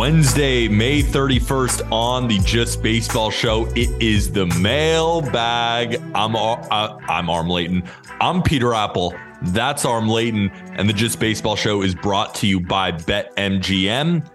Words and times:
Wednesday, 0.00 0.66
May 0.66 1.02
31st 1.02 1.92
on 1.92 2.26
the 2.26 2.38
Just 2.38 2.82
Baseball 2.82 3.30
Show. 3.30 3.66
It 3.76 3.90
is 4.02 4.32
the 4.32 4.46
mailbag. 4.46 6.00
I'm 6.14 6.34
uh, 6.34 6.56
I'm 7.06 7.28
Aram 7.28 7.50
Leighton. 7.50 7.82
I'm 8.18 8.42
Peter 8.42 8.72
Appel. 8.72 9.14
That's 9.42 9.84
Aram 9.84 10.08
Leighton, 10.08 10.48
and 10.72 10.88
the 10.88 10.94
Just 10.94 11.20
Baseball 11.20 11.54
Show 11.54 11.82
is 11.82 11.94
brought 11.94 12.34
to 12.36 12.46
you 12.46 12.60
by 12.60 12.92
BetMGM. 12.92 14.26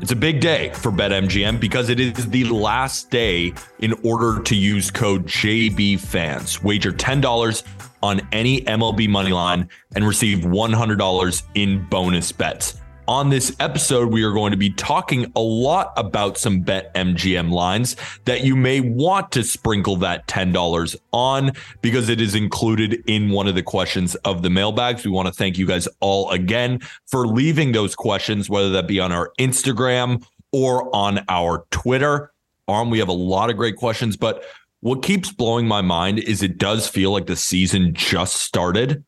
It's 0.00 0.12
a 0.12 0.16
big 0.16 0.38
day 0.38 0.70
for 0.74 0.92
BetMGM 0.92 1.58
because 1.58 1.88
it 1.88 1.98
is 1.98 2.30
the 2.30 2.44
last 2.44 3.10
day 3.10 3.52
in 3.80 3.94
order 4.04 4.40
to 4.42 4.54
use 4.54 4.92
code 4.92 5.26
JBFans. 5.26 6.62
Wager 6.62 6.92
$10 6.92 7.64
on 8.00 8.20
any 8.30 8.60
MLB 8.60 9.08
money 9.08 9.32
line 9.32 9.68
and 9.96 10.06
receive 10.06 10.44
$100 10.44 11.42
in 11.56 11.84
bonus 11.86 12.30
bets. 12.30 12.80
On 13.06 13.28
this 13.28 13.54
episode, 13.60 14.10
we 14.10 14.22
are 14.22 14.32
going 14.32 14.52
to 14.52 14.56
be 14.56 14.70
talking 14.70 15.30
a 15.36 15.40
lot 15.40 15.92
about 15.98 16.38
some 16.38 16.60
Bet 16.60 16.94
MGM 16.94 17.52
lines 17.52 17.96
that 18.24 18.44
you 18.44 18.56
may 18.56 18.80
want 18.80 19.30
to 19.32 19.42
sprinkle 19.42 19.96
that 19.96 20.26
$10 20.26 20.96
on 21.12 21.52
because 21.82 22.08
it 22.08 22.18
is 22.18 22.34
included 22.34 23.02
in 23.06 23.28
one 23.28 23.46
of 23.46 23.56
the 23.56 23.62
questions 23.62 24.14
of 24.16 24.40
the 24.40 24.48
mailbags. 24.48 25.04
We 25.04 25.10
want 25.10 25.28
to 25.28 25.34
thank 25.34 25.58
you 25.58 25.66
guys 25.66 25.86
all 26.00 26.30
again 26.30 26.80
for 27.04 27.26
leaving 27.26 27.72
those 27.72 27.94
questions, 27.94 28.48
whether 28.48 28.70
that 28.70 28.88
be 28.88 29.00
on 29.00 29.12
our 29.12 29.32
Instagram 29.38 30.24
or 30.50 30.88
on 30.96 31.26
our 31.28 31.66
Twitter. 31.70 32.32
Aram, 32.70 32.88
we 32.88 33.00
have 33.00 33.08
a 33.08 33.12
lot 33.12 33.50
of 33.50 33.58
great 33.58 33.76
questions, 33.76 34.16
but 34.16 34.44
what 34.80 35.02
keeps 35.02 35.30
blowing 35.30 35.68
my 35.68 35.82
mind 35.82 36.20
is 36.20 36.42
it 36.42 36.56
does 36.56 36.88
feel 36.88 37.12
like 37.12 37.26
the 37.26 37.36
season 37.36 37.92
just 37.92 38.36
started 38.36 39.04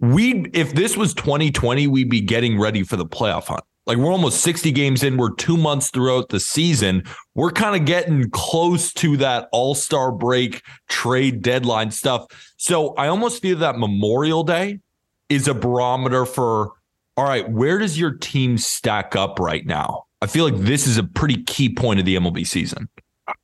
we 0.00 0.46
if 0.52 0.74
this 0.74 0.96
was 0.96 1.14
2020 1.14 1.86
we'd 1.86 2.10
be 2.10 2.20
getting 2.20 2.58
ready 2.58 2.82
for 2.82 2.96
the 2.96 3.06
playoff 3.06 3.46
hunt. 3.46 3.64
Like 3.86 3.96
we're 3.96 4.12
almost 4.12 4.42
60 4.42 4.70
games 4.72 5.02
in. 5.02 5.16
We're 5.16 5.34
two 5.34 5.56
months 5.56 5.88
throughout 5.88 6.28
the 6.28 6.40
season. 6.40 7.04
We're 7.34 7.50
kind 7.50 7.74
of 7.74 7.86
getting 7.86 8.28
close 8.30 8.92
to 8.94 9.16
that 9.16 9.48
all-star 9.50 10.12
break 10.12 10.62
trade 10.88 11.40
deadline 11.40 11.90
stuff. 11.90 12.26
So 12.58 12.94
i 12.94 13.08
almost 13.08 13.40
feel 13.40 13.56
that 13.58 13.78
memorial 13.78 14.44
day 14.44 14.80
is 15.30 15.48
a 15.48 15.54
barometer 15.54 16.26
for 16.26 16.72
all 17.16 17.24
right 17.24 17.50
where 17.50 17.78
does 17.78 17.98
your 17.98 18.12
team 18.12 18.58
stack 18.58 19.16
up 19.16 19.38
right 19.38 19.66
now? 19.66 20.04
I 20.20 20.26
feel 20.26 20.44
like 20.44 20.60
this 20.62 20.86
is 20.86 20.98
a 20.98 21.04
pretty 21.04 21.42
key 21.44 21.72
point 21.72 21.98
of 21.98 22.06
the 22.06 22.16
mlb 22.16 22.46
season. 22.46 22.88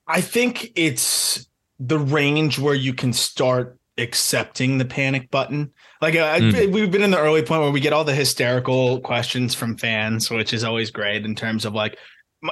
I 0.06 0.20
think 0.20 0.72
it's 0.76 1.48
the 1.80 1.98
range 1.98 2.58
where 2.58 2.74
you 2.74 2.94
can 2.94 3.12
start 3.12 3.78
accepting 3.98 4.78
the 4.78 4.84
panic 4.84 5.30
button. 5.30 5.72
Like 6.04 6.16
uh, 6.16 6.38
Mm. 6.38 6.70
we've 6.70 6.90
been 6.90 7.02
in 7.02 7.12
the 7.12 7.18
early 7.18 7.40
point 7.40 7.62
where 7.62 7.70
we 7.70 7.80
get 7.80 7.94
all 7.94 8.04
the 8.04 8.14
hysterical 8.14 9.00
questions 9.00 9.54
from 9.54 9.78
fans, 9.78 10.30
which 10.30 10.52
is 10.52 10.62
always 10.62 10.90
great 10.90 11.24
in 11.24 11.34
terms 11.34 11.64
of 11.64 11.72
like, 11.72 11.96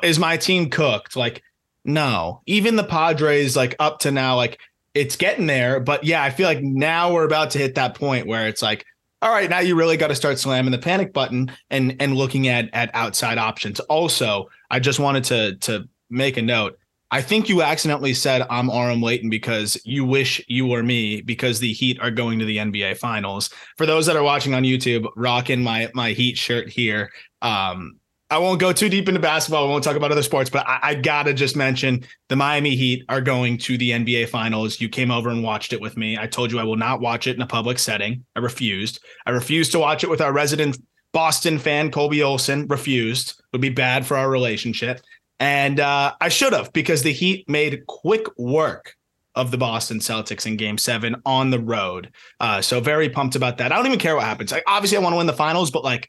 is 0.02 0.18
my 0.18 0.38
team 0.38 0.70
cooked? 0.70 1.16
Like, 1.16 1.42
no. 1.84 2.40
Even 2.46 2.76
the 2.76 2.82
Padres, 2.84 3.54
like 3.54 3.76
up 3.78 3.98
to 4.00 4.10
now, 4.10 4.36
like 4.36 4.58
it's 4.94 5.16
getting 5.16 5.46
there. 5.46 5.80
But 5.80 6.02
yeah, 6.04 6.22
I 6.22 6.30
feel 6.30 6.46
like 6.46 6.62
now 6.62 7.12
we're 7.12 7.26
about 7.26 7.50
to 7.50 7.58
hit 7.58 7.74
that 7.74 7.94
point 7.94 8.26
where 8.26 8.48
it's 8.48 8.62
like, 8.62 8.86
all 9.20 9.30
right, 9.30 9.50
now 9.50 9.58
you 9.58 9.74
really 9.76 9.98
got 9.98 10.08
to 10.08 10.14
start 10.14 10.38
slamming 10.38 10.72
the 10.72 10.78
panic 10.78 11.12
button 11.12 11.52
and 11.68 11.96
and 12.00 12.16
looking 12.16 12.48
at 12.48 12.70
at 12.72 12.90
outside 12.94 13.36
options. 13.36 13.80
Also, 13.80 14.48
I 14.70 14.80
just 14.80 14.98
wanted 14.98 15.24
to 15.24 15.56
to 15.56 15.88
make 16.08 16.38
a 16.38 16.42
note. 16.42 16.78
I 17.12 17.20
think 17.20 17.50
you 17.50 17.60
accidentally 17.60 18.14
said 18.14 18.46
I'm 18.48 18.70
Aram 18.70 19.02
Leighton 19.02 19.28
because 19.28 19.78
you 19.84 20.02
wish 20.02 20.42
you 20.48 20.66
were 20.66 20.82
me 20.82 21.20
because 21.20 21.60
the 21.60 21.74
Heat 21.74 22.00
are 22.00 22.10
going 22.10 22.38
to 22.38 22.46
the 22.46 22.56
NBA 22.56 22.96
Finals. 22.96 23.50
For 23.76 23.84
those 23.84 24.06
that 24.06 24.16
are 24.16 24.22
watching 24.22 24.54
on 24.54 24.62
YouTube, 24.62 25.06
rocking 25.14 25.62
my 25.62 25.90
my 25.92 26.12
Heat 26.12 26.38
shirt 26.38 26.70
here. 26.70 27.10
Um, 27.42 27.98
I 28.30 28.38
won't 28.38 28.60
go 28.60 28.72
too 28.72 28.88
deep 28.88 29.08
into 29.08 29.20
basketball. 29.20 29.66
I 29.66 29.68
won't 29.68 29.84
talk 29.84 29.94
about 29.94 30.10
other 30.10 30.22
sports, 30.22 30.48
but 30.48 30.66
I, 30.66 30.78
I 30.82 30.94
gotta 30.94 31.34
just 31.34 31.54
mention 31.54 32.02
the 32.30 32.36
Miami 32.36 32.76
Heat 32.76 33.04
are 33.10 33.20
going 33.20 33.58
to 33.58 33.76
the 33.76 33.90
NBA 33.90 34.30
Finals. 34.30 34.80
You 34.80 34.88
came 34.88 35.10
over 35.10 35.28
and 35.28 35.42
watched 35.42 35.74
it 35.74 35.82
with 35.82 35.98
me. 35.98 36.16
I 36.16 36.26
told 36.26 36.50
you 36.50 36.58
I 36.58 36.64
will 36.64 36.76
not 36.76 37.02
watch 37.02 37.26
it 37.26 37.36
in 37.36 37.42
a 37.42 37.46
public 37.46 37.78
setting. 37.78 38.24
I 38.36 38.40
refused. 38.40 39.04
I 39.26 39.32
refused 39.32 39.72
to 39.72 39.78
watch 39.78 40.02
it 40.02 40.08
with 40.08 40.22
our 40.22 40.32
resident 40.32 40.78
Boston 41.12 41.58
fan 41.58 41.90
Colby 41.90 42.22
Olson. 42.22 42.66
Refused. 42.68 43.42
Would 43.52 43.60
be 43.60 43.68
bad 43.68 44.06
for 44.06 44.16
our 44.16 44.30
relationship. 44.30 45.02
And 45.42 45.80
uh, 45.80 46.14
I 46.20 46.28
should 46.28 46.52
have 46.52 46.72
because 46.72 47.02
the 47.02 47.12
Heat 47.12 47.48
made 47.48 47.84
quick 47.88 48.26
work 48.38 48.94
of 49.34 49.50
the 49.50 49.58
Boston 49.58 49.98
Celtics 49.98 50.46
in 50.46 50.56
game 50.56 50.78
seven 50.78 51.16
on 51.26 51.50
the 51.50 51.58
road. 51.58 52.12
Uh, 52.38 52.62
so 52.62 52.78
very 52.78 53.08
pumped 53.08 53.34
about 53.34 53.58
that. 53.58 53.72
I 53.72 53.76
don't 53.76 53.86
even 53.86 53.98
care 53.98 54.14
what 54.14 54.24
happens. 54.24 54.52
Obviously, 54.68 54.98
I 54.98 55.00
want 55.00 55.14
to 55.14 55.16
win 55.16 55.26
the 55.26 55.32
finals, 55.32 55.72
but 55.72 55.82
like, 55.82 56.08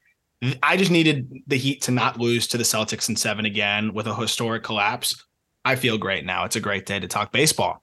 I 0.62 0.78
just 0.78 0.92
needed 0.92 1.42
the 1.48 1.58
Heat 1.58 1.82
to 1.82 1.92
not 1.92 2.20
lose 2.20 2.46
to 2.50 2.60
the 2.60 2.64
Celtics 2.64 3.10
in 3.10 3.16
seven 3.16 3.46
again 3.46 3.96
with 3.96 4.06
a 4.06 4.14
historic 4.14 4.62
collapse. 4.62 5.26
I 5.66 5.78
feel 5.78 5.98
great 5.98 6.26
now. 6.26 6.46
It's 6.46 6.56
a 6.56 6.60
great 6.60 6.86
day 6.86 7.00
to 7.00 7.08
talk 7.08 7.32
baseball. 7.32 7.82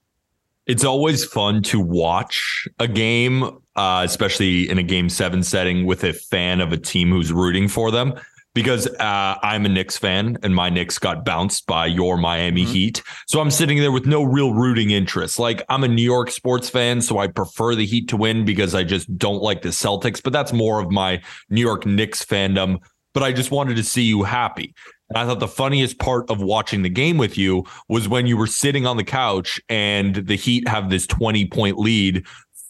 It's 0.67 0.85
always 0.85 1.25
fun 1.25 1.63
to 1.63 1.81
watch 1.81 2.65
a 2.79 2.87
game, 2.87 3.43
uh, 3.75 4.03
especially 4.05 4.69
in 4.69 4.77
a 4.77 4.83
game 4.83 5.09
seven 5.09 5.43
setting 5.43 5.85
with 5.85 6.05
a 6.05 6.13
fan 6.13 6.61
of 6.61 6.71
a 6.71 6.77
team 6.77 7.09
who's 7.09 7.33
rooting 7.33 7.67
for 7.67 7.91
them. 7.91 8.13
Because 8.53 8.85
uh, 8.87 9.35
I'm 9.41 9.65
a 9.65 9.69
Knicks 9.69 9.97
fan 9.97 10.37
and 10.43 10.53
my 10.53 10.69
Knicks 10.69 10.99
got 10.99 11.23
bounced 11.23 11.67
by 11.67 11.85
your 11.85 12.17
Miami 12.17 12.65
Mhm. 12.65 12.71
Heat. 12.71 13.03
So 13.27 13.39
I'm 13.39 13.49
sitting 13.51 13.77
there 13.77 13.93
with 13.93 14.05
no 14.05 14.23
real 14.23 14.53
rooting 14.53 14.91
interest. 14.91 15.39
Like 15.39 15.63
I'm 15.69 15.83
a 15.85 15.87
New 15.87 16.01
York 16.03 16.31
sports 16.31 16.69
fan, 16.69 16.99
so 17.01 17.17
I 17.17 17.27
prefer 17.27 17.75
the 17.75 17.85
Heat 17.85 18.09
to 18.09 18.17
win 18.17 18.43
because 18.43 18.75
I 18.75 18.83
just 18.83 19.17
don't 19.17 19.41
like 19.41 19.61
the 19.61 19.69
Celtics. 19.69 20.21
But 20.21 20.33
that's 20.33 20.51
more 20.51 20.81
of 20.81 20.91
my 20.91 21.21
New 21.49 21.61
York 21.61 21.85
Knicks 21.85 22.25
fandom. 22.25 22.79
But 23.13 23.23
I 23.23 23.31
just 23.31 23.51
wanted 23.51 23.75
to 23.77 23.83
see 23.83 24.03
you 24.03 24.23
happy. 24.23 24.73
And 25.09 25.17
I 25.17 25.25
thought 25.25 25.39
the 25.39 25.47
funniest 25.47 25.99
part 25.99 26.29
of 26.29 26.41
watching 26.41 26.81
the 26.81 26.89
game 26.89 27.17
with 27.17 27.37
you 27.37 27.65
was 27.89 28.07
when 28.09 28.27
you 28.27 28.37
were 28.37 28.47
sitting 28.47 28.85
on 28.85 28.95
the 28.97 29.03
couch 29.03 29.59
and 29.69 30.15
the 30.15 30.35
Heat 30.35 30.67
have 30.67 30.89
this 30.89 31.05
20 31.07 31.45
point 31.47 31.77
lead 31.77 32.25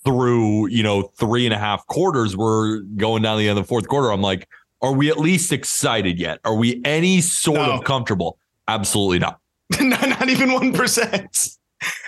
through, 0.05 0.67
you 0.69 0.81
know, 0.81 1.03
three 1.19 1.45
and 1.45 1.53
a 1.53 1.59
half 1.59 1.85
quarters. 1.87 2.35
We're 2.35 2.79
going 2.97 3.21
down 3.21 3.37
the 3.37 3.47
end 3.49 3.59
of 3.59 3.65
the 3.65 3.67
fourth 3.67 3.87
quarter. 3.87 4.11
I'm 4.11 4.21
like, 4.21 4.47
are 4.81 4.91
we 4.93 5.09
at 5.09 5.17
least 5.19 5.51
excited 5.51 6.19
yet? 6.19 6.39
Are 6.45 6.55
we 6.55 6.81
any 6.85 7.21
sort 7.21 7.57
No. 7.59 7.71
of 7.73 7.83
comfortable? 7.83 8.37
Absolutely 8.67 9.19
not. 9.19 9.39
not, 9.79 10.07
not 10.09 10.29
even 10.29 10.51
one 10.53 10.73
percent. 10.73 11.49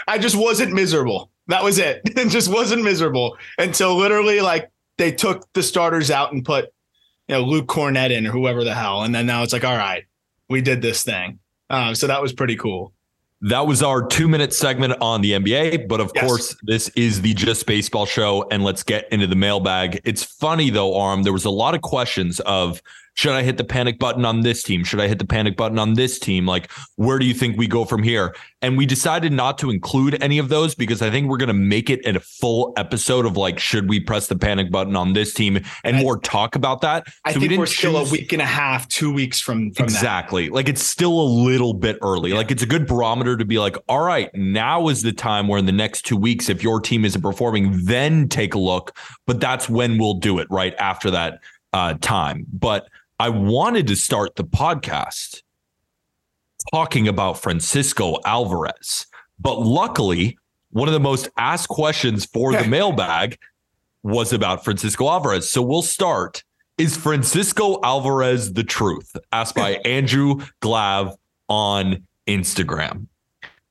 I 0.08 0.18
just 0.18 0.36
wasn't 0.36 0.74
miserable. 0.74 1.30
That 1.48 1.64
was 1.64 1.78
it. 1.80 2.02
It 2.18 2.30
just 2.30 2.52
wasn't 2.52 2.84
miserable 2.84 3.38
until 3.58 3.96
literally 3.96 4.42
like 4.42 4.70
they 4.98 5.12
took 5.12 5.52
the 5.54 5.64
starters 5.64 6.12
out 6.12 6.32
and 6.34 6.44
put 6.46 6.66
you 7.28 7.36
know 7.36 7.42
Luke 7.42 7.68
Kornet 7.68 8.12
in 8.12 8.28
or 8.28 8.32
whoever 8.32 8.64
the 8.64 8.74
hell, 8.74 9.04
and 9.04 9.14
then 9.14 9.26
now 9.26 9.44
it's 9.44 9.54
like, 9.54 9.64
all 9.66 9.78
right, 9.78 10.04
we 10.50 10.62
did 10.62 10.82
this 10.82 11.04
thing. 11.04 11.40
Um, 11.70 11.96
so 11.96 12.08
that 12.08 12.22
was 12.22 12.34
pretty 12.34 12.56
cool. 12.56 12.94
That 13.44 13.68
was 13.68 13.84
our 13.84 14.06
two 14.08 14.28
minute 14.30 14.54
segment 14.54 14.94
on 15.02 15.22
the 15.22 15.34
NBA. 15.34 15.88
But 15.88 16.00
of 16.00 16.12
Yes. 16.16 16.26
course, 16.26 16.56
this 16.64 16.88
is 16.96 17.22
the 17.22 17.34
Just 17.34 17.66
Baseball 17.66 18.06
show. 18.06 18.48
And 18.50 18.64
let's 18.64 18.84
get 18.84 19.06
into 19.12 19.28
the 19.28 19.36
mailbag. 19.36 20.00
It's 20.06 20.24
funny, 20.24 20.70
though, 20.70 21.00
Aram. 21.00 21.24
There 21.24 21.34
was 21.34 21.46
a 21.46 21.50
lot 21.50 21.76
of 21.76 21.82
questions 21.82 22.40
of 22.42 22.82
should 23.16 23.34
I 23.34 23.44
hit 23.44 23.58
the 23.58 23.64
panic 23.64 24.00
button 24.00 24.26
on 24.26 24.42
this 24.42 24.64
team? 24.64 24.84
Should 24.84 25.00
I 25.00 25.08
hit 25.08 25.20
the 25.20 25.26
panic 25.26 25.56
button 25.56 25.78
on 25.78 25.94
this 25.94 26.18
team? 26.18 26.46
Like, 26.48 26.72
where 26.96 27.20
do 27.20 27.26
you 27.26 27.34
think 27.34 27.58
we 27.58 27.68
go 27.68 27.86
from 27.86 28.02
here? 28.02 28.36
And 28.64 28.78
we 28.78 28.86
decided 28.86 29.32
not 29.32 29.58
to 29.60 29.70
include 29.70 30.22
any 30.24 30.40
of 30.40 30.50
those 30.50 30.74
because 30.74 31.02
I 31.02 31.12
think 31.12 31.28
we're 31.30 31.38
going 31.38 31.48
to 31.48 31.54
make 31.54 31.90
it 31.90 32.04
a 32.06 32.20
full 32.20 32.74
episode 32.76 33.26
of 33.26 33.38
like, 33.38 33.60
should 33.60 33.88
we 33.88 34.00
press 34.00 34.28
the 34.28 34.36
panic 34.38 34.72
button 34.72 34.96
on 34.96 35.14
this 35.14 35.34
team 35.34 35.60
and 35.84 35.98
more 35.98 36.18
talk 36.18 36.56
about 36.56 36.82
that? 36.82 37.06
I 37.26 37.34
So 37.34 37.40
think 37.40 37.52
we're 37.52 37.58
didn't 37.66 37.70
still 37.70 38.00
choose- 38.00 38.10
a 38.10 38.12
week 38.12 38.34
and 38.34 38.42
a 38.42 38.46
half, 38.46 38.88
two 38.88 39.14
weeks 39.14 39.40
from 39.40 39.72
from 39.74 39.86
that. 39.86 39.92
exactly. 39.94 40.50
Like 40.50 40.68
it's 40.68 40.84
still 40.84 41.20
a 41.22 41.28
little 41.30 41.74
bit 41.74 41.98
early. 42.02 42.34
Like 42.34 42.50
it's 42.52 42.64
a 42.64 42.68
good 42.68 42.88
barometer 42.88 43.38
to 43.38 43.46
be 43.46 43.60
like, 43.60 43.78
all 43.88 44.02
right, 44.04 44.30
now 44.34 44.88
is 44.88 45.04
the 45.04 45.12
time 45.14 45.48
where 45.48 45.60
in 45.60 45.66
the 45.68 45.72
next 45.72 46.04
two 46.04 46.18
weeks, 46.18 46.50
if 46.50 46.64
your 46.64 46.80
team 46.82 47.06
isn't 47.06 47.22
performing, 47.22 47.86
then 47.86 48.28
take 48.28 48.56
a 48.56 48.60
look. 48.60 48.96
But 49.28 49.40
that's 49.40 49.70
when 49.70 50.00
we'll 50.00 50.16
do 50.16 50.40
it 50.40 50.48
right 50.50 50.74
after 50.80 51.12
that 51.12 51.40
uh, 51.74 51.96
time. 52.02 52.46
But 52.52 52.88
I 53.20 53.30
wanted 53.30 53.88
to 53.88 53.96
start 53.96 54.36
the 54.36 54.44
podcast 54.44 55.44
talking 56.72 57.08
about 57.08 57.40
Francisco 57.40 58.18
Alvarez 58.26 59.06
But 59.40 59.60
luckily, 59.60 60.38
one 60.72 60.88
of 60.88 60.94
the 60.94 61.00
most 61.00 61.30
asked 61.38 61.68
questions 61.68 62.26
for 62.26 62.54
the 62.54 62.64
mailbag 62.68 63.38
was 64.02 64.34
about 64.34 64.64
Francisco 64.64 65.08
Alvarez. 65.08 65.50
So 65.50 65.62
we'll 65.62 65.82
start. 65.82 66.44
Is 66.78 66.98
Francisco 66.98 67.80
Alvarez 67.84 68.54
the 68.54 68.64
truth? 68.64 69.16
Asked 69.32 69.56
by 69.56 69.74
Andrew 69.86 70.42
Glav 70.62 71.16
on 71.48 72.08
Instagram. 72.28 73.08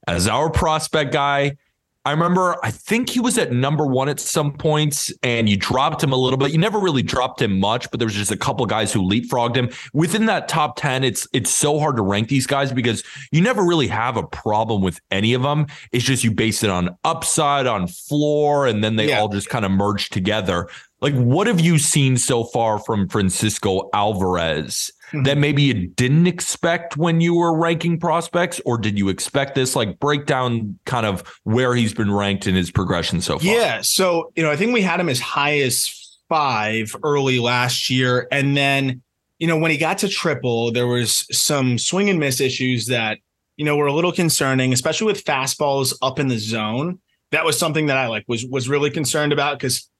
As 0.06 0.28
our 0.28 0.50
prospect 0.50 1.12
guy, 1.12 1.56
I 2.04 2.10
remember, 2.10 2.56
I 2.64 2.72
think 2.72 3.08
he 3.08 3.20
was 3.20 3.38
at 3.38 3.52
number 3.52 3.86
one 3.86 4.08
at 4.08 4.18
some 4.18 4.52
points, 4.52 5.12
and 5.22 5.48
you 5.48 5.56
dropped 5.56 6.02
him 6.02 6.12
a 6.12 6.16
little 6.16 6.36
bit. 6.36 6.50
You 6.50 6.58
never 6.58 6.80
really 6.80 7.02
dropped 7.02 7.40
him 7.40 7.60
much, 7.60 7.88
but 7.92 8.00
there 8.00 8.06
was 8.06 8.14
just 8.16 8.32
a 8.32 8.36
couple 8.36 8.66
guys 8.66 8.92
who 8.92 9.00
leapfrogged 9.08 9.54
him 9.54 9.70
within 9.92 10.26
that 10.26 10.48
top 10.48 10.76
ten. 10.76 11.04
It's 11.04 11.28
it's 11.32 11.50
so 11.50 11.78
hard 11.78 11.94
to 11.96 12.02
rank 12.02 12.28
these 12.28 12.46
guys 12.46 12.72
because 12.72 13.04
you 13.30 13.40
never 13.40 13.62
really 13.62 13.86
have 13.86 14.16
a 14.16 14.24
problem 14.24 14.82
with 14.82 15.00
any 15.12 15.32
of 15.32 15.42
them. 15.42 15.66
It's 15.92 16.04
just 16.04 16.24
you 16.24 16.32
base 16.32 16.64
it 16.64 16.70
on 16.70 16.96
upside, 17.04 17.68
on 17.68 17.86
floor, 17.86 18.66
and 18.66 18.82
then 18.82 18.96
they 18.96 19.10
Yeah. 19.10 19.20
all 19.20 19.28
just 19.28 19.48
kind 19.48 19.64
of 19.64 19.70
merge 19.70 20.10
together. 20.10 20.68
Like, 21.00 21.14
what 21.14 21.46
have 21.46 21.60
you 21.60 21.78
seen 21.78 22.16
so 22.16 22.42
far 22.42 22.80
from 22.80 23.08
Francisco 23.08 23.88
Alvarez? 23.92 24.90
That 25.12 25.22
mm-hmm. 25.22 25.40
maybe 25.40 25.62
you 25.62 25.88
didn't 25.88 26.26
expect 26.26 26.96
when 26.96 27.20
you 27.20 27.34
were 27.34 27.56
ranking 27.56 27.98
prospects, 27.98 28.60
or 28.64 28.78
did 28.78 28.98
you 28.98 29.08
expect 29.08 29.54
this? 29.54 29.76
Like 29.76 29.98
break 29.98 30.26
down 30.26 30.78
kind 30.86 31.04
of 31.04 31.22
where 31.44 31.74
he's 31.74 31.92
been 31.92 32.12
ranked 32.12 32.46
in 32.46 32.54
his 32.54 32.70
progression 32.70 33.20
so 33.20 33.38
far. 33.38 33.46
Yeah. 33.46 33.82
So, 33.82 34.32
you 34.36 34.42
know, 34.42 34.50
I 34.50 34.56
think 34.56 34.72
we 34.72 34.82
had 34.82 35.00
him 35.00 35.08
as 35.08 35.20
high 35.20 35.58
as 35.60 36.18
five 36.28 36.96
early 37.02 37.38
last 37.38 37.90
year. 37.90 38.26
And 38.32 38.56
then, 38.56 39.02
you 39.38 39.46
know, 39.46 39.58
when 39.58 39.70
he 39.70 39.76
got 39.76 39.98
to 39.98 40.08
triple, 40.08 40.72
there 40.72 40.86
was 40.86 41.26
some 41.30 41.76
swing 41.76 42.08
and 42.08 42.18
miss 42.18 42.40
issues 42.40 42.86
that, 42.86 43.18
you 43.56 43.66
know, 43.66 43.76
were 43.76 43.86
a 43.86 43.92
little 43.92 44.12
concerning, 44.12 44.72
especially 44.72 45.08
with 45.08 45.24
fastballs 45.24 45.94
up 46.00 46.18
in 46.18 46.28
the 46.28 46.38
zone. 46.38 47.00
That 47.32 47.44
was 47.44 47.58
something 47.58 47.86
that 47.86 47.98
I 47.98 48.06
like 48.08 48.24
was 48.28 48.46
was 48.46 48.68
really 48.68 48.90
concerned 48.90 49.32
about 49.32 49.58
because 49.58 49.90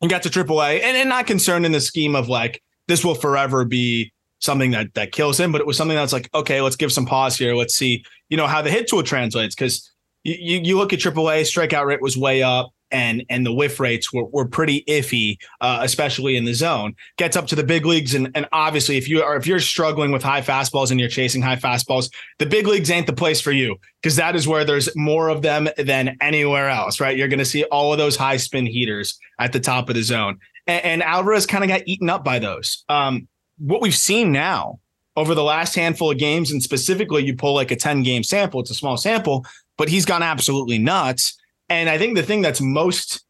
he 0.00 0.08
got 0.08 0.22
to 0.24 0.30
triple 0.30 0.62
A 0.62 0.80
and, 0.82 0.96
and 0.96 1.08
not 1.08 1.26
concerned 1.26 1.64
in 1.64 1.72
the 1.72 1.80
scheme 1.80 2.16
of 2.16 2.28
like 2.28 2.62
this 2.88 3.04
will 3.04 3.14
forever 3.14 3.64
be 3.64 4.12
something 4.40 4.70
that 4.72 4.94
that 4.94 5.12
kills 5.12 5.38
him, 5.38 5.52
but 5.52 5.60
it 5.60 5.66
was 5.66 5.76
something 5.76 5.96
that's 5.96 6.12
like, 6.12 6.28
okay, 6.34 6.60
let's 6.60 6.76
give 6.76 6.92
some 6.92 7.06
pause 7.06 7.36
here. 7.36 7.54
Let's 7.54 7.74
see, 7.74 8.04
you 8.28 8.36
know, 8.36 8.46
how 8.46 8.62
the 8.62 8.70
hit 8.70 8.88
tool 8.88 9.02
translates. 9.02 9.54
Cause 9.54 9.90
you, 10.24 10.60
you, 10.62 10.76
look 10.76 10.92
at 10.92 10.98
AAA, 10.98 11.42
strikeout 11.42 11.86
rate 11.86 12.02
was 12.02 12.16
way 12.16 12.42
up 12.42 12.70
and 12.90 13.24
and 13.28 13.44
the 13.44 13.52
whiff 13.52 13.80
rates 13.80 14.12
were, 14.12 14.24
were 14.24 14.46
pretty 14.46 14.82
iffy, 14.88 15.38
uh, 15.60 15.80
especially 15.82 16.36
in 16.36 16.44
the 16.44 16.54
zone. 16.54 16.94
Gets 17.16 17.36
up 17.36 17.46
to 17.48 17.54
the 17.54 17.64
big 17.64 17.86
leagues, 17.86 18.14
and 18.14 18.30
and 18.34 18.46
obviously, 18.52 18.96
if 18.96 19.08
you 19.08 19.22
are 19.22 19.36
if 19.36 19.46
you're 19.46 19.60
struggling 19.60 20.10
with 20.10 20.22
high 20.22 20.40
fastballs 20.40 20.90
and 20.90 20.98
you're 20.98 21.08
chasing 21.08 21.42
high 21.42 21.56
fastballs, 21.56 22.10
the 22.38 22.46
big 22.46 22.66
leagues 22.66 22.90
ain't 22.90 23.06
the 23.06 23.12
place 23.12 23.40
for 23.40 23.52
you 23.52 23.76
because 24.02 24.16
that 24.16 24.34
is 24.36 24.48
where 24.48 24.64
there's 24.64 24.94
more 24.96 25.28
of 25.28 25.42
them 25.42 25.68
than 25.76 26.16
anywhere 26.20 26.68
else. 26.68 27.00
Right? 27.00 27.16
You're 27.16 27.28
going 27.28 27.38
to 27.38 27.44
see 27.44 27.64
all 27.64 27.92
of 27.92 27.98
those 27.98 28.16
high 28.16 28.38
spin 28.38 28.66
heaters 28.66 29.18
at 29.38 29.52
the 29.52 29.60
top 29.60 29.88
of 29.88 29.94
the 29.94 30.02
zone, 30.02 30.38
and, 30.66 30.84
and 30.84 31.02
Alvarez 31.02 31.46
kind 31.46 31.64
of 31.64 31.68
got 31.68 31.82
eaten 31.86 32.10
up 32.10 32.24
by 32.24 32.38
those. 32.38 32.84
Um, 32.88 33.28
what 33.58 33.82
we've 33.82 33.94
seen 33.94 34.32
now 34.32 34.80
over 35.16 35.34
the 35.34 35.42
last 35.42 35.74
handful 35.74 36.10
of 36.10 36.18
games, 36.18 36.50
and 36.50 36.62
specifically, 36.62 37.24
you 37.24 37.34
pull 37.34 37.54
like 37.54 37.70
a 37.70 37.76
10 37.76 38.02
game 38.02 38.22
sample, 38.22 38.60
it's 38.60 38.70
a 38.70 38.74
small 38.74 38.96
sample, 38.96 39.44
but 39.76 39.88
he's 39.88 40.04
gone 40.04 40.22
absolutely 40.22 40.78
nuts. 40.78 41.36
And 41.68 41.88
I 41.88 41.98
think 41.98 42.16
the 42.16 42.22
thing 42.22 42.40
that's 42.40 42.60
most 42.60 43.24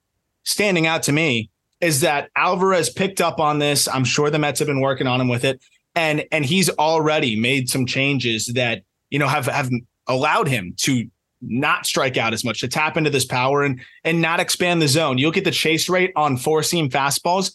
standing 0.45 0.87
out 0.87 1.03
to 1.05 1.13
me 1.13 1.51
is 1.81 2.01
that 2.01 2.31
Alvarez 2.37 2.91
picked 2.91 3.21
up 3.21 3.39
on 3.39 3.59
this. 3.59 3.89
I'm 3.89 4.05
sure 4.05 4.31
the 4.31 4.39
Mets 4.39 4.59
have 4.59 4.69
been 4.69 4.81
working 4.81 5.07
on 5.07 5.21
him 5.21 5.29
with 5.29 5.45
it. 5.45 5.61
And 5.95 6.25
and 6.31 6.45
he's 6.45 6.71
already 6.71 7.39
made 7.39 7.69
some 7.69 7.87
changes 7.87 8.47
that, 8.49 8.83
you 9.11 9.19
know, 9.19 9.27
have 9.27 9.47
have 9.47 9.71
allowed 10.07 10.49
him 10.49 10.75
to 10.79 11.09
not 11.41 11.87
strike 11.87 12.17
out 12.17 12.33
as 12.33 12.45
much, 12.45 12.61
to 12.61 12.69
tap 12.69 12.97
into 12.97 13.11
this 13.11 13.25
power 13.25 13.63
and 13.63 13.81
and 14.05 14.21
not 14.21 14.41
expand 14.41 14.83
the 14.83 14.89
zone. 14.89 15.19
You 15.19 15.27
look 15.27 15.37
at 15.37 15.45
the 15.45 15.51
chase 15.51 15.89
rate 15.89 16.13
on 16.17 16.37
four 16.37 16.63
seam 16.63 16.89
fastballs. 16.89 17.53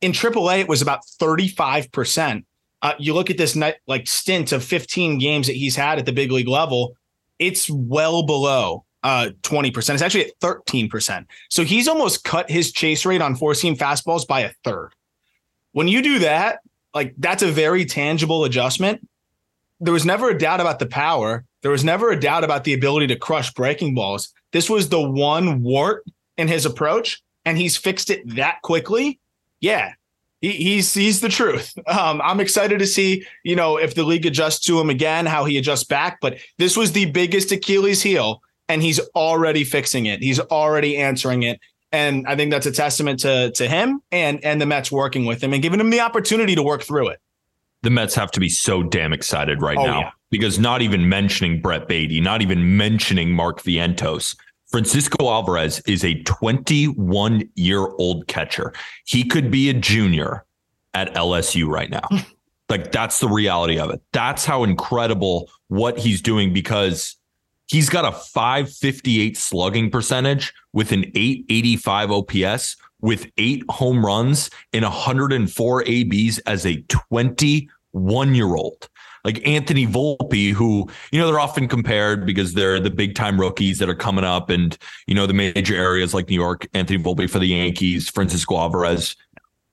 In 0.00 0.12
AAA, 0.12 0.60
it 0.60 0.68
was 0.68 0.82
about 0.82 1.00
35%. 1.20 2.44
Uh, 2.82 2.92
you 2.98 3.14
look 3.14 3.30
at 3.30 3.38
this 3.38 3.58
like 3.86 4.06
stint 4.06 4.52
of 4.52 4.62
15 4.62 5.18
games 5.18 5.46
that 5.46 5.56
he's 5.56 5.76
had 5.76 5.98
at 5.98 6.06
the 6.06 6.12
big 6.12 6.30
league 6.30 6.48
level, 6.48 6.96
it's 7.38 7.70
well 7.70 8.24
below 8.24 8.84
uh 9.02 9.30
20%. 9.42 9.94
It's 9.94 10.02
actually 10.02 10.26
at 10.26 10.38
13%. 10.40 11.26
So 11.48 11.64
he's 11.64 11.86
almost 11.86 12.24
cut 12.24 12.50
his 12.50 12.72
chase 12.72 13.06
rate 13.06 13.22
on 13.22 13.36
four 13.36 13.54
seam 13.54 13.76
fastballs 13.76 14.26
by 14.26 14.40
a 14.40 14.52
third. 14.64 14.90
When 15.72 15.88
you 15.88 16.02
do 16.02 16.18
that, 16.20 16.60
like 16.92 17.14
that's 17.18 17.42
a 17.42 17.52
very 17.52 17.84
tangible 17.84 18.44
adjustment. 18.44 19.06
There 19.78 19.92
was 19.92 20.06
never 20.06 20.30
a 20.30 20.38
doubt 20.38 20.60
about 20.60 20.78
the 20.78 20.86
power. 20.86 21.44
There 21.62 21.70
was 21.70 21.84
never 21.84 22.10
a 22.10 22.18
doubt 22.18 22.42
about 22.42 22.64
the 22.64 22.72
ability 22.74 23.08
to 23.08 23.16
crush 23.16 23.52
breaking 23.52 23.94
balls. 23.94 24.32
This 24.52 24.70
was 24.70 24.88
the 24.88 25.00
one 25.00 25.62
wart 25.62 26.04
in 26.36 26.48
his 26.48 26.64
approach, 26.66 27.22
and 27.44 27.58
he's 27.58 27.76
fixed 27.76 28.10
it 28.10 28.36
that 28.36 28.62
quickly. 28.62 29.20
Yeah, 29.66 29.92
he, 30.40 30.52
he's 30.52 30.94
he's 30.94 31.20
the 31.20 31.28
truth. 31.28 31.72
Um, 31.88 32.20
I'm 32.22 32.40
excited 32.40 32.78
to 32.78 32.86
see, 32.86 33.24
you 33.42 33.56
know, 33.56 33.76
if 33.78 33.94
the 33.94 34.04
league 34.04 34.26
adjusts 34.26 34.60
to 34.66 34.78
him 34.80 34.90
again, 34.90 35.26
how 35.26 35.44
he 35.44 35.58
adjusts 35.58 35.84
back. 35.84 36.18
But 36.20 36.38
this 36.58 36.76
was 36.76 36.92
the 36.92 37.06
biggest 37.10 37.50
Achilles 37.52 38.02
heel, 38.02 38.42
and 38.68 38.82
he's 38.82 39.00
already 39.14 39.64
fixing 39.64 40.06
it. 40.06 40.22
He's 40.22 40.38
already 40.40 40.96
answering 40.96 41.42
it, 41.42 41.58
and 41.90 42.26
I 42.28 42.36
think 42.36 42.50
that's 42.52 42.66
a 42.66 42.72
testament 42.72 43.20
to 43.20 43.50
to 43.52 43.66
him 43.68 44.00
and 44.12 44.44
and 44.44 44.60
the 44.60 44.66
Mets 44.66 44.92
working 44.92 45.26
with 45.26 45.42
him 45.42 45.52
and 45.52 45.62
giving 45.62 45.80
him 45.80 45.90
the 45.90 46.00
opportunity 46.00 46.54
to 46.54 46.62
work 46.62 46.82
through 46.82 47.08
it. 47.08 47.18
The 47.82 47.90
Mets 47.90 48.14
have 48.14 48.30
to 48.32 48.40
be 48.40 48.48
so 48.48 48.82
damn 48.82 49.12
excited 49.12 49.62
right 49.62 49.78
Oh, 49.78 49.86
now 49.86 50.00
yeah. 50.00 50.10
because 50.30 50.58
not 50.58 50.80
even 50.82 51.08
mentioning 51.08 51.60
Brett 51.60 51.86
Baty, 51.88 52.20
not 52.20 52.40
even 52.42 52.76
mentioning 52.76 53.30
Mark 53.32 53.62
Vientos. 53.62 54.36
Francisco 54.68 55.28
Alvarez 55.28 55.80
is 55.86 56.04
a 56.04 56.22
21 56.22 57.48
year 57.54 57.80
old 57.80 58.26
catcher. 58.26 58.72
He 59.04 59.24
could 59.24 59.50
be 59.50 59.70
a 59.70 59.74
junior 59.74 60.44
at 60.94 61.14
LSU 61.14 61.68
right 61.68 61.90
now. 61.90 62.08
like 62.68 62.90
that's 62.90 63.20
the 63.20 63.28
reality 63.28 63.78
of 63.78 63.90
it. 63.90 64.00
That's 64.12 64.44
how 64.44 64.64
incredible 64.64 65.50
what 65.68 65.98
he's 65.98 66.20
doing 66.20 66.52
because 66.52 67.16
he's 67.68 67.88
got 67.88 68.04
a 68.04 68.12
558 68.12 69.36
slugging 69.36 69.90
percentage 69.90 70.52
with 70.72 70.92
an 70.92 71.04
885 71.14 72.10
OPS 72.10 72.76
with 73.00 73.30
eight 73.38 73.62
home 73.68 74.04
runs 74.04 74.50
and 74.72 74.82
104 74.82 75.84
ABs 75.86 76.38
as 76.40 76.66
a 76.66 76.82
21 76.88 78.34
year 78.34 78.54
old. 78.54 78.88
Like 79.26 79.44
Anthony 79.44 79.88
Volpe, 79.88 80.52
who, 80.52 80.88
you 81.10 81.18
know, 81.18 81.26
they're 81.26 81.40
often 81.40 81.66
compared 81.66 82.24
because 82.24 82.54
they're 82.54 82.78
the 82.78 82.90
big 82.90 83.16
time 83.16 83.40
rookies 83.40 83.80
that 83.80 83.88
are 83.88 83.94
coming 83.94 84.24
up 84.24 84.50
and, 84.50 84.78
you 85.08 85.16
know, 85.16 85.26
the 85.26 85.34
major 85.34 85.74
areas 85.74 86.14
like 86.14 86.28
New 86.28 86.36
York, 86.36 86.68
Anthony 86.74 87.02
Volpe 87.02 87.28
for 87.28 87.40
the 87.40 87.48
Yankees, 87.48 88.08
Francisco 88.08 88.56
Alvarez. 88.56 89.16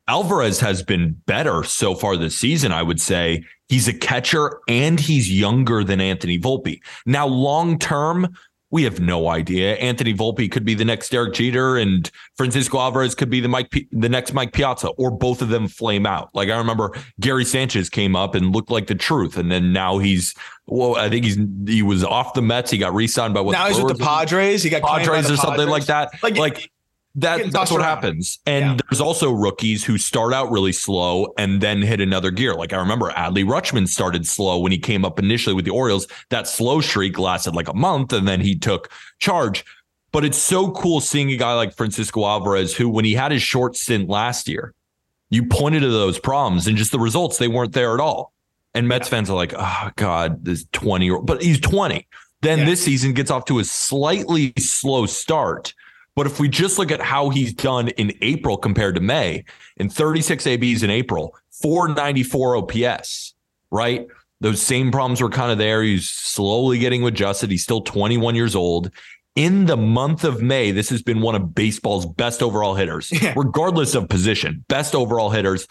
Alvarez 0.08 0.60
has 0.60 0.82
been 0.82 1.14
better 1.28 1.64
so 1.64 1.94
far 1.94 2.18
this 2.18 2.36
season, 2.36 2.72
I 2.72 2.82
would 2.82 3.00
say. 3.00 3.44
He's 3.70 3.88
a 3.88 3.94
catcher 3.94 4.60
and 4.68 5.00
he's 5.00 5.32
younger 5.32 5.84
than 5.84 6.02
Anthony 6.02 6.40
Volpe. 6.40 6.82
Now, 7.06 7.28
long 7.28 7.78
term, 7.78 8.36
we 8.74 8.84
have 8.86 9.00
no 9.00 9.28
idea. 9.30 9.76
Anthony 9.76 10.16
Volpe 10.16 10.52
could 10.52 10.66
be 10.66 10.74
the 10.74 10.84
next 10.84 11.10
Derek 11.10 11.36
Jeter, 11.36 11.78
and 11.78 12.10
Francisco 12.36 12.80
Alvarez 12.80 13.14
could 13.14 13.30
be 13.30 13.40
the 13.40 13.48
Mike, 13.48 13.70
P- 13.70 13.88
the 13.92 14.10
next 14.10 14.34
Mike 14.34 14.52
Piazza, 14.52 14.88
or 14.98 15.12
both 15.12 15.44
of 15.44 15.50
them 15.50 15.68
flame 15.68 16.08
out. 16.08 16.32
Like 16.34 16.50
I 16.50 16.58
remember 16.58 16.92
Gary 17.20 17.46
Sanchez 17.46 17.88
came 17.88 18.16
up 18.16 18.34
and 18.34 18.52
looked 18.52 18.72
like 18.72 18.88
the 18.88 18.96
truth, 18.96 19.38
and 19.38 19.52
then 19.52 19.72
now 19.74 20.00
he's 20.00 20.34
well, 20.66 20.96
I 20.96 21.08
think 21.08 21.24
he's 21.24 21.38
he 21.68 21.84
was 21.84 22.04
off 22.04 22.34
the 22.34 22.42
Mets. 22.42 22.72
He 22.72 22.80
got 22.80 22.96
re-signed 22.96 23.36
by 23.36 23.42
what 23.42 23.52
now 23.52 23.68
he's 23.68 23.80
with 23.80 23.96
the 23.96 24.04
Padres. 24.04 24.64
He 24.64 24.72
got 24.72 24.82
Padres 24.82 25.30
or 25.30 25.36
something 25.38 25.68
Padres. 25.68 25.70
like 25.70 25.86
that. 25.86 26.10
Like- 26.24 26.38
Like, 26.38 26.72
that 27.16 27.52
that's 27.52 27.70
what 27.72 27.80
around. 27.82 27.90
happens. 27.90 28.40
And 28.46 28.66
Yeah. 28.66 28.78
there's 28.90 29.02
also 29.02 29.32
rookies 29.32 29.84
who 29.84 29.98
start 29.98 30.34
out 30.34 30.50
really 30.52 30.72
slow 30.72 31.34
and 31.38 31.62
then 31.62 31.82
hit 31.82 32.02
another 32.02 32.32
gear. 32.32 32.56
Like 32.56 32.74
I 32.74 32.78
remember 32.78 33.12
Adley 33.12 33.46
Rutschman 33.46 33.88
started 33.88 34.26
slow 34.26 34.60
when 34.60 34.72
he 34.72 34.80
came 34.80 35.06
up 35.06 35.20
initially 35.20 35.54
with 35.54 35.66
the 35.66 35.72
Orioles. 35.72 36.08
That 36.30 36.48
slow 36.48 36.82
streak 36.82 37.20
lasted 37.20 37.56
like 37.56 37.68
a 37.68 37.74
month 37.76 38.14
and 38.14 38.28
then 38.28 38.42
he 38.42 38.56
took 38.58 38.90
charge. 39.20 39.64
But 40.12 40.26
it's 40.26 40.38
so 40.38 40.72
cool 40.72 41.02
seeing 41.02 41.32
a 41.32 41.38
guy 41.38 41.54
like 41.56 41.76
Francisco 41.76 42.26
Alvarez, 42.26 42.76
who, 42.76 42.88
when 42.90 43.04
he 43.06 43.14
had 43.14 43.32
his 43.32 43.42
short 43.42 43.76
stint 43.76 44.10
last 44.10 44.48
year, 44.48 44.74
you 45.30 45.46
pointed 45.46 45.80
to 45.82 45.90
those 45.90 46.20
problems 46.20 46.68
and 46.68 46.78
just 46.78 46.92
the 46.92 47.00
results, 47.00 47.38
they 47.38 47.48
weren't 47.48 47.74
there 47.74 47.94
at 47.96 48.00
all. 48.00 48.32
And 48.76 48.88
Mets 48.88 49.08
fans 49.08 49.30
are 49.30 49.36
like, 49.36 49.54
oh, 49.58 49.90
God, 49.96 50.46
this 50.46 50.66
20 50.72 51.06
year 51.06 51.16
old, 51.16 51.26
but 51.28 51.42
he's 51.44 51.60
20. 51.60 52.08
Then 52.42 52.60
Yeah. 52.60 52.66
this 52.66 52.84
season 52.84 53.14
gets 53.14 53.30
off 53.32 53.46
to 53.46 53.60
a 53.60 53.64
slightly 53.64 54.54
slow 54.60 55.06
start. 55.08 55.74
But 56.16 56.28
if 56.28 56.40
we 56.40 56.48
just 56.48 56.78
look 56.78 56.92
at 56.92 57.02
how 57.02 57.30
he's 57.30 57.54
done 57.54 57.88
in 57.90 58.14
April 58.22 58.58
compared 58.58 58.96
to 58.96 59.02
May, 59.02 59.46
in 59.78 59.90
36 59.90 60.46
ABs 60.46 60.84
in 60.84 60.90
April, 60.90 61.36
494 61.62 62.58
OPS, 62.58 63.34
right? 63.72 64.08
Those 64.40 64.62
same 64.62 64.92
problems 64.92 65.22
were 65.22 65.30
kind 65.30 65.52
of 65.52 65.58
there. 65.58 65.82
He's 65.82 66.08
slowly 66.10 66.78
getting 66.78 67.04
adjusted. 67.04 67.50
He's 67.50 67.64
still 67.64 67.82
21 67.82 68.36
years 68.36 68.56
old. 68.56 68.92
In 69.36 69.66
the 69.66 69.78
month 69.78 70.24
of 70.24 70.42
May, 70.44 70.72
this 70.72 70.90
has 70.90 71.02
been 71.02 71.22
one 71.22 71.34
of 71.34 71.56
baseball's 71.56 72.06
best 72.06 72.44
overall 72.44 72.76
hitters, 72.76 73.12
Yeah. 73.12 73.34
regardless 73.36 73.96
of 73.96 74.08
position. 74.10 74.64
Best 74.68 74.94
overall 74.94 75.32
hitters, 75.32 75.68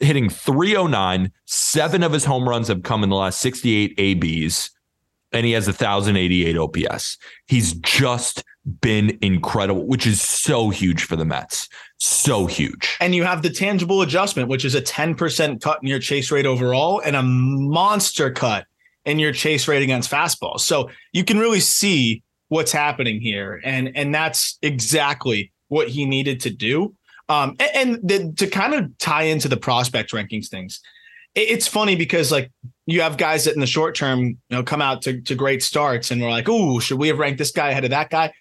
hitting 0.00 0.28
309. 0.28 1.30
Seven 1.44 2.02
of 2.02 2.10
his 2.12 2.24
home 2.24 2.48
runs 2.48 2.66
have 2.66 2.82
come 2.82 3.04
in 3.04 3.10
the 3.10 3.16
last 3.16 3.38
68 3.40 3.94
ABs. 3.98 4.70
and 5.32 5.44
he 5.44 5.50
has 5.52 5.66
a 5.66 5.72
1088 5.72 6.56
OPS. 6.56 7.18
He's 7.46 7.72
just 7.74 8.44
been 8.80 9.18
incredible, 9.20 9.86
which 9.86 10.06
is 10.06 10.22
so 10.22 10.70
huge 10.70 11.04
for 11.04 11.16
the 11.16 11.24
Mets. 11.24 11.68
So 11.98 12.46
huge. 12.46 12.96
And 13.00 13.14
you 13.14 13.24
have 13.24 13.42
the 13.42 13.50
tangible 13.50 14.02
adjustment, 14.02 14.48
which 14.48 14.64
is 14.64 14.74
a 14.74 14.82
10% 14.82 15.60
cut 15.60 15.78
in 15.82 15.88
your 15.88 15.98
chase 15.98 16.30
rate 16.30 16.46
overall 16.46 17.00
and 17.04 17.16
a 17.16 17.22
monster 17.22 18.30
cut 18.30 18.66
in 19.04 19.18
your 19.18 19.32
chase 19.32 19.68
rate 19.68 19.82
against 19.82 20.10
fastballs. 20.10 20.60
So 20.60 20.90
you 21.12 21.24
can 21.24 21.38
really 21.38 21.60
see 21.60 22.22
what's 22.48 22.72
happening 22.72 23.20
here. 23.20 23.60
And 23.64 23.92
and 23.94 24.14
that's 24.14 24.58
exactly 24.62 25.52
what 25.68 25.88
he 25.88 26.04
needed 26.04 26.40
to 26.40 26.50
do. 26.50 26.94
Um, 27.28 27.56
and, 27.58 27.70
and 27.74 28.08
the, 28.08 28.32
to 28.36 28.46
kind 28.46 28.74
of 28.74 28.96
tie 28.98 29.24
into 29.24 29.48
the 29.48 29.56
prospect 29.56 30.12
rankings 30.12 30.48
things, 30.48 30.80
it, 31.34 31.48
it's 31.48 31.66
funny 31.66 31.96
because 31.96 32.30
like 32.30 32.50
you 32.86 33.00
have 33.00 33.16
guys 33.16 33.44
that 33.44 33.54
in 33.54 33.60
the 33.60 33.66
short 33.66 33.94
term, 33.94 34.20
you 34.20 34.38
know, 34.50 34.62
come 34.62 34.82
out 34.82 35.02
to, 35.02 35.20
to 35.22 35.34
great 35.34 35.62
starts 35.62 36.10
and 36.10 36.20
we're 36.20 36.30
like, 36.30 36.48
oh, 36.48 36.78
should 36.78 36.98
we 36.98 37.08
have 37.08 37.18
ranked 37.18 37.38
this 37.38 37.50
guy 37.50 37.70
ahead 37.70 37.84
of 37.84 37.90
that 37.90 38.10
guy? 38.10 38.32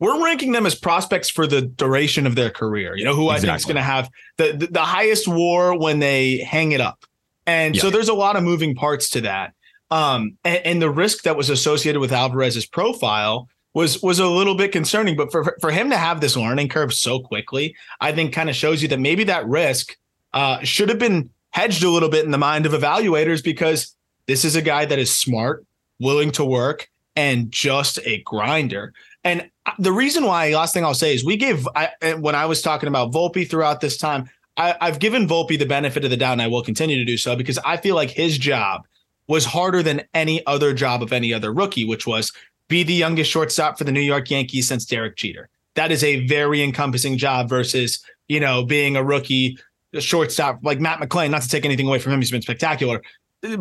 We're 0.00 0.22
ranking 0.24 0.52
them 0.52 0.66
as 0.66 0.74
prospects 0.74 1.30
for 1.30 1.46
the 1.46 1.62
duration 1.62 2.26
of 2.26 2.34
their 2.34 2.50
career. 2.50 2.96
You 2.96 3.04
know, 3.04 3.14
who 3.14 3.30
exactly. 3.30 3.48
I 3.48 3.52
think 3.52 3.58
is 3.58 3.64
going 3.66 3.76
to 3.76 3.82
have 3.82 4.10
the, 4.38 4.52
the, 4.52 4.66
the 4.66 4.82
highest 4.82 5.28
WAR 5.28 5.78
when 5.78 5.98
they 5.98 6.38
hang 6.38 6.72
it 6.72 6.80
up. 6.80 7.04
And 7.46 7.76
yeah. 7.76 7.82
so 7.82 7.90
there's 7.90 8.08
a 8.08 8.14
lot 8.14 8.36
of 8.36 8.42
moving 8.42 8.74
parts 8.74 9.10
to 9.10 9.20
that. 9.22 9.52
Um, 9.90 10.36
and, 10.44 10.66
and 10.66 10.82
the 10.82 10.90
risk 10.90 11.24
that 11.24 11.36
was 11.36 11.50
associated 11.50 12.00
with 12.00 12.12
Alvarez's 12.12 12.66
profile 12.66 13.48
was 13.74 14.02
was 14.02 14.18
a 14.18 14.26
little 14.26 14.54
bit 14.54 14.72
concerning. 14.72 15.16
But 15.16 15.30
for 15.30 15.56
for 15.60 15.70
him 15.70 15.90
to 15.90 15.96
have 15.96 16.20
this 16.20 16.36
learning 16.36 16.68
curve 16.68 16.92
so 16.92 17.20
quickly, 17.20 17.76
I 18.00 18.12
think 18.12 18.32
kind 18.32 18.48
of 18.48 18.56
shows 18.56 18.82
you 18.82 18.88
that 18.88 19.00
maybe 19.00 19.24
that 19.24 19.46
risk 19.46 19.96
uh, 20.32 20.60
should 20.62 20.88
have 20.88 20.98
been 20.98 21.30
hedged 21.50 21.82
a 21.82 21.90
little 21.90 22.08
bit 22.08 22.24
in 22.24 22.30
the 22.30 22.38
mind 22.38 22.66
of 22.66 22.72
evaluators 22.72 23.42
because 23.42 23.94
this 24.26 24.44
is 24.44 24.54
a 24.54 24.62
guy 24.62 24.84
that 24.84 24.98
is 24.98 25.14
smart, 25.14 25.64
willing 25.98 26.30
to 26.32 26.44
work, 26.44 26.88
and 27.16 27.50
just 27.50 27.98
a 28.04 28.22
grinder. 28.22 28.92
And 29.24 29.50
the 29.78 29.92
reason 29.92 30.24
why, 30.24 30.54
last 30.54 30.74
thing 30.74 30.84
I'll 30.84 30.94
say 30.94 31.14
is 31.14 31.24
we 31.24 31.36
gave 31.36 31.66
I, 31.74 31.90
when 32.18 32.34
I 32.34 32.46
was 32.46 32.62
talking 32.62 32.88
about 32.88 33.12
Volpe 33.12 33.48
throughout 33.48 33.80
this 33.80 33.96
time, 33.96 34.28
I, 34.56 34.74
I've 34.80 34.98
given 34.98 35.26
Volpe 35.26 35.58
the 35.58 35.66
benefit 35.66 36.04
of 36.04 36.10
the 36.10 36.16
doubt, 36.16 36.32
and 36.32 36.42
I 36.42 36.48
will 36.48 36.62
continue 36.62 36.96
to 36.96 37.04
do 37.04 37.16
so 37.16 37.36
because 37.36 37.58
I 37.58 37.76
feel 37.76 37.94
like 37.94 38.10
his 38.10 38.38
job 38.38 38.86
was 39.26 39.44
harder 39.44 39.82
than 39.82 40.02
any 40.12 40.44
other 40.46 40.74
job 40.74 41.02
of 41.02 41.12
any 41.12 41.32
other 41.32 41.52
rookie, 41.52 41.84
which 41.84 42.06
was 42.06 42.32
be 42.68 42.82
the 42.82 42.94
youngest 42.94 43.30
shortstop 43.30 43.78
for 43.78 43.84
the 43.84 43.92
New 43.92 44.00
York 44.00 44.30
Yankees 44.30 44.68
since 44.68 44.84
Derek 44.84 45.16
Jeter. 45.16 45.48
That 45.74 45.92
is 45.92 46.02
a 46.02 46.26
very 46.26 46.62
encompassing 46.62 47.16
job 47.16 47.48
versus, 47.48 48.04
you 48.28 48.40
know, 48.40 48.64
being 48.64 48.96
a 48.96 49.04
rookie 49.04 49.58
shortstop 49.98 50.60
like 50.62 50.80
Matt 50.80 51.00
McLain, 51.00 51.30
not 51.30 51.42
to 51.42 51.48
take 51.48 51.64
anything 51.64 51.86
away 51.86 51.98
from 51.98 52.12
him, 52.12 52.20
he's 52.20 52.30
been 52.30 52.42
spectacular. 52.42 53.02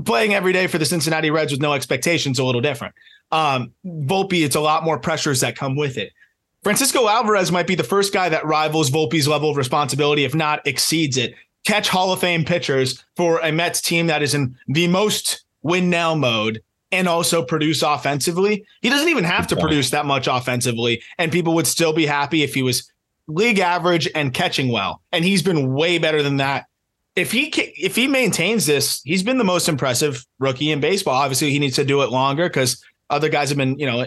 Playing 0.06 0.34
every 0.34 0.52
day 0.52 0.68
for 0.68 0.78
the 0.78 0.86
Cincinnati 0.86 1.32
Reds 1.32 1.52
with 1.52 1.62
no 1.62 1.74
expectations 1.74 2.38
a 2.40 2.44
little 2.44 2.62
different. 2.62 2.94
Um, 3.32 3.74
Volpe, 3.86 4.44
it's 4.44 4.56
a 4.56 4.60
lot 4.60 4.84
more 4.84 5.00
pressures 5.00 5.40
that 5.42 5.56
come 5.56 5.76
with 5.76 5.98
it. 5.98 6.12
Francisco 6.64 7.08
Alvarez 7.08 7.52
might 7.52 7.68
be 7.68 7.76
the 7.76 7.84
first 7.84 8.12
guy 8.12 8.28
that 8.28 8.46
rivals 8.46 8.90
Volpe's 8.90 9.28
level 9.28 9.50
of 9.50 9.56
responsibility, 9.56 10.26
if 10.26 10.36
not 10.36 10.66
exceeds 10.68 11.16
it. 11.16 11.34
Catch 11.66 11.88
Hall 11.88 12.12
of 12.12 12.20
Fame 12.20 12.44
pitchers 12.44 13.04
for 13.16 13.40
a 13.40 13.52
Mets 13.52 13.82
team 13.82 14.08
that 14.08 14.22
is 14.22 14.34
in 14.34 14.58
the 14.68 14.88
most 14.88 15.46
win 15.62 15.90
now 15.90 16.16
mode 16.16 16.62
and 16.92 17.08
also 17.08 17.44
produce 17.44 17.82
offensively. 17.82 18.66
He 18.82 18.90
doesn't 18.90 19.10
even 19.10 19.24
have 19.24 19.48
to 19.48 19.56
produce 19.56 19.92
that 19.92 20.06
much 20.06 20.28
offensively, 20.28 21.02
and 21.18 21.32
people 21.32 21.54
would 21.54 21.68
still 21.68 21.94
be 21.94 22.06
happy 22.06 22.44
if 22.44 22.54
he 22.54 22.64
was 22.64 22.92
league 23.28 23.60
average 23.60 24.10
and 24.16 24.34
catching 24.34 24.70
well. 24.70 25.02
And 25.12 25.24
he's 25.24 25.44
been 25.44 25.74
way 25.74 26.00
better 26.00 26.24
than 26.24 26.38
that. 26.38 26.66
If 27.20 27.32
he 27.32 27.48
if 27.48 27.96
he 27.96 28.08
maintains 28.08 28.66
this, 28.66 29.02
he's 29.04 29.24
been 29.24 29.38
the 29.38 29.44
most 29.44 29.68
impressive 29.68 30.26
rookie 30.40 30.72
in 30.72 30.80
baseball. 30.80 31.16
Obviously, 31.16 31.52
he 31.52 31.60
needs 31.60 31.76
to 31.76 31.84
do 31.84 32.02
it 32.02 32.10
longer 32.10 32.48
because 32.48 32.84
other 33.10 33.30
guys 33.30 33.50
have 33.50 33.58
been, 33.58 33.78
you 33.78 33.86
know, 33.86 34.06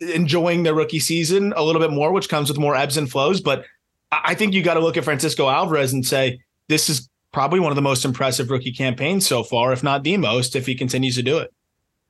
enjoying 0.00 0.62
their 0.62 0.74
rookie 0.74 0.98
season 0.98 1.52
a 1.56 1.62
little 1.62 1.80
bit 1.80 1.90
more, 1.90 2.12
which 2.12 2.28
comes 2.28 2.48
with 2.48 2.58
more 2.58 2.74
ebbs 2.74 2.96
and 2.96 3.10
flows. 3.10 3.40
But 3.40 3.64
I 4.10 4.34
think 4.34 4.54
you 4.54 4.62
got 4.62 4.74
to 4.74 4.80
look 4.80 4.96
at 4.96 5.04
Francisco 5.04 5.48
Alvarez 5.48 5.92
and 5.92 6.04
say 6.04 6.40
this 6.68 6.88
is 6.88 7.08
probably 7.32 7.60
one 7.60 7.72
of 7.72 7.76
the 7.76 7.82
most 7.82 8.04
impressive 8.04 8.50
rookie 8.50 8.72
campaigns 8.72 9.26
so 9.26 9.42
far, 9.42 9.72
if 9.72 9.82
not 9.82 10.02
the 10.02 10.16
most, 10.16 10.56
if 10.56 10.66
he 10.66 10.74
continues 10.74 11.16
to 11.16 11.22
do 11.22 11.38
it. 11.38 11.52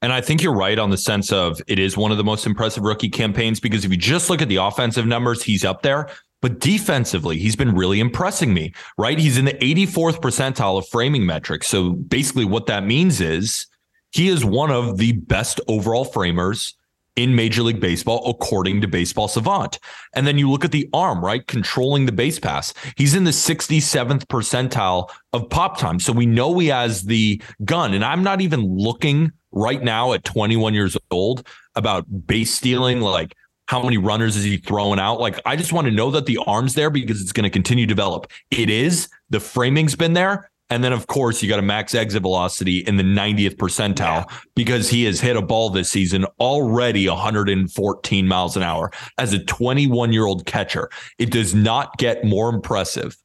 And 0.02 0.12
I 0.12 0.20
think 0.20 0.42
you're 0.42 0.54
right 0.54 0.78
on 0.78 0.90
the 0.90 0.98
sense 0.98 1.30
of 1.30 1.60
it 1.68 1.78
is 1.78 1.96
one 1.96 2.10
of 2.10 2.16
the 2.16 2.24
most 2.24 2.44
impressive 2.44 2.82
rookie 2.82 3.08
campaigns 3.08 3.60
because 3.60 3.84
if 3.84 3.90
you 3.92 3.96
just 3.96 4.30
look 4.30 4.42
at 4.42 4.48
the 4.48 4.56
offensive 4.56 5.06
numbers, 5.06 5.44
he's 5.44 5.64
up 5.64 5.82
there. 5.82 6.08
But 6.42 6.58
defensively, 6.58 7.38
he's 7.38 7.56
been 7.56 7.74
really 7.74 8.00
impressing 8.00 8.52
me, 8.52 8.74
right? 8.98 9.18
He's 9.18 9.38
in 9.38 9.46
the 9.46 9.54
84th 9.54 10.20
percentile 10.20 10.76
of 10.76 10.86
framing 10.88 11.24
metrics. 11.24 11.68
So 11.68 11.92
basically, 11.92 12.44
what 12.44 12.66
that 12.66 12.84
means 12.84 13.20
is 13.20 13.66
he 14.10 14.28
is 14.28 14.44
one 14.44 14.70
of 14.70 14.98
the 14.98 15.12
best 15.12 15.60
overall 15.68 16.04
framers 16.04 16.74
in 17.14 17.34
Major 17.34 17.62
League 17.62 17.80
Baseball, 17.80 18.28
according 18.28 18.80
to 18.80 18.88
Baseball 18.88 19.28
Savant. 19.28 19.78
And 20.14 20.26
then 20.26 20.38
you 20.38 20.50
look 20.50 20.64
at 20.64 20.72
the 20.72 20.88
arm, 20.92 21.24
right? 21.24 21.46
Controlling 21.46 22.06
the 22.06 22.12
base 22.12 22.38
pass. 22.38 22.72
He's 22.96 23.14
in 23.14 23.24
the 23.24 23.30
67th 23.30 24.24
percentile 24.26 25.10
of 25.32 25.48
pop 25.50 25.78
time. 25.78 26.00
So 26.00 26.12
we 26.12 26.26
know 26.26 26.58
he 26.58 26.68
has 26.68 27.02
the 27.02 27.40
gun. 27.64 27.94
And 27.94 28.04
I'm 28.04 28.22
not 28.22 28.40
even 28.40 28.76
looking 28.76 29.32
right 29.52 29.82
now 29.82 30.14
at 30.14 30.24
21 30.24 30.72
years 30.72 30.96
old 31.10 31.46
about 31.74 32.26
base 32.26 32.54
stealing, 32.54 33.00
like 33.00 33.36
how 33.72 33.82
many 33.82 33.96
runners 33.96 34.36
is 34.36 34.44
he 34.44 34.58
throwing 34.58 34.98
out? 34.98 35.18
Like, 35.18 35.40
I 35.46 35.56
just 35.56 35.72
want 35.72 35.86
to 35.86 35.90
know 35.90 36.10
that 36.10 36.26
the 36.26 36.38
arm's 36.46 36.74
there 36.74 36.90
because 36.90 37.22
it's 37.22 37.32
going 37.32 37.44
to 37.44 37.50
continue 37.50 37.86
to 37.86 37.88
develop. 37.88 38.30
It 38.50 38.68
is. 38.68 39.08
The 39.30 39.40
framing's 39.40 39.96
been 39.96 40.12
there. 40.12 40.50
And 40.68 40.84
then, 40.84 40.92
of 40.92 41.06
course, 41.06 41.42
you 41.42 41.48
got 41.48 41.58
a 41.58 41.62
max 41.62 41.94
exit 41.94 42.20
velocity 42.20 42.80
in 42.80 42.98
the 42.98 43.02
90th 43.02 43.56
percentile 43.56 44.28
yeah. 44.28 44.38
because 44.54 44.90
he 44.90 45.04
has 45.04 45.20
hit 45.20 45.36
a 45.36 45.40
ball 45.42 45.70
this 45.70 45.88
season 45.88 46.26
already 46.38 47.08
114 47.08 48.28
miles 48.28 48.58
an 48.58 48.62
hour 48.62 48.90
as 49.16 49.32
a 49.32 49.42
21 49.42 50.12
year 50.12 50.26
old 50.26 50.44
catcher. 50.44 50.90
It 51.18 51.30
does 51.30 51.54
not 51.54 51.96
get 51.96 52.26
more 52.26 52.50
impressive 52.50 53.16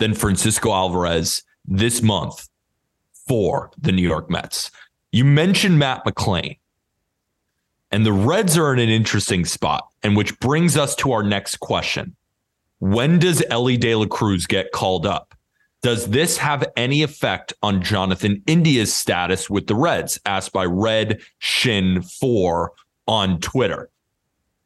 than 0.00 0.14
Francisco 0.14 0.72
Alvarez 0.72 1.44
this 1.64 2.02
month 2.02 2.48
for 3.28 3.70
the 3.78 3.92
New 3.92 4.02
York 4.02 4.28
Mets. 4.30 4.72
You 5.12 5.24
mentioned 5.24 5.78
Matt 5.78 6.04
McLain, 6.04 6.58
and 7.96 8.04
the 8.04 8.12
Reds 8.12 8.58
are 8.58 8.74
in 8.74 8.78
an 8.78 8.90
interesting 8.90 9.46
spot, 9.46 9.88
and 10.02 10.18
which 10.18 10.38
brings 10.38 10.76
us 10.76 10.94
to 10.96 11.12
our 11.12 11.22
next 11.22 11.60
question. 11.60 12.14
When 12.78 13.18
does 13.18 13.42
Elly 13.48 13.78
De 13.78 13.94
La 13.94 14.04
Cruz 14.04 14.46
get 14.46 14.70
called 14.70 15.06
up? 15.06 15.34
Does 15.80 16.08
this 16.08 16.36
have 16.36 16.62
any 16.76 17.02
effect 17.02 17.54
on 17.62 17.80
Jonathan 17.80 18.42
India's 18.46 18.92
status 18.92 19.48
with 19.48 19.66
the 19.66 19.74
Reds? 19.74 20.20
Asked 20.26 20.52
by 20.52 20.66
Red 20.66 21.22
Shin 21.38 22.02
4 22.02 22.70
on 23.08 23.40
Twitter. 23.40 23.88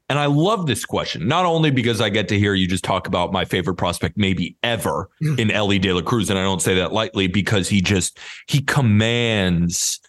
And 0.08 0.18
I 0.18 0.26
love 0.26 0.66
this 0.66 0.84
question, 0.84 1.28
not 1.28 1.44
only 1.46 1.70
because 1.70 2.00
I 2.00 2.08
get 2.08 2.26
to 2.30 2.36
hear 2.36 2.54
you 2.54 2.66
just 2.66 2.82
talk 2.82 3.06
about 3.06 3.32
my 3.32 3.44
favorite 3.44 3.76
prospect, 3.76 4.16
maybe 4.16 4.56
ever 4.64 5.08
in 5.38 5.52
Elly 5.52 5.78
De 5.78 5.92
La 5.92 6.02
Cruz. 6.02 6.30
And 6.30 6.38
I 6.38 6.42
don't 6.42 6.60
say 6.60 6.74
that 6.74 6.92
lightly 6.92 7.28
because 7.28 7.68
he 7.68 7.80
just, 7.80 8.18
he 8.48 8.60
commands 8.60 10.00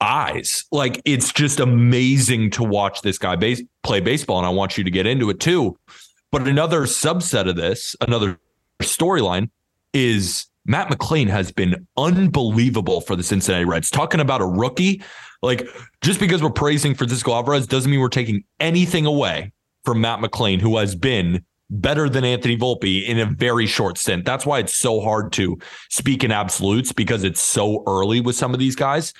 eyes. 0.00 0.64
Like 0.70 1.00
it's 1.04 1.32
just 1.32 1.60
amazing 1.60 2.50
to 2.52 2.64
watch 2.64 3.02
this 3.02 3.18
guy 3.18 3.36
base, 3.36 3.62
play 3.82 4.00
baseball, 4.00 4.38
and 4.38 4.46
I 4.46 4.50
want 4.50 4.76
you 4.78 4.84
to 4.84 4.90
get 4.90 5.06
into 5.06 5.30
it 5.30 5.40
too. 5.40 5.76
But 6.30 6.48
another 6.48 6.82
subset 6.82 7.48
of 7.48 7.56
this, 7.56 7.94
another 8.00 8.38
storyline, 8.82 9.50
is 9.92 10.46
Matt 10.66 10.88
McLain 10.88 11.28
has 11.28 11.52
been 11.52 11.86
unbelievable 11.96 13.00
for 13.00 13.16
the 13.16 13.22
Cincinnati 13.22 13.64
Reds. 13.64 13.90
Talking 13.90 14.20
about 14.20 14.40
a 14.40 14.46
rookie, 14.46 15.02
like 15.42 15.66
just 16.00 16.18
because 16.18 16.42
we're 16.42 16.50
praising 16.50 16.94
Francisco 16.94 17.32
Alvarez 17.32 17.66
doesn't 17.66 17.90
mean 17.90 18.00
we're 18.00 18.08
taking 18.08 18.44
anything 18.60 19.06
away 19.06 19.52
from 19.84 20.00
Matt 20.00 20.20
McLain, 20.20 20.60
who 20.60 20.78
has 20.78 20.94
been 20.94 21.44
better 21.70 22.08
than 22.08 22.24
Anthony 22.24 22.56
Volpe 22.56 23.06
in 23.06 23.18
a 23.18 23.26
very 23.26 23.66
short 23.66 23.98
stint. 23.98 24.24
That's 24.24 24.46
why 24.46 24.58
it's 24.58 24.74
so 24.74 25.00
hard 25.00 25.32
to 25.34 25.58
speak 25.90 26.24
in 26.24 26.30
absolutes 26.30 26.92
because 26.92 27.24
it's 27.24 27.40
so 27.40 27.82
early 27.86 28.20
with 28.20 28.36
some 28.36 28.52
of 28.52 28.60
these 28.60 28.76
guys 28.76 29.12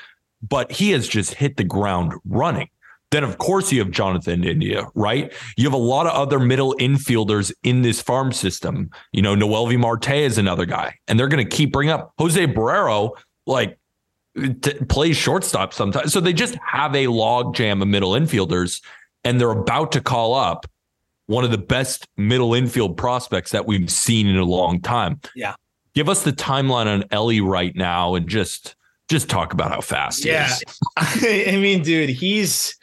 but 0.49 0.71
he 0.73 0.91
has 0.91 1.09
just 1.09 1.35
hit 1.35 1.57
the 1.57 1.65
ground 1.65 2.13
running. 2.25 2.69
Then, 3.11 3.23
of 3.23 3.39
course, 3.39 3.71
you 3.71 3.79
have 3.79 3.93
Jonathan 3.93 4.43
India, 4.43 4.89
right? 4.95 5.33
You 5.57 5.65
have 5.65 5.73
a 5.73 5.77
lot 5.77 6.07
of 6.07 6.13
other 6.15 6.41
middle 6.41 6.75
infielders 6.81 7.53
in 7.63 7.83
this 7.83 8.03
farm 8.03 8.33
system. 8.33 8.91
You 9.13 9.23
know, 9.23 9.37
Noelvi 9.37 9.79
Marte 9.79 10.11
is 10.11 10.37
another 10.37 10.67
guy, 10.67 10.97
and 11.07 11.19
they're 11.19 11.29
going 11.29 11.49
to 11.49 11.57
keep 11.57 11.73
bringing 11.73 11.93
up 11.93 12.13
Jose 12.19 12.45
Barrero, 12.49 13.13
like 13.47 13.79
t- 14.37 14.75
plays 14.89 15.17
shortstop 15.17 15.73
sometimes. 15.73 16.13
So 16.13 16.21
they 16.21 16.33
just 16.33 16.57
have 16.67 16.95
a 16.97 17.07
logjam 17.07 17.83
of 17.83 17.89
middle 17.89 18.13
infielders, 18.13 18.83
and 19.23 19.41
they're 19.41 19.51
about 19.51 19.93
to 19.93 20.01
call 20.01 20.35
up 20.35 20.67
one 21.27 21.45
of 21.45 21.53
the 21.53 21.59
best 21.59 22.09
middle 22.17 22.53
infield 22.53 22.97
prospects 22.97 23.53
that 23.53 23.65
we've 23.65 23.91
seen 23.91 24.27
in 24.27 24.37
a 24.37 24.45
long 24.45 24.81
time. 24.81 25.21
Yeah. 25.37 25.55
Give 25.95 26.09
us 26.09 26.25
the 26.25 26.33
timeline 26.33 26.87
on 26.87 27.05
Elly 27.13 27.41
right 27.41 27.75
now 27.77 28.17
and 28.17 28.29
just 28.29 28.75
just 29.09 29.29
talk 29.29 29.53
about 29.53 29.71
how 29.71 29.81
fast 29.81 30.25
yeah. 30.25 30.55
I 30.97 31.59
mean, 31.61 31.83
dude, 31.83 32.11
he's 32.11 32.77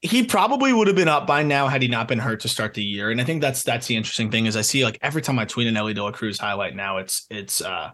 he 0.00 0.22
probably 0.22 0.72
would 0.72 0.86
have 0.86 0.96
been 0.96 1.08
up 1.08 1.26
by 1.26 1.42
now 1.42 1.66
had 1.66 1.80
he 1.80 1.88
not 1.88 2.08
been 2.08 2.18
hurt 2.18 2.40
to 2.40 2.48
start 2.48 2.74
the 2.74 2.84
year. 2.84 3.10
And 3.10 3.20
I 3.20 3.24
think 3.24 3.40
that's 3.40 3.62
that's 3.62 3.86
the 3.86 3.96
interesting 3.96 4.30
thing 4.30 4.46
is 4.46 4.56
I 4.56 4.60
see 4.60 4.84
like 4.84 4.98
every 5.00 5.22
time 5.22 5.38
I 5.38 5.46
tweet 5.46 5.66
an 5.66 5.76
Elly 5.76 5.94
De 5.94 6.02
La 6.02 6.12
Cruz 6.12 6.38
highlight 6.38 6.76
now, 6.76 6.98
it's 6.98 7.26
it's 7.30 7.60
uh 7.60 7.90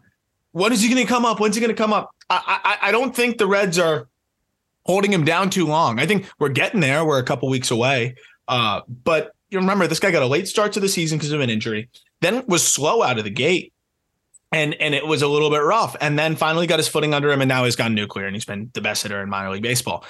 when 0.52 0.72
is 0.72 0.82
he 0.82 0.88
gonna 0.88 1.06
come 1.06 1.24
up? 1.24 1.38
When's 1.38 1.54
he 1.54 1.60
gonna 1.60 1.74
come 1.74 1.92
up? 1.92 2.10
I 2.28 2.60
I, 2.64 2.88
I 2.88 2.90
don't 2.92 3.14
think 3.14 3.38
the 3.38 3.46
Reds 3.46 3.78
are 3.78 4.08
holding 4.84 5.12
him 5.12 5.24
down 5.24 5.50
too 5.50 5.66
long. 5.66 6.00
I 6.00 6.06
think 6.06 6.26
we're 6.38 6.48
getting 6.48 6.80
there. 6.80 7.04
We're 7.04 7.18
a 7.18 7.24
couple 7.24 7.48
weeks 7.48 7.70
away. 7.70 8.16
Uh, 8.48 8.80
but 9.04 9.32
you 9.50 9.58
remember 9.58 9.86
this 9.86 10.00
guy 10.00 10.10
got 10.10 10.22
a 10.22 10.26
late 10.26 10.48
start 10.48 10.72
to 10.72 10.80
the 10.80 10.88
season 10.88 11.18
because 11.18 11.32
of 11.32 11.40
an 11.40 11.50
injury, 11.50 11.88
then 12.20 12.44
was 12.46 12.66
slow 12.66 13.02
out 13.02 13.18
of 13.18 13.24
the 13.24 13.30
gate. 13.30 13.72
And 14.52 14.74
and 14.74 14.94
it 14.94 15.06
was 15.06 15.22
a 15.22 15.28
little 15.28 15.50
bit 15.50 15.62
rough. 15.62 15.96
And 16.00 16.18
then 16.18 16.36
finally 16.36 16.66
got 16.66 16.78
his 16.78 16.88
footing 16.88 17.14
under 17.14 17.30
him, 17.30 17.40
and 17.40 17.48
now 17.48 17.64
he's 17.64 17.76
gone 17.76 17.94
nuclear 17.94 18.26
and 18.26 18.34
he's 18.34 18.44
been 18.44 18.70
the 18.74 18.80
best 18.80 19.02
hitter 19.02 19.22
in 19.22 19.28
minor 19.28 19.50
league 19.50 19.62
baseball. 19.62 20.04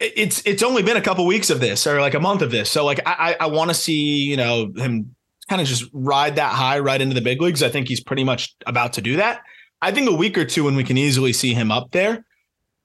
It's 0.00 0.42
it's 0.44 0.62
only 0.62 0.82
been 0.82 0.96
a 0.96 1.00
couple 1.00 1.26
weeks 1.26 1.50
of 1.50 1.60
this 1.60 1.86
or 1.86 2.00
like 2.00 2.14
a 2.14 2.20
month 2.20 2.42
of 2.42 2.50
this. 2.50 2.70
So 2.70 2.84
like 2.84 3.00
I 3.06 3.36
I 3.40 3.46
want 3.46 3.70
to 3.70 3.74
see, 3.74 4.24
you 4.24 4.36
know, 4.36 4.72
him 4.76 5.14
kind 5.48 5.60
of 5.60 5.66
just 5.66 5.84
ride 5.92 6.36
that 6.36 6.52
high 6.52 6.78
right 6.78 7.00
into 7.00 7.14
the 7.14 7.20
big 7.20 7.40
leagues. 7.40 7.62
I 7.62 7.68
think 7.68 7.88
he's 7.88 8.02
pretty 8.02 8.24
much 8.24 8.54
about 8.66 8.92
to 8.94 9.00
do 9.00 9.16
that. 9.16 9.42
I 9.82 9.92
think 9.92 10.08
a 10.08 10.14
week 10.14 10.38
or 10.38 10.44
two 10.44 10.64
when 10.64 10.76
we 10.76 10.84
can 10.84 10.96
easily 10.96 11.32
see 11.32 11.54
him 11.54 11.70
up 11.70 11.90
there. 11.90 12.24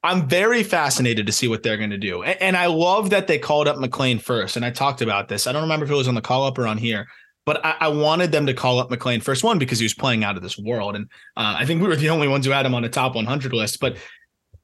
I'm 0.03 0.27
very 0.29 0.63
fascinated 0.63 1.27
to 1.27 1.33
see 1.33 1.47
what 1.47 1.61
they're 1.61 1.77
going 1.77 1.89
to 1.89 1.97
do. 1.97 2.23
And, 2.23 2.41
and, 2.41 2.57
I 2.57 2.67
love 2.67 3.09
that 3.09 3.27
they 3.27 3.37
called 3.37 3.67
up 3.67 3.75
McLain 3.75 4.21
first. 4.21 4.55
And 4.55 4.63
I 4.63 4.71
talked 4.71 5.01
about 5.01 5.27
this. 5.27 5.45
I 5.45 5.51
don't 5.51 5.63
remember 5.63 5.85
if 5.85 5.91
it 5.91 5.95
was 5.95 6.07
on 6.07 6.15
the 6.15 6.21
call 6.21 6.45
up 6.45 6.57
or 6.57 6.67
on 6.67 6.77
here, 6.77 7.07
but 7.49 7.65
I, 7.65 7.75
I 7.79 7.87
wanted 7.87 8.31
them 8.31 8.45
to 8.45 8.53
call 8.53 8.77
up 8.77 8.91
McLain 8.91 9.23
first 9.23 9.43
one 9.43 9.57
because 9.57 9.79
he 9.79 9.85
was 9.85 9.95
playing 9.95 10.23
out 10.23 10.37
of 10.37 10.43
this 10.43 10.55
world. 10.55 10.95
And 10.95 11.05
uh, 11.35 11.55
I 11.57 11.65
think 11.65 11.81
we 11.81 11.87
were 11.87 11.95
the 11.95 12.11
only 12.11 12.27
ones 12.27 12.45
who 12.45 12.51
had 12.51 12.63
him 12.63 12.75
on 12.75 12.83
the 12.83 12.89
top 12.89 13.15
100 13.15 13.53
list. 13.53 13.79
But 13.79 13.97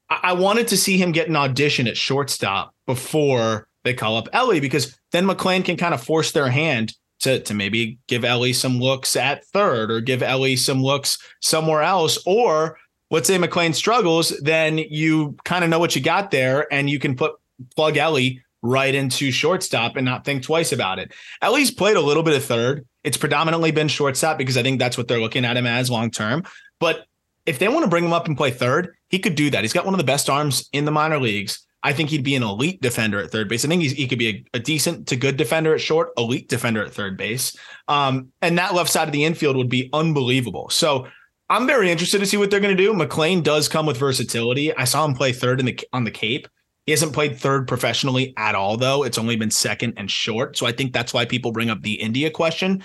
I, 0.08 0.20
I 0.22 0.34
wanted 0.34 0.68
to 0.68 0.78
see 0.78 0.96
him 0.96 1.12
get 1.12 1.28
an 1.28 1.36
audition 1.36 1.88
at 1.88 1.98
shortstop 1.98 2.76
before 2.86 3.68
they 3.86 3.96
call 3.96 4.18
up 4.18 4.30
Elly 4.34 4.60
because 4.60 5.00
then 5.12 5.26
McLain 5.26 5.66
can 5.66 5.78
kind 5.78 5.96
of 5.96 6.04
force 6.04 6.32
their 6.32 6.48
hand 6.48 6.94
to, 7.22 7.40
to 7.40 7.56
maybe 7.56 7.98
give 8.08 8.24
Elly 8.24 8.54
some 8.54 8.80
looks 8.80 9.16
at 9.16 9.44
third 9.46 9.90
or 9.90 10.00
give 10.00 10.22
Elly 10.22 10.56
some 10.56 10.84
looks 10.84 11.18
somewhere 11.42 11.82
else 11.82 12.20
or 12.28 12.78
let's 13.10 13.26
say 13.26 13.40
McLain 13.40 13.74
struggles, 13.74 14.30
then 14.44 14.78
you 14.78 15.36
kind 15.44 15.64
of 15.64 15.72
know 15.72 15.80
what 15.80 15.96
you 15.96 16.04
got 16.04 16.30
there 16.30 16.72
and 16.72 16.88
you 16.88 17.00
can 17.00 17.16
put 17.16 17.34
plug 17.76 17.98
Elly 17.98 18.45
right 18.66 18.94
into 18.94 19.32
shortstop 19.32 19.96
and 19.96 20.06
not 20.06 20.26
think 20.26 20.44
twice 20.44 20.72
about 20.72 21.00
it. 21.00 21.14
At 21.42 21.54
least 21.54 21.78
played 21.78 21.98
a 21.98 22.02
little 22.02 22.24
bit 22.24 22.36
of 22.36 22.44
third. 22.44 22.86
It's 23.04 23.18
predominantly 23.18 23.72
been 23.72 23.88
shortstop 23.88 24.38
because 24.38 24.58
I 24.58 24.64
think 24.64 24.80
that's 24.80 24.98
what 24.98 25.08
they're 25.08 25.20
looking 25.20 25.46
at 25.46 25.58
him 25.58 25.68
as 25.68 25.90
long 25.90 26.12
term. 26.12 26.44
But 26.80 27.06
if 27.46 27.60
they 27.60 27.68
want 27.68 27.84
to 27.84 27.90
bring 27.90 28.04
him 28.04 28.14
up 28.14 28.28
and 28.28 28.36
play 28.36 28.52
third, 28.52 28.96
he 29.10 29.20
could 29.20 29.36
do 29.36 29.50
that. 29.52 29.64
He's 29.64 29.74
got 29.74 29.86
one 29.86 29.94
of 29.94 30.00
the 30.00 30.04
best 30.04 30.30
arms 30.30 30.68
in 30.74 30.86
the 30.86 30.92
minor 30.92 31.20
leagues. 31.20 31.66
I 31.84 31.94
think 31.94 32.10
he'd 32.10 32.24
be 32.24 32.36
an 32.36 32.42
elite 32.42 32.82
defender 32.82 33.20
at 33.20 33.30
third 33.30 33.48
base. 33.48 33.64
I 33.64 33.68
think 33.68 33.84
he 33.84 34.08
could 34.08 34.18
be 34.18 34.30
a, 34.30 34.46
a, 34.56 34.60
decent 34.60 35.08
to 35.10 35.16
good 35.16 35.38
defender 35.38 35.76
at 35.76 35.82
short, 35.82 36.10
elite 36.18 36.50
defender 36.50 36.84
at 36.84 36.92
third 36.92 37.16
base. 37.16 37.56
Um, 37.88 38.30
and 38.42 38.58
that 38.58 38.74
left 38.74 38.90
side 38.90 39.08
of 39.08 39.12
the 39.12 39.24
infield 39.24 39.56
would 39.56 39.70
be 39.70 39.92
unbelievable. 39.94 40.68
So 40.72 41.08
I'm 41.48 41.68
very 41.68 41.92
interested 41.92 42.18
to 42.20 42.26
see 42.26 42.38
what 42.38 42.50
they're 42.50 42.60
going 42.60 42.76
to 42.76 42.84
do. 42.84 42.92
McLain 42.92 43.44
does 43.44 43.68
come 43.68 43.86
with 43.86 43.98
versatility. 43.98 44.76
I 44.76 44.86
saw 44.86 45.06
him 45.06 45.14
play 45.14 45.32
third 45.32 45.60
in 45.60 45.68
the 45.68 45.80
on 45.94 46.06
the 46.06 46.12
Cape. 46.12 46.48
He 46.86 46.92
hasn't 46.92 47.14
played 47.14 47.38
third 47.38 47.68
professionally 47.68 48.34
at 48.38 48.56
all, 48.56 48.78
though. 48.78 49.04
It's 49.04 49.18
only 49.18 49.36
been 49.36 49.52
second 49.52 49.94
and 49.98 50.10
short. 50.10 50.58
So 50.58 50.66
I 50.66 50.72
think 50.72 50.94
that's 50.94 51.14
why 51.14 51.26
people 51.26 51.52
bring 51.52 51.70
up 51.70 51.82
the 51.82 51.94
India 51.94 52.30
question. 52.30 52.84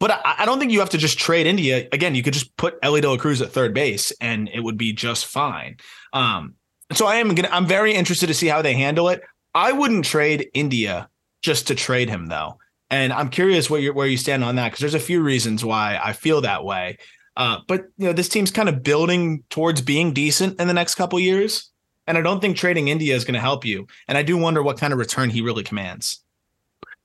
But 0.00 0.10
I, 0.10 0.36
I 0.38 0.46
don't 0.46 0.58
think 0.58 0.72
you 0.72 0.80
have 0.80 0.90
to 0.90 0.98
just 0.98 1.18
trade 1.18 1.46
India. 1.46 1.86
Again, 1.92 2.14
you 2.14 2.22
could 2.22 2.34
just 2.34 2.56
put 2.56 2.78
Elly 2.82 3.00
De 3.00 3.08
La 3.08 3.16
Cruz 3.16 3.40
at 3.42 3.52
third 3.52 3.74
base 3.74 4.12
and 4.20 4.48
it 4.48 4.60
would 4.60 4.78
be 4.78 4.92
just 4.92 5.26
fine. 5.26 5.76
Um, 6.12 6.54
so 6.92 7.06
I 7.06 7.16
am 7.16 7.34
gonna 7.34 7.48
I'm 7.52 7.66
very 7.66 7.94
interested 7.94 8.26
to 8.26 8.34
see 8.34 8.48
how 8.48 8.62
they 8.62 8.74
handle 8.74 9.08
it. 9.08 9.22
I 9.54 9.72
wouldn't 9.72 10.04
trade 10.04 10.48
India 10.54 11.08
just 11.42 11.68
to 11.68 11.74
trade 11.74 12.08
him 12.08 12.26
though. 12.26 12.58
And 12.90 13.12
I'm 13.12 13.30
curious 13.30 13.70
where 13.70 13.80
you 13.80 13.92
where 13.92 14.06
you 14.06 14.16
stand 14.16 14.44
on 14.44 14.56
that 14.56 14.70
because 14.70 14.80
there's 14.80 14.94
a 14.94 15.00
few 15.00 15.22
reasons 15.22 15.64
why 15.64 16.00
I 16.02 16.12
feel 16.12 16.40
that 16.42 16.64
way. 16.64 16.98
Uh, 17.36 17.58
but 17.66 17.84
you 17.96 18.06
know, 18.06 18.12
this 18.12 18.28
team's 18.28 18.50
kind 18.50 18.68
of 18.68 18.82
building 18.82 19.44
towards 19.48 19.80
being 19.80 20.12
decent 20.12 20.60
in 20.60 20.68
the 20.68 20.74
next 20.74 20.96
couple 20.96 21.18
years, 21.18 21.70
and 22.06 22.18
I 22.18 22.20
don't 22.20 22.40
think 22.40 22.56
trading 22.56 22.88
India 22.88 23.14
is 23.14 23.24
going 23.24 23.34
to 23.34 23.40
help 23.40 23.64
you. 23.64 23.86
And 24.08 24.18
I 24.18 24.22
do 24.22 24.36
wonder 24.36 24.62
what 24.62 24.78
kind 24.78 24.92
of 24.92 24.98
return 24.98 25.30
he 25.30 25.40
really 25.40 25.62
commands. 25.62 26.20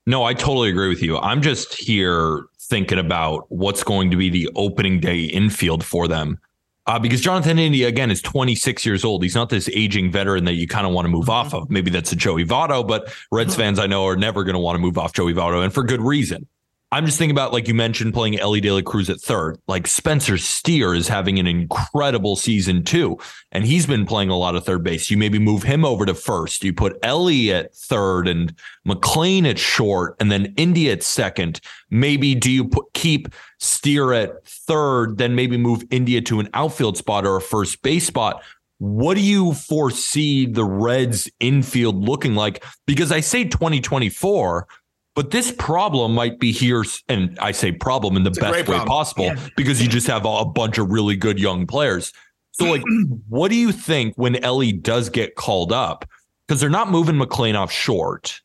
No, 0.05 0.23
I 0.23 0.33
totally 0.33 0.69
agree 0.69 0.89
with 0.89 1.01
you. 1.01 1.17
I'm 1.17 1.41
just 1.41 1.73
here 1.73 2.45
thinking 2.59 2.99
about 2.99 3.51
what's 3.51 3.83
going 3.83 4.09
to 4.11 4.17
be 4.17 4.29
the 4.29 4.49
opening 4.55 4.99
day 4.99 5.23
infield 5.23 5.83
for 5.83 6.07
them. 6.07 6.39
Uh, 6.85 6.97
because 6.97 7.19
Jonathan 7.19 7.59
India, 7.59 7.89
again, 7.89 8.09
is 8.09 8.21
26 8.21 8.85
years 8.85 9.03
old. 9.03 9.21
He's 9.21 9.35
not 9.35 9.49
this 9.49 9.69
aging 9.73 10.09
veteran 10.09 10.45
that 10.45 10.53
you 10.53 10.67
kind 10.67 10.87
of 10.87 10.93
want 10.93 11.03
to 11.03 11.09
move 11.09 11.29
off 11.29 11.53
of. 11.53 11.69
Maybe 11.69 11.91
that's 11.91 12.13
a 12.13 12.15
Joey 12.15 12.45
Votto, 12.45 12.87
but 12.87 13.13
Reds 13.29 13.55
fans 13.57 13.77
I 13.77 13.87
know 13.87 14.05
are 14.05 14.15
never 14.15 14.45
going 14.45 14.53
to 14.53 14.59
want 14.59 14.75
to 14.75 14.79
move 14.79 14.97
off 14.97 15.11
Joey 15.11 15.33
Votto, 15.33 15.61
and 15.61 15.73
for 15.73 15.83
good 15.83 16.01
reason. 16.01 16.47
I'm 16.89 17.05
just 17.05 17.17
thinking 17.17 17.35
about 17.35 17.51
like 17.51 17.67
you 17.67 17.73
mentioned 17.73 18.13
playing 18.13 18.39
Elly 18.39 18.61
De 18.61 18.71
La 18.71 18.81
Cruz 18.81 19.09
at 19.09 19.19
third. 19.19 19.59
Like 19.67 19.87
Spencer 19.87 20.37
Steer 20.37 20.95
is 20.95 21.09
having 21.09 21.37
an 21.37 21.45
incredible 21.45 22.37
season 22.37 22.83
too, 22.83 23.17
and 23.51 23.65
he's 23.65 23.85
been 23.85 24.05
playing 24.05 24.29
a 24.29 24.37
lot 24.37 24.55
of 24.55 24.65
third 24.65 24.85
base. 24.85 25.11
You 25.11 25.17
maybe 25.17 25.37
move 25.37 25.63
him 25.63 25.83
over 25.83 26.05
to 26.05 26.13
first. 26.13 26.63
You 26.63 26.73
put 26.73 26.97
Elly 27.03 27.51
at 27.51 27.75
third 27.75 28.29
and 28.29 28.55
McLain 28.87 29.45
at 29.49 29.59
short, 29.59 30.15
and 30.21 30.31
then 30.31 30.53
India 30.55 30.93
at 30.93 31.03
second. 31.03 31.59
Maybe 31.89 32.35
do 32.35 32.49
you 32.49 32.65
put 32.65 32.85
keep 32.93 33.27
Steer 33.59 34.13
at 34.13 34.45
third, 34.45 35.17
then 35.17 35.35
maybe 35.35 35.57
move 35.57 35.83
India 35.91 36.21
to 36.21 36.39
an 36.39 36.47
outfield 36.53 36.95
spot 36.95 37.25
or 37.25 37.35
a 37.35 37.41
first 37.41 37.81
base 37.81 38.07
spot. 38.07 38.41
What 38.79 39.15
do 39.15 39.21
you 39.21 39.53
foresee 39.53 40.45
the 40.45 40.63
Reds 40.63 41.29
infield 41.39 41.97
looking 41.97 42.35
like? 42.35 42.63
Because 42.85 43.11
I 43.11 43.21
say 43.21 43.43
2024 43.43 44.67
but 45.17 45.31
this 45.31 45.51
problem 45.51 46.13
might 46.13 46.37
be 46.37 46.51
here, 46.51 46.85
and 47.09 47.39
I 47.39 47.51
say 47.51 47.71
problem 47.71 48.17
in 48.17 48.23
the 48.23 48.29
it's 48.29 48.37
best 48.37 48.53
way 48.53 48.61
problem. 48.61 48.87
possible 48.87 49.25
yeah. 49.25 49.47
because 49.57 49.81
you 49.81 49.87
just 49.87 50.05
have 50.05 50.25
a 50.27 50.45
bunch 50.45 50.77
of 50.77 50.91
really 50.91 51.15
good 51.15 51.39
young 51.39 51.65
players. 51.65 52.13
So, 52.51 52.65
like, 52.65 52.83
what 53.27 53.49
do 53.49 53.55
you 53.55 53.71
think 53.71 54.13
when 54.15 54.35
Elly 54.43 54.71
does 54.71 55.09
get 55.09 55.33
called 55.33 55.73
up? 55.73 56.05
Because 56.45 56.61
they're 56.61 56.69
not 56.69 56.91
moving 56.91 57.15
McLain 57.15 57.57
off 57.57 57.71
short, 57.71 58.41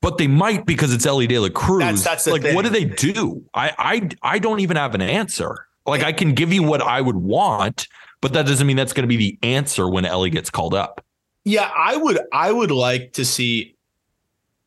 but 0.00 0.16
they 0.16 0.26
might 0.26 0.64
because 0.64 0.90
it's 0.90 1.04
Elly 1.04 1.26
De 1.26 1.38
La 1.38 1.50
Cruz. 1.50 1.80
That's, 1.80 2.02
that's 2.02 2.26
like, 2.26 2.40
thing. 2.40 2.54
what 2.54 2.64
do 2.64 2.70
they 2.70 2.86
do? 2.86 3.44
I, 3.52 3.74
I 3.76 4.08
I 4.22 4.38
don't 4.38 4.60
even 4.60 4.78
have 4.78 4.94
an 4.94 5.02
answer. 5.02 5.66
Like, 5.84 6.02
I 6.02 6.12
can 6.12 6.32
give 6.32 6.50
you 6.50 6.62
what 6.62 6.80
I 6.80 7.02
would 7.02 7.16
want, 7.16 7.88
but 8.22 8.32
that 8.32 8.46
doesn't 8.46 8.66
mean 8.66 8.78
that's 8.78 8.94
going 8.94 9.06
to 9.06 9.14
be 9.14 9.18
the 9.18 9.38
answer 9.42 9.86
when 9.86 10.06
Elly 10.06 10.30
gets 10.30 10.48
called 10.48 10.72
up. 10.72 11.04
Yeah, 11.44 11.70
I 11.76 11.98
would 11.98 12.20
I 12.32 12.50
would 12.52 12.70
like 12.70 13.12
to 13.12 13.26
see 13.26 13.76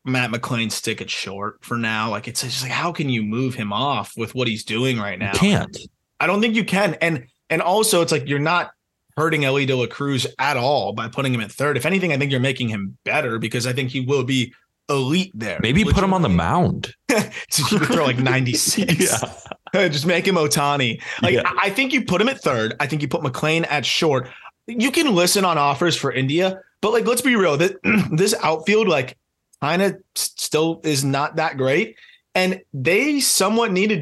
Matt 0.06 0.32
McLain 0.32 0.72
stick 0.72 1.02
it 1.02 1.10
short 1.10 1.64
for 1.64 1.78
now. 1.78 2.10
Like 2.10 2.28
it's 2.28 2.42
just 2.42 2.64
like 2.64 2.72
how 2.72 2.92
can 2.92 3.10
you 3.10 3.24
move 3.24 3.56
him 3.56 3.72
off 3.72 4.14
with 4.18 4.36
what 4.36 4.48
he's 4.48 4.64
doing 4.64 5.00
right 5.00 5.18
now? 5.18 5.34
You 5.34 5.40
can't. 5.40 5.78
I 6.20 6.28
don't 6.28 6.42
think 6.42 6.56
you 6.56 6.66
can. 6.66 6.96
And 6.96 7.26
and 7.50 7.62
also 7.62 8.02
it's 8.02 8.12
like 8.12 8.28
you're 8.28 8.40
not 8.40 8.72
hurting 9.18 9.46
Elly 9.46 9.66
De 9.66 9.76
La 9.76 9.88
Cruz 9.88 10.28
at 10.40 10.58
all 10.58 10.94
by 10.94 11.08
putting 11.08 11.34
him 11.34 11.42
at 11.42 11.52
third. 11.52 11.78
If 11.78 11.86
anything, 11.86 12.12
I 12.12 12.18
think 12.18 12.32
you're 12.32 12.40
making 12.40 12.70
him 12.70 12.98
better 13.06 13.40
because 13.40 13.68
I 13.68 13.74
think 13.74 13.92
he 13.92 14.02
will 14.02 14.24
be 14.24 14.54
elite 14.90 15.32
there. 15.34 15.60
Maybe 15.62 15.84
put 15.84 16.04
him 16.04 16.14
on 16.14 16.22
the 16.22 16.30
mound. 16.30 16.94
so 17.50 17.78
throw 17.78 18.04
like 18.04 18.18
96. 18.18 19.00
yeah. 19.74 19.88
Just 19.88 20.06
make 20.06 20.28
him 20.28 20.36
Ohtani. 20.36 21.02
Like 21.22 21.36
yeah. 21.36 21.52
I 21.62 21.70
think 21.70 21.94
you 21.94 22.04
put 22.04 22.22
him 22.22 22.30
at 22.30 22.42
third. 22.42 22.76
I 22.80 22.88
think 22.88 23.02
you 23.02 23.08
put 23.08 23.22
McLain 23.22 23.66
at 23.70 23.86
short. 23.86 24.30
You 24.68 24.92
can 24.92 25.14
listen 25.14 25.46
on 25.46 25.58
offers 25.58 25.96
for 25.96 26.12
India, 26.12 26.60
but 26.82 26.92
like 26.92 27.06
let's 27.06 27.22
be 27.22 27.36
real. 27.36 27.58
That 27.58 27.78
this 28.12 28.34
outfield, 28.42 28.88
like 28.88 29.18
of 29.64 29.98
still 30.16 30.82
is 30.84 31.04
not 31.04 31.38
that 31.38 31.58
great. 31.58 31.96
And 32.36 32.62
they 32.74 33.20
somewhat 33.20 33.72
need 33.72 33.92
a 33.92 33.98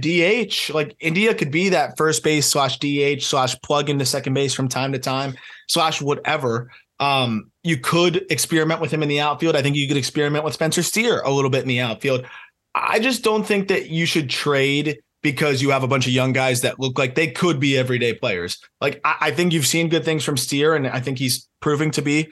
DH. 0.47 0.73
Like 0.73 0.95
India 0.99 1.33
could 1.35 1.51
be 1.51 1.69
that 1.69 1.97
first 1.97 2.23
base 2.23 2.47
slash 2.47 2.79
DH 2.79 3.21
slash 3.21 3.59
plug 3.61 3.89
into 3.89 4.05
second 4.05 4.33
base 4.33 4.53
from 4.53 4.69
time 4.69 4.93
to 4.93 4.99
time 4.99 5.35
slash 5.67 6.01
whatever. 6.01 6.71
Um, 6.99 7.51
you 7.63 7.77
could 7.77 8.25
experiment 8.31 8.79
with 8.79 8.91
him 8.91 9.03
in 9.03 9.09
the 9.09 9.19
outfield. 9.19 9.55
I 9.55 9.61
think 9.61 9.75
you 9.75 9.87
could 9.87 9.97
experiment 9.97 10.45
with 10.45 10.53
Spencer 10.53 10.83
Steer 10.83 11.21
a 11.21 11.31
little 11.31 11.49
bit 11.49 11.61
in 11.61 11.67
the 11.67 11.81
outfield. 11.81 12.25
I 12.73 12.99
just 12.99 13.23
don't 13.23 13.45
think 13.45 13.67
that 13.67 13.89
you 13.89 14.05
should 14.05 14.29
trade 14.29 14.99
because 15.21 15.61
you 15.61 15.69
have 15.71 15.83
a 15.83 15.87
bunch 15.87 16.07
of 16.07 16.13
young 16.13 16.33
guys 16.33 16.61
that 16.61 16.79
look 16.79 16.97
like 16.97 17.15
they 17.15 17.27
could 17.27 17.59
be 17.59 17.77
everyday 17.77 18.13
players. 18.13 18.59
Like 18.79 19.01
I, 19.03 19.17
I 19.21 19.31
think 19.31 19.53
you've 19.53 19.67
seen 19.67 19.89
good 19.89 20.05
things 20.05 20.23
from 20.23 20.37
Steer, 20.37 20.75
and 20.75 20.87
I 20.87 20.99
think 20.99 21.17
he's 21.17 21.47
proving 21.59 21.91
to 21.91 22.01
be 22.01 22.31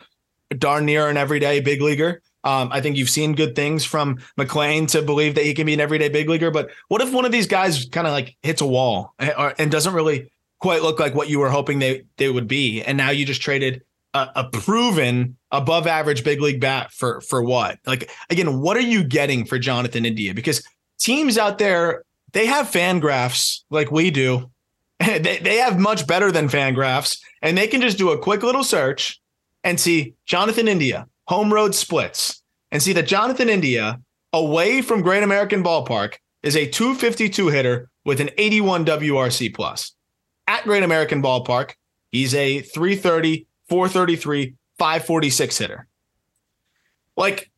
darn 0.57 0.85
near 0.85 1.07
an 1.07 1.17
everyday 1.17 1.59
big 1.59 1.81
leaguer. 1.81 2.21
Um, 2.43 2.69
I 2.71 2.81
think 2.81 2.95
you've 2.95 3.09
seen 3.09 3.35
good 3.35 3.55
things 3.55 3.83
from 3.83 4.17
McLain 4.37 4.87
to 4.89 5.01
believe 5.01 5.35
that 5.35 5.43
he 5.43 5.53
can 5.53 5.65
be 5.65 5.73
an 5.73 5.79
everyday 5.79 6.09
big 6.09 6.29
leaguer. 6.29 6.51
But 6.51 6.69
what 6.87 7.01
if 7.01 7.11
one 7.11 7.25
of 7.25 7.31
these 7.31 7.47
guys 7.47 7.85
kind 7.85 8.07
of 8.07 8.13
like 8.13 8.37
hits 8.43 8.61
a 8.61 8.65
wall 8.65 9.13
and, 9.19 9.53
and, 9.57 9.71
doesn't 9.71 9.93
really 9.93 10.31
quite 10.59 10.81
look 10.81 10.99
like 10.99 11.15
what 11.15 11.29
you 11.29 11.39
were 11.39 11.49
hoping 11.49 11.79
they 11.79 12.03
they 12.17 12.29
would 12.29 12.47
be, 12.47 12.81
and 12.81 12.97
now 12.97 13.09
you 13.09 13.25
just 13.25 13.41
traded 13.41 13.83
a, 14.13 14.29
a 14.35 14.49
proven 14.49 15.37
above 15.51 15.85
average 15.87 16.23
big 16.23 16.41
league 16.41 16.61
bat 16.61 16.91
for 16.91 17.21
for 17.21 17.43
what? 17.43 17.77
Like 17.85 18.09
again, 18.29 18.61
what 18.61 18.77
are 18.77 18.81
you 18.81 19.03
getting 19.03 19.45
for 19.45 19.59
Jonathan 19.59 20.05
India? 20.05 20.33
Because 20.33 20.63
teams 20.97 21.37
out 21.37 21.57
there 21.57 22.03
they 22.31 22.45
have 22.45 22.67
FanGraphs 22.67 23.61
like 23.69 23.91
we 23.91 24.11
do. 24.11 24.49
they, 24.99 25.39
they 25.41 25.57
have 25.57 25.79
much 25.79 26.05
better 26.07 26.31
than 26.31 26.47
FanGraphs, 26.47 27.19
and 27.41 27.57
they 27.57 27.67
can 27.67 27.81
just 27.81 27.97
do 27.97 28.11
a 28.11 28.19
quick 28.19 28.43
little 28.43 28.63
search 28.63 29.19
and 29.63 29.79
see 29.79 30.13
Jonathan 30.25 30.67
India 30.67 31.07
home 31.29 31.53
road 31.53 31.75
splits 31.75 32.41
and 32.71 32.81
see 32.81 32.91
that 32.91 33.05
Jonathan 33.05 33.49
India, 33.49 34.01
away 34.33 34.81
from 34.81 35.03
Great 35.03 35.21
American 35.21 35.63
Ballpark, 35.63 36.15
is 36.41 36.55
a 36.55 36.67
252 36.67 37.49
hitter 37.49 37.91
with 38.03 38.19
an 38.19 38.31
81 38.39 38.83
WRC 38.85 39.53
plus. 39.53 39.93
At 40.47 40.63
Great 40.63 40.81
American 40.81 41.21
Ballpark, 41.21 41.73
he's 42.11 42.33
a 42.33 42.61
330, 42.61 43.45
433, 43.67 44.55
546 44.79 45.57
hitter. 45.59 45.87
Like, 47.15 47.51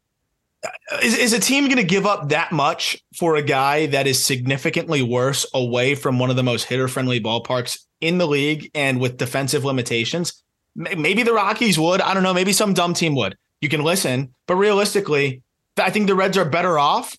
uh, 0.65 0.97
is, 1.01 1.17
is 1.17 1.31
a 1.31 1.39
team 1.39 1.65
going 1.65 1.77
to 1.77 1.83
give 1.83 2.05
up 2.05 2.27
that 2.27 2.51
much 2.51 3.01
for 3.17 3.37
a 3.37 3.41
guy 3.41 3.85
that 3.85 4.05
is 4.05 4.23
significantly 4.23 5.01
worse 5.01 5.45
away 5.53 5.95
from 5.95 6.19
one 6.19 6.29
of 6.29 6.35
the 6.35 6.43
most 6.43 6.65
hitter 6.65 6.89
friendly 6.89 7.21
ballparks 7.21 7.79
in 8.01 8.17
the 8.17 8.27
league 8.27 8.69
and 8.75 8.99
with 8.99 9.15
defensive 9.15 9.63
limitations? 9.63 10.43
Maybe 10.75 11.23
the 11.23 11.33
Rockies 11.33 11.79
would. 11.79 12.01
I 12.01 12.13
don't 12.13 12.23
know. 12.23 12.33
Maybe 12.33 12.51
some 12.51 12.73
dumb 12.73 12.93
team 12.93 13.15
would. 13.15 13.37
You 13.61 13.69
can 13.69 13.83
listen, 13.83 14.33
but 14.47 14.55
realistically, 14.55 15.41
I 15.77 15.91
think 15.91 16.07
the 16.07 16.15
Reds 16.15 16.37
are 16.37 16.45
better 16.45 16.77
off 16.77 17.15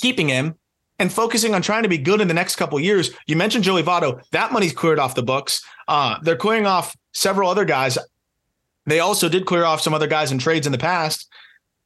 keeping 0.00 0.28
him 0.28 0.54
and 0.98 1.12
focusing 1.12 1.54
on 1.54 1.62
trying 1.62 1.82
to 1.82 1.88
be 1.88 1.98
good 1.98 2.20
in 2.20 2.28
the 2.28 2.34
next 2.34 2.56
couple 2.56 2.78
years. 2.80 3.10
You 3.26 3.36
mentioned 3.36 3.64
Joey 3.64 3.82
Votto. 3.82 4.22
That 4.32 4.52
money's 4.52 4.72
cleared 4.72 4.98
off 4.98 5.14
the 5.14 5.22
books. 5.22 5.64
Uh, 5.86 6.18
they're 6.22 6.36
clearing 6.36 6.66
off 6.66 6.96
several 7.12 7.50
other 7.50 7.64
guys. 7.64 7.98
They 8.86 9.00
also 9.00 9.28
did 9.28 9.46
clear 9.46 9.64
off 9.64 9.80
some 9.80 9.94
other 9.94 10.06
guys 10.06 10.32
in 10.32 10.38
trades 10.38 10.66
in 10.66 10.72
the 10.72 10.78
past. 10.78 11.28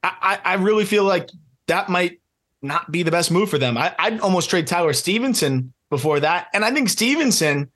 I, 0.02 0.38
I 0.44 0.54
really 0.54 0.84
feel 0.84 1.04
like 1.04 1.30
that 1.66 1.88
might 1.88 2.20
not 2.60 2.90
be 2.90 3.02
the 3.02 3.10
best 3.10 3.30
move 3.30 3.50
for 3.50 3.58
them. 3.58 3.76
I, 3.76 3.94
would 4.10 4.20
almost 4.20 4.50
trade 4.50 4.66
Tyler 4.66 4.92
Stephenson 4.92 5.72
before 5.90 6.20
that. 6.20 6.48
And 6.54 6.64
I 6.64 6.70
think 6.72 6.88
Stephenson 6.88 7.70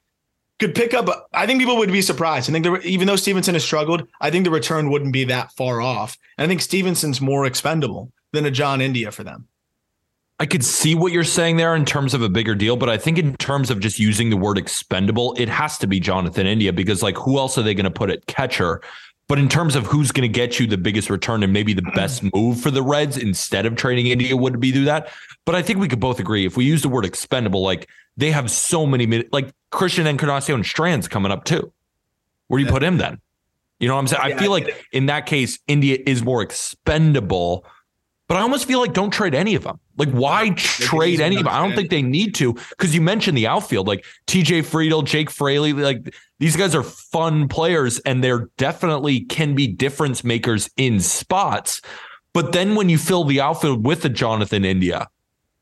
could 0.59 0.75
pick 0.75 0.95
up. 0.95 1.29
I 1.33 1.47
think 1.47 1.61
people 1.61 1.77
would 1.77 1.93
be 1.93 2.03
surprised. 2.03 2.49
I 2.49 2.53
think 2.53 2.65
there, 2.65 2.81
even 2.81 3.07
though 3.07 3.17
Stephenson 3.17 3.55
has 3.55 3.65
struggled, 3.65 4.07
I 4.21 4.31
think 4.31 4.45
the 4.45 4.51
return 4.51 4.91
wouldn't 4.91 5.13
be 5.13 5.25
that 5.25 5.53
far 5.53 5.81
off. 5.81 6.17
And 6.39 6.45
I 6.45 6.49
think 6.49 6.63
Stephenson's 6.63 7.21
more 7.21 7.47
expendable 7.47 8.13
than 8.33 8.47
a 8.47 8.51
John 8.51 8.81
India 8.81 9.11
for 9.11 9.25
them. 9.25 9.49
I 10.39 10.45
could 10.45 10.65
see 10.65 10.95
what 10.95 11.13
you're 11.13 11.25
saying 11.25 11.57
there 11.57 11.75
in 11.75 11.87
terms 11.87 12.13
of 12.13 12.21
a 12.21 12.29
bigger 12.29 12.55
deal, 12.55 12.77
but 12.77 12.91
I 12.91 12.99
think 12.99 13.17
in 13.17 13.35
terms 13.37 13.71
of 13.71 13.81
just 13.81 13.99
using 13.99 14.29
the 14.29 14.37
word 14.37 14.59
expendable, 14.59 15.35
it 15.39 15.49
has 15.49 15.79
to 15.79 15.87
be 15.87 15.99
Jonathan 15.99 16.47
India 16.47 16.75
because 16.75 17.03
like 17.03 17.17
who 17.17 17.39
else 17.39 17.57
are 17.57 17.63
they 17.63 17.73
going 17.73 17.85
to 17.85 17.91
put 17.91 18.11
at 18.11 18.27
catcher? 18.27 18.83
But 19.29 19.39
in 19.39 19.49
terms 19.49 19.75
of 19.75 19.87
who's 19.87 20.13
going 20.13 20.31
to 20.31 20.33
get 20.33 20.61
you 20.61 20.67
the 20.67 20.79
biggest 20.79 21.11
return 21.11 21.43
and 21.43 21.53
maybe 21.53 21.75
the 21.75 21.83
best 21.95 22.23
move 22.35 22.61
for 22.61 22.71
the 22.71 22.83
Reds 22.83 23.17
instead 23.17 23.67
of 23.67 23.77
trading 23.77 24.07
India 24.07 24.37
would 24.37 24.61
be 24.61 24.73
do 24.73 24.85
that. 24.85 25.09
But 25.45 25.55
I 25.55 25.63
think 25.63 25.79
we 25.79 25.89
could 25.89 26.01
both 26.01 26.21
agree 26.21 26.47
if 26.47 26.57
we 26.57 26.65
use 26.65 26.83
the 26.83 26.89
word 26.89 27.05
expendable, 27.05 27.63
like 27.63 27.89
they 28.17 28.31
have 28.31 28.51
so 28.51 28.87
many 28.87 29.25
like 29.33 29.53
Christian 29.71 30.07
Encarnacion 30.07 30.55
and 30.55 30.67
Strand's 30.67 31.09
coming 31.09 31.33
up 31.33 31.45
too. 31.45 31.73
Where 32.49 32.59
do 32.59 32.65
you 32.65 32.71
put 32.71 32.83
him 32.83 32.99
then? 32.99 33.21
You 33.79 33.89
know 33.89 33.95
what 33.95 34.01
I'm 34.01 34.07
saying? 34.07 34.23
I 34.23 34.39
feel 34.39 34.51
like 34.51 34.87
in 34.93 35.07
that 35.07 35.27
case, 35.27 35.59
India 35.69 35.99
is 36.07 36.23
more 36.23 36.41
expendable 36.41 37.67
but 38.29 38.37
I 38.37 38.41
almost 38.41 38.67
feel 38.67 38.81
like 38.81 38.93
don't 38.93 39.11
trade 39.11 39.35
any 39.35 39.55
of 39.55 39.63
them. 39.63 39.79
Like, 39.97 40.11
why 40.11 40.51
trade 40.51 41.21
any 41.21 41.37
of 41.37 41.45
them? 41.45 41.55
I 41.55 41.61
don't 41.61 41.75
think 41.77 41.91
they 41.91 42.03
need 42.03 42.35
to 42.37 42.55
because 42.55 42.95
you 42.95 43.01
mentioned 43.01 43.39
the 43.39 43.47
outfield, 43.47 43.87
like 43.87 44.05
TJ 44.27 44.65
Friedl, 44.65 45.05
Jake 45.05 45.31
Fraley. 45.31 45.73
Like, 45.73 46.15
these 46.39 46.57
guys 46.57 46.75
are 46.75 46.83
fun 46.83 47.49
players 47.49 47.99
and 48.01 48.23
they're 48.23 48.49
definitely 48.59 49.21
can 49.21 49.55
be 49.55 49.67
difference 49.67 50.25
makers 50.25 50.69
in 50.77 51.01
spots. 51.01 51.81
But 52.33 52.53
then 52.53 52.75
when 52.75 52.89
you 52.89 52.99
fill 52.99 53.25
the 53.25 53.41
outfield 53.41 53.87
with 53.87 54.05
a 54.05 54.11
Jonathan 54.11 54.65
India, 54.65 55.09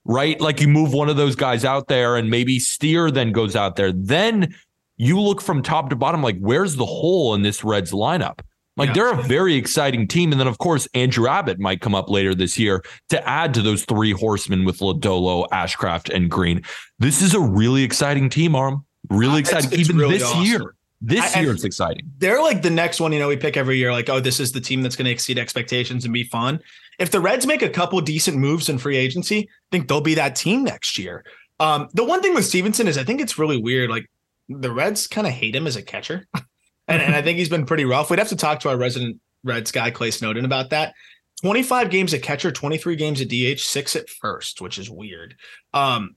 right? 0.05 0.41
Like, 0.41 0.61
you 0.61 0.69
move 0.69 0.93
one 0.93 1.09
of 1.09 1.17
those 1.17 1.37
guys 1.37 1.65
out 1.65 1.89
there 1.89 2.17
and 2.17 2.31
maybe 2.31 2.59
Steer 2.59 3.11
then 3.11 3.31
goes 3.31 3.55
out 3.55 3.77
there, 3.77 3.93
then 3.93 4.55
you 4.97 5.21
look 5.21 5.41
from 5.41 5.63
top 5.63 5.91
to 5.91 5.97
bottom, 5.97 6.23
like, 6.23 6.39
where's 6.39 6.77
the 6.77 6.87
hole 6.87 7.35
in 7.35 7.43
this 7.43 7.63
Reds 7.63 7.93
lineup? 7.93 8.41
Like 8.77 8.89
yeah. 8.89 8.95
they're 8.95 9.13
a 9.13 9.23
very 9.23 9.55
exciting 9.55 10.09
team. 10.09 10.33
And 10.33 10.41
then, 10.41 10.49
of 10.49 10.59
course, 10.59 10.89
Andrew 10.95 11.29
Abbott 11.29 11.61
might 11.61 11.81
come 11.81 11.95
up 11.95 12.11
later 12.11 12.35
this 12.35 12.59
year 12.59 12.85
to 13.11 13.29
add 13.29 13.55
to 13.55 13.63
those 13.63 13.85
three 13.85 14.13
horsemen 14.13 14.65
with 14.65 14.79
Lodolo, 14.79 15.49
Ashcraft, 15.51 16.15
and 16.15 16.31
Greene. 16.31 16.63
This 16.99 17.23
is 17.23 17.35
a 17.35 17.41
really 17.41 17.85
exciting 17.85 18.29
team, 18.29 18.55
Aram. 18.55 18.85
Really 19.11 19.41
exciting. 19.41 19.71
It's, 19.71 19.81
it's 19.81 19.89
Even 19.89 19.99
really 19.99 20.19
this 20.19 20.29
awesome. 20.29 20.45
year. 20.45 20.75
This 21.01 21.37
I, 21.37 21.41
year, 21.43 21.53
it's 21.53 21.65
exciting. 21.65 22.11
They're 22.19 22.41
like 22.41 22.63
the 22.63 22.71
next 22.71 22.99
one, 22.99 23.13
you 23.13 23.19
know, 23.19 23.29
we 23.29 23.37
pick 23.37 23.59
every 23.59 23.77
year, 23.77 23.93
like, 23.93 24.09
oh, 24.09 24.21
this 24.21 24.41
is 24.41 24.53
the 24.53 24.61
team 24.61 24.81
that's 24.81 24.97
going 24.97 25.05
to 25.05 25.11
exceed 25.11 25.39
expectations 25.39 26.05
and 26.05 26.15
be 26.15 26.25
fun. 26.25 26.61
If 26.99 27.11
the 27.11 27.21
Reds 27.21 27.47
make 27.47 27.61
a 27.61 27.69
couple 27.69 28.01
decent 28.01 28.39
moves 28.39 28.71
in 28.71 28.79
free 28.79 28.97
agency, 28.97 29.41
I 29.41 29.67
think 29.71 29.89
they'll 29.89 30.01
be 30.01 30.15
that 30.15 30.35
team 30.35 30.65
next 30.65 30.97
year. 30.97 31.25
Um, 31.61 31.89
the 31.93 32.05
one 32.05 32.23
thing 32.23 32.33
with 32.33 32.47
Stephenson 32.47 32.89
is 32.89 32.97
I 32.97 33.05
think 33.05 33.21
it's 33.21 33.39
really 33.39 33.61
weird. 33.61 33.91
Like 33.91 34.11
the 34.49 34.73
Reds 34.73 35.07
kind 35.07 35.27
of 35.27 35.33
hate 35.33 35.55
him 35.55 35.67
as 35.67 35.77
a 35.77 35.83
catcher. 35.83 36.27
and, 36.89 37.03
and 37.03 37.15
I 37.15 37.23
think 37.23 37.39
he's 37.39 37.49
been 37.49 37.67
pretty 37.67 37.85
rough. 37.85 38.11
We'd 38.11 38.19
have 38.19 38.29
to 38.29 38.37
talk 38.37 38.61
to 38.61 38.69
our 38.69 38.77
resident 38.77 39.21
Reds 39.43 39.73
guy 39.73 39.91
Clay 39.91 40.11
Snowden 40.11 40.45
about 40.45 40.71
that. 40.71 40.95
25 41.43 41.91
games 41.91 42.15
at 42.15 42.23
catcher, 42.23 42.53
23 42.53 42.97
games 42.97 43.21
at 43.21 43.29
DH, 43.29 43.61
six 43.61 43.97
at 43.97 44.09
first, 44.09 44.61
which 44.61 44.79
is 44.79 44.89
weird. 44.89 45.37
Um, 45.73 46.17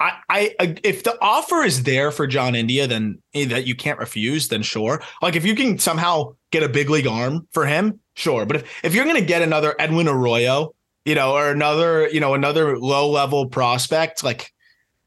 I, 0.00 0.54
I, 0.60 0.76
if 0.82 1.02
the 1.04 1.16
offer 1.22 1.62
is 1.62 1.84
there 1.84 2.10
for 2.10 2.26
John 2.26 2.54
India, 2.54 2.86
then 2.86 3.22
eh, 3.32 3.46
that 3.46 3.66
you 3.66 3.74
can't 3.74 3.98
refuse, 3.98 4.48
then 4.48 4.62
sure. 4.62 5.02
Like 5.22 5.36
if 5.36 5.44
you 5.44 5.54
can 5.54 5.78
somehow 5.78 6.34
get 6.50 6.62
a 6.62 6.68
big 6.68 6.90
league 6.90 7.06
arm 7.06 7.46
for 7.52 7.64
him, 7.64 8.00
sure. 8.14 8.44
But 8.44 8.56
if, 8.56 8.84
if 8.84 8.94
you're 8.94 9.04
going 9.04 9.16
to 9.16 9.24
get 9.24 9.42
another 9.42 9.74
Edwin 9.78 10.08
Arroyo, 10.08 10.74
you 11.04 11.14
know, 11.14 11.34
or 11.34 11.48
another, 11.50 12.08
you 12.08 12.20
know, 12.20 12.34
another 12.34 12.78
low 12.78 13.08
level 13.10 13.48
prospect, 13.48 14.24
like 14.24 14.52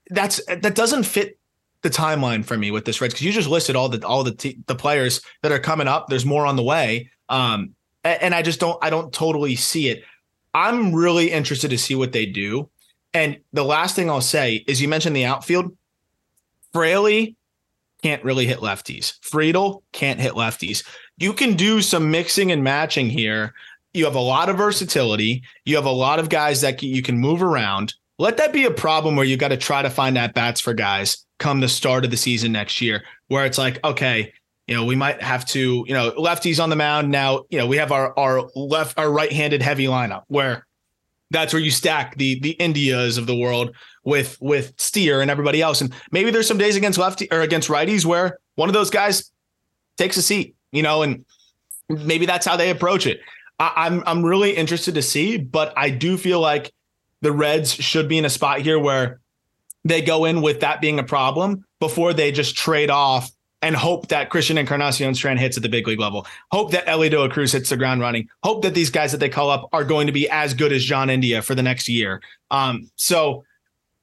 that's 0.10 0.44
that 0.46 0.74
doesn't 0.74 1.04
fit 1.04 1.37
the 1.84 1.90
timeline 1.90 2.44
for 2.44 2.58
me 2.58 2.72
with 2.72 2.86
this 2.86 3.02
Reds 3.02 3.14
because 3.14 3.26
you 3.26 3.32
just 3.32 3.50
listed 3.50 3.76
all 3.76 3.90
the 3.90 4.06
all 4.06 4.24
the 4.24 4.34
t- 4.34 4.60
the 4.68 4.76
players 4.76 5.22
that 5.42 5.52
are 5.52 5.60
coming 5.60 5.88
up. 5.88 6.08
There's 6.08 6.26
more 6.26 6.46
on 6.46 6.56
the 6.56 6.64
way, 6.64 7.12
um, 7.30 7.76
and, 8.04 8.24
and 8.24 8.36
I 8.36 8.42
just 8.42 8.60
don't 8.60 8.78
I 8.82 8.90
don't 8.90 9.14
totally 9.14 9.56
see 9.56 9.90
it. 9.90 10.04
I'm 10.54 10.94
really 10.94 11.32
interested 11.32 11.70
to 11.70 11.78
see 11.78 11.96
what 11.96 12.12
they 12.12 12.26
do. 12.26 12.70
And 13.14 13.38
the 13.54 13.64
last 13.64 13.96
thing 13.96 14.10
I'll 14.10 14.22
say 14.22 14.64
is 14.68 14.82
you 14.82 14.88
mentioned 14.88 15.16
the 15.16 15.26
outfield. 15.26 15.76
Fraley 16.74 17.36
can't 18.02 18.24
really 18.24 18.46
hit 18.46 18.60
lefties. 18.60 19.20
Friedl 19.20 19.82
can't 19.92 20.20
hit 20.20 20.34
lefties. 20.34 20.84
You 21.18 21.34
can 21.34 21.56
do 21.56 21.82
some 21.82 22.12
mixing 22.12 22.52
and 22.52 22.64
matching 22.64 23.10
here. 23.10 23.54
You 23.94 24.06
have 24.06 24.16
a 24.16 24.20
lot 24.20 24.50
of 24.50 24.58
versatility. 24.58 25.44
You 25.66 25.76
have 25.76 25.86
a 25.86 25.92
lot 25.92 26.20
of 26.20 26.30
guys 26.30 26.62
that 26.62 26.82
you 26.84 27.02
can 27.02 27.18
move 27.18 27.42
around. 27.42 27.96
Let 28.20 28.38
that 28.38 28.52
be 28.52 28.66
a 28.66 28.72
problem 28.72 29.16
where 29.16 29.26
you 29.26 29.38
got 29.38 29.50
to 29.50 29.58
try 29.58 29.82
to 29.82 29.90
find 29.90 30.18
at 30.18 30.34
bats 30.34 30.60
for 30.60 30.74
guys 30.74 31.26
come 31.40 31.60
the 31.60 31.70
start 31.70 32.04
of 32.04 32.12
the 32.12 32.18
season 32.18 32.52
next 32.52 32.82
year, 32.82 33.04
where 33.28 33.46
it's 33.46 33.60
like, 33.60 33.84
okay, 33.84 34.34
you 34.66 34.76
know, 34.76 34.86
we 34.86 34.96
might 34.96 35.22
have 35.22 35.46
to, 35.48 35.86
you 35.88 35.94
know, 35.94 36.12
lefties 36.12 36.62
on 36.62 36.70
the 36.70 36.76
mound 36.76 37.10
now. 37.10 37.44
You 37.50 37.60
know, 37.60 37.68
we 37.68 37.78
have 37.78 37.92
our 37.92 38.18
our 38.18 38.50
left 38.56 38.98
our 38.98 39.12
right-handed 39.12 39.62
heavy 39.62 39.86
lineup 39.86 40.24
where 40.28 40.66
that's 41.30 41.54
where 41.54 41.62
you 41.62 41.72
stack 41.72 42.18
the 42.18 42.40
the 42.40 42.52
Indias 42.52 43.18
of 43.18 43.28
the 43.28 43.36
world 43.36 43.76
with 44.04 44.38
with 44.42 44.74
Steer 44.78 45.22
and 45.22 45.30
everybody 45.30 45.62
else. 45.62 45.82
And 45.82 45.94
maybe 46.12 46.32
there's 46.32 46.48
some 46.48 46.58
days 46.58 46.76
against 46.76 46.98
lefty 46.98 47.28
or 47.32 47.42
against 47.42 47.70
righties 47.70 48.04
where 48.04 48.40
one 48.56 48.68
of 48.68 48.74
those 48.74 48.90
guys 48.90 49.32
takes 49.98 50.18
a 50.18 50.22
seat, 50.22 50.56
you 50.72 50.82
know, 50.82 51.04
and 51.04 51.24
maybe 51.88 52.26
that's 52.26 52.46
how 52.46 52.58
they 52.58 52.70
approach 52.70 53.06
it. 53.06 53.22
I, 53.60 53.74
I'm 53.76 54.04
I'm 54.06 54.26
really 54.26 54.52
interested 54.52 54.96
to 54.96 55.02
see, 55.02 55.38
but 55.38 55.72
I 55.78 55.92
do 55.92 56.18
feel 56.18 56.40
like 56.40 56.74
the 57.22 57.32
Reds 57.32 57.74
should 57.74 58.08
be 58.08 58.18
in 58.18 58.26
a 58.26 58.30
spot 58.30 58.62
here 58.62 58.80
where 58.80 59.20
they 59.84 60.02
go 60.02 60.26
in 60.26 60.42
with 60.42 60.60
that 60.62 60.82
being 60.82 61.00
a 61.00 61.04
problem 61.04 61.66
before 61.80 62.14
they 62.14 62.32
just 62.32 62.56
trade 62.56 62.90
off 62.90 63.32
and 63.62 63.76
hope 63.76 64.10
that 64.10 64.30
Christian 64.30 64.58
Encarnacion 64.58 65.16
Strand 65.16 65.40
hits 65.40 65.58
at 65.58 65.64
the 65.64 65.70
big 65.70 65.88
league 65.88 66.00
level. 66.00 66.28
Hope 66.52 66.72
that 66.72 66.88
Elly 66.88 67.10
De 67.10 67.20
La 67.20 67.28
Cruz 67.28 67.52
hits 67.52 67.70
the 67.70 67.78
ground 67.78 68.02
running. 68.02 68.28
Hope 68.44 68.62
that 68.64 68.76
these 68.76 68.90
guys 68.90 69.12
that 69.12 69.18
they 69.18 69.30
call 69.30 69.50
up 69.50 69.68
are 69.74 69.84
going 69.84 70.08
to 70.08 70.14
be 70.14 70.30
as 70.30 70.54
good 70.54 70.72
as 70.72 70.84
John 70.84 71.10
India 71.10 71.42
for 71.42 71.56
the 71.56 71.64
next 71.64 71.90
year. 71.90 72.22
Um, 72.52 72.90
so 72.96 73.44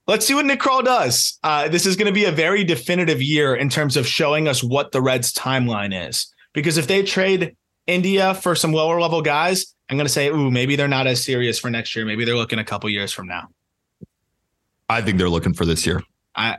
let's 0.09 0.27
see 0.27 0.35
what 0.35 0.47
Nick 0.47 0.61
Krall 0.61 0.85
does. 0.85 1.39
Uh, 1.45 1.69
this 1.69 1.87
is 1.87 1.97
going 1.97 2.07
to 2.07 2.13
be 2.13 2.25
a 2.25 2.33
very 2.33 2.65
definitive 2.65 3.23
year 3.23 3.55
in 3.55 3.69
terms 3.69 3.97
of 3.97 4.07
showing 4.07 4.49
us 4.49 4.63
what 4.63 4.93
the 4.93 5.01
Reds' 5.01 5.33
timeline 5.33 6.09
is. 6.09 6.33
Because 6.53 6.77
if 6.77 6.87
they 6.89 7.03
trade 7.03 7.57
India 7.87 8.35
for 8.35 8.55
some 8.55 8.73
lower 8.73 9.01
level 9.01 9.23
guys, 9.23 9.74
I'm 9.91 9.97
going 9.97 10.07
to 10.07 10.13
say, 10.13 10.29
ooh, 10.29 10.51
maybe 10.51 10.77
they're 10.77 10.89
not 10.89 11.07
as 11.07 11.23
serious 11.23 11.59
for 11.59 11.71
next 11.71 11.95
year. 11.95 12.07
Maybe 12.07 12.25
they're 12.25 12.37
looking 12.37 12.59
a 12.59 12.65
couple 12.65 12.89
years 12.89 13.13
from 13.13 13.27
now. 13.27 13.49
I 14.89 15.03
think 15.03 15.19
they're 15.19 15.31
looking 15.31 15.55
for 15.55 15.65
this 15.65 15.87
year. 15.87 16.03
I 16.35 16.57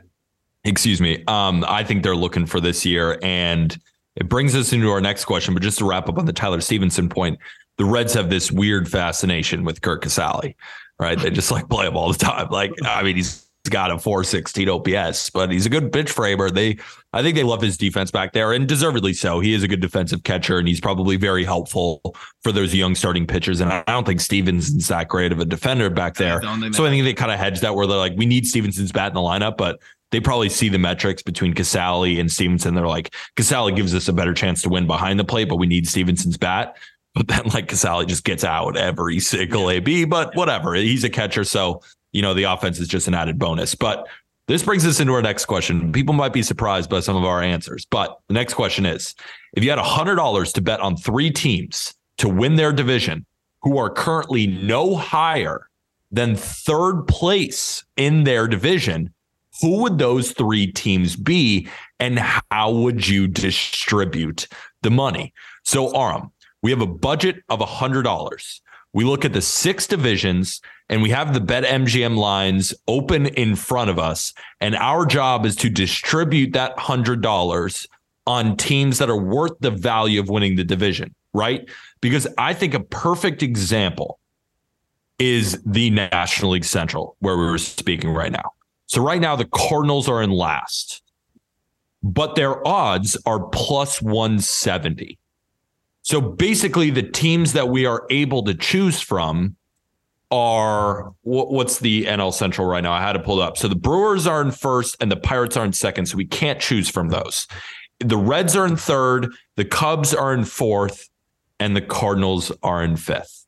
excuse 0.64 1.00
me. 1.00 1.22
Um, 1.26 1.64
I 1.68 1.84
think 1.84 2.02
they're 2.02 2.16
looking 2.16 2.46
for 2.46 2.60
this 2.60 2.84
year, 2.84 3.18
and 3.22 3.76
it 4.16 4.28
brings 4.28 4.54
us 4.54 4.72
into 4.72 4.90
our 4.90 5.00
next 5.00 5.24
question. 5.24 5.54
But 5.54 5.62
just 5.62 5.78
to 5.78 5.84
wrap 5.84 6.08
up 6.08 6.18
on 6.18 6.24
the 6.24 6.32
Tyler 6.32 6.60
Stephenson 6.60 7.08
point, 7.08 7.38
the 7.78 7.84
Reds 7.84 8.14
have 8.14 8.30
this 8.30 8.50
weird 8.50 8.88
fascination 8.88 9.64
with 9.64 9.80
Curt 9.80 10.02
Casali, 10.02 10.54
right? 10.98 11.18
They 11.18 11.30
just 11.30 11.50
like 11.50 11.68
play 11.68 11.86
him 11.86 11.96
all 11.96 12.12
the 12.12 12.18
time. 12.18 12.48
Like, 12.50 12.72
I 12.84 13.02
mean, 13.02 13.16
he's 13.16 13.45
got 13.68 13.90
a 13.90 13.98
416 13.98 14.68
OPS, 14.68 15.30
but 15.30 15.50
he's 15.50 15.66
a 15.66 15.68
good 15.68 15.92
pitch 15.92 16.10
framer. 16.10 16.50
They, 16.50 16.78
I 17.12 17.22
think 17.22 17.34
they 17.34 17.42
love 17.42 17.62
his 17.62 17.76
defense 17.76 18.10
back 18.10 18.32
there, 18.32 18.52
and 18.52 18.66
deservedly 18.66 19.12
so. 19.12 19.40
He 19.40 19.54
is 19.54 19.62
a 19.62 19.68
good 19.68 19.80
defensive 19.80 20.22
catcher, 20.22 20.58
and 20.58 20.68
he's 20.68 20.80
probably 20.80 21.16
very 21.16 21.44
helpful 21.44 22.00
for 22.42 22.52
those 22.52 22.74
young 22.74 22.94
starting 22.94 23.26
pitchers. 23.26 23.60
And 23.60 23.72
I 23.72 23.82
don't 23.86 24.06
think 24.06 24.20
Stephenson's 24.20 24.88
that 24.88 25.08
great 25.08 25.32
of 25.32 25.40
a 25.40 25.44
defender 25.44 25.90
back 25.90 26.14
there. 26.14 26.40
I 26.44 26.70
so 26.72 26.84
I 26.84 26.90
think 26.90 27.04
they 27.04 27.14
kind 27.14 27.32
of 27.32 27.38
hedged 27.38 27.62
that 27.62 27.74
where 27.74 27.86
they're 27.86 27.96
like, 27.96 28.14
we 28.16 28.26
need 28.26 28.46
Stephenson's 28.46 28.92
bat 28.92 29.08
in 29.08 29.14
the 29.14 29.20
lineup, 29.20 29.56
but 29.56 29.80
they 30.12 30.20
probably 30.20 30.48
see 30.48 30.68
the 30.68 30.78
metrics 30.78 31.22
between 31.22 31.54
Casali 31.54 32.20
and 32.20 32.30
Stephenson. 32.30 32.74
They're 32.74 32.86
like, 32.86 33.14
Casali 33.36 33.74
gives 33.74 33.94
us 33.94 34.08
a 34.08 34.12
better 34.12 34.34
chance 34.34 34.62
to 34.62 34.68
win 34.68 34.86
behind 34.86 35.18
the 35.18 35.24
plate, 35.24 35.48
but 35.48 35.56
we 35.56 35.66
need 35.66 35.88
Stephenson's 35.88 36.36
bat. 36.36 36.76
But 37.16 37.28
then 37.28 37.44
like 37.46 37.66
Casali 37.68 38.06
just 38.06 38.24
gets 38.24 38.44
out 38.44 38.76
every 38.76 39.20
single 39.20 39.70
AB, 39.70 40.04
but 40.04 40.36
whatever. 40.36 40.74
He's 40.74 41.02
a 41.02 41.08
catcher. 41.08 41.44
So 41.44 41.80
you 42.12 42.22
know, 42.22 42.34
the 42.34 42.44
offense 42.44 42.78
is 42.78 42.88
just 42.88 43.08
an 43.08 43.14
added 43.14 43.38
bonus. 43.38 43.74
But 43.74 44.06
This 44.48 44.62
brings 44.62 44.86
us 44.86 45.00
into 45.00 45.12
our 45.12 45.22
next 45.22 45.46
question. 45.46 45.90
People 45.90 46.14
might 46.14 46.32
be 46.32 46.42
surprised 46.42 46.88
by 46.88 47.00
some 47.00 47.16
of 47.16 47.24
our 47.24 47.42
answers, 47.42 47.84
but 47.90 48.20
the 48.28 48.34
next 48.34 48.54
question 48.54 48.86
is 48.86 49.14
if 49.54 49.64
you 49.64 49.70
had 49.70 49.78
$100 49.78 50.52
to 50.52 50.60
bet 50.60 50.78
on 50.80 50.96
three 50.96 51.32
teams 51.32 51.94
to 52.18 52.28
win 52.28 52.54
their 52.54 52.72
division 52.72 53.26
who 53.62 53.76
are 53.76 53.90
currently 53.90 54.46
no 54.46 54.94
higher 54.94 55.68
than 56.12 56.36
third 56.36 57.02
place 57.08 57.84
in 57.96 58.22
their 58.22 58.46
division, 58.46 59.12
who 59.60 59.82
would 59.82 59.98
those 59.98 60.30
three 60.30 60.70
teams 60.70 61.16
be 61.16 61.68
and 61.98 62.20
how 62.50 62.70
would 62.70 63.08
you 63.08 63.26
distribute 63.26 64.46
the 64.82 64.90
money? 64.90 65.32
So, 65.64 65.90
Aram, 65.96 66.30
we 66.62 66.70
have 66.70 66.82
a 66.82 66.86
budget 66.86 67.42
of 67.48 67.58
$100. 67.58 68.60
We 68.92 69.04
look 69.04 69.24
at 69.24 69.32
the 69.32 69.42
six 69.42 69.86
divisions 69.86 70.60
and 70.88 71.02
we 71.02 71.10
have 71.10 71.34
the 71.34 71.40
bet 71.40 71.64
MGM 71.64 72.16
lines 72.16 72.72
open 72.86 73.26
in 73.26 73.56
front 73.56 73.90
of 73.90 73.98
us. 73.98 74.32
And 74.60 74.76
our 74.76 75.04
job 75.04 75.44
is 75.44 75.56
to 75.56 75.68
distribute 75.68 76.52
that 76.52 76.76
$100 76.76 77.86
on 78.26 78.56
teams 78.56 78.98
that 78.98 79.10
are 79.10 79.20
worth 79.20 79.52
the 79.60 79.70
value 79.70 80.20
of 80.20 80.28
winning 80.28 80.56
the 80.56 80.64
division, 80.64 81.14
right? 81.32 81.68
Because 82.00 82.26
I 82.38 82.54
think 82.54 82.74
a 82.74 82.80
perfect 82.80 83.42
example 83.42 84.18
is 85.18 85.60
the 85.64 85.90
National 85.90 86.52
League 86.52 86.64
Central, 86.64 87.16
where 87.20 87.36
we 87.36 87.46
were 87.46 87.58
speaking 87.58 88.10
right 88.10 88.32
now. 88.32 88.52
So, 88.86 89.02
right 89.02 89.20
now, 89.20 89.34
the 89.34 89.46
Cardinals 89.46 90.08
are 90.08 90.22
in 90.22 90.30
last, 90.30 91.02
but 92.02 92.36
their 92.36 92.66
odds 92.66 93.16
are 93.26 93.40
plus 93.40 94.00
170. 94.00 95.18
So, 96.02 96.20
basically, 96.20 96.90
the 96.90 97.02
teams 97.02 97.52
that 97.54 97.68
we 97.68 97.86
are 97.86 98.06
able 98.10 98.44
to 98.44 98.54
choose 98.54 99.00
from 99.00 99.55
are 100.30 101.12
what's 101.22 101.78
the 101.78 102.04
NL 102.04 102.32
Central 102.32 102.66
right 102.66 102.82
now? 102.82 102.92
I 102.92 103.00
had 103.00 103.12
to 103.12 103.20
pull 103.20 103.40
up. 103.40 103.56
So 103.56 103.68
the 103.68 103.76
Brewers 103.76 104.26
are 104.26 104.42
in 104.42 104.50
first 104.50 104.96
and 105.00 105.10
the 105.10 105.16
Pirates 105.16 105.56
are 105.56 105.64
in 105.64 105.72
second. 105.72 106.06
So 106.06 106.16
we 106.16 106.24
can't 106.24 106.60
choose 106.60 106.88
from 106.88 107.08
those. 107.08 107.46
The 108.00 108.16
Reds 108.16 108.56
are 108.56 108.66
in 108.66 108.76
third, 108.76 109.32
the 109.56 109.64
Cubs 109.64 110.12
are 110.12 110.34
in 110.34 110.44
fourth, 110.44 111.08
and 111.58 111.74
the 111.74 111.80
Cardinals 111.80 112.52
are 112.62 112.82
in 112.82 112.96
fifth. 112.96 113.46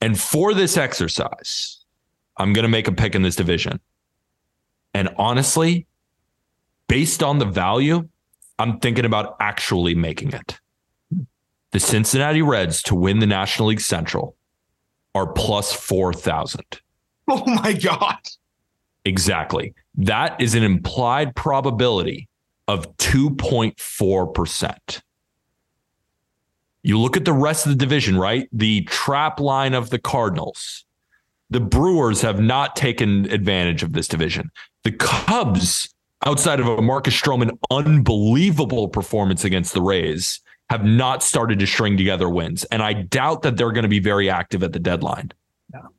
And 0.00 0.18
for 0.18 0.54
this 0.54 0.76
exercise, 0.76 1.84
I'm 2.36 2.52
going 2.52 2.62
to 2.62 2.68
make 2.68 2.88
a 2.88 2.92
pick 2.92 3.14
in 3.14 3.22
this 3.22 3.36
division. 3.36 3.80
And 4.94 5.10
honestly, 5.18 5.86
based 6.88 7.22
on 7.22 7.38
the 7.38 7.44
value, 7.44 8.08
I'm 8.58 8.78
thinking 8.78 9.04
about 9.04 9.36
actually 9.40 9.94
making 9.94 10.32
it. 10.32 10.58
The 11.72 11.80
Cincinnati 11.80 12.42
Reds 12.42 12.82
to 12.84 12.94
win 12.94 13.18
the 13.18 13.26
National 13.26 13.68
League 13.68 13.80
Central 13.80 14.36
are 15.14 15.26
plus 15.26 15.72
4,000. 15.72 16.64
Oh 17.28 17.44
my 17.46 17.72
God. 17.72 18.18
Exactly. 19.04 19.74
That 19.94 20.40
is 20.40 20.54
an 20.54 20.62
implied 20.62 21.36
probability 21.36 22.28
of 22.68 22.96
2.4%. 22.96 25.02
You 26.84 26.98
look 26.98 27.16
at 27.16 27.24
the 27.24 27.32
rest 27.32 27.66
of 27.66 27.70
the 27.70 27.78
division, 27.78 28.18
right? 28.18 28.48
The 28.52 28.82
trap 28.82 29.38
line 29.38 29.74
of 29.74 29.90
the 29.90 29.98
Cardinals. 29.98 30.84
The 31.50 31.60
Brewers 31.60 32.22
have 32.22 32.40
not 32.40 32.74
taken 32.74 33.30
advantage 33.30 33.82
of 33.82 33.92
this 33.92 34.08
division. 34.08 34.50
The 34.84 34.92
Cubs, 34.92 35.94
outside 36.24 36.60
of 36.60 36.66
a 36.66 36.82
Marcus 36.82 37.20
Stroman 37.20 37.58
unbelievable 37.70 38.88
performance 38.88 39.44
against 39.44 39.74
the 39.74 39.82
Rays, 39.82 40.40
have 40.72 40.86
not 40.86 41.22
started 41.22 41.58
to 41.58 41.66
string 41.66 41.98
together 41.98 42.30
wins. 42.30 42.64
And 42.64 42.82
I 42.82 42.94
doubt 42.94 43.42
that 43.42 43.58
they're 43.58 43.72
going 43.72 43.82
to 43.82 43.90
be 43.90 43.98
very 43.98 44.30
active 44.30 44.62
at 44.62 44.72
the 44.72 44.78
deadline. 44.78 45.30
No. 45.70 45.90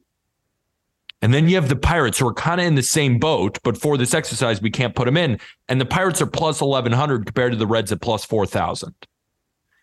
And 1.21 1.31
then 1.31 1.47
you 1.47 1.57
have 1.57 1.69
the 1.69 1.75
Pirates 1.75 2.17
who 2.17 2.27
are 2.27 2.33
kind 2.33 2.59
of 2.59 2.65
in 2.65 2.73
the 2.73 2.81
same 2.81 3.19
boat, 3.19 3.59
but 3.63 3.77
for 3.77 3.99
this 3.99 4.15
exercise, 4.15 4.63
we 4.63 4.71
can't 4.71 4.95
put 4.95 5.05
them 5.05 5.15
in. 5.15 5.39
And 5.69 5.79
the 5.79 5.85
Pirates 5.85 6.23
are 6.23 6.25
plus 6.25 6.59
1,100 6.59 7.27
compared 7.27 7.51
to 7.51 7.57
the 7.59 7.67
Reds 7.67 7.91
at 7.91 8.01
plus 8.01 8.25
4,000. 8.25 8.95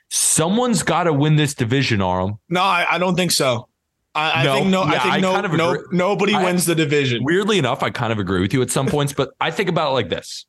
Someone's 0.08 0.82
got 0.82 1.04
to 1.04 1.12
win 1.12 1.36
this 1.36 1.54
division, 1.54 2.02
Aram. 2.02 2.40
No, 2.48 2.60
I, 2.60 2.84
I 2.90 2.98
don't 2.98 3.14
think 3.14 3.30
so. 3.30 3.68
I, 4.16 4.42
no, 4.42 4.52
I 4.52 4.56
think 4.56 4.70
no. 4.70 4.82
Yeah, 4.82 4.88
I 4.88 4.98
think 4.98 5.14
I 5.14 5.20
no, 5.20 5.32
kind 5.34 5.46
of 5.46 5.52
no. 5.52 5.84
Nobody 5.92 6.34
I, 6.34 6.42
wins 6.42 6.66
the 6.66 6.74
division. 6.74 7.22
Weirdly 7.22 7.58
enough, 7.58 7.84
I 7.84 7.90
kind 7.90 8.12
of 8.12 8.18
agree 8.18 8.40
with 8.40 8.52
you 8.52 8.60
at 8.60 8.72
some 8.72 8.88
points, 8.88 9.12
but 9.12 9.30
I 9.40 9.52
think 9.52 9.68
about 9.68 9.90
it 9.90 9.94
like 9.94 10.08
this: 10.08 10.46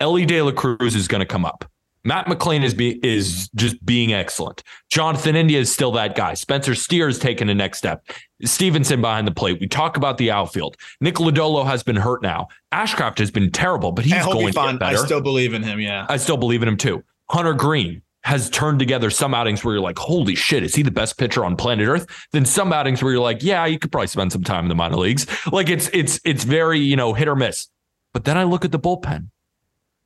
Elly 0.00 0.24
De 0.24 0.40
La 0.40 0.52
Cruz 0.52 0.94
is 0.94 1.06
going 1.06 1.20
to 1.20 1.26
come 1.26 1.44
up. 1.44 1.70
Matt 2.04 2.26
McLain 2.26 2.62
is 2.62 2.74
be, 2.74 3.00
is 3.02 3.48
just 3.54 3.84
being 3.84 4.12
excellent. 4.12 4.62
Jonathan 4.90 5.36
India 5.36 5.58
is 5.58 5.72
still 5.72 5.90
that 5.92 6.14
guy. 6.14 6.34
Spencer 6.34 6.74
Steer 6.74 7.06
has 7.06 7.18
taken 7.18 7.48
a 7.48 7.54
next 7.54 7.78
step. 7.78 8.06
Stephenson 8.44 9.00
behind 9.00 9.26
the 9.26 9.32
plate. 9.32 9.58
We 9.58 9.66
talk 9.66 9.96
about 9.96 10.18
the 10.18 10.30
outfield. 10.30 10.76
Nick 11.00 11.14
Lodolo 11.14 11.64
has 11.64 11.82
been 11.82 11.96
hurt 11.96 12.22
now. 12.22 12.48
Ashcraft 12.72 13.18
has 13.18 13.30
been 13.30 13.50
terrible, 13.50 13.90
but 13.90 14.04
he's 14.04 14.22
going 14.24 14.46
to 14.46 14.52
get 14.52 14.78
better. 14.78 14.98
I 14.98 15.04
still 15.04 15.22
believe 15.22 15.54
in 15.54 15.62
him. 15.62 15.80
Yeah, 15.80 16.06
I 16.08 16.18
still 16.18 16.36
believe 16.36 16.62
in 16.62 16.68
him 16.68 16.76
too. 16.76 17.02
Hunter 17.30 17.54
Greene 17.54 18.02
has 18.24 18.48
turned 18.50 18.78
together 18.78 19.10
some 19.10 19.34
outings 19.34 19.64
where 19.64 19.74
you're 19.74 19.82
like, 19.82 19.98
holy 19.98 20.34
shit, 20.34 20.62
is 20.62 20.74
he 20.74 20.82
the 20.82 20.90
best 20.90 21.18
pitcher 21.18 21.44
on 21.44 21.56
planet 21.56 21.86
Earth? 21.86 22.06
Then 22.32 22.44
some 22.44 22.72
outings 22.72 23.02
where 23.02 23.12
you're 23.12 23.22
like, 23.22 23.42
yeah, 23.42 23.66
you 23.66 23.78
could 23.78 23.92
probably 23.92 24.06
spend 24.08 24.32
some 24.32 24.42
time 24.42 24.64
in 24.64 24.68
the 24.68 24.74
minor 24.74 24.96
leagues. 24.96 25.26
Like 25.52 25.68
it's 25.70 25.88
it's 25.94 26.20
it's 26.24 26.44
very 26.44 26.80
you 26.80 26.96
know 26.96 27.14
hit 27.14 27.28
or 27.28 27.36
miss. 27.36 27.68
But 28.12 28.24
then 28.24 28.36
I 28.36 28.44
look 28.44 28.64
at 28.64 28.72
the 28.72 28.78
bullpen, 28.78 29.28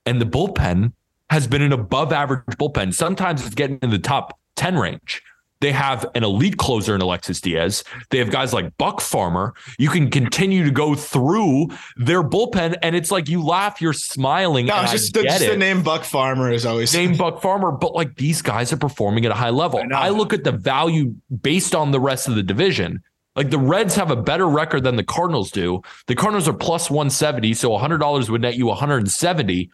and 0.06 0.20
the 0.20 0.26
bullpen 0.26 0.92
has 1.30 1.46
been 1.46 1.62
an 1.62 1.72
above 1.72 2.12
average 2.12 2.44
bullpen. 2.58 2.94
Sometimes 2.94 3.44
it's 3.44 3.54
getting 3.54 3.78
in 3.82 3.90
the 3.90 3.98
top 3.98 4.38
10 4.56 4.78
range. 4.78 5.22
They 5.60 5.72
have 5.72 6.06
an 6.14 6.22
elite 6.22 6.56
closer 6.56 6.94
in 6.94 7.00
Alexis 7.00 7.40
Diaz. 7.40 7.82
They 8.10 8.18
have 8.18 8.30
guys 8.30 8.52
like 8.52 8.76
Buck 8.78 9.00
Farmer. 9.00 9.54
You 9.76 9.90
can 9.90 10.08
continue 10.08 10.62
to 10.64 10.70
go 10.70 10.94
through 10.94 11.68
their 11.96 12.22
bullpen, 12.22 12.76
and 12.80 12.94
it's 12.94 13.10
like 13.10 13.28
you 13.28 13.44
laugh, 13.44 13.80
you're 13.80 13.92
smiling. 13.92 14.66
No, 14.66 14.82
just, 14.82 15.14
the, 15.14 15.24
just 15.24 15.44
the, 15.44 15.56
name 15.56 15.82
Buck 15.82 16.04
Farmer 16.04 16.52
is 16.52 16.64
always 16.64 16.94
name 16.94 17.16
Buck 17.16 17.42
Farmer, 17.42 17.72
but 17.72 17.92
like 17.92 18.14
these 18.14 18.40
guys 18.40 18.72
are 18.72 18.76
performing 18.76 19.24
at 19.24 19.32
a 19.32 19.34
high 19.34 19.50
level. 19.50 19.80
I, 19.92 20.06
I 20.06 20.08
look 20.10 20.32
at 20.32 20.44
the 20.44 20.52
value 20.52 21.16
based 21.42 21.74
on 21.74 21.90
the 21.90 21.98
rest 21.98 22.28
of 22.28 22.36
the 22.36 22.42
division. 22.44 23.02
Like 23.34 23.50
the 23.50 23.58
Reds 23.58 23.94
have 23.94 24.10
a 24.10 24.16
better 24.16 24.48
record 24.48 24.84
than 24.84 24.96
the 24.96 25.04
Cardinals 25.04 25.50
do. 25.50 25.80
The 26.06 26.14
Cardinals 26.14 26.48
are 26.48 26.52
plus 26.52 26.90
170, 26.90 27.54
so 27.54 27.70
$100 27.70 28.28
would 28.28 28.42
net 28.42 28.56
you 28.56 28.66
170. 28.66 29.70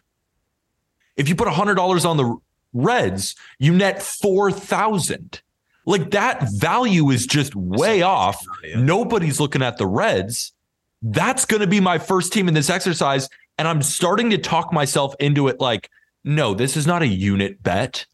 If 1.17 1.29
you 1.29 1.35
put 1.35 1.47
$100 1.47 2.05
on 2.05 2.17
the 2.17 2.37
Reds, 2.73 3.35
you 3.57 3.73
net 3.73 4.01
4,000. 4.01 5.41
Like 5.85 6.11
that 6.11 6.49
value 6.51 7.09
is 7.11 7.25
just 7.25 7.55
way 7.55 8.01
off. 8.01 8.43
Nobody's 8.75 9.39
looking 9.39 9.61
at 9.61 9.77
the 9.77 9.87
Reds. 9.87 10.53
That's 11.01 11.45
going 11.45 11.61
to 11.61 11.67
be 11.67 11.79
my 11.79 11.99
first 11.99 12.33
team 12.33 12.47
in 12.47 12.53
this 12.53 12.69
exercise. 12.69 13.29
And 13.57 13.67
I'm 13.67 13.81
starting 13.81 14.31
to 14.31 14.37
talk 14.37 14.73
myself 14.73 15.15
into 15.19 15.47
it 15.47 15.59
like, 15.59 15.89
no, 16.23 16.53
this 16.53 16.75
is 16.75 16.87
not 16.87 17.03
a 17.03 17.07
unit 17.07 17.61
bet, 17.61 18.05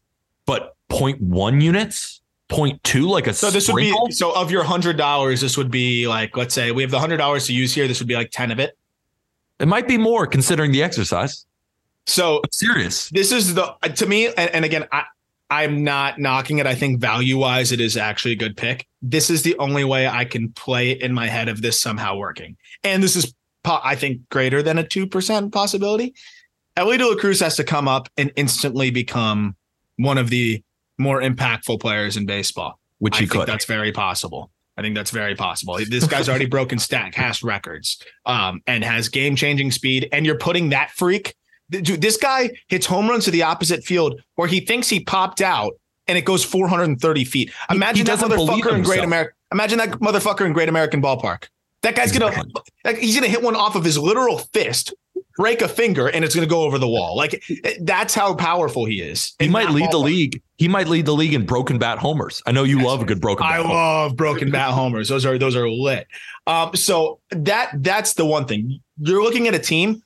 but 0.44 0.76
0.1 0.90 1.62
units, 1.62 2.20
0.2, 2.50 3.08
like 3.08 3.26
a 3.26 3.32
so 3.32 3.50
this 3.50 3.66
sprinkle? 3.66 4.02
would 4.02 4.08
be 4.08 4.12
so 4.12 4.32
of 4.32 4.50
your 4.50 4.62
hundred 4.62 4.98
dollars, 4.98 5.40
this 5.40 5.56
would 5.56 5.70
be 5.70 6.06
like, 6.06 6.36
let's 6.36 6.54
say 6.54 6.70
we 6.70 6.82
have 6.82 6.90
the 6.90 7.00
hundred 7.00 7.16
dollars 7.16 7.46
to 7.46 7.54
use 7.54 7.74
here. 7.74 7.88
This 7.88 7.98
would 8.00 8.08
be 8.08 8.14
like 8.14 8.30
10 8.30 8.50
of 8.50 8.60
it. 8.60 8.76
It 9.58 9.66
might 9.66 9.88
be 9.88 9.96
more 9.96 10.26
considering 10.26 10.72
the 10.72 10.82
exercise. 10.82 11.46
So 12.06 12.38
I'm 12.38 12.50
serious. 12.52 13.08
This 13.10 13.32
is 13.32 13.54
the 13.54 13.74
to 13.94 14.06
me, 14.06 14.26
and, 14.26 14.50
and 14.50 14.64
again, 14.64 14.86
I 14.92 15.04
I'm 15.50 15.84
not 15.84 16.18
knocking 16.18 16.58
it. 16.58 16.66
I 16.66 16.74
think 16.74 17.00
value 17.00 17.38
wise, 17.38 17.72
it 17.72 17.80
is 17.80 17.96
actually 17.96 18.32
a 18.32 18.36
good 18.36 18.56
pick. 18.56 18.86
This 19.02 19.30
is 19.30 19.42
the 19.42 19.56
only 19.58 19.84
way 19.84 20.08
I 20.08 20.24
can 20.24 20.50
play 20.52 20.92
in 20.92 21.12
my 21.12 21.28
head 21.28 21.48
of 21.48 21.62
this 21.62 21.80
somehow 21.80 22.16
working, 22.16 22.56
and 22.82 23.02
this 23.02 23.16
is 23.16 23.34
I 23.64 23.94
think 23.94 24.28
greater 24.30 24.62
than 24.62 24.78
a 24.78 24.86
two 24.86 25.06
percent 25.06 25.52
possibility. 25.52 26.14
Elly 26.76 26.96
De 26.96 27.06
La 27.06 27.16
Cruz 27.16 27.40
has 27.40 27.56
to 27.56 27.64
come 27.64 27.86
up 27.86 28.08
and 28.16 28.32
instantly 28.36 28.90
become 28.90 29.56
one 29.96 30.16
of 30.16 30.30
the 30.30 30.62
more 30.98 31.20
impactful 31.20 31.80
players 31.80 32.16
in 32.16 32.26
baseball. 32.26 32.78
Which 32.98 33.18
he 33.18 33.24
I 33.24 33.28
could. 33.28 33.48
That's 33.48 33.64
very 33.64 33.92
possible. 33.92 34.50
I 34.76 34.82
think 34.82 34.94
that's 34.94 35.10
very 35.10 35.34
possible. 35.34 35.78
This 35.88 36.06
guy's 36.06 36.28
already 36.28 36.46
broken 36.56 36.78
stack, 36.78 37.14
has 37.14 37.42
records, 37.42 38.00
um, 38.24 38.62
and 38.66 38.82
has 38.84 39.08
game 39.08 39.36
changing 39.36 39.70
speed. 39.70 40.08
And 40.12 40.24
you're 40.24 40.38
putting 40.38 40.70
that 40.70 40.92
freak 40.92 41.34
Dude, 41.80 42.00
this 42.00 42.16
guy 42.16 42.50
hits 42.68 42.86
home 42.86 43.08
runs 43.08 43.24
to 43.24 43.30
the 43.30 43.42
opposite 43.42 43.82
field 43.82 44.20
where 44.34 44.48
he 44.48 44.60
thinks 44.60 44.88
he 44.88 45.00
popped 45.00 45.40
out 45.40 45.72
and 46.06 46.18
it 46.18 46.24
goes 46.24 46.44
430 46.44 47.24
feet. 47.24 47.52
Imagine 47.70 48.06
he, 48.06 48.12
he 48.12 48.16
that 48.16 48.30
motherfucker 48.30 48.74
in 48.74 48.82
Great 48.82 49.04
America. 49.04 49.32
Imagine 49.52 49.78
that 49.78 49.90
motherfucker 49.92 50.46
in 50.46 50.52
Great 50.52 50.68
American 50.68 51.00
Ballpark. 51.00 51.48
That 51.82 51.96
guy's 51.96 52.14
exactly. 52.14 52.42
gonna 52.42 52.64
like, 52.84 52.98
he's 52.98 53.14
gonna 53.14 53.28
hit 53.28 53.42
one 53.42 53.56
off 53.56 53.74
of 53.74 53.84
his 53.84 53.98
literal 53.98 54.38
fist, 54.38 54.94
break 55.36 55.62
a 55.62 55.68
finger, 55.68 56.08
and 56.08 56.24
it's 56.24 56.34
gonna 56.34 56.46
go 56.46 56.62
over 56.62 56.78
the 56.78 56.88
wall. 56.88 57.16
Like 57.16 57.42
that's 57.80 58.14
how 58.14 58.34
powerful 58.34 58.84
he 58.84 59.02
is. 59.02 59.34
He 59.40 59.48
might 59.48 59.70
lead 59.70 59.86
ballpark. 59.86 59.90
the 59.90 59.98
league. 59.98 60.42
He 60.58 60.68
might 60.68 60.86
lead 60.86 61.06
the 61.06 61.14
league 61.14 61.34
in 61.34 61.44
broken 61.44 61.78
bat 61.78 61.98
homers. 61.98 62.40
I 62.46 62.52
know 62.52 62.62
you 62.62 62.76
that's 62.76 62.86
love 62.86 63.02
a 63.02 63.04
good 63.04 63.20
broken. 63.20 63.44
Bat. 63.44 63.52
I 63.52 63.62
bat 63.62 63.72
love 63.72 64.16
broken 64.16 64.50
bat 64.50 64.70
homers. 64.70 65.08
Those 65.08 65.26
are 65.26 65.38
those 65.38 65.56
are 65.56 65.68
lit. 65.68 66.06
Um, 66.46 66.74
so 66.76 67.18
that 67.30 67.70
that's 67.82 68.14
the 68.14 68.26
one 68.26 68.46
thing 68.46 68.80
you're 68.98 69.22
looking 69.22 69.48
at 69.48 69.54
a 69.54 69.58
team 69.58 70.02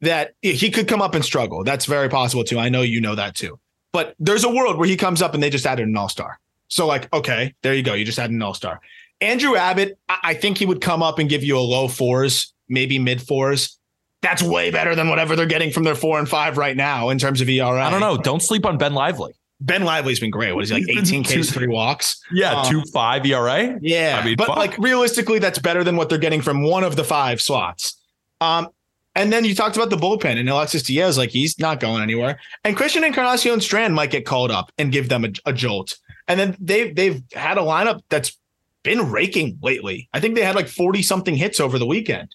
that 0.00 0.32
he 0.42 0.70
could 0.70 0.88
come 0.88 1.02
up 1.02 1.14
and 1.14 1.24
struggle. 1.24 1.64
That's 1.64 1.84
very 1.86 2.08
possible 2.08 2.44
too. 2.44 2.58
I 2.58 2.68
know 2.68 2.82
you 2.82 3.00
know 3.00 3.14
that 3.14 3.34
too. 3.34 3.58
But 3.92 4.14
there's 4.18 4.44
a 4.44 4.48
world 4.50 4.78
where 4.78 4.88
he 4.88 4.96
comes 4.96 5.20
up 5.20 5.34
and 5.34 5.42
they 5.42 5.50
just 5.50 5.66
added 5.66 5.86
an 5.86 5.96
all 5.96 6.08
star. 6.08 6.38
So, 6.68 6.86
like, 6.86 7.12
okay, 7.12 7.54
there 7.62 7.74
you 7.74 7.82
go. 7.82 7.94
You 7.94 8.04
just 8.04 8.18
added 8.18 8.32
an 8.32 8.40
all 8.42 8.54
star. 8.54 8.80
Andrew 9.20 9.56
Abbott, 9.56 9.98
I 10.08 10.34
think 10.34 10.56
he 10.58 10.64
would 10.66 10.80
come 10.80 11.02
up 11.02 11.18
and 11.18 11.28
give 11.28 11.42
you 11.44 11.58
a 11.58 11.60
low 11.60 11.88
fours, 11.88 12.54
maybe 12.68 12.98
mid 12.98 13.20
fours. 13.20 13.76
That's 14.22 14.42
way 14.42 14.70
better 14.70 14.94
than 14.94 15.08
whatever 15.08 15.34
they're 15.34 15.46
getting 15.46 15.72
from 15.72 15.82
their 15.84 15.94
four 15.94 16.18
and 16.18 16.28
five 16.28 16.56
right 16.56 16.76
now 16.76 17.08
in 17.08 17.18
terms 17.18 17.40
of 17.40 17.48
ERA. 17.48 17.82
I 17.84 17.90
don't 17.90 18.00
know. 18.00 18.16
Don't 18.16 18.42
sleep 18.42 18.64
on 18.66 18.78
Ben 18.78 18.94
Lively. 18.94 19.32
Ben 19.62 19.84
Lively's 19.84 20.20
been 20.20 20.30
great. 20.30 20.52
What 20.54 20.64
is 20.64 20.70
he 20.70 20.76
like? 20.86 20.98
18 20.98 21.24
Ks, 21.24 21.50
three 21.50 21.66
walks. 21.66 22.22
Yeah, 22.32 22.60
Um, 22.60 22.66
two 22.70 22.82
five 22.92 23.26
ERA. 23.26 23.78
Yeah, 23.82 24.18
I 24.22 24.24
mean, 24.24 24.36
but 24.36 24.46
fuck. 24.46 24.56
like 24.56 24.78
realistically, 24.78 25.38
that's 25.38 25.58
better 25.58 25.84
than 25.84 25.96
what 25.96 26.08
they're 26.08 26.18
getting 26.18 26.40
from 26.40 26.62
one 26.62 26.84
of 26.84 26.96
the 26.96 27.04
five 27.04 27.42
slots. 27.42 27.98
Um, 28.40 28.68
and 29.14 29.32
then 29.32 29.44
you 29.44 29.54
talked 29.54 29.76
about 29.76 29.90
the 29.90 29.96
bullpen 29.96 30.38
and 30.38 30.48
Alexis 30.48 30.84
Diaz, 30.84 31.18
like 31.18 31.30
he's 31.30 31.58
not 31.58 31.80
going 31.80 32.02
anywhere. 32.02 32.38
And 32.64 32.76
Christian 32.76 33.02
Encarnacion 33.02 33.60
Strand 33.60 33.94
might 33.94 34.10
get 34.10 34.24
called 34.24 34.50
up 34.50 34.70
and 34.78 34.92
give 34.92 35.08
them 35.08 35.24
a, 35.24 35.30
a 35.46 35.52
jolt. 35.52 35.96
And 36.28 36.38
then 36.38 36.56
they've 36.60 36.94
they've 36.94 37.22
had 37.32 37.58
a 37.58 37.62
lineup 37.62 38.02
that's 38.08 38.38
been 38.82 39.10
raking 39.10 39.58
lately. 39.62 40.08
I 40.12 40.20
think 40.20 40.36
they 40.36 40.44
had 40.44 40.54
like 40.54 40.68
40 40.68 41.02
something 41.02 41.34
hits 41.34 41.60
over 41.60 41.78
the 41.78 41.86
weekend. 41.86 42.34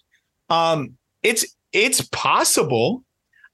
Um, 0.50 0.96
it's 1.22 1.46
it's 1.72 2.02
possible. 2.12 3.02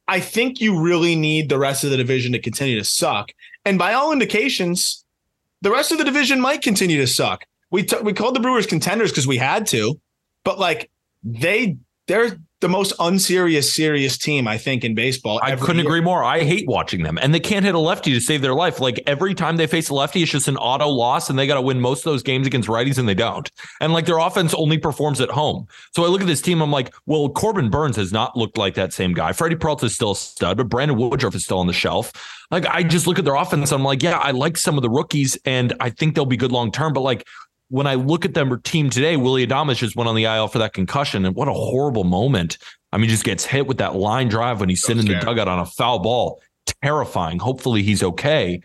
I 0.08 0.18
think 0.18 0.60
you 0.60 0.80
really 0.80 1.14
need 1.14 1.48
the 1.48 1.58
rest 1.58 1.84
of 1.84 1.90
the 1.90 1.96
division 1.96 2.32
to 2.32 2.40
continue 2.40 2.76
to 2.78 2.84
suck. 2.84 3.32
And 3.64 3.78
by 3.78 3.92
all 3.92 4.12
indications, 4.12 5.04
the 5.62 5.70
rest 5.70 5.92
of 5.92 5.98
the 5.98 6.04
division 6.04 6.40
might 6.40 6.60
continue 6.60 6.98
to 7.00 7.06
suck. 7.06 7.44
We 7.70 7.84
t- 7.84 8.00
we 8.02 8.12
called 8.12 8.34
the 8.34 8.40
Brewers 8.40 8.66
contenders 8.66 9.12
because 9.12 9.28
we 9.28 9.38
had 9.38 9.66
to, 9.68 9.98
but 10.44 10.58
like 10.58 10.90
they 11.22 11.76
they're 12.08 12.36
the 12.60 12.68
most 12.68 12.92
unserious 13.00 13.72
serious 13.72 14.16
team 14.16 14.46
I 14.46 14.56
think 14.56 14.84
in 14.84 14.94
baseball. 14.94 15.40
I 15.42 15.56
couldn't 15.56 15.78
year. 15.78 15.86
agree 15.86 16.00
more. 16.00 16.22
I 16.22 16.40
hate 16.44 16.66
watching 16.68 17.02
them, 17.02 17.18
and 17.20 17.34
they 17.34 17.40
can't 17.40 17.64
hit 17.64 17.74
a 17.74 17.78
lefty 17.78 18.12
to 18.12 18.20
save 18.20 18.40
their 18.40 18.54
life. 18.54 18.80
Like 18.80 19.02
every 19.06 19.34
time 19.34 19.56
they 19.56 19.66
face 19.66 19.88
a 19.88 19.94
lefty, 19.94 20.22
it's 20.22 20.30
just 20.30 20.48
an 20.48 20.56
auto 20.56 20.88
loss, 20.88 21.28
and 21.28 21.38
they 21.38 21.46
got 21.46 21.56
to 21.56 21.60
win 21.60 21.80
most 21.80 22.06
of 22.06 22.12
those 22.12 22.22
games 22.22 22.46
against 22.46 22.68
righties, 22.68 22.98
and 22.98 23.08
they 23.08 23.14
don't. 23.14 23.50
And 23.80 23.92
like 23.92 24.06
their 24.06 24.18
offense 24.18 24.54
only 24.54 24.78
performs 24.78 25.20
at 25.20 25.28
home. 25.28 25.66
So 25.94 26.04
I 26.04 26.08
look 26.08 26.20
at 26.20 26.28
this 26.28 26.40
team, 26.40 26.62
I'm 26.62 26.70
like, 26.70 26.94
well, 27.06 27.28
Corbin 27.28 27.68
Burnes 27.68 27.96
has 27.96 28.12
not 28.12 28.36
looked 28.36 28.56
like 28.56 28.74
that 28.74 28.92
same 28.92 29.12
guy. 29.12 29.32
Freddie 29.32 29.56
Peralta 29.56 29.86
is 29.86 29.94
still 29.94 30.12
a 30.12 30.16
stud, 30.16 30.56
but 30.56 30.68
Brandon 30.68 30.96
Woodruff 30.96 31.34
is 31.34 31.44
still 31.44 31.58
on 31.58 31.66
the 31.66 31.72
shelf. 31.72 32.12
Like 32.52 32.66
I 32.66 32.82
just 32.82 33.06
look 33.06 33.18
at 33.18 33.24
their 33.24 33.34
offense, 33.34 33.72
I'm 33.72 33.82
like, 33.82 34.02
yeah, 34.02 34.18
I 34.18 34.30
like 34.30 34.56
some 34.56 34.76
of 34.76 34.82
the 34.82 34.90
rookies, 34.90 35.38
and 35.44 35.72
I 35.80 35.90
think 35.90 36.14
they'll 36.14 36.26
be 36.26 36.36
good 36.36 36.52
long 36.52 36.70
term. 36.70 36.92
But 36.92 37.00
like 37.00 37.26
when 37.72 37.86
I 37.86 37.94
look 37.94 38.26
at 38.26 38.34
them 38.34 38.60
team 38.60 38.90
today, 38.90 39.16
Willy 39.16 39.46
Adames 39.46 39.76
just 39.76 39.96
went 39.96 40.06
on 40.06 40.14
the 40.14 40.24
IL 40.24 40.46
for 40.46 40.58
that 40.58 40.74
concussion, 40.74 41.24
and 41.24 41.34
what 41.34 41.48
a 41.48 41.54
horrible 41.54 42.04
moment. 42.04 42.58
I 42.92 42.98
mean, 42.98 43.08
just 43.08 43.24
gets 43.24 43.46
hit 43.46 43.66
with 43.66 43.78
that 43.78 43.96
line 43.96 44.28
drive 44.28 44.60
when 44.60 44.68
he's 44.68 44.82
sitting 44.82 45.06
in 45.06 45.10
the 45.10 45.18
dugout 45.18 45.48
on 45.48 45.58
a 45.58 45.64
foul 45.64 45.98
ball. 45.98 46.42
Terrifying. 46.82 47.38
Hopefully 47.38 47.82
he's 47.82 48.02
okay. 48.02 48.60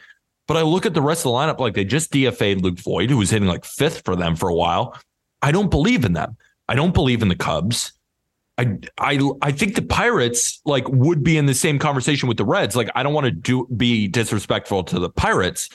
But 0.45 0.57
I 0.57 0.63
look 0.63 0.85
at 0.85 0.93
the 0.93 1.01
rest 1.01 1.21
of 1.25 1.31
the 1.31 1.37
lineup 1.37 1.59
like 1.59 1.73
they 1.73 1.85
just 1.85 2.11
DFA'd 2.11 2.61
Luke 2.61 2.79
Voit, 2.79 3.09
who 3.09 3.15
was 3.15 3.29
hitting 3.29 3.47
like 3.47 3.63
fifth 3.63 4.03
for 4.03 4.17
them 4.17 4.35
for 4.35 4.49
a 4.49 4.53
while. 4.53 4.99
I 5.41 5.53
don't 5.53 5.71
believe 5.71 6.03
in 6.03 6.11
them. 6.11 6.35
I 6.67 6.75
don't 6.75 6.93
believe 6.93 7.21
in 7.21 7.29
the 7.29 7.35
Cubs. 7.35 7.93
I 8.57 8.77
I 8.97 9.21
I 9.41 9.53
think 9.53 9.75
the 9.75 9.83
Pirates 9.83 10.59
like 10.65 10.85
would 10.89 11.23
be 11.23 11.37
in 11.37 11.45
the 11.45 11.53
same 11.53 11.79
conversation 11.79 12.27
with 12.27 12.35
the 12.35 12.45
Reds. 12.45 12.75
Like 12.75 12.89
I 12.93 13.03
don't 13.03 13.13
want 13.13 13.25
to 13.25 13.31
do 13.31 13.67
be 13.77 14.09
disrespectful 14.09 14.83
to 14.85 14.99
the 14.99 15.09
Pirates, 15.09 15.69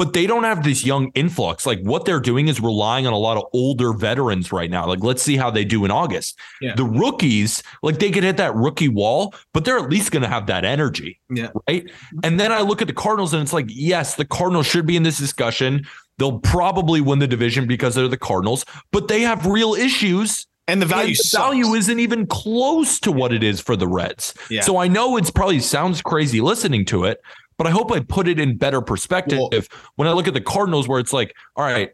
but 0.00 0.14
they 0.14 0.26
don't 0.26 0.44
have 0.44 0.64
this 0.64 0.82
young 0.82 1.10
influx. 1.14 1.66
Like 1.66 1.78
what 1.82 2.06
they're 2.06 2.20
doing 2.20 2.48
is 2.48 2.58
relying 2.58 3.06
on 3.06 3.12
a 3.12 3.18
lot 3.18 3.36
of 3.36 3.44
older 3.52 3.92
veterans 3.92 4.50
right 4.50 4.70
now. 4.70 4.86
Like 4.86 5.00
let's 5.00 5.20
see 5.20 5.36
how 5.36 5.50
they 5.50 5.62
do 5.62 5.84
in 5.84 5.90
August. 5.90 6.38
Yeah. 6.62 6.74
The 6.74 6.86
rookies, 6.86 7.62
like 7.82 7.98
they 7.98 8.10
could 8.10 8.22
hit 8.22 8.38
that 8.38 8.54
rookie 8.54 8.88
wall, 8.88 9.34
but 9.52 9.66
they're 9.66 9.76
at 9.78 9.90
least 9.90 10.10
going 10.10 10.22
to 10.22 10.28
have 10.28 10.46
that 10.46 10.64
energy. 10.64 11.20
Yeah. 11.28 11.48
Right. 11.68 11.90
And 12.24 12.40
then 12.40 12.50
I 12.50 12.62
look 12.62 12.80
at 12.80 12.88
the 12.88 12.94
Cardinals 12.94 13.34
and 13.34 13.42
it's 13.42 13.52
like, 13.52 13.66
yes, 13.68 14.14
the 14.14 14.24
Cardinals 14.24 14.66
should 14.66 14.86
be 14.86 14.96
in 14.96 15.02
this 15.02 15.18
discussion. 15.18 15.86
They'll 16.16 16.38
probably 16.38 17.02
win 17.02 17.18
the 17.18 17.26
division 17.26 17.66
because 17.66 17.94
they're 17.94 18.08
the 18.08 18.16
Cardinals, 18.16 18.64
but 18.92 19.08
they 19.08 19.20
have 19.20 19.44
real 19.44 19.74
issues 19.74 20.46
And 20.70 20.80
the 20.80 20.86
value 20.86 21.08
and 21.08 21.16
the 21.16 21.36
value 21.36 21.74
isn't 21.74 21.98
even 21.98 22.26
close 22.26 23.00
to 23.00 23.10
what 23.10 23.32
it 23.32 23.42
is 23.42 23.60
for 23.60 23.74
the 23.74 23.88
Reds. 23.88 24.34
Yeah. 24.48 24.60
So 24.60 24.78
I 24.78 24.86
know 24.88 25.16
it's 25.16 25.30
probably 25.30 25.58
sounds 25.58 26.00
crazy 26.00 26.40
listening 26.40 26.84
to 26.86 27.04
it, 27.04 27.20
but 27.60 27.66
I 27.66 27.72
hope 27.72 27.92
I 27.92 28.00
put 28.00 28.26
it 28.26 28.40
in 28.40 28.56
better 28.56 28.80
perspective. 28.80 29.38
Well- 29.38 29.60
when 29.96 30.08
I 30.08 30.12
look 30.12 30.26
at 30.26 30.32
the 30.32 30.40
Cardinals, 30.40 30.88
where 30.88 30.98
it's 30.98 31.12
like, 31.12 31.34
all 31.56 31.64
right, 31.66 31.90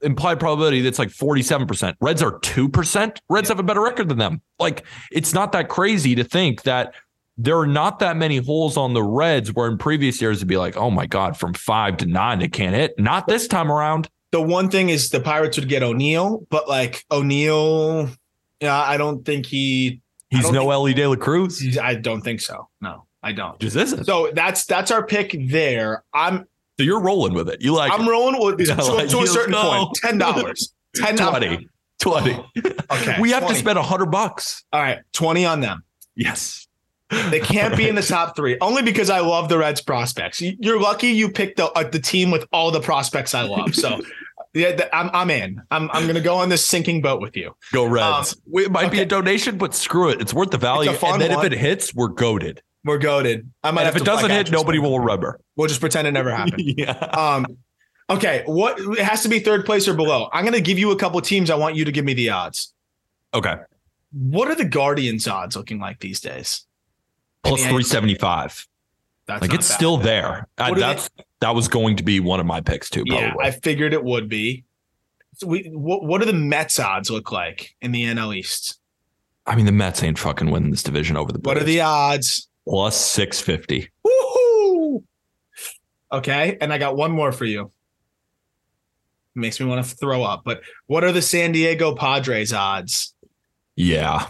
implied 0.00 0.40
probability 0.40 0.80
that's 0.80 0.98
like 0.98 1.10
47%. 1.10 1.96
Reds 2.00 2.22
are 2.22 2.38
2%. 2.40 3.18
Reds 3.28 3.50
have 3.50 3.58
a 3.58 3.62
better 3.62 3.82
record 3.82 4.08
than 4.08 4.16
them. 4.16 4.40
Like 4.58 4.86
it's 5.10 5.34
not 5.34 5.52
that 5.52 5.68
crazy 5.68 6.14
to 6.14 6.24
think 6.24 6.62
that 6.62 6.94
there 7.36 7.58
are 7.58 7.66
not 7.66 7.98
that 7.98 8.16
many 8.16 8.38
holes 8.38 8.78
on 8.78 8.94
the 8.94 9.02
Reds 9.02 9.52
where 9.52 9.68
in 9.68 9.76
previous 9.76 10.18
years 10.22 10.38
it'd 10.38 10.48
be 10.48 10.56
like, 10.56 10.78
oh 10.78 10.90
my 10.90 11.04
God, 11.04 11.36
from 11.36 11.52
five 11.52 11.98
to 11.98 12.06
nine, 12.06 12.38
they 12.38 12.48
can't 12.48 12.74
hit. 12.74 12.98
Not 12.98 13.26
this 13.26 13.46
time 13.46 13.70
around. 13.70 14.08
the 14.30 14.40
one 14.40 14.70
thing 14.70 14.88
is 14.88 15.10
the 15.10 15.20
Pirates 15.20 15.58
would 15.58 15.68
get 15.68 15.82
O'Neill, 15.82 16.46
but 16.48 16.70
like 16.70 17.04
O'Neill, 17.10 18.08
yeah, 18.60 18.80
I 18.80 18.96
don't 18.96 19.26
think 19.26 19.44
he. 19.44 20.00
He's 20.30 20.44
no 20.50 20.60
think- 20.60 20.72
Elly 20.72 20.94
De 20.94 21.06
La 21.06 21.16
Cruz. 21.16 21.76
I 21.76 21.96
don't 21.96 22.22
think 22.22 22.40
so. 22.40 22.70
No, 22.80 23.04
I 23.22 23.32
don't. 23.32 23.58
Just 23.60 23.76
isn't. 23.76 24.04
So 24.04 24.30
that's 24.34 24.64
that's 24.66 24.90
our 24.90 25.06
pick 25.06 25.36
there. 25.48 26.02
I'm 26.12 26.46
So 26.78 26.84
you're 26.84 27.00
rolling 27.00 27.34
with 27.34 27.48
it. 27.48 27.60
You 27.62 27.74
like 27.74 27.92
I'm 27.92 28.08
rolling 28.08 28.40
with 28.42 28.66
Yeah, 28.68 28.74
to, 28.76 28.92
like, 28.92 29.08
to 29.10 29.18
a 29.20 29.26
certain 29.26 29.52
go. 29.52 29.62
point. 29.84 29.98
Ten 30.02 30.18
dollars. 30.18 30.72
Ten 30.96 31.16
20. 31.16 31.68
20. 32.00 32.44
Okay. 32.92 33.16
we 33.20 33.30
have 33.30 33.42
20. 33.44 33.54
to 33.54 33.60
spend 33.60 33.78
a 33.78 33.82
hundred 33.82 34.10
bucks. 34.10 34.64
All 34.72 34.80
right, 34.82 34.98
twenty 35.12 35.44
on 35.46 35.60
them. 35.60 35.82
Yes. 36.14 36.66
They 37.30 37.40
can't 37.40 37.76
be 37.76 37.88
in 37.88 37.94
the 37.94 38.02
top 38.02 38.34
three 38.36 38.56
only 38.60 38.82
because 38.82 39.08
I 39.10 39.20
love 39.20 39.48
the 39.48 39.56
Reds 39.58 39.80
prospects. 39.80 40.40
You- 40.40 40.56
You're 40.58 40.80
lucky 40.80 41.08
you 41.08 41.30
picked 41.30 41.56
the 41.58 41.66
uh, 41.72 41.84
the 41.88 41.98
team 42.00 42.30
with 42.30 42.46
all 42.52 42.70
the 42.70 42.80
prospects 42.80 43.34
I 43.34 43.42
love. 43.42 43.74
So 43.74 44.00
yeah, 44.54 44.74
th- 44.76 44.88
I'm 44.92 45.10
I'm 45.14 45.30
in. 45.30 45.62
I'm 45.70 45.90
I'm 45.92 46.06
gonna 46.06 46.20
go 46.20 46.36
on 46.36 46.48
this 46.50 46.66
sinking 46.66 47.00
boat 47.02 47.20
with 47.22 47.36
you. 47.36 47.54
Go 47.72 47.84
Reds. 47.86 48.36
it 48.52 48.70
might 48.70 48.90
be 48.90 49.00
a 49.00 49.06
donation, 49.06 49.56
but 49.58 49.74
screw 49.74 50.08
it. 50.10 50.20
It's 50.20 50.34
worth 50.34 50.50
the 50.50 50.58
value. 50.58 50.90
It's 50.90 50.96
a 50.98 51.00
fun 51.00 51.12
and 51.14 51.22
then 51.22 51.36
one. 51.36 51.46
if 51.46 51.52
it 51.52 51.58
hits, 51.58 51.94
we're 51.94 52.08
goaded. 52.08 52.62
We're 52.84 52.98
goaded. 52.98 53.50
I 53.62 53.70
might 53.70 53.82
And 53.82 53.86
have 53.86 53.96
if 53.96 54.02
it 54.02 54.04
doesn't 54.04 54.30
hit, 54.30 54.50
nobody 54.50 54.78
will 54.78 54.98
remember. 54.98 55.40
We'll 55.56 55.68
just 55.68 55.80
pretend 55.80 56.08
it 56.08 56.12
never 56.12 56.30
happened. 56.34 56.62
yeah. 56.78 56.90
Um, 56.90 57.46
okay, 58.10 58.42
what 58.46 58.78
it 58.80 58.98
has 58.98 59.22
to 59.22 59.28
be 59.28 59.38
third 59.38 59.64
place 59.64 59.86
or 59.86 59.94
below. 59.94 60.28
I'm 60.32 60.44
going 60.44 60.54
to 60.54 60.60
give 60.60 60.78
you 60.78 60.90
a 60.90 60.96
couple 60.96 61.20
teams. 61.20 61.50
I 61.50 61.54
want 61.54 61.76
you 61.76 61.84
to 61.84 61.92
give 61.92 62.04
me 62.04 62.14
the 62.14 62.30
odds. 62.30 62.72
Okay. 63.34 63.56
What 64.12 64.48
are 64.48 64.54
the 64.54 64.64
Guardians' 64.64 65.26
odds 65.28 65.56
looking 65.56 65.78
like 65.78 66.00
these 66.00 66.20
days? 66.20 66.66
375. 67.44 68.66
That's 69.26 69.40
Like 69.40 69.54
it's 69.54 69.68
bad. 69.68 69.74
still 69.74 69.96
there. 69.96 70.48
Are 70.58 70.74
that's 70.74 71.08
that 71.40 71.54
was 71.54 71.68
going 71.68 71.96
to 71.96 72.02
be 72.02 72.20
one 72.20 72.40
of 72.40 72.46
my 72.46 72.60
picks 72.60 72.90
too, 72.90 73.04
probably. 73.04 73.26
Yeah, 73.26 73.34
I 73.40 73.50
figured 73.52 73.92
it 73.92 74.04
would 74.04 74.28
be. 74.28 74.64
So 75.34 75.46
we, 75.46 75.70
what, 75.72 76.04
what 76.04 76.20
do 76.20 76.26
the 76.26 76.32
Mets 76.32 76.78
odds 76.78 77.10
look 77.10 77.32
like 77.32 77.74
in 77.80 77.92
the 77.92 78.04
NL 78.04 78.36
East? 78.36 78.78
I 79.46 79.56
mean, 79.56 79.66
the 79.66 79.72
Mets 79.72 80.02
ain't 80.02 80.18
fucking 80.18 80.50
winning 80.50 80.70
this 80.70 80.82
division 80.82 81.16
over 81.16 81.32
the 81.32 81.38
What 81.40 81.56
are 81.56 81.64
the 81.64 81.80
odds? 81.80 82.48
Plus 82.66 82.96
650. 82.96 83.90
Woohoo! 84.06 85.02
Okay, 86.12 86.58
and 86.60 86.72
I 86.72 86.78
got 86.78 86.96
one 86.96 87.10
more 87.10 87.32
for 87.32 87.44
you. 87.44 87.70
Makes 89.34 89.60
me 89.60 89.66
want 89.66 89.84
to 89.84 89.96
throw 89.96 90.22
up. 90.22 90.42
But 90.44 90.62
what 90.86 91.04
are 91.04 91.12
the 91.12 91.22
San 91.22 91.52
Diego 91.52 91.94
Padres 91.94 92.52
odds? 92.52 93.14
Yeah. 93.76 94.28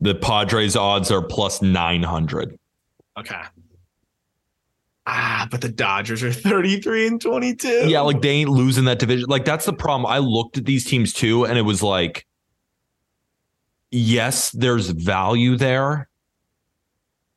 The 0.00 0.14
Padres 0.14 0.76
odds 0.76 1.10
are 1.10 1.22
plus 1.22 1.62
900. 1.62 2.58
Okay. 3.18 3.40
Ah, 5.06 5.48
but 5.50 5.60
the 5.60 5.68
Dodgers 5.68 6.22
are 6.22 6.32
33 6.32 7.06
and 7.08 7.20
22. 7.20 7.88
Yeah, 7.88 8.02
like 8.02 8.20
they 8.20 8.28
ain't 8.28 8.50
losing 8.50 8.84
that 8.84 8.98
division. 8.98 9.28
Like 9.28 9.44
that's 9.44 9.64
the 9.64 9.72
problem. 9.72 10.06
I 10.06 10.18
looked 10.18 10.58
at 10.58 10.64
these 10.64 10.84
teams 10.84 11.12
too, 11.12 11.44
and 11.44 11.58
it 11.58 11.62
was 11.62 11.82
like, 11.82 12.26
yes, 13.90 14.50
there's 14.50 14.90
value 14.90 15.56
there, 15.56 16.08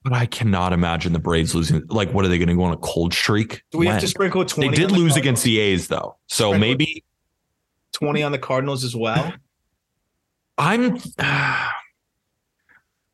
but 0.06 0.14
I 0.14 0.28
cannot 0.28 0.72
imagine 0.72 1.14
the 1.14 1.20
Braves 1.20 1.56
losing. 1.56 1.84
Like, 1.88 2.14
what 2.14 2.24
are 2.24 2.28
they 2.28 2.38
going 2.38 2.48
to 2.48 2.54
go 2.54 2.62
on 2.64 2.72
a 2.74 2.78
cold 2.78 3.12
streak? 3.12 3.64
Do 3.72 3.80
we 3.80 3.88
When? 3.88 3.94
have 3.96 4.02
to 4.04 4.08
sprinkle 4.08 4.46
20? 4.46 4.70
They 4.70 4.76
did 4.76 4.90
the 4.90 4.94
lose 4.94 5.14
Cardinals? 5.14 5.18
against 5.18 5.44
the 5.44 5.60
A's 5.60 5.88
though, 5.88 6.16
so 6.28 6.52
Sprinkle- 6.52 6.60
maybe 6.60 7.04
20 7.94 8.22
on 8.22 8.32
the 8.32 8.38
Cardinals 8.38 8.84
as 8.84 8.96
well. 8.96 9.34
I'm. 10.60 11.00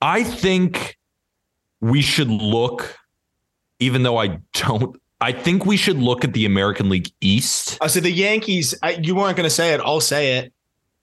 I 0.03 0.23
think 0.23 0.97
we 1.79 2.01
should 2.01 2.27
look, 2.29 2.97
even 3.79 4.03
though 4.03 4.17
I 4.17 4.39
don't. 4.53 4.99
I 5.21 5.31
think 5.31 5.65
we 5.65 5.77
should 5.77 5.97
look 5.97 6.23
at 6.25 6.33
the 6.33 6.45
American 6.45 6.89
League 6.89 7.09
East. 7.21 7.77
Oh, 7.79 7.85
I 7.85 7.87
said 7.87 8.03
the 8.03 8.11
Yankees, 8.11 8.73
I, 8.81 8.93
you 8.93 9.13
weren't 9.15 9.37
going 9.37 9.45
to 9.45 9.51
say 9.51 9.73
it. 9.75 9.79
I'll 9.79 10.01
say 10.01 10.39
it. 10.39 10.51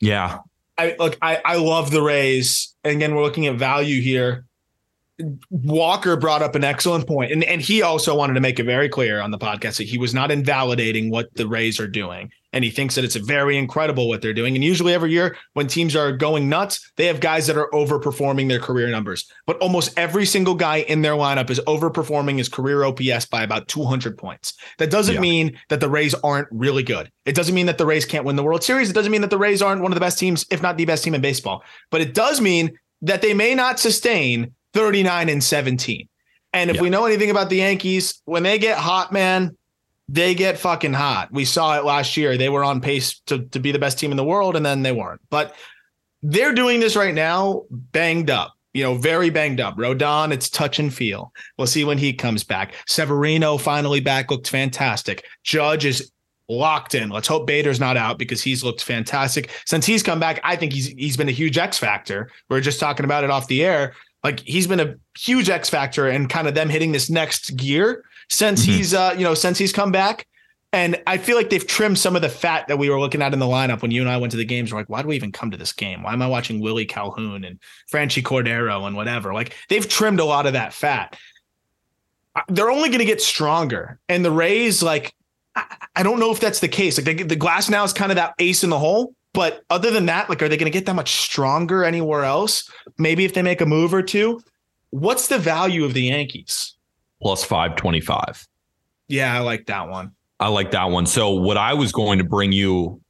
Yeah, 0.01 0.39
I 0.77 0.97
look, 0.99 1.17
I, 1.23 1.41
I 1.45 1.57
love 1.57 1.91
the 1.93 2.03
Rays. 2.03 2.75
And 2.85 2.93
again, 2.97 3.15
we're 3.15 3.23
looking 3.23 3.47
at 3.47 3.55
value 3.55 4.03
here. 4.03 4.45
Walker 5.51 6.17
brought 6.17 6.43
up 6.43 6.55
an 6.55 6.65
excellent 6.65 7.07
point, 7.07 7.33
and 7.33 7.43
and 7.45 7.61
he 7.61 7.83
also 7.83 8.15
wanted 8.15 8.35
to 8.35 8.41
make 8.41 8.59
it 8.59 8.65
very 8.65 8.89
clear 8.89 9.21
on 9.21 9.31
the 9.31 9.39
podcast 9.39 9.79
that 9.79 9.85
he 9.89 9.99
was 9.99 10.15
not 10.15 10.31
invalidating 10.31 11.11
what 11.11 11.33
the 11.35 11.49
Rays 11.49 11.81
are 11.81 11.89
doing, 11.89 12.31
and 12.53 12.63
he 12.63 12.71
thinks 12.71 12.95
that 12.95 13.05
it's 13.05 13.17
very 13.17 13.57
incredible 13.59 14.09
what 14.09 14.23
they're 14.23 14.33
doing. 14.33 14.55
And 14.55 14.63
usually, 14.63 14.95
every 14.95 15.11
year 15.11 15.37
when 15.55 15.67
teams 15.67 15.97
are 15.97 16.13
going 16.13 16.49
nuts, 16.49 16.93
they 16.97 17.07
have 17.07 17.19
guys 17.21 17.47
that 17.49 17.57
are 17.57 17.69
overperforming 17.73 18.49
their 18.49 18.61
career 18.61 18.89
numbers. 18.89 19.29
But 19.47 19.59
almost 19.59 19.99
every 19.99 20.25
single 20.25 20.55
guy 20.55 20.79
in 20.79 21.03
their 21.03 21.15
lineup 21.15 21.51
is 21.51 21.61
overperforming 21.67 22.39
his 22.39 22.49
career 22.49 22.85
OPS 22.85 23.27
by 23.27 23.43
about 23.43 23.67
200 23.69 24.17
points. 24.17 24.55
That 24.79 24.91
doesn't 24.91 25.15
Yeah. 25.17 25.21
mean 25.21 25.59
that 25.69 25.81
the 25.81 25.89
Rays 25.91 26.15
aren't 26.23 26.49
really 26.53 26.85
good. 26.85 27.11
It 27.27 27.35
doesn't 27.35 27.55
mean 27.55 27.67
that 27.67 27.79
the 27.79 27.87
Rays 27.87 28.05
can't 28.05 28.25
win 28.25 28.37
the 28.37 28.45
World 28.45 28.63
Series. 28.63 28.89
It 28.89 28.95
doesn't 28.95 29.11
mean 29.13 29.23
that 29.23 29.31
the 29.31 29.39
Rays 29.39 29.63
aren't 29.63 29.83
one 29.83 29.91
of 29.91 29.97
the 29.97 30.01
best 30.01 30.19
teams, 30.19 30.47
if 30.51 30.63
not 30.63 30.77
the 30.77 30.85
best 30.85 31.03
team 31.03 31.15
in 31.15 31.21
baseball. 31.21 31.65
But 31.91 32.01
it 32.03 32.15
does 32.15 32.41
mean 32.41 32.79
that 33.03 33.21
they 33.23 33.35
may 33.35 33.55
not 33.55 33.79
sustain 33.81 34.53
39 34.75 35.29
and 35.29 35.43
17. 35.43 36.09
And 36.53 36.71
if 36.71 36.77
Yeah. 36.77 36.83
we 36.83 36.91
know 36.91 37.05
anything 37.07 37.31
about 37.31 37.51
the 37.51 37.57
Yankees, 37.57 38.21
when 38.25 38.43
they 38.43 38.59
get 38.59 38.79
hot, 38.79 39.13
man, 39.13 39.57
they 40.09 40.35
get 40.35 40.59
fucking 40.59 40.95
hot. 40.95 41.29
We 41.31 41.45
saw 41.45 41.77
it 41.79 41.85
last 41.85 42.17
year. 42.17 42.37
They 42.39 42.49
were 42.49 42.65
on 42.65 42.81
pace 42.81 43.21
to, 43.27 43.41
to 43.47 43.59
be 43.61 43.73
the 43.73 43.79
best 43.79 43.99
team 43.99 44.11
in 44.11 44.17
the 44.17 44.25
world, 44.25 44.57
and 44.57 44.65
then 44.65 44.83
they 44.83 44.93
weren't. 44.93 45.21
But 45.29 45.55
they're 46.23 46.55
doing 46.55 46.81
this 46.81 46.97
right 46.97 47.15
now, 47.15 47.65
banged 47.71 48.31
up, 48.31 48.55
you 48.73 48.83
know, 48.83 48.95
very 48.95 49.29
banged 49.31 49.61
up. 49.61 49.77
Rodon, 49.77 50.33
it's 50.33 50.49
touch 50.49 50.79
and 50.79 50.93
feel. 50.93 51.33
We'll 51.59 51.67
see 51.67 51.85
when 51.85 51.99
he 51.99 52.13
comes 52.15 52.43
back. 52.43 52.75
Severino 52.87 53.59
finally 53.59 54.01
back, 54.01 54.31
looked 54.31 54.49
fantastic. 54.49 55.25
Judge 55.45 55.85
is 55.85 56.11
locked 56.49 56.95
in. 56.95 57.11
Let's 57.11 57.29
hope 57.29 57.47
Bader's 57.47 57.79
not 57.79 57.99
out 57.99 58.19
because 58.19 58.43
he's 58.43 58.65
looked 58.65 58.83
fantastic. 58.83 59.51
Since 59.67 59.85
he's 59.85 60.03
come 60.03 60.19
back, 60.19 60.41
I 60.43 60.57
think 60.57 60.73
he's 60.73 60.87
he's 60.89 61.17
been 61.19 61.29
a 61.29 61.33
huge 61.33 61.59
X 61.59 61.77
factor. 61.77 62.31
We 62.49 62.57
are 62.57 62.63
just 62.63 62.81
talking 62.81 63.05
about 63.05 63.23
it 63.25 63.31
off 63.31 63.47
the 63.49 63.63
air. 63.63 63.95
Like 64.25 64.41
he's 64.41 64.67
been 64.67 64.81
a 64.81 64.97
huge 65.19 65.49
X 65.49 65.71
factor 65.71 66.09
and 66.09 66.29
kind 66.29 66.49
of 66.49 66.55
them 66.55 66.69
hitting 66.69 66.93
this 66.93 67.09
next 67.09 67.57
gear 67.57 68.05
since 68.29 68.65
Mhm. 68.67 68.69
he's 68.69 68.95
uh, 68.95 69.15
you 69.17 69.25
know, 69.25 69.35
since 69.35 69.59
he's 69.59 69.73
come 69.73 69.93
back. 69.93 70.27
And 70.73 71.01
I 71.07 71.17
feel 71.17 71.37
like 71.37 71.49
they've 71.49 71.67
trimmed 71.67 71.99
some 71.99 72.15
of 72.15 72.21
the 72.21 72.29
fat 72.29 72.69
that 72.69 72.77
we 72.77 72.91
were 72.91 73.01
looking 73.01 73.23
at 73.23 73.33
in 73.33 73.39
the 73.39 73.47
lineup 73.47 73.81
when 73.81 73.91
you 73.91 74.03
and 74.03 74.11
I 74.11 74.19
went 74.19 74.33
to 74.33 74.37
the 74.37 74.45
games. 74.45 74.71
We're 74.71 74.79
like, 74.81 74.91
why 74.91 75.01
do 75.01 75.09
we 75.09 75.17
even 75.17 75.33
come 75.33 75.51
to 75.51 75.57
this 75.57 75.73
game? 75.73 76.03
Why 76.03 76.13
am 76.13 76.21
I 76.21 76.27
watching 76.27 76.61
Willie 76.61 76.85
Calhoun 76.85 77.45
and 77.45 77.59
Franchy 77.91 78.23
Cordero 78.23 78.87
and 78.87 78.95
whatever? 78.95 79.33
Like 79.33 79.55
they've 79.71 79.89
trimmed 79.89 80.21
a 80.21 80.27
lot 80.27 80.45
of 80.45 80.53
that 80.53 80.75
fat. 80.75 81.17
They're 82.49 82.71
only 82.71 82.89
going 82.91 82.99
to 83.01 83.05
get 83.07 83.23
stronger. 83.23 83.99
And 84.09 84.25
the 84.25 84.31
Rays, 84.31 84.83
like, 84.83 85.15
I, 85.57 85.65
I 85.97 86.03
don't 86.03 86.21
know 86.21 86.31
if 86.31 86.39
that's 86.39 86.61
the 86.61 86.69
case. 86.69 86.99
Like 86.99 87.05
they, 87.07 87.23
the 87.25 87.37
Glasnow 87.37 87.85
is 87.85 87.93
kind 87.93 88.13
of 88.13 88.17
that 88.17 88.35
ace 88.39 88.63
in 88.63 88.71
the 88.71 88.79
hole. 88.79 89.15
But 89.39 89.63
other 89.71 89.93
than 89.93 90.07
that, 90.07 90.29
like, 90.29 90.43
are 90.43 90.49
they 90.49 90.57
going 90.57 90.67
to 90.71 90.77
get 90.77 90.85
that 90.87 90.95
much 90.95 91.13
stronger 91.13 91.85
anywhere 91.85 92.25
else? 92.25 92.69
Maybe 92.99 93.25
if 93.25 93.35
they 93.35 93.43
make 93.43 93.61
a 93.61 93.67
move 93.67 93.95
or 93.95 94.03
two. 94.03 94.41
What's 94.91 95.29
the 95.29 95.39
value 95.39 95.85
of 95.85 95.95
the 95.95 96.03
Yankees? 96.03 96.75
Plus 97.23 97.45
525. 97.45 98.49
Yeah, 99.07 99.33
I 99.33 99.39
like 99.39 99.67
that 99.67 99.89
one. 99.89 100.11
I 100.41 100.49
like 100.49 100.73
that 100.73 100.87
one. 100.87 101.07
So 101.07 101.31
what 101.31 101.57
I 101.57 101.73
was 101.73 101.93
going 101.93 102.19
to 102.19 102.25
bring 102.25 102.51
you 102.51 103.01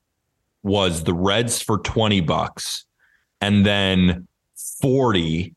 was 0.63 1.05
the 1.05 1.15
Reds 1.15 1.63
for 1.63 1.79
20 1.79 2.21
bucks 2.21 2.85
and 3.41 3.65
then 3.65 4.29
40 4.83 5.55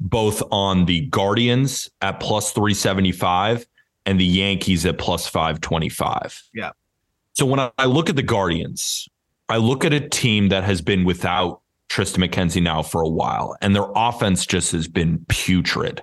both 0.00 0.42
on 0.50 0.86
the 0.86 1.02
Guardians 1.08 1.90
at 2.00 2.20
plus 2.20 2.52
375 2.52 3.66
and 4.06 4.18
the 4.18 4.24
Yankees 4.24 4.86
at 4.86 4.96
plus 4.96 5.26
525. 5.26 6.42
Yeah. 6.54 6.70
So 7.34 7.44
when 7.44 7.60
I 7.60 7.70
I 7.76 7.84
look 7.84 8.08
at 8.08 8.16
the 8.16 8.22
Guardians, 8.22 9.10
I 9.48 9.58
look 9.58 9.84
at 9.84 9.92
a 9.92 10.08
team 10.08 10.48
that 10.48 10.64
has 10.64 10.80
been 10.80 11.04
without 11.04 11.60
Triston 11.88 12.26
McKenzie 12.26 12.62
now 12.62 12.82
for 12.82 13.00
a 13.00 13.08
while 13.08 13.56
and 13.60 13.74
their 13.74 13.86
offense 13.94 14.44
just 14.44 14.72
has 14.72 14.88
been 14.88 15.24
putrid. 15.28 16.02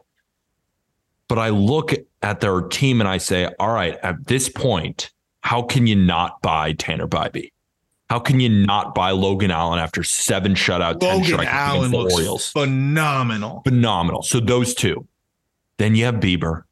But 1.27 1.39
I 1.39 1.49
look 1.49 1.93
at 2.21 2.39
their 2.39 2.61
team 2.61 3.01
and 3.01 3.07
I 3.07 3.17
say, 3.17 3.49
all 3.59 3.73
right, 3.73 3.97
at 4.03 4.27
this 4.27 4.49
point, 4.49 5.11
how 5.41 5.61
can 5.61 5.87
you 5.87 5.95
not 5.95 6.41
buy 6.41 6.73
Tanner 6.73 7.07
Bibee? 7.07 7.51
How 8.09 8.19
can 8.19 8.39
you 8.39 8.49
not 8.49 8.93
buy 8.93 9.11
Logan 9.11 9.51
Allen 9.51 9.79
after 9.79 10.03
seven 10.03 10.53
shutout, 10.53 10.99
10 10.99 11.21
Logan 11.21 11.47
Allen 11.47 11.91
the 11.91 11.97
looks 11.97 12.13
Orioles? 12.13 12.51
phenomenal. 12.51 13.61
Phenomenal. 13.63 14.21
So 14.21 14.39
those 14.39 14.73
two. 14.73 15.07
Then 15.77 15.95
you 15.95 16.05
have 16.05 16.15
Bieber. 16.15 16.63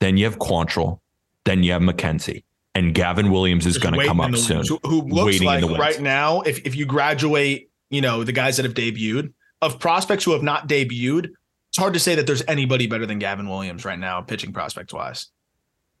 Then 0.00 0.16
you 0.16 0.24
have 0.24 0.38
Quantrill. 0.38 0.98
Then 1.44 1.62
you 1.62 1.72
have 1.72 1.82
McKenzie. 1.82 2.42
And 2.74 2.94
Gavin 2.94 3.30
Williams 3.32 3.66
is 3.66 3.78
going 3.78 3.98
to 3.98 4.06
come 4.06 4.20
up 4.20 4.30
the 4.30 4.36
soon. 4.36 4.64
Who, 4.84 5.02
looks 5.02 5.40
like 5.40 5.64
right 5.64 6.00
now, 6.00 6.42
if, 6.42 6.64
if 6.64 6.76
you 6.76 6.86
graduate, 6.86 7.68
you 7.90 8.00
know, 8.00 8.22
the 8.22 8.32
guys 8.32 8.56
that 8.56 8.64
have 8.64 8.74
debuted, 8.74 9.32
of 9.60 9.78
prospects 9.78 10.24
who 10.24 10.32
have 10.32 10.42
not 10.42 10.68
debuted, 10.68 11.30
it's 11.68 11.78
hard 11.78 11.94
to 11.94 12.00
say 12.00 12.14
that 12.14 12.26
there's 12.26 12.42
anybody 12.48 12.86
better 12.86 13.06
than 13.06 13.18
Gavin 13.18 13.48
Williams 13.48 13.84
right 13.84 13.98
now, 13.98 14.20
pitching 14.20 14.52
prospect 14.52 14.92
wise. 14.92 15.26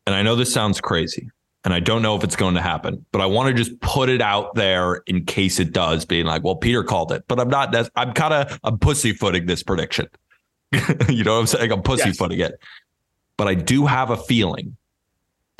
and 0.06 0.14
I 0.14 0.22
know 0.22 0.34
this 0.34 0.52
sounds 0.52 0.80
crazy, 0.80 1.30
and 1.64 1.74
I 1.74 1.80
don't 1.80 2.02
know 2.02 2.16
if 2.16 2.24
it's 2.24 2.36
going 2.36 2.54
to 2.54 2.62
happen, 2.62 3.04
but 3.12 3.20
I 3.20 3.26
want 3.26 3.54
to 3.54 3.62
just 3.62 3.78
put 3.80 4.08
it 4.08 4.22
out 4.22 4.54
there 4.54 5.02
in 5.06 5.24
case 5.24 5.60
it 5.60 5.72
does, 5.72 6.04
being 6.04 6.26
like, 6.26 6.42
well, 6.42 6.56
Peter 6.56 6.82
called 6.82 7.12
it, 7.12 7.24
but 7.28 7.38
I'm 7.38 7.48
not. 7.48 7.72
That's, 7.72 7.90
I'm 7.96 8.12
kind 8.14 8.32
of 8.32 8.58
I'm 8.64 8.78
pussyfooting 8.78 9.46
this 9.46 9.62
prediction. 9.62 10.08
you 11.08 11.24
know 11.24 11.34
what 11.34 11.40
I'm 11.40 11.46
saying? 11.46 11.72
I'm 11.72 11.82
pussyfooting 11.82 12.40
it, 12.40 12.58
but 13.36 13.48
I 13.48 13.54
do 13.54 13.86
have 13.86 14.10
a 14.10 14.16
feeling 14.16 14.76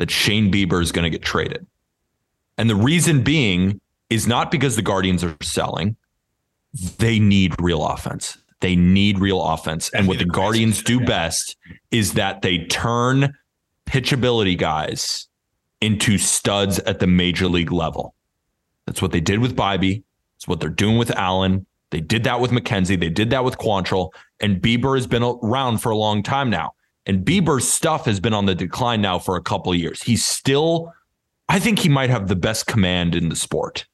that 0.01 0.11
Shane 0.11 0.51
Bieber 0.51 0.82
is 0.82 0.90
going 0.90 1.05
to 1.05 1.11
get 1.11 1.22
traded, 1.22 1.66
and 2.57 2.68
the 2.68 2.74
reason 2.74 3.22
being 3.22 3.80
is 4.09 4.26
not 4.26 4.51
because 4.51 4.74
the 4.74 4.82
Guardians 4.82 5.22
are 5.22 5.36
selling; 5.42 5.94
they 6.98 7.18
need 7.18 7.55
real 7.61 7.86
offense. 7.86 8.38
They 8.61 8.76
need 8.76 9.18
real 9.18 9.42
offense, 9.42 9.90
and 9.90 10.09
what 10.09 10.18
the 10.18 10.24
Guardians 10.24 10.82
do 10.82 11.01
best 11.01 11.57
is 11.90 12.14
that 12.14 12.42
they 12.42 12.64
turn 12.66 13.34
pitchability 13.86 14.57
guys 14.57 15.28
into 15.80 16.18
studs 16.18 16.78
at 16.80 16.98
the 16.98 17.07
major 17.07 17.48
league 17.48 17.72
level. 17.72 18.14
That's 18.86 19.03
what 19.03 19.12
they 19.12 19.20
did 19.20 19.40
with 19.40 19.57
Bibee. 19.57 20.03
It's 20.36 20.48
what 20.48 20.61
they're 20.61 20.68
doing 20.70 20.98
with 20.98 21.11
Allen. 21.12 21.66
They 21.90 22.01
did 22.01 22.24
that 22.24 22.40
with 22.40 22.51
McKenzie. 22.51 22.98
They 22.98 23.09
did 23.09 23.30
that 23.30 23.44
with 23.44 23.59
Quantrill. 23.59 24.11
And 24.40 24.61
Bieber 24.61 24.96
has 24.96 25.07
been 25.07 25.22
around 25.22 25.78
for 25.78 25.90
a 25.90 25.96
long 25.96 26.22
time 26.22 26.51
now. 26.51 26.72
And 27.07 27.24
Bieber's 27.24 27.68
stuff 27.68 28.05
has 28.05 28.20
been 28.20 28.34
on 28.34 28.46
the 28.46 28.55
decline 28.55 29.01
now 29.01 29.18
for 29.18 29.36
a 29.36 29.42
couple 29.42 29.74
years. 29.74 30.03
He's 30.03 30.24
still, 30.24 30.92
I 31.48 31.59
think 31.59 31.78
he 31.78 31.88
might 31.88 32.11
have 32.11 32.28
the 32.28 32.36
best 32.36 32.66
command 32.66 33.14
in 33.14 33.28
the 33.28 33.36
sport. 33.36 33.86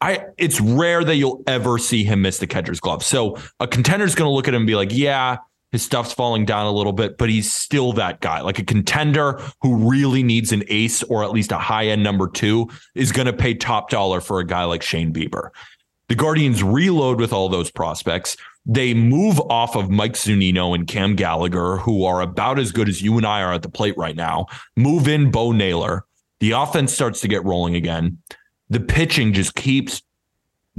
I 0.00 0.24
it's 0.38 0.60
rare 0.60 1.04
that 1.04 1.16
you'll 1.16 1.42
ever 1.46 1.78
see 1.78 2.04
him 2.04 2.22
miss 2.22 2.38
the 2.38 2.46
catcher's 2.46 2.80
glove. 2.80 3.04
So 3.04 3.36
a 3.60 3.66
contender's 3.66 4.14
going 4.14 4.28
to 4.28 4.32
look 4.34 4.48
at 4.48 4.54
him 4.54 4.62
and 4.62 4.66
be 4.66 4.74
like, 4.74 4.92
"Yeah, 4.92 5.36
his 5.72 5.82
stuff's 5.82 6.12
falling 6.12 6.44
down 6.44 6.66
a 6.66 6.72
little 6.72 6.92
bit, 6.92 7.16
but 7.16 7.28
he's 7.28 7.52
still 7.52 7.92
that 7.92 8.20
guy. 8.20 8.40
Like 8.40 8.58
a 8.58 8.64
contender 8.64 9.40
who 9.62 9.88
really 9.88 10.22
needs 10.22 10.52
an 10.52 10.64
ace 10.68 11.02
or 11.04 11.22
at 11.22 11.30
least 11.30 11.52
a 11.52 11.58
high 11.58 11.86
end 11.86 12.02
number 12.02 12.28
two 12.28 12.68
is 12.94 13.12
going 13.12 13.26
to 13.26 13.32
pay 13.32 13.54
top 13.54 13.90
dollar 13.90 14.20
for 14.20 14.40
a 14.40 14.46
guy 14.46 14.64
like 14.64 14.82
Shane 14.82 15.12
Bieber. 15.12 15.50
The 16.08 16.16
Guardians 16.16 16.62
reload 16.62 17.20
with 17.20 17.32
all 17.32 17.48
those 17.48 17.70
prospects. 17.70 18.36
They 18.70 18.94
move 18.94 19.40
off 19.50 19.74
of 19.74 19.90
Mike 19.90 20.12
Zunino 20.12 20.76
and 20.76 20.86
Cam 20.86 21.16
Gallagher, 21.16 21.78
who 21.78 22.04
are 22.04 22.20
about 22.20 22.56
as 22.60 22.70
good 22.70 22.88
as 22.88 23.02
you 23.02 23.16
and 23.16 23.26
I 23.26 23.42
are 23.42 23.52
at 23.52 23.62
the 23.62 23.68
plate 23.68 23.96
right 23.98 24.14
now. 24.14 24.46
Move 24.76 25.08
in 25.08 25.32
Bo 25.32 25.50
Naylor. 25.50 26.04
The 26.38 26.52
offense 26.52 26.92
starts 26.92 27.20
to 27.22 27.28
get 27.28 27.44
rolling 27.44 27.74
again. 27.74 28.18
The 28.68 28.78
pitching 28.78 29.32
just 29.32 29.56
keeps 29.56 30.02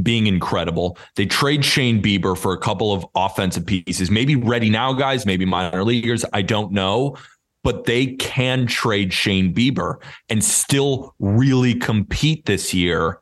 being 0.01 0.25
incredible. 0.25 0.97
They 1.17 1.25
trade 1.25 1.65
Shane 1.65 2.01
Bieber 2.01 2.37
for 2.37 2.53
a 2.53 2.57
couple 2.57 2.93
of 2.93 3.05
offensive 3.13 3.65
pieces, 3.65 4.09
maybe 4.09 4.37
ready 4.37 4.69
now 4.69 4.93
guys, 4.93 5.25
maybe 5.25 5.43
minor 5.43 5.83
leaguers. 5.83 6.23
I 6.31 6.43
don't 6.43 6.71
know, 6.71 7.17
but 7.61 7.83
they 7.83 8.15
can 8.15 8.67
trade 8.67 9.11
Shane 9.11 9.53
Bieber 9.53 9.95
and 10.29 10.41
still 10.41 11.13
really 11.19 11.75
compete 11.75 12.45
this 12.45 12.73
year. 12.73 13.19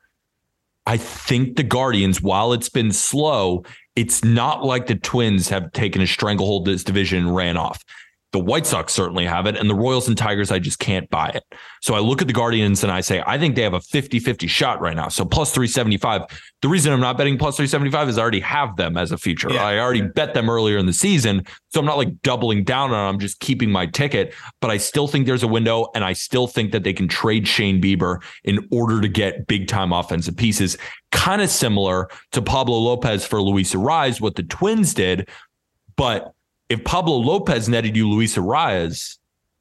I 0.85 0.97
think 0.97 1.55
the 1.55 1.63
Guardians, 1.63 2.21
while 2.21 2.53
it's 2.53 2.69
been 2.69 2.91
slow, 2.91 3.63
it's 3.99 4.23
not 4.23 4.63
like 4.63 4.87
the 4.87 4.95
Twins 4.95 5.49
have 5.49 5.73
taken 5.73 6.01
a 6.01 6.07
stranglehold 6.07 6.63
this 6.63 6.85
division 6.85 7.19
and 7.19 7.35
ran 7.35 7.57
off. 7.57 7.83
The 8.31 8.39
White 8.39 8.67
Sox 8.67 8.93
certainly 8.93 9.25
have 9.25 9.47
it, 9.47 9.57
and 9.57 9.67
the 9.69 9.75
Royals 9.75 10.07
and 10.07 10.17
Tigers, 10.17 10.51
I 10.51 10.59
just 10.59 10.77
can't 10.77 11.09
buy 11.09 11.29
it. 11.29 11.43
So 11.81 11.95
I 11.95 11.99
look 11.99 12.21
at 12.21 12.27
the 12.27 12.33
Guardians 12.33 12.83
and 12.83 12.91
I 12.91 13.01
say, 13.01 13.23
I 13.25 13.39
think 13.39 13.55
they 13.55 13.63
have 13.63 13.73
a 13.73 13.81
50 13.81 14.19
50 14.19 14.45
shot 14.45 14.81
right 14.81 14.95
now. 14.95 15.07
So 15.07 15.25
plus 15.25 15.51
375. 15.51 16.25
The 16.61 16.67
reason 16.67 16.91
I'm 16.91 16.99
not 16.99 17.17
betting 17.17 17.37
plus 17.37 17.55
375 17.55 18.09
is 18.09 18.17
I 18.17 18.21
already 18.21 18.41
have 18.41 18.75
them 18.75 18.97
as 18.97 19.11
a 19.11 19.17
feature. 19.17 19.51
Yeah. 19.51 19.65
I 19.65 19.79
already 19.79 20.01
bet 20.01 20.33
them 20.33 20.49
earlier 20.49 20.77
in 20.77 20.85
the 20.85 20.93
season. 20.93 21.45
So 21.69 21.79
I'm 21.79 21.85
not 21.85 21.97
like 21.97 22.21
doubling 22.21 22.65
down 22.65 22.91
on 22.91 23.07
them. 23.07 23.15
I'm 23.15 23.19
just 23.19 23.39
keeping 23.39 23.71
my 23.71 23.85
ticket. 23.85 24.33
But 24.61 24.69
I 24.69 24.77
still 24.77 25.07
think 25.07 25.25
there's 25.25 25.43
a 25.43 25.47
window, 25.47 25.87
and 25.95 26.03
I 26.03 26.13
still 26.13 26.47
think 26.47 26.71
that 26.73 26.83
they 26.83 26.93
can 26.93 27.07
trade 27.07 27.47
Shane 27.47 27.81
Bieber 27.81 28.21
in 28.43 28.67
order 28.71 29.01
to 29.01 29.07
get 29.07 29.47
big 29.47 29.67
time 29.67 29.91
offensive 29.93 30.35
pieces. 30.35 30.77
Kind 31.11 31.41
of 31.41 31.49
similar 31.49 32.09
to 32.33 32.41
Pablo 32.41 32.77
Lopez 32.77 33.25
for 33.25 33.41
Luis 33.41 33.73
Arraez, 33.73 34.21
what 34.21 34.35
the 34.35 34.43
Twins 34.43 34.93
did. 34.93 35.29
But 35.95 36.33
if 36.69 36.83
Pablo 36.83 37.15
Lopez 37.15 37.67
netted 37.67 37.97
you 37.97 38.09
Luis 38.09 38.37
Arraez, 38.37 39.17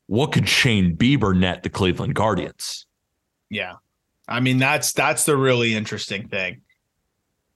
what 0.07 0.33
could 0.33 0.49
Shane 0.49 0.97
Bieber 0.97 1.37
net 1.37 1.63
the 1.63 1.71
Cleveland 1.71 2.15
Guardians? 2.15 2.87
Yeah. 3.51 3.75
I 4.29 4.41
mean, 4.41 4.59
that's 4.59 4.93
that's 4.93 5.25
the 5.25 5.37
really 5.37 5.75
interesting 5.75 6.29
thing. 6.29 6.61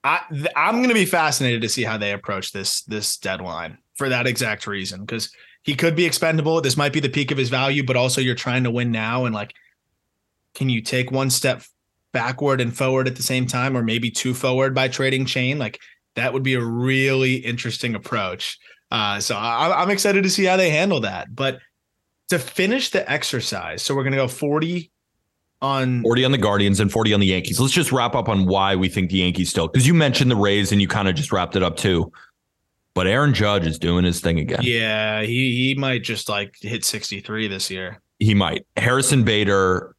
I 0.05 0.23
th- 0.31 0.47
I'm 0.57 0.77
going 0.77 0.89
to 0.89 0.95
be 0.95 1.05
fascinated 1.05 1.63
to 1.63 1.69
see 1.69 1.85
how 1.85 1.99
they 1.99 2.13
approach 2.13 2.53
this 2.53 2.83
this 2.83 3.19
deadline 3.19 3.79
for 3.95 4.09
that 4.09 4.27
exact 4.27 4.67
reason 4.67 5.01
because 5.01 5.31
he 5.63 5.75
could 5.75 5.95
be 5.95 6.07
expendable. 6.07 6.61
This 6.61 6.77
might 6.77 6.93
be 6.93 7.01
the 7.01 7.09
peak 7.09 7.31
of 7.31 7.39
his 7.39 7.51
value, 7.51 7.85
but 7.85 7.97
also 7.97 8.21
you're 8.21 8.35
trying 8.35 8.65
to 8.65 8.71
win 8.71 8.91
now 8.91 9.27
and 9.27 9.35
like 9.35 9.55
can 10.55 10.69
you 10.69 10.83
take 10.83 11.11
one 11.11 11.31
step 11.31 11.63
backward 12.13 12.61
and 12.61 12.77
forward 12.77 13.09
at 13.09 13.17
the 13.17 13.23
same 13.23 13.47
time 13.47 13.77
or 13.77 13.83
maybe 13.83 14.11
two 14.11 14.35
forward 14.35 14.75
by 14.75 14.89
trading 14.89 15.25
Shane? 15.25 15.59
Like 15.59 15.81
that 16.15 16.33
would 16.33 16.43
be 16.43 16.55
a 16.55 16.65
really 16.65 17.37
interesting 17.37 17.95
approach. 17.95 18.59
Uh, 18.93 19.19
so 19.19 19.35
I, 19.35 19.83
I'm 19.83 19.89
excited 19.91 20.23
to 20.23 20.29
see 20.31 20.45
how 20.45 20.57
they 20.59 20.69
handle 20.71 21.01
that. 21.01 21.35
But 21.35 21.59
to 22.29 22.39
finish 22.39 22.91
the 22.91 23.11
exercise, 23.11 23.83
so 23.83 23.95
we're 23.95 24.03
going 24.03 24.13
to 24.13 24.19
go 24.19 24.29
40 24.29 24.91
on 25.63 26.03
40 26.03 26.25
on 26.27 26.33
the 26.33 26.39
Guardians 26.39 26.79
and 26.79 26.93
40 26.93 27.15
on 27.15 27.21
the 27.21 27.27
Yankees. 27.27 27.59
Let's 27.59 27.73
just 27.73 27.91
wrap 27.91 28.15
up 28.15 28.29
on 28.29 28.45
why 28.47 28.77
we 28.77 28.89
think 28.91 29.11
the 29.11 29.19
Yankees 29.19 29.49
still, 29.49 29.69
because 29.69 29.87
you 29.87 29.95
mentioned 29.95 30.31
the 30.31 30.37
Rays 30.37 30.73
and 30.73 30.81
you 30.83 30.89
kind 30.89 31.09
of 31.09 31.15
just 31.15 31.33
wrapped 31.33 31.57
it 31.57 31.63
up 31.63 31.77
too. 31.77 32.13
but 32.95 33.07
Aaron 33.07 33.33
Judge 33.33 33.67
is 33.67 33.79
doing 33.79 34.05
his 34.05 34.21
thing 34.21 34.39
again. 34.39 34.61
Yeah, 34.63 35.23
he 35.23 35.57
he 35.57 35.75
might 35.79 36.03
just 36.03 36.29
like 36.29 36.57
hit 36.61 36.85
63 36.85 37.49
this 37.49 37.71
year. 37.71 38.01
He 38.19 38.35
might. 38.35 38.67
Harrison 38.77 39.25
Bader, 39.25 39.95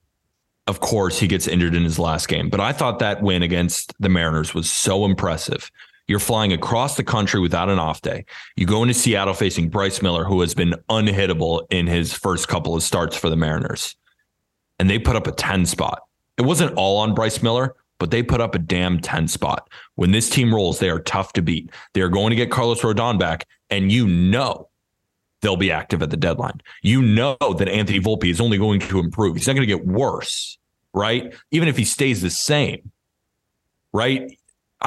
of 0.68 0.80
course, 0.80 1.20
he 1.20 1.28
gets 1.28 1.48
injured 1.48 1.74
in 1.76 1.84
his 1.84 1.98
last 1.98 2.28
game, 2.28 2.50
but 2.50 2.60
I 2.60 2.72
thought 2.74 3.00
that 3.00 3.22
win 3.24 3.42
against 3.42 3.94
the 4.00 4.10
Mariners 4.10 4.54
was 4.54 4.70
so 4.72 5.06
impressive. 5.06 5.72
You're 6.08 6.20
flying 6.20 6.52
across 6.52 6.98
the 6.98 7.04
country 7.04 7.40
without 7.40 7.70
an 7.70 7.80
off 7.80 8.02
day. 8.02 8.26
You 8.56 8.66
go 8.66 8.84
into 8.84 8.94
Seattle 8.94 9.34
facing 9.34 9.70
Bryce 9.70 10.02
Miller, 10.02 10.26
who 10.26 10.42
has 10.42 10.54
been 10.54 10.76
unhittable 10.90 11.66
in 11.70 11.88
his 11.88 12.14
first 12.14 12.48
couple 12.48 12.76
of 12.76 12.84
starts 12.84 13.16
for 13.16 13.30
the 13.30 13.38
Mariners. 13.38 13.96
And 14.80 14.90
they 14.90 15.00
put 15.00 15.16
up 15.16 15.28
a 15.28 15.32
10 15.32 15.66
spot. 15.66 16.02
It 16.38 16.42
wasn't 16.42 16.76
all 16.76 16.98
on 16.98 17.14
Bryce 17.14 17.42
Miller, 17.42 17.76
but 18.00 18.12
they 18.12 18.22
put 18.22 18.42
up 18.42 18.54
a 18.54 18.60
damn 18.60 19.00
10 19.00 19.28
spot. 19.30 19.70
When 19.96 20.12
this 20.12 20.30
team 20.30 20.54
rolls, 20.54 20.80
they 20.80 20.90
are 20.90 21.00
tough 21.00 21.32
to 21.34 21.42
beat. 21.42 21.70
They 21.94 22.02
are 22.02 22.10
going 22.10 22.32
to 22.32 22.36
get 22.36 22.52
Carlos 22.52 22.82
Rodon 22.82 23.18
back, 23.18 23.48
and 23.70 23.92
you 23.92 24.08
know 24.08 24.68
they'll 25.42 25.56
be 25.56 25.72
active 25.72 26.02
at 26.02 26.10
the 26.10 26.18
deadline. 26.18 26.62
You 26.82 27.02
know 27.02 27.38
that 27.40 27.70
Anthony 27.70 28.00
Volpe 28.00 28.30
is 28.30 28.42
only 28.42 28.58
going 28.58 28.80
to 28.82 29.00
improve. 29.00 29.36
He's 29.36 29.48
not 29.48 29.54
going 29.54 29.68
to 29.68 29.74
get 29.78 29.86
worse, 29.86 30.58
right? 30.94 31.34
Even 31.52 31.68
if 31.68 31.78
he 31.78 31.86
stays 31.86 32.22
the 32.22 32.30
same, 32.30 32.92
right? 33.94 34.38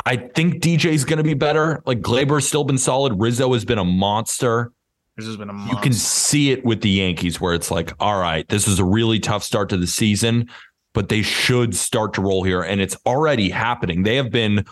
I 0.04 0.16
think 0.16 0.62
DJ's 0.62 1.04
going 1.04 1.18
to 1.18 1.24
be 1.24 1.34
better. 1.34 1.82
Like 1.86 2.00
Gleyber's 2.00 2.46
still 2.46 2.64
been 2.64 2.78
solid. 2.78 3.18
Rizzo 3.18 3.52
has 3.54 3.64
been 3.64 3.78
a 3.78 3.84
monster. 3.84 4.72
This 5.16 5.26
has 5.26 5.36
been 5.36 5.48
a 5.48 5.68
You 5.68 5.76
can 5.76 5.94
see 5.94 6.50
it 6.50 6.64
with 6.64 6.82
the 6.82 6.90
Yankees 6.90 7.40
where 7.40 7.54
it's 7.54 7.70
like, 7.70 7.92
all 8.00 8.20
right, 8.20 8.46
this 8.48 8.68
is 8.68 8.78
a 8.78 8.84
really 8.84 9.18
tough 9.18 9.42
start 9.42 9.70
to 9.70 9.78
the 9.78 9.86
season, 9.86 10.50
but 10.92 11.08
they 11.08 11.22
should 11.22 11.74
start 11.74 12.12
to 12.14 12.20
roll 12.20 12.42
here. 12.42 12.62
And 12.62 12.80
it's 12.80 12.96
already 13.06 13.48
happening. 13.48 14.02
They 14.02 14.16
have 14.16 14.30
been 14.30 14.66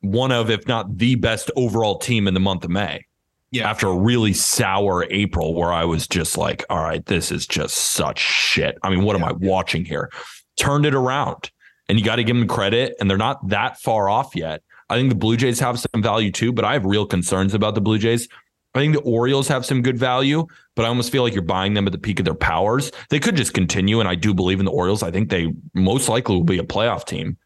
one 0.00 0.32
of, 0.32 0.50
if 0.50 0.66
not 0.66 0.98
the 0.98 1.14
best 1.14 1.50
overall 1.54 1.98
team 1.98 2.26
in 2.26 2.34
the 2.34 2.40
month 2.40 2.64
of 2.64 2.70
May. 2.70 3.06
Yeah. 3.52 3.70
After 3.70 3.86
a 3.86 3.96
really 3.96 4.32
sour 4.32 5.06
April 5.10 5.54
where 5.54 5.72
I 5.72 5.84
was 5.84 6.08
just 6.08 6.36
like, 6.38 6.64
all 6.70 6.82
right, 6.82 7.04
this 7.04 7.30
is 7.30 7.46
just 7.46 7.76
such 7.76 8.18
shit. 8.18 8.78
I 8.82 8.90
mean, 8.90 9.04
what 9.04 9.14
am 9.14 9.22
I 9.22 9.32
watching 9.32 9.84
here? 9.84 10.10
Turned 10.56 10.86
it 10.86 10.94
around 10.94 11.50
and 11.88 11.98
you 11.98 12.04
got 12.04 12.16
to 12.16 12.24
give 12.24 12.36
them 12.36 12.48
credit. 12.48 12.94
And 13.00 13.10
they're 13.10 13.18
not 13.18 13.48
that 13.48 13.80
far 13.80 14.08
off 14.08 14.34
yet. 14.34 14.62
I 14.88 14.96
think 14.96 15.08
the 15.08 15.14
Blue 15.14 15.36
Jays 15.36 15.58
have 15.60 15.78
some 15.78 16.02
value 16.02 16.30
too, 16.30 16.52
but 16.52 16.64
I 16.64 16.74
have 16.74 16.84
real 16.84 17.06
concerns 17.06 17.54
about 17.54 17.74
the 17.74 17.80
Blue 17.80 17.98
Jays. 17.98 18.28
I 18.74 18.78
think 18.78 18.94
the 18.94 19.02
Orioles 19.02 19.48
have 19.48 19.66
some 19.66 19.82
good 19.82 19.98
value, 19.98 20.46
but 20.74 20.84
I 20.84 20.88
almost 20.88 21.12
feel 21.12 21.22
like 21.22 21.34
you're 21.34 21.42
buying 21.42 21.74
them 21.74 21.86
at 21.86 21.92
the 21.92 21.98
peak 21.98 22.18
of 22.18 22.24
their 22.24 22.34
powers. 22.34 22.90
They 23.10 23.18
could 23.18 23.36
just 23.36 23.52
continue, 23.52 24.00
and 24.00 24.08
I 24.08 24.14
do 24.14 24.32
believe 24.32 24.60
in 24.60 24.64
the 24.64 24.70
Orioles. 24.70 25.02
I 25.02 25.10
think 25.10 25.28
they 25.28 25.52
most 25.74 26.08
likely 26.08 26.36
will 26.36 26.44
be 26.44 26.58
a 26.58 26.64
playoff 26.64 27.04
team. 27.04 27.36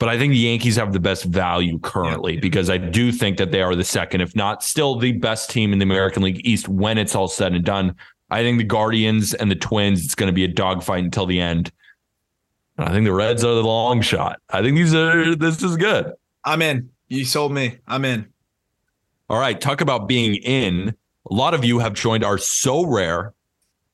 But 0.00 0.08
I 0.08 0.18
think 0.18 0.32
the 0.32 0.38
Yankees 0.38 0.74
have 0.76 0.92
the 0.92 1.00
best 1.00 1.24
value 1.24 1.78
currently 1.78 2.36
because 2.36 2.68
I 2.68 2.78
do 2.78 3.12
think 3.12 3.38
that 3.38 3.52
they 3.52 3.62
are 3.62 3.76
the 3.76 3.84
second, 3.84 4.22
if 4.22 4.34
not 4.34 4.64
still 4.64 4.98
the 4.98 5.12
best 5.12 5.50
team 5.50 5.72
in 5.72 5.78
the 5.78 5.84
American 5.84 6.24
League 6.24 6.44
East 6.44 6.68
when 6.68 6.98
it's 6.98 7.14
all 7.14 7.28
said 7.28 7.54
and 7.54 7.64
done. 7.64 7.94
I 8.30 8.42
think 8.42 8.58
the 8.58 8.64
Guardians 8.64 9.34
and 9.34 9.50
the 9.50 9.56
Twins, 9.56 10.04
it's 10.04 10.16
going 10.16 10.26
to 10.26 10.32
be 10.32 10.44
a 10.44 10.48
dogfight 10.48 11.04
until 11.04 11.26
the 11.26 11.40
end. 11.40 11.70
I 12.78 12.90
think 12.90 13.04
the 13.04 13.12
Reds 13.12 13.44
are 13.44 13.54
the 13.54 13.62
long 13.62 14.00
shot. 14.00 14.40
I 14.50 14.62
think 14.62 14.76
these 14.76 14.94
are 14.94 15.36
this 15.36 15.62
is 15.62 15.76
good. 15.76 16.12
I'm 16.44 16.60
in. 16.62 16.90
You 17.08 17.24
sold 17.24 17.52
me. 17.52 17.78
I'm 17.86 18.04
in. 18.04 18.26
All 19.30 19.38
right, 19.38 19.60
talk 19.60 19.80
about 19.80 20.08
being 20.08 20.34
in. 20.36 20.94
A 21.30 21.34
lot 21.34 21.54
of 21.54 21.64
you 21.64 21.78
have 21.78 21.94
joined 21.94 22.24
our 22.24 22.36
Sorare 22.36 23.32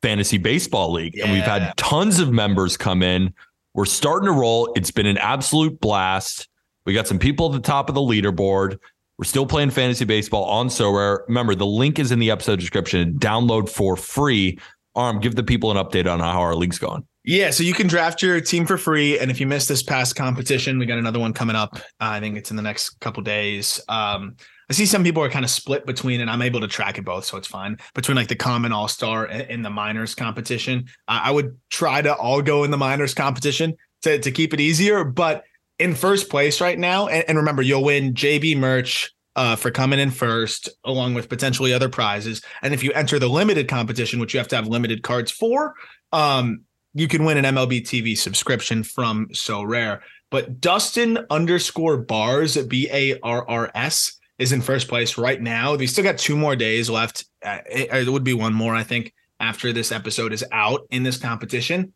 fantasy 0.02 0.38
baseball 0.38 0.92
league, 0.92 1.18
and 1.18 1.30
we've 1.30 1.42
had 1.42 1.76
tons 1.76 2.18
of 2.18 2.32
members 2.32 2.76
come 2.76 3.02
in. 3.02 3.32
We're 3.74 3.84
starting 3.84 4.26
to 4.26 4.32
roll. 4.32 4.72
It's 4.74 4.90
been 4.90 5.06
an 5.06 5.18
absolute 5.18 5.80
blast. 5.80 6.48
We 6.84 6.94
got 6.94 7.06
some 7.06 7.18
people 7.18 7.46
at 7.46 7.52
the 7.52 7.66
top 7.66 7.88
of 7.88 7.94
the 7.94 8.00
leaderboard. 8.00 8.78
We're 9.18 9.24
still 9.24 9.46
playing 9.46 9.70
fantasy 9.70 10.06
baseball 10.06 10.44
on 10.44 10.68
Sorare. 10.68 11.18
Remember, 11.28 11.54
the 11.54 11.66
link 11.66 11.98
is 11.98 12.10
in 12.10 12.18
the 12.18 12.30
episode 12.30 12.58
description. 12.58 13.14
Download 13.18 13.68
for 13.68 13.96
free. 13.96 14.58
Aram, 14.96 15.20
give 15.20 15.36
the 15.36 15.44
people 15.44 15.70
an 15.70 15.76
update 15.76 16.10
on 16.10 16.20
how 16.20 16.40
our 16.40 16.56
league's 16.56 16.78
going. 16.78 17.06
Yeah, 17.24 17.50
so 17.50 17.62
you 17.62 17.74
can 17.74 17.86
draft 17.86 18.22
your 18.22 18.40
team 18.40 18.64
for 18.64 18.78
free, 18.78 19.18
and 19.18 19.30
if 19.30 19.40
you 19.40 19.46
missed 19.46 19.68
this 19.68 19.82
past 19.82 20.16
competition, 20.16 20.78
we 20.78 20.86
got 20.86 20.98
another 20.98 21.18
one 21.18 21.34
coming 21.34 21.54
up. 21.54 21.76
Uh, 21.76 21.80
I 22.00 22.20
think 22.20 22.38
it's 22.38 22.50
in 22.50 22.56
the 22.56 22.62
next 22.62 22.98
couple 23.00 23.22
days. 23.22 23.78
Um, 23.88 24.36
I 24.70 24.72
see 24.72 24.86
some 24.86 25.04
people 25.04 25.22
are 25.22 25.28
kind 25.28 25.44
of 25.44 25.50
split 25.50 25.84
between, 25.84 26.22
and 26.22 26.30
I'm 26.30 26.40
able 26.40 26.60
to 26.60 26.68
track 26.68 26.96
it 26.96 27.04
both, 27.04 27.26
so 27.26 27.36
it's 27.36 27.46
fine. 27.46 27.76
Between 27.94 28.16
like 28.16 28.28
the 28.28 28.36
common 28.36 28.72
all 28.72 28.88
star 28.88 29.26
and 29.26 29.62
the 29.62 29.68
minors 29.68 30.14
competition, 30.14 30.86
I 31.08 31.28
I 31.28 31.30
would 31.30 31.58
try 31.68 32.00
to 32.00 32.14
all 32.14 32.40
go 32.40 32.64
in 32.64 32.70
the 32.70 32.78
minors 32.78 33.12
competition 33.12 33.76
to 34.02 34.18
to 34.18 34.30
keep 34.30 34.54
it 34.54 34.60
easier. 34.60 35.04
But 35.04 35.44
in 35.78 35.94
first 35.94 36.30
place 36.30 36.58
right 36.60 36.78
now, 36.78 37.08
and, 37.08 37.24
and 37.28 37.36
remember, 37.36 37.60
you'll 37.60 37.84
win 37.84 38.14
JB 38.14 38.56
merch. 38.56 39.12
Uh, 39.36 39.54
for 39.54 39.70
coming 39.70 40.00
in 40.00 40.10
first, 40.10 40.68
along 40.84 41.14
with 41.14 41.28
potentially 41.28 41.72
other 41.72 41.88
prizes, 41.88 42.42
and 42.62 42.74
if 42.74 42.82
you 42.82 42.90
enter 42.92 43.16
the 43.16 43.28
limited 43.28 43.68
competition, 43.68 44.18
which 44.18 44.34
you 44.34 44.38
have 44.38 44.48
to 44.48 44.56
have 44.56 44.66
limited 44.66 45.04
cards 45.04 45.30
for, 45.30 45.72
um, 46.12 46.64
you 46.94 47.08
can 47.08 47.24
win 47.24 47.42
an 47.42 47.54
MLB 47.54 47.82
TV 47.82 48.16
subscription 48.16 48.82
from 48.82 49.28
Sorare. 49.28 50.00
But 50.30 50.60
Dustin 50.60 51.18
underscore 51.30 51.96
bars, 51.96 52.56
B 52.56 52.88
A 52.92 53.18
R 53.20 53.48
R 53.48 53.70
S, 53.74 54.18
is 54.38 54.52
in 54.52 54.60
first 54.60 54.88
place 54.88 55.18
right 55.18 55.40
now. 55.40 55.76
They 55.76 55.86
still 55.86 56.04
got 56.04 56.18
two 56.18 56.36
more 56.36 56.56
days 56.56 56.88
left. 56.88 57.24
Uh, 57.44 57.58
it, 57.70 58.08
it 58.08 58.10
would 58.10 58.24
be 58.24 58.34
one 58.34 58.54
more, 58.54 58.74
I 58.74 58.84
think, 58.84 59.12
after 59.40 59.72
this 59.72 59.90
episode 59.90 60.32
is 60.32 60.44
out 60.52 60.86
in 60.90 61.02
this 61.02 61.16
competition. 61.16 61.92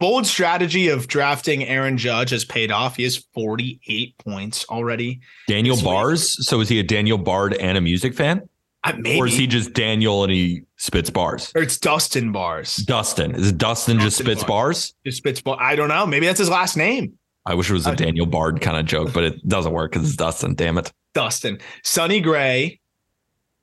Bold 0.00 0.26
strategy 0.26 0.88
of 0.88 1.08
drafting 1.08 1.64
Aaron 1.64 1.98
Judge 1.98 2.30
has 2.30 2.44
paid 2.44 2.70
off. 2.70 2.96
He 2.96 3.02
has 3.02 3.16
48 3.34 4.16
points 4.18 4.64
already. 4.68 5.20
Daniel 5.48 5.80
Bars. 5.82 6.46
So 6.46 6.60
is 6.60 6.68
he 6.68 6.78
a 6.78 6.84
Daniel 6.84 7.18
Bard 7.18 7.54
and 7.54 7.76
a 7.76 7.80
music 7.80 8.14
fan? 8.14 8.48
Uh, 8.94 8.98
maybe. 8.98 9.18
Or 9.20 9.26
is 9.26 9.36
he 9.36 9.46
just 9.46 9.72
Daniel 9.72 10.22
and 10.24 10.32
he 10.32 10.62
spits 10.76 11.10
bars? 11.10 11.52
or 11.54 11.62
it's 11.62 11.78
Dustin 11.78 12.32
Bars. 12.32 12.76
Dustin. 12.76 13.34
Is 13.34 13.48
it 13.48 13.58
Dustin, 13.58 13.98
just 14.00 14.18
spits 14.18 14.44
bars? 14.44 14.94
Just 15.04 15.18
spits 15.18 15.40
ball. 15.40 15.56
I 15.60 15.76
don't 15.76 15.88
know. 15.88 16.06
Maybe 16.06 16.26
that's 16.26 16.38
his 16.38 16.50
last 16.50 16.76
name. 16.76 17.18
I 17.46 17.54
wish 17.54 17.70
it 17.70 17.72
was 17.72 17.86
a 17.86 17.90
Uh, 17.90 17.94
Daniel 17.94 18.26
Bard 18.26 18.60
kind 18.60 18.76
of 18.76 18.84
joke, 18.86 19.12
but 19.12 19.24
it 19.24 19.46
doesn't 19.48 19.72
work 19.72 19.92
because 19.92 20.06
it's 20.06 20.16
Dustin. 20.16 20.54
Damn 20.54 20.76
it. 20.78 20.92
Dustin, 21.14 21.58
Sonny 21.82 22.20
Gray, 22.20 22.78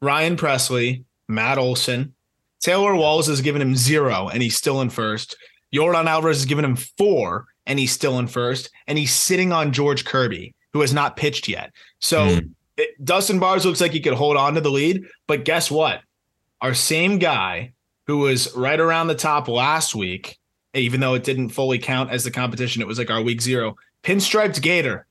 Ryan 0.02 0.36
Pressly, 0.36 1.04
Matt 1.28 1.58
Olson, 1.58 2.14
Taylor 2.62 2.96
Walls 2.96 3.28
has 3.28 3.42
given 3.42 3.62
him 3.62 3.76
zero, 3.76 4.28
and 4.30 4.42
he's 4.42 4.56
still 4.58 4.82
in 4.82 4.90
first. 4.90 5.36
Yordan 5.74 6.06
Alvarez 6.08 6.38
has 6.38 6.46
given 6.46 6.66
him 6.66 6.76
four, 6.76 7.46
and 7.66 7.78
he's 7.78 7.92
still 7.92 8.18
in 8.20 8.28
first. 8.28 8.70
And 8.88 8.98
he's 8.98 9.14
sitting 9.14 9.52
on 9.52 9.72
George 9.72 10.04
Kirby, 10.06 10.56
who 10.74 10.82
has 10.82 10.94
not 10.94 11.16
pitched 11.16 11.48
yet. 11.48 11.72
So 12.00 12.36
Hmm. 12.36 12.40
It, 12.78 13.04
Dustin 13.04 13.40
Bars 13.40 13.66
looks 13.66 13.82
like 13.82 13.92
he 13.92 14.02
could 14.02 14.14
hold 14.14 14.38
on 14.38 14.56
to 14.56 14.62
the 14.62 14.72
lead. 14.72 15.06
But 15.28 15.46
guess 15.46 15.72
what? 15.72 16.02
Our 16.62 16.74
same 16.74 17.20
guy 17.20 17.74
who 18.08 18.20
was 18.20 18.56
right 18.56 18.80
around 18.80 19.08
the 19.08 19.16
top 19.16 19.48
last 19.48 19.96
week, 19.96 20.38
even 20.74 21.00
though 21.00 21.14
it 21.14 21.24
didn't 21.24 21.50
fully 21.50 21.80
count 21.80 22.12
as 22.12 22.24
the 22.24 22.32
competition, 22.32 22.82
it 22.82 22.88
was 22.88 22.98
like 22.98 23.10
our 23.10 23.22
week 23.22 23.42
zero. 23.42 23.76
Pinstriped 24.04 24.62
Gator, 24.62 25.08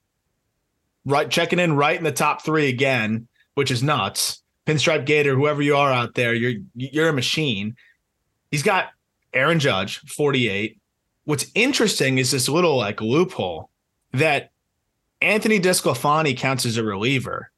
right 1.04 1.30
checking 1.30 1.58
in 1.58 1.76
right 1.76 1.96
in 1.96 2.04
the 2.04 2.12
top 2.12 2.42
three 2.42 2.68
again, 2.68 3.28
which 3.54 3.70
is 3.70 3.82
nuts. 3.82 4.42
Pinstripe 4.66 5.04
Gator, 5.04 5.34
whoever 5.34 5.60
you 5.62 5.76
are 5.76 5.92
out 5.92 6.14
there, 6.14 6.34
you're 6.34 6.60
you're 6.74 7.08
a 7.08 7.12
machine. 7.12 7.76
He's 8.50 8.62
got 8.62 8.90
Aaron 9.32 9.58
Judge, 9.58 9.98
48. 10.00 10.78
What's 11.24 11.46
interesting 11.54 12.18
is 12.18 12.30
this 12.30 12.48
little 12.48 12.76
like 12.76 13.00
loophole 13.00 13.70
that 14.12 14.50
Anthony 15.20 15.58
DeSclafani 15.58 16.36
counts 16.36 16.64
as 16.64 16.76
a 16.76 16.84
reliever, 16.84 17.50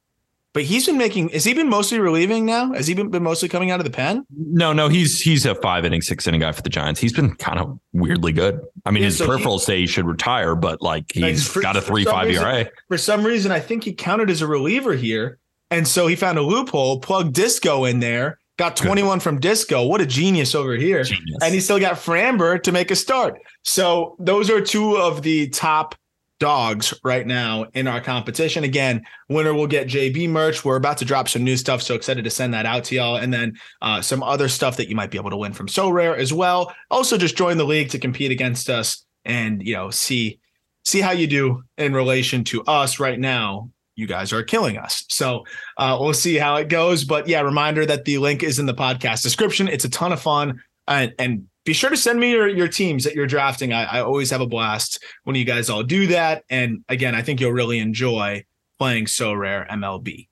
but 0.56 0.64
he's 0.64 0.86
been 0.86 0.96
making. 0.96 1.28
Has 1.28 1.44
he 1.44 1.52
been 1.52 1.68
mostly 1.68 1.98
relieving 2.00 2.46
now? 2.46 2.72
Has 2.72 2.86
he 2.86 2.94
been, 2.94 3.10
been 3.10 3.22
mostly 3.22 3.46
coming 3.48 3.70
out 3.70 3.78
of 3.78 3.84
the 3.84 3.90
pen? 3.92 4.24
No, 4.34 4.72
no, 4.72 4.88
he's 4.88 5.20
he's 5.20 5.44
a 5.44 5.54
five 5.56 5.84
inning, 5.84 6.00
six 6.00 6.26
inning 6.26 6.40
guy 6.40 6.50
for 6.52 6.62
the 6.62 6.70
Giants. 6.70 6.98
He's 6.98 7.12
been 7.12 7.34
kind 7.36 7.58
of 7.60 7.78
weirdly 7.92 8.32
good. 8.32 8.58
I 8.86 8.90
mean, 8.90 9.02
Yeah, 9.02 9.08
his 9.08 9.18
so 9.18 9.24
he- 9.26 9.30
peripherals 9.44 9.60
say 9.60 9.78
he 9.80 9.86
should 9.86 10.06
retire, 10.06 10.56
but 10.56 10.80
like 10.80 11.12
he's 11.12 11.46
for- 11.46 11.60
got 11.60 11.76
a 11.76 11.82
three 11.82 12.04
five 12.06 12.28
reason- 12.28 12.42
ERA. 12.42 12.66
For 12.88 12.96
some 12.96 13.22
reason, 13.24 13.52
I 13.52 13.60
think 13.60 13.84
he 13.84 13.92
counted 13.92 14.30
as 14.30 14.40
a 14.40 14.46
reliever 14.46 14.94
here, 14.94 15.38
and 15.70 15.86
so 15.86 16.06
he 16.06 16.16
found 16.16 16.38
a 16.38 16.42
loophole, 16.42 17.00
plugged 17.00 17.34
Disco 17.34 17.84
in 17.84 18.00
there, 18.00 18.38
got 18.58 18.76
21 18.76 19.20
from 19.20 19.38
Disco. 19.38 19.86
What 19.86 20.00
a 20.00 20.06
genius 20.06 20.54
over 20.54 20.74
here! 20.76 21.02
Genius. 21.04 21.36
and 21.42 21.52
he 21.52 21.60
still 21.60 21.78
got 21.78 21.96
Framber 21.96 22.62
to 22.62 22.72
make 22.72 22.90
a 22.90 22.96
start. 22.96 23.38
So 23.64 24.16
those 24.18 24.48
are 24.48 24.62
two 24.62 24.96
of 24.96 25.20
the 25.20 25.48
top 25.50 25.94
dogs 26.38 26.92
right 27.02 27.26
now 27.26 27.66
in 27.74 27.86
our 27.86 28.00
competition. 28.00 28.64
Again, 28.64 29.04
winner 29.28 29.54
will 29.54 29.66
get 29.66 29.88
JB 29.88 30.28
merch. 30.28 30.64
We're 30.64 30.76
about 30.76 30.98
to 30.98 31.04
drop 31.04 31.28
some 31.28 31.44
new 31.44 31.56
stuff, 31.56 31.82
so 31.82 31.94
excited 31.94 32.24
to 32.24 32.30
send 32.30 32.54
that 32.54 32.66
out 32.66 32.84
to 32.84 32.94
y'all, 32.94 33.16
and 33.16 33.32
then 33.32 33.56
uh, 33.82 34.02
some 34.02 34.22
other 34.22 34.48
stuff 34.48 34.76
that 34.76 34.88
you 34.88 34.96
might 34.96 35.10
be 35.10 35.18
able 35.18 35.30
to 35.30 35.36
win 35.36 35.52
from 35.52 35.68
Sorare 35.68 36.16
as 36.16 36.32
well. 36.32 36.74
Also, 36.90 37.16
just 37.16 37.36
join 37.36 37.56
the 37.56 37.64
league 37.64 37.90
to 37.90 37.98
compete 37.98 38.30
against 38.30 38.68
us, 38.68 39.04
and 39.24 39.62
you 39.66 39.74
know 39.74 39.90
see 39.90 40.40
see 40.84 41.00
how 41.00 41.10
you 41.10 41.26
do 41.26 41.62
in 41.78 41.92
relation 41.92 42.44
to 42.44 42.62
us 42.64 43.00
right 43.00 43.18
now. 43.18 43.70
You 43.96 44.06
guys 44.06 44.32
are 44.32 44.42
killing 44.42 44.76
us. 44.76 45.04
So 45.08 45.44
uh, 45.78 45.96
we'll 45.98 46.12
see 46.12 46.36
how 46.36 46.56
it 46.56 46.68
goes. 46.68 47.02
But 47.02 47.26
yeah, 47.26 47.40
reminder 47.40 47.86
that 47.86 48.04
the 48.04 48.18
link 48.18 48.42
is 48.42 48.58
in 48.58 48.66
the 48.66 48.74
podcast 48.74 49.22
description. 49.22 49.68
It's 49.68 49.86
a 49.86 49.88
ton 49.88 50.12
of 50.12 50.20
fun. 50.20 50.62
And, 50.86 51.14
and 51.18 51.48
be 51.66 51.72
sure 51.72 51.90
to 51.90 51.96
send 51.96 52.20
me 52.20 52.30
your, 52.30 52.48
your 52.48 52.68
teams 52.68 53.04
that 53.04 53.14
you're 53.14 53.26
drafting. 53.26 53.72
I, 53.72 53.84
I 53.84 54.00
always 54.00 54.30
have 54.30 54.40
a 54.40 54.46
blast 54.46 55.02
when 55.24 55.34
you 55.34 55.44
guys 55.44 55.68
all 55.68 55.82
do 55.82 56.06
that. 56.06 56.44
And 56.48 56.84
again, 56.88 57.14
I 57.14 57.22
think 57.22 57.40
you'll 57.40 57.52
really 57.52 57.80
enjoy 57.80 58.44
playing 58.78 59.06
Sorare 59.06 59.68
MLB. 59.68 60.28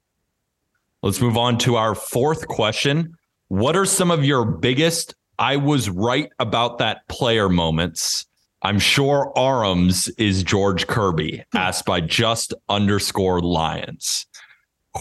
Let's 1.02 1.20
move 1.20 1.36
on 1.36 1.58
to 1.58 1.74
our 1.74 1.96
fourth 1.96 2.46
question. 2.46 3.14
What 3.48 3.76
are 3.76 3.84
some 3.84 4.12
of 4.12 4.24
your 4.24 4.44
biggest 4.44 5.16
I 5.38 5.56
was 5.56 5.90
right 5.90 6.30
about 6.38 6.78
that 6.78 7.06
player 7.08 7.48
moments? 7.48 8.26
I'm 8.62 8.78
sure 8.78 9.32
Aram's 9.36 10.08
is 10.10 10.44
George 10.44 10.86
Kirby, 10.86 11.44
asked 11.54 11.84
by 11.84 12.00
just 12.00 12.54
underscore 12.68 13.40
Lions. 13.42 14.26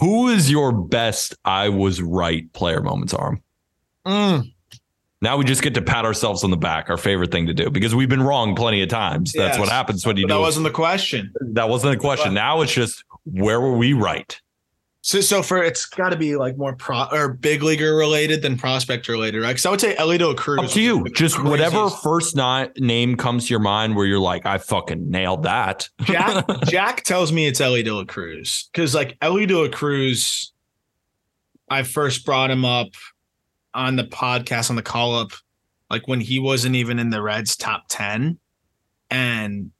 Who 0.00 0.28
is 0.28 0.50
your 0.50 0.72
best 0.72 1.36
I 1.44 1.68
was 1.68 2.02
right 2.02 2.52
player 2.52 2.82
moments, 2.82 3.14
Aram? 3.14 3.40
Mm. 4.04 4.53
Now 5.24 5.38
we 5.38 5.44
just 5.44 5.62
get 5.62 5.72
to 5.74 5.82
pat 5.82 6.04
ourselves 6.04 6.44
on 6.44 6.50
the 6.50 6.56
back, 6.56 6.90
our 6.90 6.98
favorite 6.98 7.32
thing 7.32 7.46
to 7.46 7.54
do, 7.54 7.70
because 7.70 7.94
we've 7.94 8.08
been 8.10 8.22
wrong 8.22 8.54
plenty 8.54 8.82
of 8.82 8.90
times. 8.90 9.32
That's 9.32 9.54
Yes. 9.56 9.58
what 9.58 9.70
happens 9.70 10.06
when 10.06 10.18
you 10.18 10.24
do 10.26 10.34
that 10.34 10.38
wasn't 10.40 10.64
the 10.64 10.70
question. 10.70 11.32
that 11.54 11.68
wasn't 11.68 11.94
a 11.94 11.98
question. 11.98 12.34
Now 12.34 12.60
it's 12.60 12.72
just 12.72 13.02
where 13.24 13.58
were 13.60 13.72
we 13.76 13.94
right? 13.94 14.38
So, 15.00 15.20
so 15.20 15.42
for 15.42 15.62
it's 15.62 15.84
got 15.86 16.10
to 16.10 16.16
be 16.16 16.34
like 16.36 16.56
more 16.58 16.74
pro 16.76 17.04
or 17.12 17.28
big 17.34 17.62
leaguer 17.62 17.94
related 17.94 18.40
than 18.42 18.56
prospect 18.58 19.06
related, 19.08 19.40
right? 19.42 19.48
Because 19.48 19.66
I 19.66 19.70
would 19.70 19.80
say 19.80 19.94
Elito 19.96 20.34
Cruz. 20.36 20.60
Up 20.60 20.70
to 20.70 20.80
you. 20.80 21.04
the 21.04 21.10
Just 21.10 21.42
whatever 21.42 21.90
first 21.90 22.36
ni- 22.36 22.68
name 22.78 23.16
comes 23.16 23.46
to 23.46 23.50
your 23.50 23.60
mind 23.60 23.96
where 23.96 24.06
you're 24.06 24.18
like, 24.18 24.46
I 24.46 24.56
fucking 24.58 25.10
nailed 25.10 25.42
that. 25.42 25.88
Jack 26.04 26.46
Jack 26.66 27.02
tells 27.04 27.32
me 27.32 27.46
it's 27.46 27.60
Elly 27.60 27.82
De 27.82 27.94
La 27.94 28.04
Cruz 28.04 28.68
because 28.72 28.94
like 28.94 29.16
Elly 29.20 29.44
De 29.46 29.58
La 29.58 29.68
Cruz, 29.68 30.52
I 31.68 31.82
first 31.82 32.24
brought 32.24 32.50
him 32.50 32.64
up 32.64 32.88
on 33.74 33.96
the 33.96 34.04
podcast 34.04 34.70
on 34.70 34.76
the 34.76 34.82
call 34.82 35.14
up, 35.16 35.32
like 35.90 36.06
when 36.08 36.20
he 36.20 36.38
wasn't 36.38 36.76
even 36.76 36.98
in 36.98 37.10
the 37.10 37.20
Reds 37.22 37.56
top 37.56 37.84
ten, 37.88 38.38
and 39.10 39.70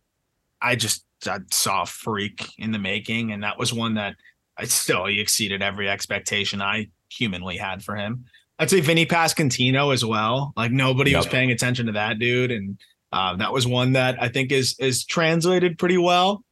I 0.61 0.77
just 0.77 1.05
I 1.27 1.39
saw 1.51 1.83
a 1.83 1.87
freak 1.87 2.47
in 2.59 2.73
the 2.73 2.79
making, 2.79 3.33
and 3.33 3.43
that 3.43 3.59
was 3.59 3.73
one 3.73 3.95
that 3.95 4.17
I 4.59 4.65
still 4.65 5.07
he 5.07 5.21
exceeded 5.21 5.63
every 5.63 5.89
expectation 5.89 6.61
I 6.61 6.89
humanly 7.09 7.57
had 7.57 7.83
for 7.83 7.97
him. 7.97 8.25
I'd 8.59 8.71
say 8.71 8.81
Vinnie 8.81 9.07
Pasquantino 9.07 9.93
as 9.93 10.05
well. 10.05 10.53
Like 10.57 10.71
nobody 10.73 11.13
was 11.17 11.27
paying 11.33 11.51
attention 11.51 11.87
to 11.87 11.93
that 11.93 12.19
dude, 12.19 12.51
and 12.53 12.79
uh, 13.13 13.37
that 13.37 13.53
was 13.53 13.67
one 13.67 13.93
that 13.93 14.21
I 14.23 14.29
think 14.29 14.53
is 14.53 14.77
is 14.79 15.05
translated 15.05 15.79
pretty 15.79 15.99
well. 15.99 16.45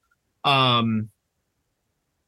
Um, 0.44 1.10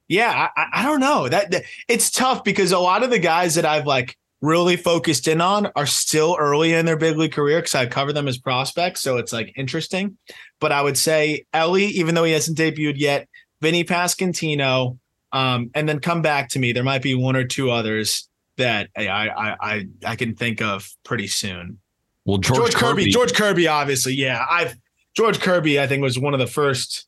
yeah, 0.09 0.49
I, 0.57 0.61
I- 0.61 0.81
I 0.81 0.83
don't 0.83 1.01
know 1.01 1.29
that, 1.29 1.51
that 1.51 1.65
it's 1.89 2.11
tough 2.11 2.45
because 2.45 2.73
a 2.73 2.79
lot 2.79 3.03
of 3.03 3.11
the 3.11 3.19
guys 3.19 3.55
that 3.55 3.65
I've 3.65 3.87
like 3.87 4.17
really 4.45 4.76
focused 4.76 5.26
in 5.26 5.40
on 5.40 5.70
are 5.74 5.86
still 5.86 6.36
early 6.38 6.74
in 6.74 6.84
their 6.84 6.97
big 6.97 7.16
league 7.16 7.32
career 7.32 7.59
because 7.59 7.74
I 7.74 7.86
cover 7.86 8.12
them 8.12 8.28
as 8.28 8.38
prospects, 8.38 9.01
so 9.01 9.16
it's 9.16 9.32
like 9.32 9.53
interesting. 9.57 10.18
But 10.61 10.70
I 10.70 10.82
would 10.82 10.99
say 10.99 11.47
Elly, 11.53 11.86
even 11.86 12.14
though 12.14 12.24
he 12.24 12.32
hasn't 12.32 12.59
debuted 12.59 12.95
yet, 12.97 13.28
Vinnie 13.61 13.84
Pasquantino, 13.84 14.99
um, 15.32 15.70
and 15.74 15.88
then 15.88 15.99
come 15.99 16.22
back 16.22 16.51
to 16.51 16.59
me. 16.59 16.72
There 16.72 16.84
might 16.84 17.03
be 17.03 17.14
one 17.14 17.36
or 17.36 17.45
two 17.45 17.70
others 17.70 18.28
that 18.57 18.90
I 18.97 19.09
I 19.09 19.57
I, 19.61 19.88
I 20.05 20.16
can 20.16 20.36
think 20.36 20.61
of 20.61 20.88
pretty 21.05 21.26
soon. 21.26 21.78
Well, 22.26 22.38
George, 22.38 22.59
George, 22.59 22.74
Kirby, 22.74 23.03
Kirby, 23.03 23.11
George 23.11 23.34
Kirby, 23.34 23.68
obviously, 23.68 24.14
yeah. 24.14 24.45
I've 24.49 24.76
George 25.14 25.40
Kirby, 25.40 25.80
I 25.80 25.86
think, 25.86 26.03
was 26.03 26.18
one 26.18 26.34
of 26.34 26.40
the 26.40 26.47
first 26.47 27.07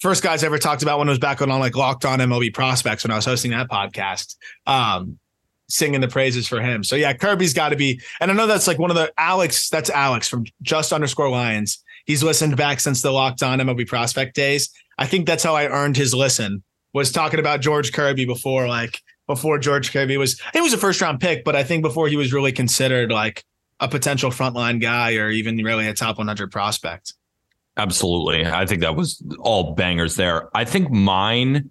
first 0.00 0.22
guys 0.22 0.42
I 0.42 0.46
ever 0.46 0.58
talked 0.58 0.82
about 0.82 0.98
when 0.98 1.08
I 1.08 1.12
was 1.12 1.18
back 1.18 1.42
on, 1.42 1.50
on 1.50 1.60
like 1.60 1.76
Locked 1.76 2.04
On 2.04 2.18
MLB 2.18 2.52
Prospects 2.52 3.04
when 3.04 3.10
I 3.10 3.16
was 3.16 3.24
hosting 3.24 3.50
that 3.52 3.68
podcast, 3.68 4.36
um, 4.66 5.18
singing 5.68 6.00
the 6.00 6.08
praises 6.08 6.46
for 6.46 6.60
him. 6.60 6.84
So 6.84 6.96
yeah, 6.96 7.12
Kirby's 7.12 7.54
got 7.54 7.70
to 7.70 7.76
be, 7.76 8.00
and 8.20 8.30
I 8.30 8.34
know 8.34 8.46
that's 8.46 8.66
like 8.66 8.78
one 8.78 8.90
of 8.90 8.96
the 8.96 9.12
Alex. 9.18 9.68
That's 9.68 9.90
Alex 9.90 10.28
from 10.28 10.44
just 10.62 10.92
underscore 10.92 11.28
Lions. 11.28 11.82
He's 12.04 12.22
listened 12.22 12.56
back 12.56 12.80
since 12.80 13.02
the 13.02 13.10
Locked 13.10 13.42
On 13.42 13.58
MLB 13.58 13.86
Prospect 13.86 14.34
days. 14.34 14.70
I 14.98 15.06
think 15.06 15.26
that's 15.26 15.42
how 15.42 15.54
I 15.54 15.66
earned 15.66 15.96
his 15.96 16.14
listen. 16.14 16.62
Was 16.92 17.12
talking 17.12 17.40
about 17.40 17.60
George 17.60 17.92
Kirby 17.92 18.24
before, 18.24 18.68
like 18.68 19.02
before 19.26 19.58
George 19.58 19.92
Kirby 19.92 20.16
was. 20.16 20.40
He 20.52 20.60
was 20.60 20.72
a 20.72 20.78
first 20.78 21.00
round 21.00 21.20
pick, 21.20 21.44
but 21.44 21.54
I 21.56 21.62
think 21.62 21.82
before 21.82 22.08
he 22.08 22.16
was 22.16 22.32
really 22.32 22.52
considered 22.52 23.10
like 23.10 23.44
a 23.80 23.88
potential 23.88 24.30
frontline 24.30 24.80
guy 24.80 25.16
or 25.16 25.30
even 25.30 25.56
really 25.58 25.86
a 25.88 25.94
top 25.94 26.18
100 26.18 26.50
prospect. 26.50 27.12
Absolutely. 27.76 28.46
I 28.46 28.64
think 28.64 28.80
that 28.80 28.96
was 28.96 29.22
all 29.38 29.74
bangers 29.74 30.16
there. 30.16 30.48
I 30.56 30.64
think 30.64 30.90
mine 30.90 31.70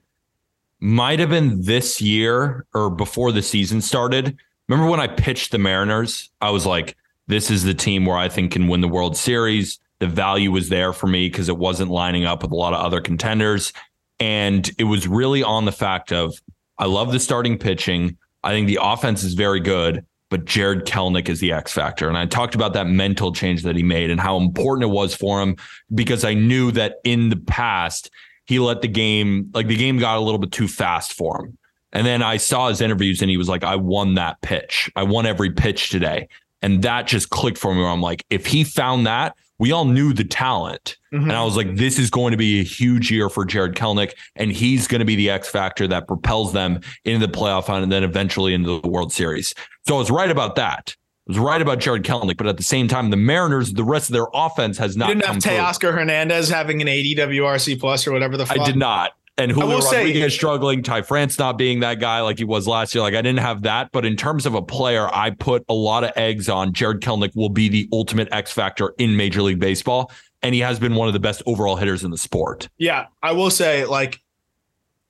might 0.86 1.20
have 1.20 1.30
been 1.30 1.64
this 1.64 2.00
year 2.00 2.66
or 2.76 2.92
before 2.92 3.32
the 3.32 3.42
season 3.42 3.82
started. 3.82 4.38
Remember 4.68 4.90
when 4.90 5.00
I 5.00 5.08
pitched 5.08 5.52
the 5.52 5.58
Mariners? 5.58 6.30
I 6.42 6.52
was 6.52 6.66
like, 6.66 6.96
this 7.28 7.50
is 7.50 7.64
the 7.64 7.74
team 7.74 8.06
where 8.06 8.18
I 8.18 8.30
think 8.30 8.52
can 8.52 8.68
win 8.68 8.82
the 8.82 8.88
World 8.88 9.18
Series. 9.18 9.80
The 9.98 10.08
value 10.08 10.52
was 10.52 10.70
there 10.70 10.94
for 10.94 11.08
me 11.08 11.28
because 11.28 11.50
it 11.50 11.58
wasn't 11.58 11.90
lining 11.90 12.26
up 12.26 12.44
with 12.44 12.52
a 12.52 12.56
lot 12.56 12.74
of 12.74 12.86
other 12.86 13.02
contenders. 13.02 13.74
And 14.20 14.70
it 14.78 14.84
was 14.84 15.08
really 15.08 15.42
on 15.42 15.66
the 15.66 15.72
fact 15.72 16.12
of 16.12 16.40
I 16.78 16.86
love 16.86 17.12
the 17.12 17.20
starting 17.20 17.58
pitching. 17.58 18.18
I 18.44 18.52
think 18.52 18.68
the 18.68 18.80
offense 18.80 19.24
is 19.24 19.34
very 19.34 19.62
good, 19.62 20.06
but 20.30 20.46
Jarred 20.46 20.86
Kelenic 20.86 21.30
is 21.30 21.40
the 21.40 21.52
X 21.52 21.72
factor. 21.72 22.08
And 22.08 22.18
I 22.18 22.28
talked 22.28 22.54
about 22.54 22.74
that 22.74 22.86
mental 22.86 23.32
change 23.32 23.64
that 23.64 23.76
he 23.76 23.82
made 23.82 24.12
and 24.12 24.22
how 24.22 24.38
important 24.38 24.84
it 24.84 24.94
was 24.94 25.16
for 25.16 25.42
him 25.42 25.56
because 25.96 26.24
I 26.24 26.36
knew 26.36 26.72
that 26.74 26.98
in 27.04 27.30
the 27.30 27.38
past, 27.38 28.12
he 28.46 28.60
let 28.60 28.82
the 28.82 28.88
game, 28.88 29.52
like 29.54 29.68
the 29.68 29.76
game 29.76 29.98
got 29.98 30.18
a 30.18 30.22
little 30.22 30.40
bit 30.40 30.52
too 30.52 30.68
fast 30.68 31.14
for 31.14 31.40
him. 31.40 31.58
And 31.92 32.06
then 32.06 32.22
I 32.22 32.38
saw 32.38 32.70
his 32.70 32.82
interviews 32.82 33.22
and 33.22 33.30
he 33.30 33.38
was 33.38 33.48
like, 33.48 33.64
I 33.64 33.76
won 33.78 34.16
that 34.16 34.42
pitch. 34.42 34.92
I 34.96 35.04
won 35.04 35.26
every 35.26 35.52
pitch 35.52 35.90
today. 35.90 36.28
And 36.62 36.82
that 36.82 37.08
just 37.08 37.30
clicked 37.30 37.58
for 37.58 37.74
me 37.74 37.82
where 37.82 37.90
I'm 37.90 38.02
like, 38.02 38.26
if 38.30 38.48
he 38.48 38.64
found 38.64 39.08
that, 39.08 39.36
we 39.60 39.72
all 39.72 39.86
knew 39.86 40.14
the 40.14 40.24
talent. 40.26 40.98
Mm-hmm. 41.14 41.30
And 41.30 41.34
I 41.34 41.44
was 41.44 41.56
like, 41.56 41.76
this 41.76 41.98
is 41.98 42.10
going 42.10 42.32
to 42.32 42.38
be 42.38 42.60
a 42.60 42.64
huge 42.64 43.12
year 43.12 43.30
for 43.30 43.46
Jarred 43.46 43.76
Kelenic. 43.76 44.14
And 44.36 44.52
he's 44.52 44.88
going 44.88 45.00
to 45.00 45.06
be 45.06 45.16
the 45.16 45.30
X 45.30 45.48
factor 45.48 45.88
that 45.88 46.08
propels 46.08 46.52
them 46.52 46.82
into 47.06 47.26
the 47.26 47.32
playoff 47.32 47.68
hunt 47.68 47.84
and 47.84 47.92
then 47.92 48.04
eventually 48.04 48.54
into 48.54 48.82
the 48.82 48.90
World 48.90 49.14
Series. 49.14 49.54
So 49.88 49.96
I 49.96 50.00
was 50.00 50.12
right 50.12 50.30
about 50.30 50.56
that. 50.56 50.96
Was 51.28 51.40
right 51.40 51.62
about 51.62 51.80
Jarred 51.80 52.04
Kelenic. 52.04 52.38
But 52.38 52.48
at 52.48 52.58
the 52.58 52.64
same 52.64 52.88
time, 52.88 53.10
the 53.10 53.18
Mariners, 53.18 53.74
the 53.74 53.84
rest 53.84 54.10
of 54.10 54.14
their 54.14 54.28
offense 54.34 54.78
has 54.78 54.96
not 54.96 55.10
You 55.10 55.16
didn't 55.16 55.44
have. 55.44 55.76
Teoscar 55.76 55.94
Hernandez 55.94 56.50
having 56.50 56.82
an 56.82 56.88
80 56.88 57.16
WRC 57.16 57.80
plus 57.80 58.06
or 58.06 58.12
whatever 58.12 58.38
the 58.38 58.46
fuck. 58.46 58.60
I 58.60 58.66
did 58.66 58.76
not. 58.78 59.14
And 59.38 59.52
Julio 59.52 59.82
say- 59.82 59.98
Rodriguez 59.98 60.34
struggling, 60.34 60.82
Ty 60.82 61.02
France 61.02 61.38
not 61.38 61.58
being 61.58 61.82
that 61.82 62.00
guy 62.00 62.22
like 62.22 62.38
he 62.38 62.46
was 62.46 62.68
last 62.68 62.96
year. 62.96 63.02
Like 63.02 63.16
I 63.16 63.22
didn't 63.22 63.40
have 63.40 63.64
that. 63.64 63.92
But 63.92 64.06
in 64.06 64.16
terms 64.16 64.46
of 64.46 64.56
a 64.56 64.62
player, 64.62 65.10
I 65.14 65.32
put 65.32 65.66
a 65.68 65.74
lot 65.74 66.04
of 66.04 66.12
eggs 66.16 66.48
on 66.48 66.74
Jarred 66.74 67.02
Kelenic 67.02 67.36
will 67.36 67.50
be 67.50 67.68
the 67.68 67.90
ultimate 67.92 68.30
X 68.32 68.52
factor 68.52 68.94
in 68.98 69.18
Major 69.18 69.42
League 69.42 69.60
Baseball. 69.60 70.12
And 70.42 70.54
he 70.54 70.62
has 70.62 70.80
been 70.80 70.96
one 70.96 71.08
of 71.08 71.14
the 71.14 71.20
best 71.20 71.42
overall 71.46 71.76
hitters 71.76 72.04
in 72.04 72.12
the 72.12 72.18
sport. 72.18 72.70
Yeah, 72.78 73.08
I 73.22 73.32
will 73.34 73.50
say 73.50 73.86
like 73.86 74.22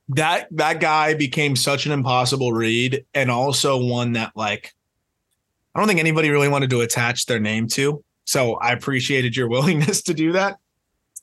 that 0.10 0.48
that 0.52 0.80
guy 0.80 1.14
became 1.14 1.56
such 1.56 1.86
an 1.86 1.92
impossible 1.92 2.52
read 2.54 3.06
and 3.14 3.30
also 3.30 3.84
one 3.84 4.14
that 4.14 4.32
like 4.36 4.74
I 5.76 5.80
don't 5.80 5.88
think 5.88 6.00
anybody 6.00 6.30
really 6.30 6.48
wanted 6.48 6.70
to 6.72 6.82
attach 6.82 7.26
their 7.26 7.40
name 7.40 7.68
to. 7.70 8.04
So 8.24 8.56
I 8.56 8.72
appreciated 8.72 9.36
your 9.36 9.48
willingness 9.50 10.02
to 10.04 10.14
do 10.14 10.32
that 10.32 10.58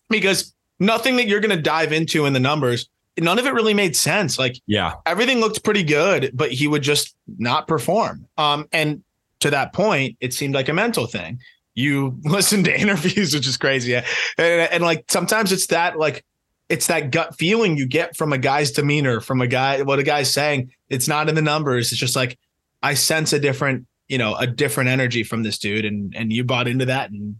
because 0.08 0.54
nothing 0.78 1.16
that 1.16 1.26
you're 1.26 1.40
going 1.40 1.56
to 1.56 1.62
dive 1.62 1.92
into 1.92 2.26
in 2.26 2.32
the 2.32 2.40
numbers, 2.40 2.88
none 3.18 3.38
of 3.38 3.46
it 3.46 3.54
really 3.54 3.74
made 3.74 3.96
sense. 3.96 4.38
Like 4.38 4.56
Yeah. 4.66 4.94
everything 5.06 5.40
looked 5.40 5.64
pretty 5.64 5.82
good, 5.82 6.30
but 6.34 6.52
he 6.52 6.68
would 6.68 6.82
just 6.82 7.14
not 7.38 7.66
perform. 7.66 8.26
Um, 8.36 8.68
and 8.72 9.02
to 9.40 9.50
that 9.50 9.72
point, 9.72 10.16
it 10.20 10.32
seemed 10.34 10.54
like 10.54 10.68
a 10.68 10.72
mental 10.72 11.06
thing. 11.06 11.40
You 11.74 12.18
listen 12.24 12.62
to 12.64 12.80
interviews, 12.80 13.34
which 13.34 13.46
is 13.48 13.56
crazy, 13.56 13.94
and, 13.94 14.04
and 14.38 14.82
like 14.84 15.04
sometimes 15.10 15.52
it's 15.52 15.66
that 15.68 15.98
like 15.98 16.24
it's 16.68 16.86
that 16.88 17.10
gut 17.10 17.36
feeling 17.38 17.76
you 17.76 17.86
get 17.86 18.16
from 18.16 18.32
a 18.32 18.38
guy's 18.38 18.70
demeanor, 18.72 19.20
from 19.20 19.40
a 19.40 19.46
guy 19.46 19.80
what 19.82 19.98
a 19.98 20.02
guy's 20.02 20.30
saying. 20.30 20.70
It's 20.90 21.08
not 21.08 21.28
in 21.30 21.34
the 21.34 21.42
numbers. 21.42 21.90
It's 21.90 22.00
just 22.00 22.14
like 22.14 22.38
I 22.82 22.94
sense 22.94 23.32
a 23.32 23.38
different, 23.40 23.86
you 24.12 24.18
know, 24.18 24.34
a 24.34 24.46
different 24.46 24.90
energy 24.90 25.22
from 25.22 25.42
this 25.42 25.56
dude, 25.56 25.86
and 25.86 26.14
and 26.14 26.30
you 26.30 26.44
bought 26.44 26.68
into 26.68 26.84
that, 26.84 27.10
and 27.10 27.36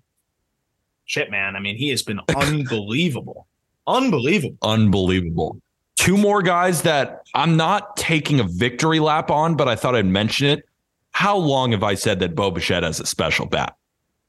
shit, 1.05 1.31
man. 1.31 1.55
I 1.55 1.61
mean, 1.61 1.77
he 1.77 1.91
has 1.91 2.03
been 2.03 2.19
unbelievable, 2.35 3.47
unbelievable. 3.87 4.57
Unbelievable. 4.63 5.61
Two 5.97 6.17
more 6.17 6.41
guys 6.41 6.81
that 6.83 7.25
I'm 7.35 7.59
not 7.59 7.99
taking 7.99 8.41
a 8.41 8.45
victory 8.45 9.01
lap 9.01 9.31
on, 9.31 9.55
but 9.55 9.69
I 9.69 9.77
thought 9.77 9.95
I'd 9.95 10.07
mention 10.07 10.47
it. 10.49 10.67
How 11.11 11.37
long 11.37 11.73
have 11.73 11.83
I 11.83 11.93
said 11.93 12.21
that 12.21 12.35
Bo 12.35 12.51
Bichette 12.51 12.85
has 12.85 12.99
a 13.01 13.05
special 13.05 13.45
bat? 13.45 13.77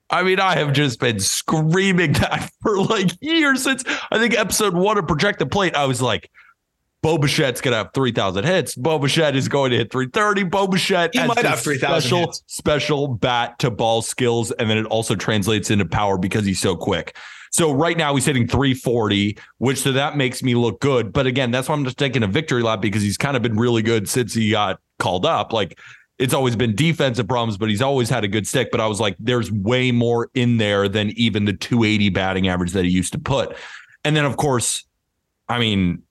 I 0.09 0.21
mean, 0.23 0.41
I 0.41 0.57
have 0.57 0.73
just 0.73 0.99
been 0.99 1.21
screaming 1.21 2.11
that 2.13 2.51
for 2.61 2.77
like 2.83 3.11
years 3.21 3.63
since 3.63 3.85
I 4.11 4.19
think 4.19 4.37
episode 4.37 4.73
one 4.73 4.97
of 4.97 5.07
Project 5.07 5.39
the 5.39 5.45
Plate. 5.45 5.75
I 5.75 5.85
was 5.85 6.01
like, 6.01 6.29
Bo 7.03 7.17
Bichette's 7.17 7.59
gonna 7.59 7.75
have 7.75 7.93
three 7.93 8.13
thousand 8.13 8.45
hits. 8.45 8.75
Bo 8.75 8.97
Bichette 8.97 9.35
is 9.35 9.49
going 9.49 9.71
to 9.71 9.77
hit 9.77 9.91
three 9.91 10.07
thirty. 10.07 10.43
Bo 10.43 10.67
Bichette 10.67 11.11
He 11.13 11.19
has 11.19 11.27
might 11.27 11.45
have 11.45 11.59
3,000 11.59 12.01
special 12.01 12.19
hits. 12.19 12.43
special 12.47 13.07
bat 13.09 13.59
to 13.59 13.69
ball 13.69 14.01
skills, 14.01 14.51
and 14.53 14.69
then 14.69 14.77
it 14.77 14.85
also 14.85 15.13
translates 15.13 15.69
into 15.69 15.85
power 15.85 16.17
because 16.17 16.45
he's 16.45 16.61
so 16.61 16.77
quick. 16.77 17.15
So 17.51 17.73
right 17.73 17.97
now 17.97 18.15
he's 18.15 18.25
hitting 18.25 18.47
340, 18.47 19.37
which 19.57 19.81
so 19.81 19.91
that 19.91 20.15
makes 20.15 20.41
me 20.41 20.55
look 20.55 20.79
good. 20.79 21.11
But 21.11 21.27
again, 21.27 21.51
that's 21.51 21.67
why 21.67 21.75
I'm 21.75 21.83
just 21.83 21.97
taking 21.97 22.23
a 22.23 22.27
victory 22.27 22.63
lap 22.63 22.81
because 22.81 23.03
he's 23.03 23.17
kind 23.17 23.35
of 23.35 23.43
been 23.43 23.57
really 23.57 23.81
good 23.81 24.07
since 24.09 24.33
he 24.33 24.49
got 24.51 24.79
called 24.97 25.25
up. 25.25 25.51
Like 25.51 25.77
it's 26.17 26.33
always 26.33 26.55
been 26.55 26.73
defensive 26.73 27.27
problems, 27.27 27.57
but 27.57 27.67
he's 27.67 27.81
always 27.81 28.09
had 28.09 28.23
a 28.23 28.29
good 28.29 28.47
stick. 28.47 28.71
But 28.71 28.79
I 28.79 28.87
was 28.87 29.01
like, 29.01 29.17
there's 29.19 29.51
way 29.51 29.91
more 29.91 30.29
in 30.33 30.55
there 30.57 30.87
than 30.87 31.09
even 31.11 31.43
the 31.43 31.53
280 31.53 32.09
batting 32.09 32.47
average 32.47 32.71
that 32.71 32.85
he 32.85 32.91
used 32.91 33.11
to 33.11 33.19
put. 33.19 33.57
And 34.05 34.15
then 34.15 34.23
of 34.23 34.37
course, 34.37 34.85
I 35.49 35.59
mean, 35.59 36.01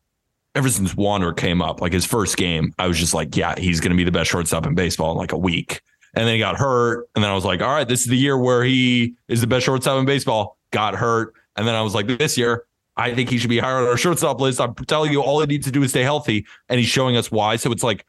ever 0.55 0.68
since 0.68 0.94
Wander 0.96 1.32
came 1.32 1.62
up, 1.62 1.80
like 1.80 1.92
his 1.92 2.05
first 2.05 2.36
game, 2.36 2.74
I 2.78 2.86
was 2.86 2.98
just 2.98 3.14
like, 3.14 3.36
yeah, 3.36 3.55
he's 3.59 3.80
going 3.80 3.90
to 3.90 3.96
be 3.96 4.05
the 4.05 4.12
best 4.12 4.30
shortstop 4.30 4.66
in 4.66 4.74
baseball 4.74 5.12
in 5.12 5.18
like 5.18 5.32
a 5.32 5.38
week. 5.38 5.80
And 6.14 6.26
then 6.26 6.34
he 6.34 6.38
got 6.38 6.57
hurt. 6.57 7.09
And 7.14 7.24
then 7.24 7.30
I 7.30 7.34
was 7.34 7.44
like, 7.44 7.62
all 7.62 7.74
right, 7.74 7.88
this 7.88 8.03
is 8.03 8.07
the 8.07 8.16
year 8.16 8.36
where 8.36 8.62
he 8.64 9.14
is 9.28 9.40
the 9.40 9.46
best 9.46 9.64
shortstop 9.64 9.98
in 9.98 10.05
baseball. 10.05 10.59
Got 10.70 10.94
hurt. 10.94 11.34
And 11.57 11.66
then 11.66 11.74
I 11.74 11.80
was 11.82 11.94
like, 11.94 12.07
this 12.07 12.36
year, 12.36 12.64
I 12.96 13.14
think 13.14 13.30
he 13.30 13.38
should 13.38 13.48
be 13.48 13.59
higher 13.59 13.78
on 13.78 13.86
our 13.86 13.96
shortstop 13.96 14.40
list. 14.40 14.61
I'm 14.61 14.74
telling 14.74 15.11
you, 15.11 15.22
all 15.22 15.40
he 15.40 15.46
needs 15.46 15.66
to 15.66 15.72
do 15.72 15.82
is 15.82 15.90
stay 15.90 16.03
healthy. 16.03 16.46
And 16.68 16.78
he's 16.78 16.88
showing 16.88 17.16
us 17.16 17.30
why. 17.30 17.57
So 17.57 17.72
it's 17.72 17.82
like, 17.82 18.05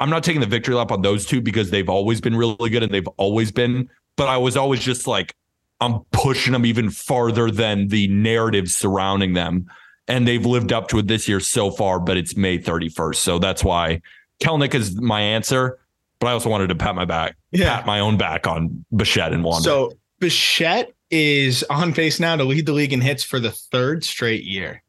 I'm 0.00 0.10
not 0.10 0.22
taking 0.22 0.40
the 0.40 0.46
victory 0.46 0.76
lap 0.76 0.92
on 0.92 1.02
those 1.02 1.26
two 1.26 1.40
because 1.40 1.70
they've 1.70 1.88
always 1.88 2.20
been 2.20 2.36
really 2.36 2.70
good 2.70 2.84
and 2.84 2.92
they've 2.92 3.08
always 3.16 3.50
been, 3.50 3.88
but 4.16 4.28
I 4.28 4.36
was 4.36 4.56
always 4.56 4.80
just 4.80 5.08
like, 5.08 5.34
I'm 5.80 6.00
pushing 6.12 6.52
them 6.52 6.64
even 6.66 6.90
farther 6.90 7.50
than 7.50 7.88
the 7.88 8.08
narrative 8.08 8.70
surrounding 8.70 9.32
them. 9.34 9.66
And 10.08 10.26
they've 10.26 10.44
lived 10.44 10.72
up 10.72 10.88
to 10.88 10.98
it 10.98 11.06
this 11.06 11.28
year 11.28 11.38
so 11.40 11.70
far, 11.70 12.00
but 12.00 12.16
it's 12.16 12.34
May 12.36 12.58
31st. 12.58 13.16
So 13.16 13.38
that's 13.38 13.62
why 13.62 14.00
Kelenic 14.42 14.74
is 14.74 14.98
my 15.00 15.20
answer. 15.20 15.78
But 16.18 16.28
I 16.28 16.32
also 16.32 16.48
wanted 16.50 16.68
to 16.68 16.74
pat 16.74 16.94
my 16.96 17.04
back, 17.04 17.36
Yeah. 17.52 17.76
pat 17.76 17.86
my 17.86 18.00
own 18.00 18.16
back 18.16 18.46
on 18.46 18.84
Bichette 18.96 19.32
and 19.32 19.44
Wander. 19.44 19.62
So 19.64 19.92
Bichette 20.18 20.92
is 21.10 21.62
on 21.70 21.92
pace 21.92 22.18
now 22.18 22.34
to 22.36 22.44
lead 22.44 22.66
the 22.66 22.72
league 22.72 22.92
in 22.92 23.00
hits 23.00 23.22
for 23.22 23.38
the 23.38 23.50
third 23.52 24.02
straight 24.04 24.42
year. 24.44 24.82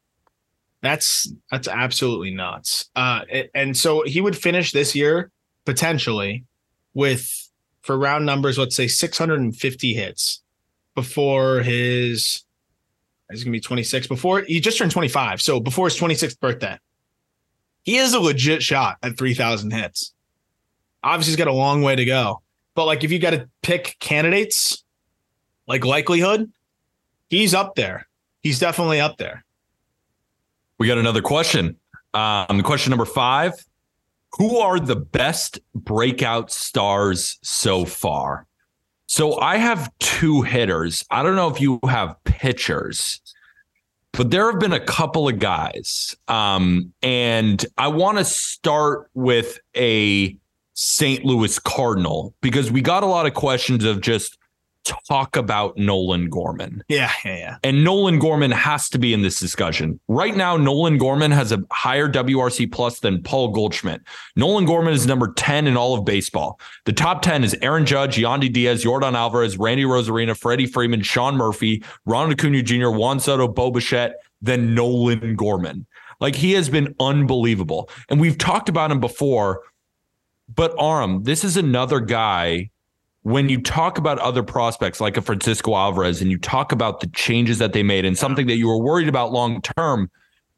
That's 0.81 1.31
that's 1.51 1.67
absolutely 1.67 2.31
nuts. 2.31 2.89
Uh, 2.95 3.21
and 3.53 3.75
so 3.75 4.03
he 4.05 4.21
would 4.21 4.37
finish 4.37 4.71
this 4.71 4.95
year 4.95 5.29
potentially 5.65 6.45
with 6.93 7.29
for 7.81 7.97
round 7.97 8.25
numbers, 8.25 8.57
let's 8.57 8.75
say 8.75 8.87
650 8.87 9.93
hits 9.93 10.41
before 10.95 11.61
his. 11.61 12.43
He's 13.29 13.43
gonna 13.43 13.51
be 13.51 13.59
26 13.59 14.07
before 14.07 14.41
he 14.41 14.59
just 14.59 14.77
turned 14.77 14.91
25. 14.91 15.41
So 15.41 15.59
before 15.59 15.87
his 15.87 15.99
26th 15.99 16.39
birthday, 16.39 16.79
he 17.83 17.97
is 17.97 18.13
a 18.13 18.19
legit 18.19 18.61
shot 18.63 18.97
at 19.03 19.17
3,000 19.17 19.71
hits. 19.71 20.13
Obviously, 21.03 21.31
he's 21.31 21.37
got 21.37 21.47
a 21.47 21.53
long 21.53 21.81
way 21.81 21.95
to 21.95 22.05
go. 22.05 22.41
But 22.75 22.85
like, 22.85 23.03
if 23.03 23.11
you 23.11 23.19
got 23.19 23.31
to 23.31 23.49
pick 23.61 23.95
candidates, 23.99 24.83
like 25.67 25.85
likelihood, 25.85 26.51
he's 27.29 27.53
up 27.53 27.75
there. 27.75 28.07
He's 28.41 28.59
definitely 28.59 28.99
up 28.99 29.17
there. 29.17 29.43
We 30.77 30.87
got 30.87 30.97
another 30.97 31.21
question. 31.21 31.77
Um, 32.13 32.61
question 32.63 32.89
number 32.89 33.05
five 33.05 33.53
Who 34.37 34.57
are 34.57 34.79
the 34.79 34.95
best 34.95 35.59
breakout 35.75 36.51
stars 36.51 37.37
so 37.41 37.85
far? 37.85 38.47
So 39.09 39.39
I 39.39 39.57
have 39.57 39.91
two 39.97 40.43
hitters. 40.43 41.03
I 41.09 41.23
don't 41.23 41.35
know 41.35 41.49
if 41.49 41.59
you 41.59 41.79
have 41.83 42.15
pitchers, 42.25 43.19
but 44.13 44.29
there 44.29 44.51
have 44.51 44.59
been 44.59 44.71
a 44.71 44.79
couple 44.79 45.27
of 45.27 45.39
guys. 45.39 46.15
Um, 46.27 46.93
and 47.01 47.65
I 47.79 47.87
want 47.87 48.19
to 48.19 48.23
start 48.23 49.09
with 49.15 49.59
a 49.75 50.37
St. 50.75 51.25
Louis 51.25 51.57
Cardinal 51.57 52.35
because 52.41 52.71
we 52.71 52.81
got 52.81 53.01
a 53.01 53.07
lot 53.07 53.25
of 53.25 53.33
questions 53.33 53.83
of 53.83 53.99
just 53.99 54.37
talk 55.07 55.35
about 55.35 55.77
Nolan 55.77 56.29
Gorman. 56.29 56.83
Yeah, 56.87 57.11
yeah, 57.23 57.37
yeah. 57.37 57.57
And 57.63 57.83
Nolan 57.83 58.19
Gorman 58.19 58.51
has 58.51 58.89
to 58.89 58.99
be 58.99 59.13
in 59.13 59.21
this 59.21 59.39
discussion. 59.39 59.99
Right 60.07 60.35
now, 60.35 60.57
Nolan 60.57 60.97
Gorman 60.97 61.31
has 61.31 61.51
a 61.51 61.63
higher 61.71 62.09
WRC 62.09 62.71
plus 62.71 62.99
than 62.99 63.21
Paul 63.23 63.49
Goldschmidt. 63.49 64.01
Nolan 64.35 64.65
Gorman 64.65 64.93
is 64.93 65.05
number 65.05 65.33
10 65.33 65.67
in 65.67 65.77
all 65.77 65.93
of 65.93 66.05
baseball. 66.05 66.59
The 66.85 66.93
top 66.93 67.21
10 67.21 67.43
is 67.43 67.55
Aaron 67.61 67.85
Judge, 67.85 68.17
Yandy 68.17 68.51
Diaz, 68.51 68.83
Yordan 68.83 69.13
Alvarez, 69.13 69.57
Randy 69.57 69.83
Arozarena, 69.83 70.37
Freddie 70.37 70.65
Freeman, 70.65 71.01
Sean 71.01 71.35
Murphy, 71.35 71.83
Ronald 72.05 72.33
Acuna 72.33 72.61
Jr., 72.61 72.89
Juan 72.89 73.19
Soto, 73.19 73.47
Bo 73.47 73.71
Bichette, 73.71 74.15
then 74.41 74.73
Nolan 74.73 75.35
Gorman. 75.35 75.85
Like 76.19 76.35
he 76.35 76.53
has 76.53 76.69
been 76.69 76.95
unbelievable. 76.99 77.89
And 78.09 78.19
we've 78.19 78.37
talked 78.37 78.69
about 78.69 78.91
him 78.91 78.99
before, 78.99 79.61
but 80.53 80.73
Aram, 80.79 81.23
this 81.23 81.43
is 81.43 81.57
another 81.57 81.99
guy 81.99 82.71
when 83.23 83.49
you 83.49 83.61
talk 83.61 83.97
about 83.97 84.19
other 84.19 84.43
prospects 84.43 85.01
like 85.01 85.17
a 85.17 85.21
Francisco 85.21 85.75
Alvarez 85.75 86.21
and 86.21 86.31
you 86.31 86.37
talk 86.37 86.71
about 86.71 86.99
the 86.99 87.07
changes 87.07 87.57
that 87.59 87.73
they 87.73 87.83
made 87.83 88.05
and 88.05 88.17
something 88.17 88.47
that 88.47 88.55
you 88.55 88.67
were 88.67 88.77
worried 88.77 89.07
about 89.07 89.31
long 89.31 89.61
term, 89.61 90.09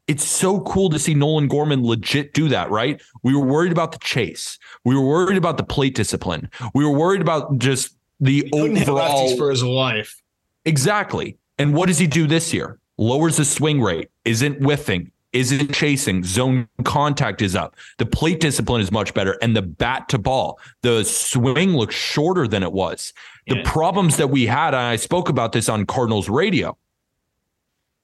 it's 0.08 0.24
so 0.24 0.60
cool 0.60 0.90
to 0.90 0.98
see 0.98 1.14
Nolan 1.14 1.48
Gorman 1.48 1.84
legit 1.84 2.34
do 2.34 2.48
that, 2.48 2.70
right? 2.70 3.00
We 3.22 3.34
were 3.34 3.44
worried 3.46 3.72
about 3.72 3.92
the 3.92 3.98
chase. 3.98 4.58
We 4.84 4.96
were 4.96 5.06
worried 5.06 5.38
about 5.38 5.56
the 5.58 5.64
plate 5.64 5.94
discipline. 5.94 6.50
We 6.74 6.84
were 6.84 6.96
worried 6.96 7.20
about 7.20 7.58
just 7.58 7.96
the 8.20 8.48
overall 8.52 9.36
for 9.36 9.50
his 9.50 9.62
life. 9.62 10.20
Exactly. 10.64 11.38
And 11.58 11.74
what 11.74 11.86
does 11.86 11.98
he 11.98 12.06
do 12.06 12.26
this 12.26 12.52
year? 12.52 12.80
Lowers 12.98 13.36
the 13.36 13.44
swing 13.44 13.80
rate, 13.80 14.10
isn't 14.24 14.62
whiffing, 14.62 15.11
isn't 15.32 15.72
chasing, 15.74 16.22
zone 16.24 16.68
contact 16.84 17.40
is 17.40 17.56
up. 17.56 17.74
The 17.98 18.06
plate 18.06 18.40
discipline 18.40 18.80
is 18.80 18.92
much 18.92 19.14
better, 19.14 19.38
and 19.42 19.56
the 19.56 19.62
bat 19.62 20.08
to 20.10 20.18
ball, 20.18 20.58
the 20.82 21.04
swing 21.04 21.74
looks 21.74 21.94
shorter 21.94 22.46
than 22.46 22.62
it 22.62 22.72
was. 22.72 23.12
The 23.46 23.56
Yeah. 23.56 23.62
problems 23.64 24.16
that 24.18 24.28
we 24.28 24.46
had, 24.46 24.74
and 24.74 24.82
I 24.82 24.96
spoke 24.96 25.28
about 25.28 25.52
this 25.52 25.68
on 25.68 25.86
Cardinals 25.86 26.28
radio, 26.28 26.76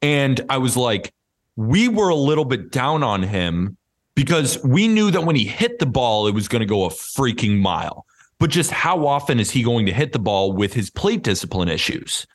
and 0.02 0.40
I 0.48 0.58
was 0.58 0.76
like, 0.76 1.12
we 1.56 1.88
were 1.88 2.08
a 2.08 2.14
little 2.14 2.44
bit 2.44 2.70
down 2.70 3.02
on 3.02 3.22
him 3.22 3.76
because 4.14 4.62
we 4.64 4.88
knew 4.88 5.10
that 5.10 5.24
when 5.24 5.36
he 5.36 5.44
hit 5.44 5.78
the 5.80 5.86
ball, 5.86 6.26
it 6.26 6.34
was 6.34 6.48
going 6.48 6.60
to 6.60 6.66
go 6.66 6.84
a 6.84 6.90
freaking 6.90 7.58
mile. 7.58 8.06
But 8.38 8.50
just 8.50 8.70
how 8.70 9.06
often 9.06 9.40
is 9.40 9.50
he 9.50 9.62
going 9.62 9.86
to 9.86 9.92
hit 9.92 10.12
the 10.12 10.18
ball 10.20 10.52
with 10.52 10.72
his 10.72 10.90
plate 10.90 11.22
discipline 11.24 11.68
issues? 11.68 12.26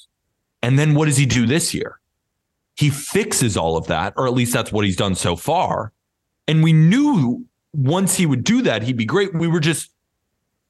And 0.61 0.77
then 0.77 0.93
what 0.93 1.05
does 1.05 1.17
he 1.17 1.25
do 1.25 1.45
this 1.45 1.73
year? 1.73 1.99
He 2.75 2.89
fixes 2.89 3.55
all 3.55 3.77
of 3.77 3.87
that, 3.87 4.13
or 4.17 4.27
at 4.27 4.33
least 4.33 4.53
that's 4.53 4.71
what 4.71 4.85
he's 4.85 4.95
done 4.95 5.15
so 5.15 5.35
far. 5.35 5.91
And 6.47 6.63
we 6.63 6.73
knew 6.73 7.45
once 7.73 8.15
he 8.15 8.25
would 8.25 8.43
do 8.43 8.61
that, 8.63 8.83
he'd 8.83 8.97
be 8.97 9.05
great. 9.05 9.33
We 9.33 9.47
were 9.47 9.59
just, 9.59 9.91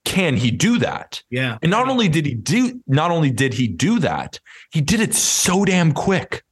can 0.05 0.35
he 0.35 0.51
do 0.51 0.77
that? 0.79 1.23
Yeah. 1.29 1.57
And 1.61 1.71
not 1.71 1.87
only 1.89 2.09
did 2.09 2.25
he 2.25 2.33
do, 2.33 2.81
not 2.87 3.11
only 3.11 3.31
did 3.31 3.53
he 3.53 3.67
do 3.67 3.99
that, 3.99 4.39
he 4.71 4.81
did 4.81 4.99
it 4.99 5.13
so 5.13 5.63
damn 5.65 5.93
quick. 5.93 6.43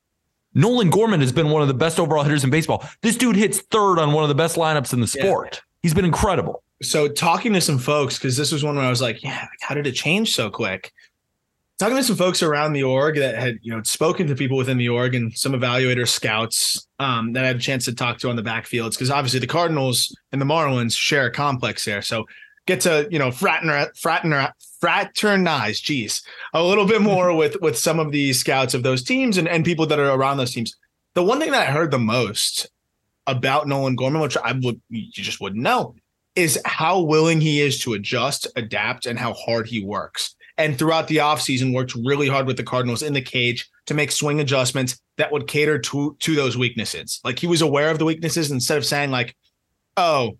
Nolan 0.53 0.89
Gorman 0.89 1.21
has 1.21 1.31
been 1.31 1.49
one 1.49 1.61
of 1.61 1.67
the 1.67 1.73
best 1.73 1.99
overall 1.99 2.23
hitters 2.23 2.43
in 2.43 2.49
baseball. 2.49 2.85
This 3.01 3.15
dude 3.17 3.35
hits 3.35 3.59
third 3.59 3.99
on 3.99 4.11
one 4.13 4.23
of 4.23 4.29
the 4.29 4.35
best 4.35 4.55
lineups 4.57 4.93
in 4.93 4.99
the 4.99 5.13
Yeah. 5.15 5.23
sport. 5.23 5.61
He's 5.81 5.93
been 5.93 6.05
incredible. 6.05 6.63
So 6.81 7.07
talking 7.07 7.53
to 7.53 7.61
some 7.61 7.77
folks, 7.77 8.17
because 8.17 8.35
this 8.37 8.51
was 8.51 8.63
one 8.63 8.75
where 8.75 8.85
I 8.85 8.89
was 8.89 9.01
like, 9.01 9.23
yeah, 9.23 9.47
how 9.61 9.75
did 9.75 9.85
it 9.87 9.93
change 9.93 10.33
so 10.33 10.49
quick? 10.49 10.91
Talking 11.81 11.97
to 11.97 12.03
some 12.03 12.15
folks 12.15 12.43
around 12.43 12.73
the 12.73 12.83
org 12.83 13.15
that 13.15 13.33
had, 13.33 13.57
you 13.63 13.75
know, 13.75 13.81
spoken 13.81 14.27
to 14.27 14.35
people 14.35 14.55
within 14.55 14.77
the 14.77 14.87
org 14.87 15.15
and 15.15 15.35
some 15.35 15.53
evaluator 15.53 16.07
scouts 16.07 16.87
um, 16.99 17.33
that 17.33 17.43
I 17.43 17.47
had 17.47 17.55
a 17.55 17.59
chance 17.59 17.85
to 17.85 17.95
talk 17.95 18.19
to 18.19 18.29
on 18.29 18.35
the 18.35 18.43
backfields, 18.43 18.91
because 18.91 19.09
obviously 19.09 19.39
the 19.39 19.47
Cardinals 19.47 20.15
and 20.31 20.39
the 20.39 20.45
Marlins 20.45 20.95
share 20.95 21.25
a 21.25 21.31
complex 21.31 21.83
there. 21.83 22.03
So 22.03 22.27
get 22.67 22.81
to, 22.81 23.07
you 23.09 23.17
know, 23.17 23.31
fraternize, 23.31 23.87
fraternize, 23.99 24.51
fraternize, 24.79 25.79
geez, 25.79 26.21
a 26.53 26.61
little 26.61 26.85
bit 26.85 27.01
more 27.01 27.35
with 27.35 27.59
with 27.61 27.75
some 27.75 27.97
of 27.97 28.11
the 28.11 28.31
scouts 28.33 28.75
of 28.75 28.83
those 28.83 29.01
teams 29.01 29.39
and, 29.39 29.47
and 29.47 29.65
people 29.65 29.87
that 29.87 29.97
are 29.97 30.11
around 30.11 30.37
those 30.37 30.53
teams. 30.53 30.77
The 31.15 31.23
one 31.23 31.39
thing 31.39 31.49
that 31.49 31.67
I 31.67 31.71
heard 31.71 31.89
the 31.89 31.97
most 31.97 32.69
about 33.25 33.67
Nolan 33.67 33.95
Gorman, 33.95 34.21
which 34.21 34.37
I 34.37 34.51
would 34.51 34.79
you 34.89 35.09
just 35.11 35.41
wouldn't 35.41 35.63
know, 35.63 35.95
is 36.35 36.61
how 36.63 36.99
willing 36.99 37.41
he 37.41 37.59
is 37.59 37.79
to 37.79 37.93
adjust, 37.93 38.45
adapt, 38.55 39.07
and 39.07 39.17
how 39.17 39.33
hard 39.33 39.65
he 39.65 39.83
works. 39.83 40.35
And 40.61 40.77
throughout 40.77 41.07
the 41.07 41.17
offseason, 41.17 41.73
worked 41.73 41.95
really 41.95 42.27
hard 42.27 42.45
with 42.45 42.55
the 42.55 42.63
Cardinals 42.63 43.01
in 43.01 43.13
the 43.13 43.21
cage 43.21 43.67
to 43.87 43.95
make 43.95 44.11
swing 44.11 44.39
adjustments 44.39 45.01
that 45.17 45.31
would 45.31 45.47
cater 45.47 45.79
to 45.79 46.15
to 46.19 46.35
those 46.35 46.55
weaknesses. 46.55 47.19
Like 47.23 47.39
he 47.39 47.47
was 47.47 47.63
aware 47.63 47.89
of 47.89 47.97
the 47.97 48.05
weaknesses 48.05 48.51
instead 48.51 48.77
of 48.77 48.85
saying 48.85 49.09
like, 49.09 49.35
"Oh, 49.97 50.37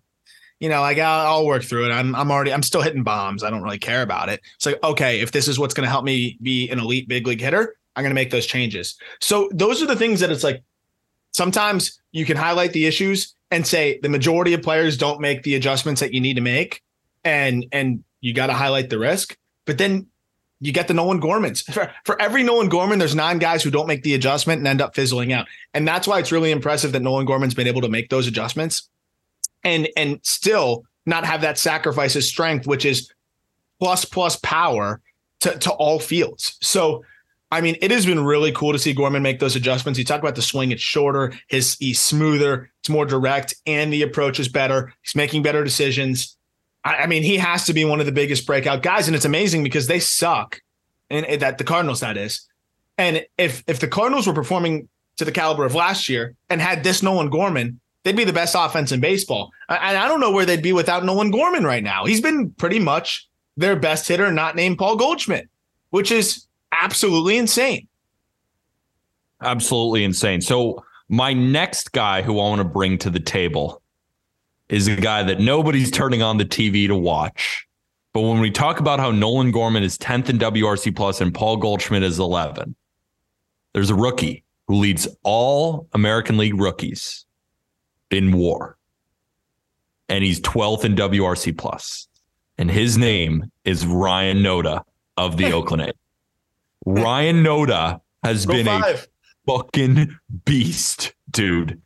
you 0.60 0.68
know, 0.68 0.80
like 0.80 0.98
I'll, 0.98 1.26
I'll 1.26 1.46
work 1.46 1.64
through 1.64 1.86
it. 1.86 1.90
I'm 1.90 2.14
I'm 2.14 2.30
already 2.30 2.52
I'm 2.52 2.62
still 2.62 2.82
hitting 2.82 3.02
bombs. 3.02 3.42
I 3.42 3.50
don't 3.50 3.64
really 3.64 3.80
care 3.80 4.02
about 4.02 4.28
it." 4.28 4.40
It's 4.54 4.64
like, 4.64 4.80
okay, 4.84 5.18
if 5.18 5.32
this 5.32 5.48
is 5.48 5.58
what's 5.58 5.74
going 5.74 5.86
to 5.86 5.90
help 5.90 6.04
me 6.04 6.38
be 6.40 6.70
an 6.70 6.78
elite 6.78 7.08
big 7.08 7.26
league 7.26 7.40
hitter, 7.40 7.74
I'm 7.96 8.04
going 8.04 8.12
to 8.12 8.14
make 8.14 8.30
those 8.30 8.46
changes. 8.46 8.94
So 9.20 9.50
those 9.52 9.82
are 9.82 9.86
the 9.86 9.96
things 9.96 10.20
that 10.20 10.30
it's 10.30 10.44
like. 10.44 10.62
Sometimes 11.32 11.98
you 12.12 12.26
can 12.26 12.36
highlight 12.36 12.74
the 12.74 12.86
issues 12.86 13.34
and 13.50 13.66
say 13.66 13.98
the 14.02 14.08
majority 14.08 14.54
of 14.54 14.62
players 14.62 14.96
don't 14.96 15.20
make 15.20 15.42
the 15.42 15.56
adjustments 15.56 16.00
that 16.00 16.14
you 16.14 16.20
need 16.20 16.34
to 16.34 16.42
make, 16.42 16.80
and 17.24 17.66
and 17.72 18.04
you 18.20 18.32
got 18.32 18.46
to 18.48 18.52
highlight 18.52 18.88
the 18.88 19.00
risk. 19.00 19.36
But 19.64 19.78
then 19.78 20.06
you 20.62 20.72
get 20.72 20.86
the 20.86 20.94
Nolan 20.94 21.20
Gormans. 21.20 21.64
For, 21.72 21.92
for 22.04 22.22
every 22.22 22.44
Nolan 22.44 22.68
Gorman, 22.68 23.00
there's 23.00 23.16
nine 23.16 23.38
guys 23.38 23.64
who 23.64 23.70
don't 23.70 23.88
make 23.88 24.04
the 24.04 24.14
adjustment 24.14 24.60
and 24.60 24.68
end 24.68 24.80
up 24.80 24.94
fizzling 24.94 25.32
out. 25.32 25.48
And 25.74 25.86
that's 25.86 26.06
why 26.06 26.20
it's 26.20 26.30
really 26.30 26.52
impressive 26.52 26.92
that 26.92 27.02
Nolan 27.02 27.26
Gorman's 27.26 27.54
been 27.54 27.66
able 27.66 27.80
to 27.80 27.88
make 27.88 28.10
those 28.10 28.28
adjustments 28.28 28.88
and 29.64 29.88
and 29.96 30.20
still 30.22 30.84
not 31.04 31.24
have 31.24 31.40
that 31.40 31.58
sacrifice 31.58 32.14
of 32.14 32.22
strength, 32.22 32.68
which 32.68 32.84
is 32.84 33.10
plus 33.80 34.04
plus 34.04 34.36
power 34.36 35.00
to, 35.40 35.58
to 35.58 35.72
all 35.72 35.98
fields. 35.98 36.56
So 36.62 37.04
I 37.50 37.60
mean, 37.60 37.76
it 37.82 37.90
has 37.90 38.06
been 38.06 38.24
really 38.24 38.52
cool 38.52 38.72
to 38.72 38.78
see 38.78 38.94
Gorman 38.94 39.22
make 39.22 39.40
those 39.40 39.56
adjustments. 39.56 39.98
You 39.98 40.04
talk 40.04 40.20
about 40.20 40.36
the 40.36 40.42
swing; 40.42 40.70
it's 40.70 40.80
shorter, 40.80 41.34
his 41.48 41.76
he's 41.80 42.00
smoother, 42.00 42.70
it's 42.80 42.88
more 42.88 43.04
direct, 43.04 43.54
and 43.66 43.92
the 43.92 44.02
approach 44.02 44.38
is 44.38 44.48
better. 44.48 44.94
He's 45.02 45.16
making 45.16 45.42
better 45.42 45.64
decisions. 45.64 46.36
I, 46.84 46.96
I 46.96 47.06
mean, 47.06 47.22
he 47.22 47.36
has 47.38 47.64
to 47.66 47.72
be 47.72 47.84
one 47.84 48.00
of 48.00 48.06
the 48.06 48.12
biggest 48.12 48.46
breakout 48.46 48.82
guys, 48.82 49.06
and 49.06 49.16
it's 49.16 49.24
amazing 49.24 49.62
because 49.62 49.86
they 49.86 50.00
suck, 50.00 50.60
and, 51.10 51.40
that 51.40 51.58
the 51.58 51.64
Cardinals 51.64 52.00
that 52.00 52.16
is. 52.16 52.46
And 52.98 53.24
if 53.38 53.64
if 53.66 53.80
the 53.80 53.88
Cardinals 53.88 54.26
were 54.26 54.32
performing 54.32 54.88
to 55.16 55.24
the 55.24 55.32
caliber 55.32 55.64
of 55.64 55.74
last 55.74 56.08
year 56.08 56.34
and 56.50 56.60
had 56.60 56.84
this 56.84 57.02
Nolan 57.02 57.30
Gorman, 57.30 57.80
they'd 58.02 58.16
be 58.16 58.24
the 58.24 58.32
best 58.32 58.54
offense 58.58 58.92
in 58.92 59.00
baseball. 59.00 59.50
And 59.68 59.96
I 59.96 60.08
don't 60.08 60.20
know 60.20 60.30
where 60.30 60.46
they'd 60.46 60.62
be 60.62 60.72
without 60.72 61.04
Nolan 61.04 61.30
Gorman 61.30 61.64
right 61.64 61.82
now. 61.82 62.04
He's 62.04 62.20
been 62.20 62.50
pretty 62.52 62.78
much 62.78 63.28
their 63.56 63.76
best 63.76 64.08
hitter, 64.08 64.30
not 64.32 64.56
named 64.56 64.78
Paul 64.78 64.96
Goldschmidt, 64.96 65.48
which 65.90 66.10
is 66.10 66.46
absolutely 66.72 67.36
insane. 67.36 67.86
Absolutely 69.40 70.04
insane. 70.04 70.40
So, 70.40 70.84
my 71.08 71.34
next 71.34 71.92
guy 71.92 72.22
who 72.22 72.38
I 72.38 72.42
want 72.42 72.60
to 72.60 72.64
bring 72.64 72.96
to 72.98 73.10
the 73.10 73.20
table 73.20 73.81
is 74.72 74.88
a 74.88 74.96
guy 74.96 75.22
that 75.22 75.38
nobody's 75.38 75.90
turning 75.90 76.22
on 76.22 76.38
the 76.38 76.46
TV 76.46 76.88
to 76.88 76.96
watch. 76.96 77.66
But 78.14 78.22
when 78.22 78.40
we 78.40 78.50
talk 78.50 78.80
about 78.80 79.00
how 79.00 79.10
Nolan 79.10 79.50
Gorman 79.50 79.82
is 79.82 79.98
10th 79.98 80.30
in 80.30 80.38
WRC 80.38 80.96
plus 80.96 81.20
and 81.20 81.32
Paul 81.32 81.58
Goldschmidt 81.58 82.02
is 82.02 82.18
11, 82.18 82.74
there's 83.74 83.90
a 83.90 83.94
rookie 83.94 84.44
who 84.66 84.76
leads 84.76 85.06
all 85.22 85.88
American 85.92 86.38
League 86.38 86.58
rookies 86.58 87.26
in 88.10 88.32
war. 88.32 88.78
And 90.08 90.24
he's 90.24 90.40
12th 90.40 90.84
in 90.84 90.94
WRC 90.94 91.56
plus. 91.56 92.08
And 92.56 92.70
his 92.70 92.96
name 92.96 93.50
is 93.64 93.84
Ryan 93.84 94.38
Noda 94.38 94.84
of 95.18 95.36
the 95.36 95.52
Oakland 95.52 95.82
A's. 95.82 95.92
Ryan 96.86 97.44
Noda 97.44 98.00
has 98.24 98.46
Rule 98.46 98.56
been 98.56 98.68
a 98.68 98.98
fucking 99.46 100.18
beast, 100.46 101.12
dude. 101.30 101.80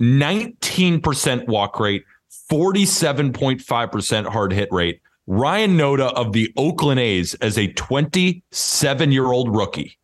19% 0.00 1.46
walk 1.46 1.78
rate, 1.78 2.04
47.5% 2.50 4.26
hard 4.26 4.52
hit 4.52 4.68
rate. 4.70 5.00
Ryan 5.26 5.76
Noda 5.78 6.12
of 6.12 6.32
the 6.32 6.52
Oakland 6.56 7.00
A's 7.00 7.34
as 7.34 7.56
a 7.56 7.72
27 7.72 9.12
year 9.12 9.26
old 9.26 9.54
rookie 9.54 9.98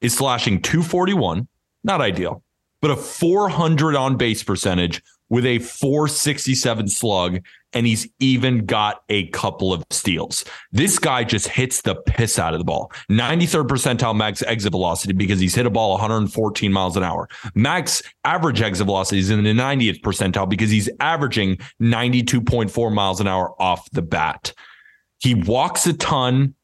is 0.00 0.14
slashing 0.14 0.60
241, 0.60 1.48
not 1.82 2.00
ideal, 2.02 2.42
but 2.82 2.90
a 2.90 2.96
400 2.96 3.96
on 3.96 4.16
base 4.16 4.42
percentage 4.42 5.02
with 5.28 5.46
a 5.46 5.58
467 5.58 6.88
slug. 6.88 7.40
And 7.72 7.88
he's 7.88 8.08
even 8.20 8.66
got 8.66 9.02
a 9.08 9.26
couple 9.30 9.72
of 9.72 9.82
steals. 9.90 10.44
This 10.70 11.00
guy 11.00 11.24
just 11.24 11.48
hits 11.48 11.82
the 11.82 11.96
piss 12.06 12.38
out 12.38 12.54
of 12.54 12.60
the 12.60 12.64
ball. 12.64 12.92
93rd 13.10 13.66
percentile 13.66 14.14
max 14.14 14.42
exit 14.42 14.70
velocity 14.70 15.12
because 15.12 15.40
he's 15.40 15.56
hit 15.56 15.66
a 15.66 15.70
ball 15.70 15.90
114 15.92 16.72
miles 16.72 16.96
an 16.96 17.02
hour. 17.02 17.28
Max 17.56 18.00
average 18.22 18.62
exit 18.62 18.86
velocity 18.86 19.18
is 19.18 19.30
in 19.30 19.42
the 19.42 19.52
90th 19.52 20.02
percentile 20.02 20.48
because 20.48 20.70
he's 20.70 20.88
averaging 21.00 21.56
92.4 21.82 22.94
miles 22.94 23.20
an 23.20 23.26
hour 23.26 23.60
off 23.60 23.90
the 23.90 24.02
bat. 24.02 24.52
He 25.18 25.34
walks 25.34 25.86
a 25.86 25.94
ton. 25.94 26.54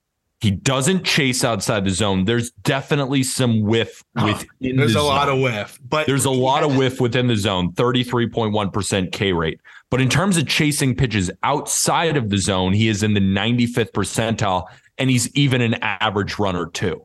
He 0.40 0.50
doesn't 0.50 1.04
chase 1.04 1.44
outside 1.44 1.84
the 1.84 1.90
zone. 1.90 2.24
There's 2.24 2.50
definitely 2.62 3.22
some 3.22 3.60
whiff 3.60 4.02
oh, 4.16 4.26
within 4.26 4.76
There's 4.76 4.94
the 4.94 5.00
a 5.00 5.02
lot 5.02 5.28
of 5.28 5.38
whiff, 5.38 5.78
but 5.86 6.06
There's 6.06 6.24
a 6.24 6.30
lot 6.30 6.62
of 6.62 6.76
whiff 6.76 6.98
within 6.98 7.26
the 7.26 7.36
zone, 7.36 7.72
33.1% 7.72 9.12
K 9.12 9.32
rate. 9.32 9.60
But 9.90 10.00
in 10.00 10.08
terms 10.08 10.38
of 10.38 10.46
chasing 10.46 10.96
pitches 10.96 11.30
outside 11.42 12.16
of 12.16 12.30
the 12.30 12.38
zone, 12.38 12.72
he 12.72 12.88
is 12.88 13.02
in 13.02 13.12
the 13.12 13.20
95th 13.20 13.92
percentile 13.92 14.64
and 14.96 15.10
he's 15.10 15.30
even 15.34 15.60
an 15.60 15.74
average 15.82 16.38
runner 16.38 16.66
too. 16.66 17.04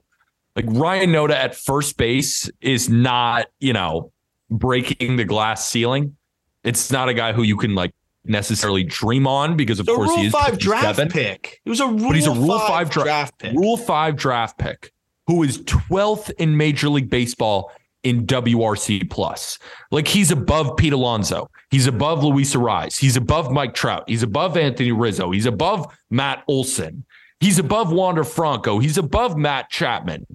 Like 0.55 0.65
Ryan 0.69 1.09
Noda 1.09 1.33
at 1.33 1.55
first 1.55 1.97
base 1.97 2.49
is 2.61 2.87
not, 2.87 3.47
you 3.59 3.73
know, 3.73 4.13
breaking 4.49 5.17
the 5.17 5.25
glass 5.25 5.67
ceiling. 5.67 6.15
It's 6.63 6.89
not 6.89 7.09
a 7.09 7.13
guy 7.13 7.33
who 7.33 7.43
you 7.43 7.57
can 7.57 7.75
like 7.75 7.93
necessarily 8.27 8.83
dream 8.83 9.27
on 9.27 9.55
because 9.55 9.79
of 9.79 9.85
course 9.87 10.13
he 10.15 10.25
is 10.27 10.31
Five 10.31 10.57
draft 10.57 10.97
57. 10.97 11.11
pick. 11.11 11.61
It 11.65 11.69
was 11.69 11.79
a 11.79 11.87
Rule, 11.87 12.07
But 12.07 12.15
he's 12.15 12.27
a 12.27 12.31
Rule 12.31 12.59
Five, 12.59 12.67
Five 12.69 12.89
dra- 12.89 13.03
draft 13.03 13.37
pick. 13.39 13.53
Rule 13.53 13.77
5 13.77 14.15
draft 14.15 14.57
pick 14.57 14.91
who 15.27 15.41
is 15.43 15.59
12th 15.63 16.31
in 16.37 16.55
Major 16.55 16.87
League 16.89 17.09
Baseball 17.09 17.71
in 18.03 18.27
WRC 18.27 19.09
plus. 19.09 19.57
Like 19.89 20.07
he's 20.07 20.29
above 20.29 20.77
Pete 20.77 20.93
Alonso. 20.93 21.49
He's 21.71 21.87
above 21.87 22.23
Luis 22.23 22.53
Arraez. 22.55 22.97
He's 22.99 23.15
above 23.17 23.51
Mike 23.51 23.73
Trout. 23.73 24.03
He's 24.07 24.21
above 24.21 24.55
Anthony 24.55 24.91
Rizzo. 24.91 25.31
He's 25.31 25.47
above 25.47 25.87
Matt 26.11 26.43
Olson. 26.47 27.03
He's 27.39 27.57
above 27.57 27.91
Wander 27.91 28.23
Franco. 28.23 28.77
He's 28.77 28.97
above 28.99 29.35
Matt 29.35 29.69
Chapman. 29.71 30.25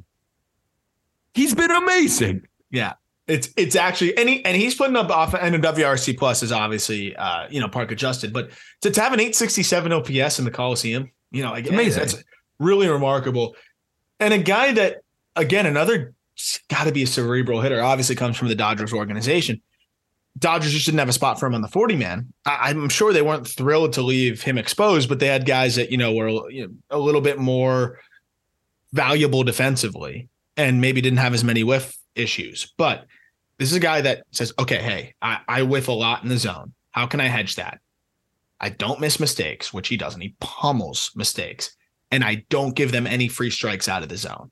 He's 1.35 1.55
been 1.55 1.71
amazing. 1.71 2.43
Yeah. 2.73 2.95
It's 3.31 3.49
it's 3.57 3.77
actually 3.77 4.17
and 4.17 4.29
he 4.29 4.45
and 4.45 4.57
he's 4.57 4.75
putting 4.75 4.97
up 4.97 5.11
off 5.11 5.35
and 5.35 5.55
WRC 5.63 6.19
plus 6.19 6.43
is 6.43 6.51
obviously 6.51 7.15
uh 7.17 7.47
you 7.49 7.61
know 7.61 7.69
park 7.69 7.93
adjusted, 7.93 8.33
but 8.33 8.51
to, 8.83 8.91
to 8.91 9.01
have 9.01 9.13
an 9.13 9.21
867 9.21 9.93
OPS 9.93 10.39
in 10.39 10.45
the 10.45 10.51
Coliseum, 10.51 11.11
you 11.31 11.43
know, 11.43 11.51
like 11.51 11.69
Amazing. 11.69 12.01
That's 12.01 12.25
really 12.59 12.89
remarkable. 12.89 13.55
And 14.19 14.35
a 14.35 14.39
guy 14.39 14.73
that 14.73 15.03
again, 15.37 15.67
another 15.67 16.15
gotta 16.69 16.93
be 16.93 17.05
a 17.05 17.07
cerebral 17.07 17.61
hitter, 17.61 17.81
obviously 17.81 18.17
comes 18.17 18.37
from 18.37 18.49
the 18.49 18.55
Dodgers 18.55 18.93
organization. 18.93 19.61
Dodgers 20.39 20.73
just 20.73 20.87
didn't 20.87 20.99
have 20.99 21.09
a 21.09 21.13
spot 21.13 21.39
for 21.39 21.47
him 21.47 21.55
on 21.55 21.61
the 21.61 21.69
40 21.69 21.97
man. 21.97 22.33
I, 22.47 22.71
I'm 22.71 22.89
sure 22.89 23.13
they 23.13 23.23
weren't 23.23 23.47
thrilled 23.47 23.93
to 23.95 24.03
leave 24.03 24.43
him 24.43 24.59
exposed, 24.59 25.09
but 25.09 25.19
they 25.19 25.27
had 25.27 25.45
guys 25.45 25.77
that, 25.77 25.91
you 25.91 25.99
know, 25.99 26.15
were 26.15 26.51
you 26.51 26.67
know, 26.67 26.73
a 26.91 26.99
little 26.99 27.21
bit 27.21 27.39
more 27.39 27.99
valuable 28.93 29.43
defensively 29.43 30.29
and 30.57 30.81
maybe 30.81 31.01
didn't 31.01 31.19
have 31.19 31.35
as 31.35 31.45
many 31.45 31.65
whiff 31.65 31.97
issues. 32.15 32.73
But 32.77 33.07
this 33.61 33.71
is 33.71 33.77
a 33.77 33.81
guy 33.81 34.01
that 34.01 34.23
says, 34.31 34.55
okay, 34.59 34.81
hey, 34.81 35.15
I, 35.21 35.41
I 35.47 35.63
whiff 35.65 35.89
a 35.89 35.93
lot 35.93 36.23
in 36.23 36.31
the 36.31 36.39
zone. 36.39 36.73
How 36.93 37.07
can 37.07 37.21
I 37.21 37.27
hedge 37.27 37.57
that? 37.57 37.79
I 38.59 38.71
don't 38.71 39.01
miss 39.01 39.21
mistakes, 39.21 39.71
which 39.71 39.89
he 39.89 39.99
doesn't. 39.99 40.23
He 40.23 40.35
pummels 40.41 41.11
mistakes, 41.15 41.77
and 42.11 42.25
I 42.25 42.47
don't 42.49 42.75
give 42.75 42.91
them 42.91 43.07
any 43.07 43.29
free 43.29 43.51
strikes 43.51 43.87
out 43.87 44.03
of 44.03 44.09
the 44.09 44.17
zone. 44.17 44.51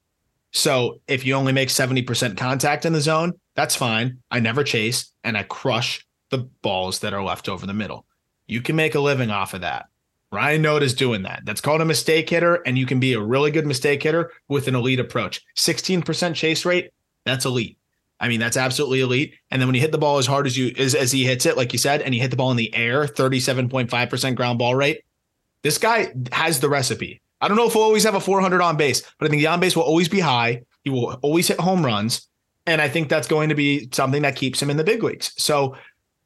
So 0.52 1.00
if 1.08 1.24
you 1.24 1.32
only 1.32 1.54
make 1.54 1.70
70% 1.70 2.36
contact 2.36 2.84
in 2.84 2.92
the 2.92 3.00
zone, 3.00 3.32
that's 3.54 3.74
fine. 3.74 4.18
I 4.30 4.40
never 4.40 4.62
chase 4.62 5.10
and 5.24 5.38
I 5.38 5.42
crush 5.44 6.06
the 6.28 6.46
balls 6.60 6.98
that 6.98 7.14
are 7.14 7.24
left 7.24 7.48
over 7.48 7.66
the 7.66 7.72
middle. 7.72 8.04
You 8.46 8.60
can 8.60 8.76
make 8.76 8.94
a 8.94 9.00
living 9.00 9.30
off 9.30 9.54
of 9.54 9.62
that. 9.62 9.86
Ryan 10.30 10.66
is 10.82 10.92
doing 10.92 11.22
that. 11.22 11.46
That's 11.46 11.62
called 11.62 11.80
a 11.80 11.86
mistake 11.86 12.28
hitter, 12.28 12.56
and 12.66 12.76
you 12.76 12.84
can 12.84 13.00
be 13.00 13.14
a 13.14 13.20
really 13.22 13.50
good 13.52 13.66
mistake 13.66 14.02
hitter 14.02 14.32
with 14.48 14.68
an 14.68 14.74
elite 14.74 15.00
approach. 15.00 15.40
16% 15.56 16.34
chase 16.34 16.66
rate, 16.66 16.90
that's 17.24 17.46
elite. 17.46 17.77
I 18.20 18.28
mean, 18.28 18.40
that's 18.40 18.56
absolutely 18.56 19.00
elite. 19.00 19.34
And 19.50 19.60
then 19.60 19.68
when 19.68 19.74
you 19.74 19.80
hit 19.80 19.92
the 19.92 19.98
ball 19.98 20.18
as 20.18 20.26
hard 20.26 20.46
as 20.46 20.56
you 20.56 20.74
as, 20.78 20.94
as 20.94 21.12
he 21.12 21.24
hits 21.24 21.46
it, 21.46 21.56
like 21.56 21.72
you 21.72 21.78
said, 21.78 22.02
and 22.02 22.12
he 22.12 22.20
hit 22.20 22.30
the 22.30 22.36
ball 22.36 22.50
in 22.50 22.56
the 22.56 22.74
air, 22.74 23.04
37.5% 23.04 24.34
ground 24.34 24.58
ball 24.58 24.74
rate. 24.74 25.02
This 25.62 25.78
guy 25.78 26.12
has 26.32 26.60
the 26.60 26.68
recipe. 26.68 27.20
I 27.40 27.48
don't 27.48 27.56
know 27.56 27.66
if 27.66 27.72
he'll 27.72 27.82
always 27.82 28.04
have 28.04 28.14
a 28.14 28.20
400 28.20 28.60
on 28.60 28.76
base, 28.76 29.02
but 29.18 29.26
I 29.26 29.28
think 29.30 29.40
the 29.40 29.46
on 29.46 29.60
base 29.60 29.76
will 29.76 29.84
always 29.84 30.08
be 30.08 30.20
high. 30.20 30.62
He 30.82 30.90
will 30.90 31.12
always 31.22 31.46
hit 31.46 31.60
home 31.60 31.84
runs. 31.84 32.28
And 32.66 32.82
I 32.82 32.88
think 32.88 33.08
that's 33.08 33.28
going 33.28 33.48
to 33.48 33.54
be 33.54 33.88
something 33.92 34.22
that 34.22 34.36
keeps 34.36 34.60
him 34.60 34.70
in 34.70 34.76
the 34.76 34.84
big 34.84 35.02
leagues. 35.02 35.32
So 35.36 35.76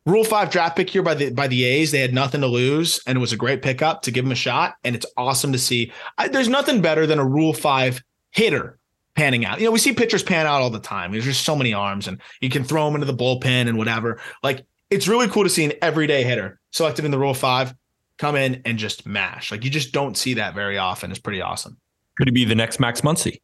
Rule 0.04 0.24
five 0.24 0.50
draft 0.50 0.76
pick 0.76 0.90
here 0.90 1.02
by 1.02 1.14
the 1.14 1.30
by 1.30 1.46
the 1.46 1.62
A's. 1.64 1.92
They 1.92 2.00
had 2.00 2.12
nothing 2.12 2.40
to 2.40 2.48
lose, 2.48 3.00
and 3.06 3.16
it 3.16 3.20
was 3.20 3.32
a 3.32 3.36
great 3.36 3.62
pickup 3.62 4.02
to 4.02 4.10
give 4.10 4.24
him 4.24 4.32
a 4.32 4.36
shot. 4.36 4.74
And 4.82 4.96
it's 4.96 5.06
awesome 5.16 5.52
to 5.52 5.58
see. 5.58 5.92
I, 6.18 6.26
there's 6.26 6.48
nothing 6.48 6.80
better 6.80 7.06
than 7.06 7.20
a 7.20 7.24
Rule 7.24 7.52
five 7.52 8.02
hitter 8.32 8.80
panning 9.14 9.44
out. 9.44 9.58
You 9.58 9.66
know, 9.66 9.70
we 9.70 9.78
see 9.78 9.92
pitchers 9.92 10.22
pan 10.22 10.46
out 10.46 10.62
all 10.62 10.70
the 10.70 10.80
time. 10.80 11.12
There's 11.12 11.24
just 11.24 11.44
so 11.44 11.56
many 11.56 11.72
arms, 11.72 12.08
and 12.08 12.20
you 12.40 12.48
can 12.48 12.64
throw 12.64 12.84
them 12.86 12.94
into 12.94 13.06
the 13.06 13.14
bullpen 13.14 13.68
and 13.68 13.78
whatever. 13.78 14.20
Like 14.42 14.64
it's 14.90 15.08
really 15.08 15.28
cool 15.28 15.44
to 15.44 15.50
see 15.50 15.64
an 15.64 15.72
everyday 15.82 16.22
hitter 16.22 16.60
selected 16.70 17.04
in 17.04 17.10
the 17.10 17.18
Rule 17.18 17.34
five 17.34 17.74
come 18.18 18.36
in 18.36 18.62
and 18.64 18.78
just 18.78 19.06
mash. 19.06 19.50
Like 19.50 19.64
you 19.64 19.70
just 19.70 19.92
don't 19.92 20.16
see 20.16 20.34
that 20.34 20.54
very 20.54 20.78
often. 20.78 21.10
It's 21.10 21.20
pretty 21.20 21.40
awesome. 21.40 21.76
Could 22.16 22.28
he 22.28 22.32
be 22.32 22.44
the 22.44 22.54
next 22.54 22.78
Max 22.78 23.00
Muncy? 23.00 23.40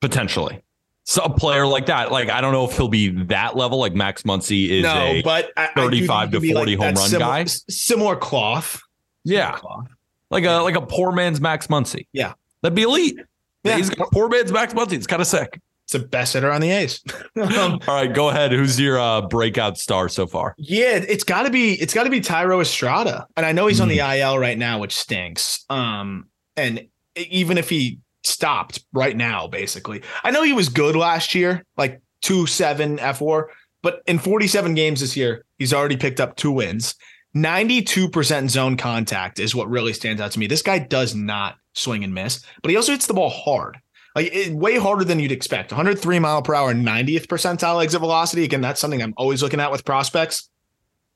Potentially. 0.00 0.62
So 1.06 1.22
a 1.22 1.30
player 1.30 1.66
like 1.66 1.86
that, 1.86 2.10
like 2.10 2.30
I 2.30 2.40
don't 2.40 2.52
know 2.52 2.64
if 2.64 2.76
he'll 2.76 2.88
be 2.88 3.08
that 3.24 3.56
level. 3.56 3.78
Like 3.78 3.94
Max 3.94 4.22
Muncy 4.22 4.70
is 4.70 4.84
no, 4.84 4.94
a 4.94 5.22
but 5.22 5.50
I, 5.56 5.66
I 5.66 5.72
35 5.74 6.30
think 6.30 6.32
to 6.32 6.40
be 6.40 6.52
40 6.54 6.74
home 6.76 6.86
run 6.86 6.96
similar, 6.96 7.30
guy. 7.30 7.44
Similar 7.44 8.16
cloth. 8.16 8.80
yeah, 9.24 9.52
Cloth. 9.52 9.88
like 10.30 10.44
a 10.44 10.62
like 10.62 10.76
a 10.76 10.80
poor 10.80 11.12
man's 11.12 11.40
Max 11.40 11.66
Muncy. 11.66 12.06
Yeah. 12.12 12.32
that'd 12.62 12.74
be 12.74 12.82
elite. 12.82 13.18
Yeah. 13.64 13.76
he's 13.76 13.90
got 13.90 14.10
poor 14.12 14.28
man's 14.28 14.52
Max 14.52 14.74
Muncy. 14.74 14.92
It's 14.92 15.06
kind 15.06 15.22
of 15.22 15.26
sick. 15.28 15.60
It's 15.84 15.92
the 15.92 15.98
best 15.98 16.32
hitter 16.32 16.50
on 16.50 16.60
the 16.60 16.70
A's. 16.70 17.02
Um, 17.36 17.80
All 17.88 17.94
right, 17.94 18.12
go 18.12 18.28
ahead. 18.30 18.52
Who's 18.52 18.78
your 18.80 18.98
uh, 18.98 19.22
breakout 19.22 19.76
star 19.76 20.08
so 20.08 20.26
far? 20.26 20.54
Yeah, 20.56 20.96
it's 20.96 21.24
got 21.24 21.42
to 21.42 21.50
be 21.50 21.72
it's 21.74 21.92
got 21.92 22.04
to 22.04 22.10
be 22.10 22.20
Thairo 22.20 22.60
Estrada, 22.62 23.26
and 23.36 23.44
I 23.44 23.52
know 23.52 23.66
he's 23.66 23.80
on 23.80 23.88
the 23.88 23.98
Mm. 23.98 24.18
IL 24.18 24.38
right 24.38 24.56
now, 24.56 24.78
which 24.78 24.94
stinks. 24.94 25.64
Um, 25.68 26.28
and 26.56 26.86
even 27.16 27.58
if 27.58 27.68
he 27.68 27.98
stopped 28.22 28.82
right 28.92 29.16
now, 29.16 29.46
basically, 29.46 30.02
I 30.22 30.30
know 30.30 30.42
he 30.42 30.52
was 30.54 30.68
good 30.68 30.96
last 30.96 31.34
year, 31.34 31.64
like 31.76 32.00
two 32.22 32.46
seven 32.46 32.98
F 32.98 33.18
four, 33.18 33.50
but 33.82 34.00
in 34.06 34.18
forty 34.18 34.46
seven 34.46 34.74
games 34.74 35.00
this 35.00 35.16
year, 35.16 35.44
he's 35.58 35.74
already 35.74 35.96
picked 35.96 36.20
up 36.20 36.36
two 36.36 36.52
wins. 36.52 36.94
Ninety 37.34 37.82
two 37.82 38.08
percent 38.08 38.50
zone 38.50 38.76
contact 38.76 39.38
is 39.40 39.54
what 39.54 39.68
really 39.68 39.92
stands 39.92 40.20
out 40.22 40.30
to 40.32 40.38
me. 40.38 40.46
This 40.46 40.62
guy 40.62 40.78
does 40.78 41.14
not 41.14 41.56
swing 41.74 42.02
and 42.04 42.14
miss, 42.14 42.44
but 42.62 42.70
he 42.70 42.76
also 42.76 42.92
hits 42.92 43.06
the 43.06 43.14
ball 43.14 43.30
hard. 43.30 43.78
Like 44.16 44.32
it, 44.32 44.54
way 44.54 44.78
harder 44.78 45.04
than 45.04 45.18
you'd 45.18 45.32
expect. 45.32 45.72
103 45.72 46.18
mile 46.20 46.40
per 46.40 46.54
hour, 46.54 46.72
90th 46.72 47.26
percentile 47.26 47.82
exit 47.82 48.00
velocity. 48.00 48.44
Again, 48.44 48.60
that's 48.60 48.80
something 48.80 49.02
I'm 49.02 49.14
always 49.16 49.42
looking 49.42 49.60
at 49.60 49.72
with 49.72 49.84
prospects 49.84 50.48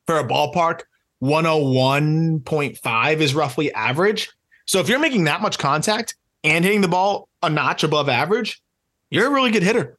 for 0.08 0.18
a 0.18 0.24
ballpark, 0.26 0.80
101.5 1.22 3.20
is 3.20 3.34
roughly 3.34 3.70
average. 3.74 4.30
So 4.64 4.80
if 4.80 4.88
you're 4.88 4.98
making 4.98 5.24
that 5.24 5.42
much 5.42 5.58
contact 5.58 6.16
and 6.42 6.64
hitting 6.64 6.80
the 6.80 6.88
ball 6.88 7.28
a 7.42 7.50
notch 7.50 7.84
above 7.84 8.08
average, 8.08 8.62
you're 9.10 9.26
a 9.26 9.30
really 9.30 9.50
good 9.50 9.62
hitter. 9.62 9.98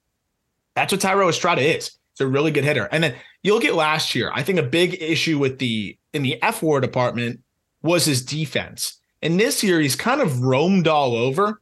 That's 0.76 0.91
what 0.91 1.01
Thairo 1.01 1.30
Estrada 1.30 1.62
is. 1.62 1.91
He's 2.18 2.26
a 2.26 2.28
really 2.28 2.49
good 2.49 2.64
hitter. 2.64 2.89
And 2.91 3.03
then 3.03 3.16
you 3.43 3.53
look 3.53 3.66
at 3.66 3.76
last 3.76 4.16
year. 4.16 4.32
I 4.34 4.41
think 4.41 4.57
a 4.57 4.64
big 4.64 4.99
issue 4.99 5.38
with 5.38 5.60
the 5.60 5.95
in 6.14 6.24
the 6.24 6.41
F 6.41 6.64
war 6.64 6.82
department 6.82 7.41
was 7.84 8.05
his 8.05 8.26
defense. 8.26 8.99
And 9.22 9.40
this 9.40 9.64
year, 9.64 9.80
he's 9.80 9.96
kind 9.96 10.22
of 10.22 10.42
roamed 10.42 10.88
all 10.88 11.16
over. 11.16 11.62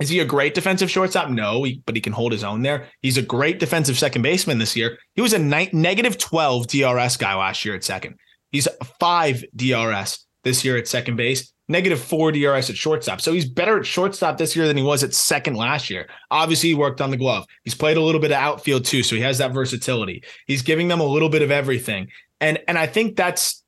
Is 0.00 0.08
he 0.08 0.20
a 0.20 0.24
great 0.24 0.54
defensive 0.54 0.90
shortstop? 0.90 1.28
No, 1.28 1.62
he, 1.62 1.82
but 1.84 1.94
he 1.94 2.00
can 2.00 2.14
hold 2.14 2.32
his 2.32 2.42
own 2.42 2.62
there. 2.62 2.88
He's 3.02 3.18
a 3.18 3.22
great 3.22 3.58
defensive 3.58 3.98
second 3.98 4.22
baseman 4.22 4.58
this 4.58 4.74
year. 4.74 4.98
He 5.14 5.20
was 5.20 5.34
a 5.34 5.38
ni- 5.38 5.68
negative 5.74 6.16
12 6.16 6.68
DRS 6.68 7.18
guy 7.18 7.34
last 7.34 7.64
year 7.64 7.74
at 7.74 7.84
second. 7.84 8.16
He's 8.50 8.66
five 8.98 9.44
DRS 9.54 10.26
this 10.42 10.64
year 10.64 10.78
at 10.78 10.88
second 10.88 11.16
base, 11.16 11.52
negative 11.68 12.00
four 12.00 12.32
DRS 12.32 12.70
at 12.70 12.76
shortstop. 12.76 13.20
So 13.20 13.32
he's 13.32 13.48
better 13.48 13.78
at 13.78 13.86
shortstop 13.86 14.38
this 14.38 14.56
year 14.56 14.66
than 14.66 14.78
he 14.78 14.82
was 14.82 15.04
at 15.04 15.12
second 15.12 15.54
last 15.54 15.90
year. 15.90 16.08
Obviously, 16.30 16.70
he 16.70 16.74
worked 16.74 17.02
on 17.02 17.10
the 17.10 17.18
glove. 17.18 17.44
He's 17.64 17.74
played 17.74 17.98
a 17.98 18.02
little 18.02 18.22
bit 18.22 18.32
of 18.32 18.38
outfield 18.38 18.86
too, 18.86 19.02
so 19.02 19.16
he 19.16 19.22
has 19.22 19.38
that 19.38 19.52
versatility. 19.52 20.24
He's 20.46 20.62
giving 20.62 20.88
them 20.88 21.00
a 21.00 21.04
little 21.04 21.28
bit 21.28 21.42
of 21.42 21.50
everything. 21.50 22.08
And 22.40 22.58
and 22.66 22.78
I 22.78 22.86
think 22.86 23.16
that's 23.16 23.62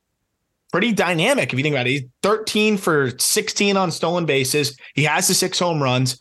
pretty 0.72 0.92
dynamic 0.92 1.52
if 1.52 1.58
you 1.58 1.62
think 1.62 1.74
about 1.74 1.86
it. 1.86 1.90
He's 1.90 2.02
13 2.22 2.76
for 2.76 3.12
16 3.18 3.76
on 3.76 3.90
stolen 3.90 4.26
bases. 4.26 4.76
He 4.94 5.04
has 5.04 5.28
the 5.28 5.34
six 5.34 5.58
home 5.58 5.82
runs. 5.82 6.18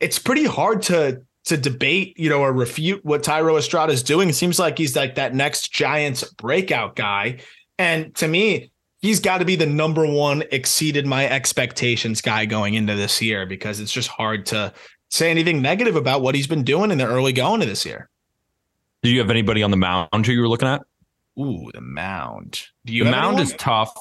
It's 0.00 0.18
pretty 0.18 0.44
hard 0.44 0.82
to 0.82 1.22
to 1.44 1.56
debate, 1.56 2.18
you 2.18 2.28
know, 2.28 2.40
or 2.40 2.52
refute 2.52 3.02
what 3.04 3.22
Thairo 3.22 3.58
Estrada 3.58 3.92
is 3.92 4.02
doing. 4.02 4.28
It 4.28 4.34
seems 4.34 4.58
like 4.58 4.76
he's 4.76 4.94
like 4.94 5.14
that 5.14 5.34
next 5.34 5.72
Giants 5.72 6.22
breakout 6.34 6.94
guy. 6.94 7.38
And 7.78 8.14
to 8.16 8.28
me, 8.28 8.70
he's 9.00 9.20
got 9.20 9.38
to 9.38 9.46
be 9.46 9.56
the 9.56 9.66
number 9.66 10.06
one 10.06 10.42
exceeded 10.52 11.06
my 11.06 11.26
expectations 11.26 12.20
guy 12.20 12.44
going 12.44 12.74
into 12.74 12.94
this 12.96 13.22
year 13.22 13.46
because 13.46 13.80
it's 13.80 13.92
just 13.92 14.08
hard 14.08 14.44
to 14.46 14.74
say 15.10 15.30
anything 15.30 15.62
negative 15.62 15.96
about 15.96 16.20
what 16.20 16.34
he's 16.34 16.46
been 16.46 16.64
doing 16.64 16.90
in 16.90 16.98
the 16.98 17.06
early 17.06 17.32
going 17.32 17.62
of 17.62 17.68
this 17.68 17.86
year. 17.86 18.10
Do 19.02 19.08
you 19.08 19.20
have 19.20 19.30
anybody 19.30 19.62
on 19.62 19.70
the 19.70 19.76
mound 19.76 20.26
who 20.26 20.32
you 20.32 20.40
were 20.42 20.48
looking 20.48 20.68
at? 20.68 20.82
Ooh, 21.38 21.70
the 21.72 21.80
mound. 21.80 22.62
Do 22.84 22.92
you 22.92 23.04
the 23.04 23.10
mound 23.10 23.38
anyone? 23.38 23.42
is 23.42 23.54
tough 23.58 23.92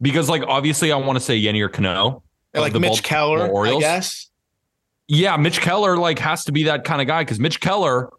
because, 0.00 0.28
like, 0.28 0.42
obviously, 0.42 0.92
I 0.92 0.96
want 0.96 1.16
to 1.18 1.24
say 1.24 1.40
Yennier 1.40 1.72
Cano. 1.72 2.22
of 2.54 2.60
like 2.62 2.72
the 2.72 2.80
Mitch 2.80 3.02
Baltimore 3.02 3.38
Keller, 3.38 3.44
I 3.46 3.48
Orioles. 3.48 3.82
guess. 3.82 4.30
Yeah, 5.08 5.36
Mitch 5.36 5.60
Keller 5.60 5.96
like 5.96 6.18
has 6.18 6.44
to 6.46 6.52
be 6.52 6.64
that 6.64 6.84
kind 6.84 7.00
of 7.00 7.06
guy 7.06 7.22
because 7.22 7.38
Mitch 7.38 7.60
Keller 7.60 8.10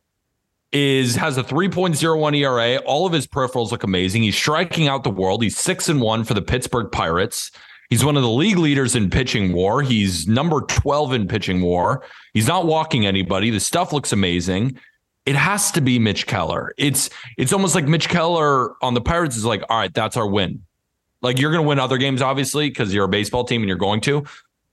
is 0.72 1.16
has 1.16 1.38
a 1.38 1.44
3.01 1.44 2.38
ERA. 2.38 2.78
All 2.86 3.06
of 3.06 3.14
his 3.14 3.28
peripherals 3.28 3.72
look 3.72 3.84
amazing. 3.84 4.24
He's 4.24 4.36
striking 4.36 4.88
out 4.88 5.04
the 5.04 5.10
world. 5.10 5.42
He's 5.44 5.58
six 5.58 5.90
and 5.90 6.02
one 6.02 6.24
for 6.24 6.34
the 6.34 6.42
Pittsburgh 6.42 6.92
Pirates. 6.92 7.52
He's 7.90 8.04
one 8.04 8.18
of 8.18 8.24
the 8.24 8.30
league 8.30 8.58
leaders 8.58 8.96
in 8.96 9.10
pitching 9.10 9.54
war. 9.54 9.82
He's 9.82 10.28
number 10.28 10.62
12 10.62 11.14
in 11.14 11.28
pitching 11.28 11.62
war. 11.62 12.04
He's 12.34 12.48
not 12.48 12.66
walking 12.66 13.06
anybody. 13.06 13.50
The 13.50 13.62
stuff 13.62 13.94
looks 13.94 14.12
amazing. 14.12 14.78
It 15.28 15.36
has 15.36 15.72
to 15.74 15.82
be 15.82 16.00
Mitch 16.00 16.26
Keller. 16.26 16.74
It's 16.78 17.10
it's 17.38 17.52
almost 17.52 17.76
like 17.76 17.86
Mitch 17.86 18.08
Keller 18.08 18.82
on 18.82 18.94
the 18.94 19.02
Pirates 19.02 19.36
is 19.36 19.44
like, 19.44 19.62
all 19.70 19.78
right, 19.78 19.94
that's 19.94 20.16
our 20.16 20.26
win. 20.26 20.64
Like 21.22 21.38
you're 21.38 21.52
going 21.52 21.64
to 21.64 21.68
win 21.68 21.80
other 21.80 21.98
games, 21.98 22.22
obviously, 22.22 22.70
because 22.70 22.94
you're 22.94 23.06
a 23.06 23.10
baseball 23.10 23.44
team 23.44 23.62
and 23.62 23.68
you're 23.68 23.78
going 23.78 24.00
to. 24.02 24.24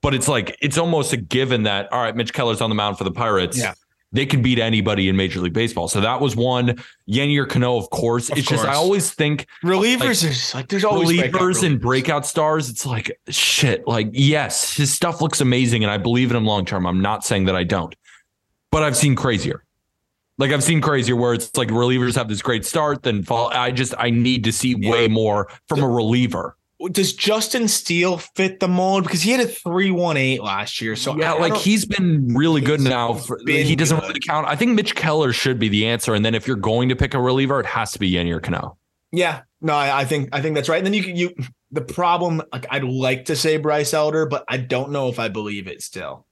But 0.00 0.14
it's 0.14 0.28
like 0.28 0.56
it's 0.62 0.78
almost 0.78 1.12
a 1.12 1.16
given 1.16 1.64
that 1.64 1.92
all 1.92 2.00
right, 2.00 2.14
Mitch 2.14 2.32
Keller's 2.32 2.60
on 2.60 2.70
the 2.70 2.76
mound 2.76 2.98
for 2.98 3.04
the 3.04 3.10
Pirates. 3.10 3.58
Yeah. 3.58 3.74
They 4.12 4.26
can 4.26 4.42
beat 4.42 4.60
anybody 4.60 5.08
in 5.08 5.16
Major 5.16 5.40
League 5.40 5.54
Baseball. 5.54 5.88
So 5.88 6.00
that 6.00 6.20
was 6.20 6.36
one. 6.36 6.80
Yennier 7.10 7.48
Cano, 7.48 7.76
of 7.76 7.90
course. 7.90 8.30
Of 8.30 8.38
it's 8.38 8.46
just 8.46 8.64
I 8.64 8.74
always 8.74 9.10
think 9.10 9.48
Relievers 9.64 10.22
Like, 10.22 10.30
is 10.30 10.54
like 10.54 10.68
there's 10.68 10.84
always 10.84 11.08
breakout 11.08 11.32
believers 11.32 11.62
and 11.64 11.78
relievers. 11.78 11.82
breakout 11.82 12.26
stars. 12.26 12.70
It's 12.70 12.86
like 12.86 13.18
shit. 13.28 13.88
Like 13.88 14.10
yes, 14.12 14.72
his 14.76 14.94
stuff 14.94 15.20
looks 15.20 15.40
amazing, 15.40 15.82
and 15.82 15.90
I 15.90 15.96
believe 15.98 16.30
in 16.30 16.36
him 16.36 16.46
long 16.46 16.64
term. 16.64 16.86
I'm 16.86 17.02
not 17.02 17.24
saying 17.24 17.46
that 17.46 17.56
I 17.56 17.64
don't, 17.64 17.92
but 18.70 18.84
I've 18.84 18.96
seen 18.96 19.16
crazier. 19.16 19.63
Like 20.38 20.50
I've 20.50 20.64
seen 20.64 20.80
crazier 20.80 21.16
where 21.16 21.34
it's 21.34 21.56
like 21.56 21.68
relievers 21.68 22.16
have 22.16 22.28
this 22.28 22.42
great 22.42 22.64
start, 22.64 23.02
then 23.04 23.22
fall. 23.22 23.48
I 23.48 23.70
just 23.70 23.94
I 23.98 24.10
need 24.10 24.44
to 24.44 24.52
see 24.52 24.74
way 24.74 25.06
more 25.08 25.48
from 25.68 25.80
a 25.82 25.88
reliever. 25.88 26.56
Does 26.90 27.12
Justin 27.12 27.68
Steele 27.68 28.18
fit 28.18 28.58
the 28.60 28.66
mold? 28.68 29.04
Because 29.04 29.22
he 29.22 29.30
had 29.30 29.40
a 29.40 29.46
318 29.46 30.40
last 30.40 30.80
year. 30.80 30.96
So 30.96 31.16
yeah, 31.16 31.32
I- 31.32 31.36
I 31.36 31.40
like 31.40 31.52
don't- 31.54 31.62
he's 31.62 31.84
been 31.86 32.34
really 32.34 32.60
good 32.60 32.80
now. 32.80 33.14
For, 33.14 33.38
he 33.46 33.76
doesn't 33.76 33.98
good. 34.00 34.08
really 34.08 34.20
count. 34.20 34.46
I 34.48 34.56
think 34.56 34.72
Mitch 34.72 34.94
Keller 34.94 35.32
should 35.32 35.58
be 35.58 35.68
the 35.68 35.86
answer. 35.86 36.14
And 36.14 36.24
then 36.24 36.34
if 36.34 36.46
you're 36.48 36.56
going 36.56 36.88
to 36.88 36.96
pick 36.96 37.14
a 37.14 37.20
reliever, 37.20 37.60
it 37.60 37.66
has 37.66 37.92
to 37.92 37.98
be 38.00 38.10
Yennier 38.10 38.42
Cano. 38.42 38.76
Yeah, 39.12 39.42
no, 39.60 39.72
I, 39.74 40.00
I 40.00 40.04
think 40.04 40.30
I 40.32 40.42
think 40.42 40.56
that's 40.56 40.68
right. 40.68 40.78
And 40.78 40.84
then 40.86 40.94
you 40.94 41.04
can 41.04 41.14
you 41.16 41.32
the 41.70 41.80
problem. 41.80 42.42
Like 42.52 42.66
I'd 42.70 42.82
like 42.84 43.26
to 43.26 43.36
say 43.36 43.56
Bryce 43.56 43.94
Elder, 43.94 44.26
but 44.26 44.44
I 44.48 44.56
don't 44.56 44.90
know 44.90 45.08
if 45.08 45.20
I 45.20 45.28
believe 45.28 45.68
it 45.68 45.80
still. 45.80 46.26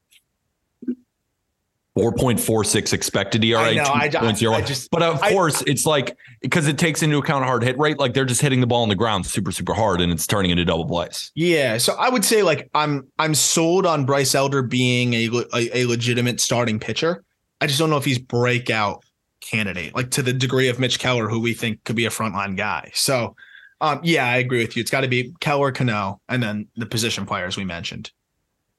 4.46 1.98 2.92
expected 2.92 3.44
ERA, 3.44 3.60
I 3.60 3.74
know, 3.74 3.82
I- 3.82 4.04
I- 4.04 4.08
2.0. 4.08 4.54
I 4.54 4.60
just- 4.62 4.90
but 4.90 5.02
of 5.02 5.20
course, 5.20 5.62
it's 5.66 5.84
like 5.84 6.16
because 6.40 6.66
it 6.66 6.78
takes 6.78 7.02
into 7.02 7.18
account 7.18 7.44
hard 7.44 7.62
hit 7.62 7.78
rate, 7.78 7.98
like 7.98 8.14
they're 8.14 8.24
just 8.24 8.40
hitting 8.40 8.60
the 8.60 8.66
ball 8.66 8.82
on 8.82 8.88
the 8.88 8.94
ground 8.94 9.26
super, 9.26 9.52
super 9.52 9.74
hard 9.74 10.00
and 10.00 10.10
it's 10.10 10.26
turning 10.26 10.50
into 10.50 10.64
double 10.64 10.86
plays. 10.86 11.30
Yeah, 11.34 11.76
so 11.78 11.94
I 11.94 12.08
would 12.08 12.24
say 12.24 12.42
like 12.42 12.70
I'm 12.74 13.06
I'm 13.18 13.34
sold 13.34 13.84
on 13.86 14.06
Bryce 14.06 14.34
Elder 14.34 14.62
being 14.62 15.12
a 15.14 15.28
a, 15.54 15.78
a 15.80 15.84
legitimate 15.84 16.40
starting 16.40 16.78
pitcher. 16.80 17.22
I 17.60 17.66
just 17.66 17.78
don't 17.78 17.90
know 17.90 17.98
if 17.98 18.04
he's 18.04 18.18
breakout 18.18 19.04
candidate 19.40 19.94
like 19.94 20.10
to 20.12 20.22
the 20.22 20.32
degree 20.32 20.68
of 20.68 20.78
Mitch 20.78 20.98
Keller, 20.98 21.28
who 21.28 21.40
we 21.40 21.52
think 21.52 21.84
could 21.84 21.96
be 21.96 22.06
a 22.06 22.10
frontline 22.10 22.56
guy. 22.56 22.90
So, 22.94 23.36
um, 23.80 24.00
yeah, 24.02 24.24
I 24.26 24.36
agree 24.38 24.60
with 24.60 24.76
you. 24.76 24.80
It's 24.80 24.90
got 24.90 25.00
to 25.02 25.08
be 25.08 25.32
Keller, 25.40 25.72
Cano, 25.72 26.20
and 26.28 26.42
then 26.42 26.68
the 26.76 26.86
position 26.86 27.26
players 27.26 27.56
we 27.56 27.64
mentioned. 27.64 28.10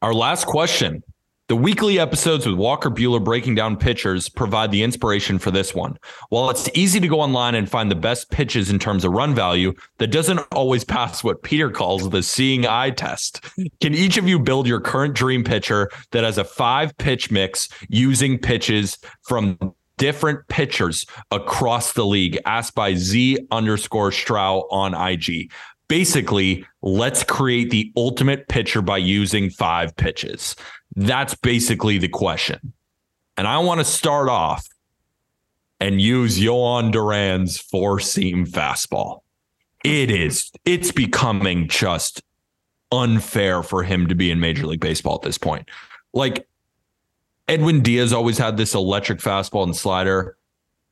Our 0.01 0.13
last 0.13 0.47
question. 0.47 1.03
The 1.53 1.57
weekly 1.57 1.99
episodes 1.99 2.47
with 2.47 2.55
Walker 2.55 2.89
Buehler 2.89 3.23
breaking 3.23 3.53
down 3.53 3.77
pitchers 3.77 4.27
provide 4.27 4.71
the 4.71 4.81
inspiration 4.81 5.37
for 5.37 5.51
this 5.51 5.75
one. 5.75 5.99
While 6.29 6.49
it's 6.49 6.67
easy 6.73 6.99
to 6.99 7.07
go 7.07 7.21
online 7.21 7.53
and 7.53 7.69
find 7.69 7.91
the 7.91 7.95
best 7.95 8.31
pitches 8.31 8.71
in 8.71 8.79
terms 8.79 9.05
of 9.05 9.11
run 9.11 9.35
value, 9.35 9.75
that 9.99 10.07
doesn't 10.07 10.39
always 10.51 10.83
pass 10.83 11.23
what 11.23 11.43
Peter 11.43 11.69
calls 11.69 12.09
the 12.09 12.23
seeing 12.23 12.65
eye 12.65 12.89
test. 12.89 13.45
Can 13.81 13.93
each 13.93 14.17
of 14.17 14.27
you 14.27 14.39
build 14.39 14.65
your 14.65 14.79
current 14.79 15.13
dream 15.13 15.43
pitcher 15.43 15.91
that 16.09 16.23
has 16.23 16.39
a 16.39 16.43
five 16.43 16.97
pitch 16.97 17.29
mix 17.29 17.69
using 17.87 18.39
pitches 18.39 18.97
from 19.21 19.75
different 19.97 20.47
pitchers 20.47 21.05
across 21.29 21.93
the 21.93 22.03
league? 22.03 22.35
Asked 22.47 22.73
by 22.73 22.95
Z 22.95 23.37
underscore 23.51 24.11
strow 24.11 24.67
on 24.71 24.95
IG. 24.95 25.51
Basically, 25.87 26.65
let's 26.81 27.23
create 27.23 27.69
the 27.69 27.91
ultimate 27.95 28.47
pitcher 28.47 28.81
by 28.81 28.97
using 28.97 29.51
five 29.51 29.95
pitches. 29.95 30.55
That's 30.95 31.35
basically 31.35 31.97
the 31.97 32.07
question. 32.07 32.73
And 33.37 33.47
I 33.47 33.57
want 33.59 33.79
to 33.79 33.85
start 33.85 34.29
off 34.29 34.67
and 35.79 35.99
use 35.99 36.39
Jhoan 36.39 36.91
Duran's 36.91 37.57
four 37.57 37.99
seam 37.99 38.45
fastball. 38.45 39.21
It 39.83 40.09
is, 40.09 40.51
it's 40.65 40.91
becoming 40.91 41.67
just 41.67 42.21
unfair 42.91 43.63
for 43.63 43.83
him 43.83 44.07
to 44.07 44.15
be 44.15 44.31
in 44.31 44.39
Major 44.39 44.65
League 44.67 44.79
Baseball 44.79 45.15
at 45.15 45.23
this 45.23 45.37
point. 45.37 45.69
Like 46.13 46.47
Edwin 47.47 47.81
Diaz 47.81 48.13
always 48.13 48.37
had 48.37 48.55
this 48.55 48.75
electric 48.75 49.19
fastball 49.19 49.63
and 49.63 49.75
slider. 49.75 50.37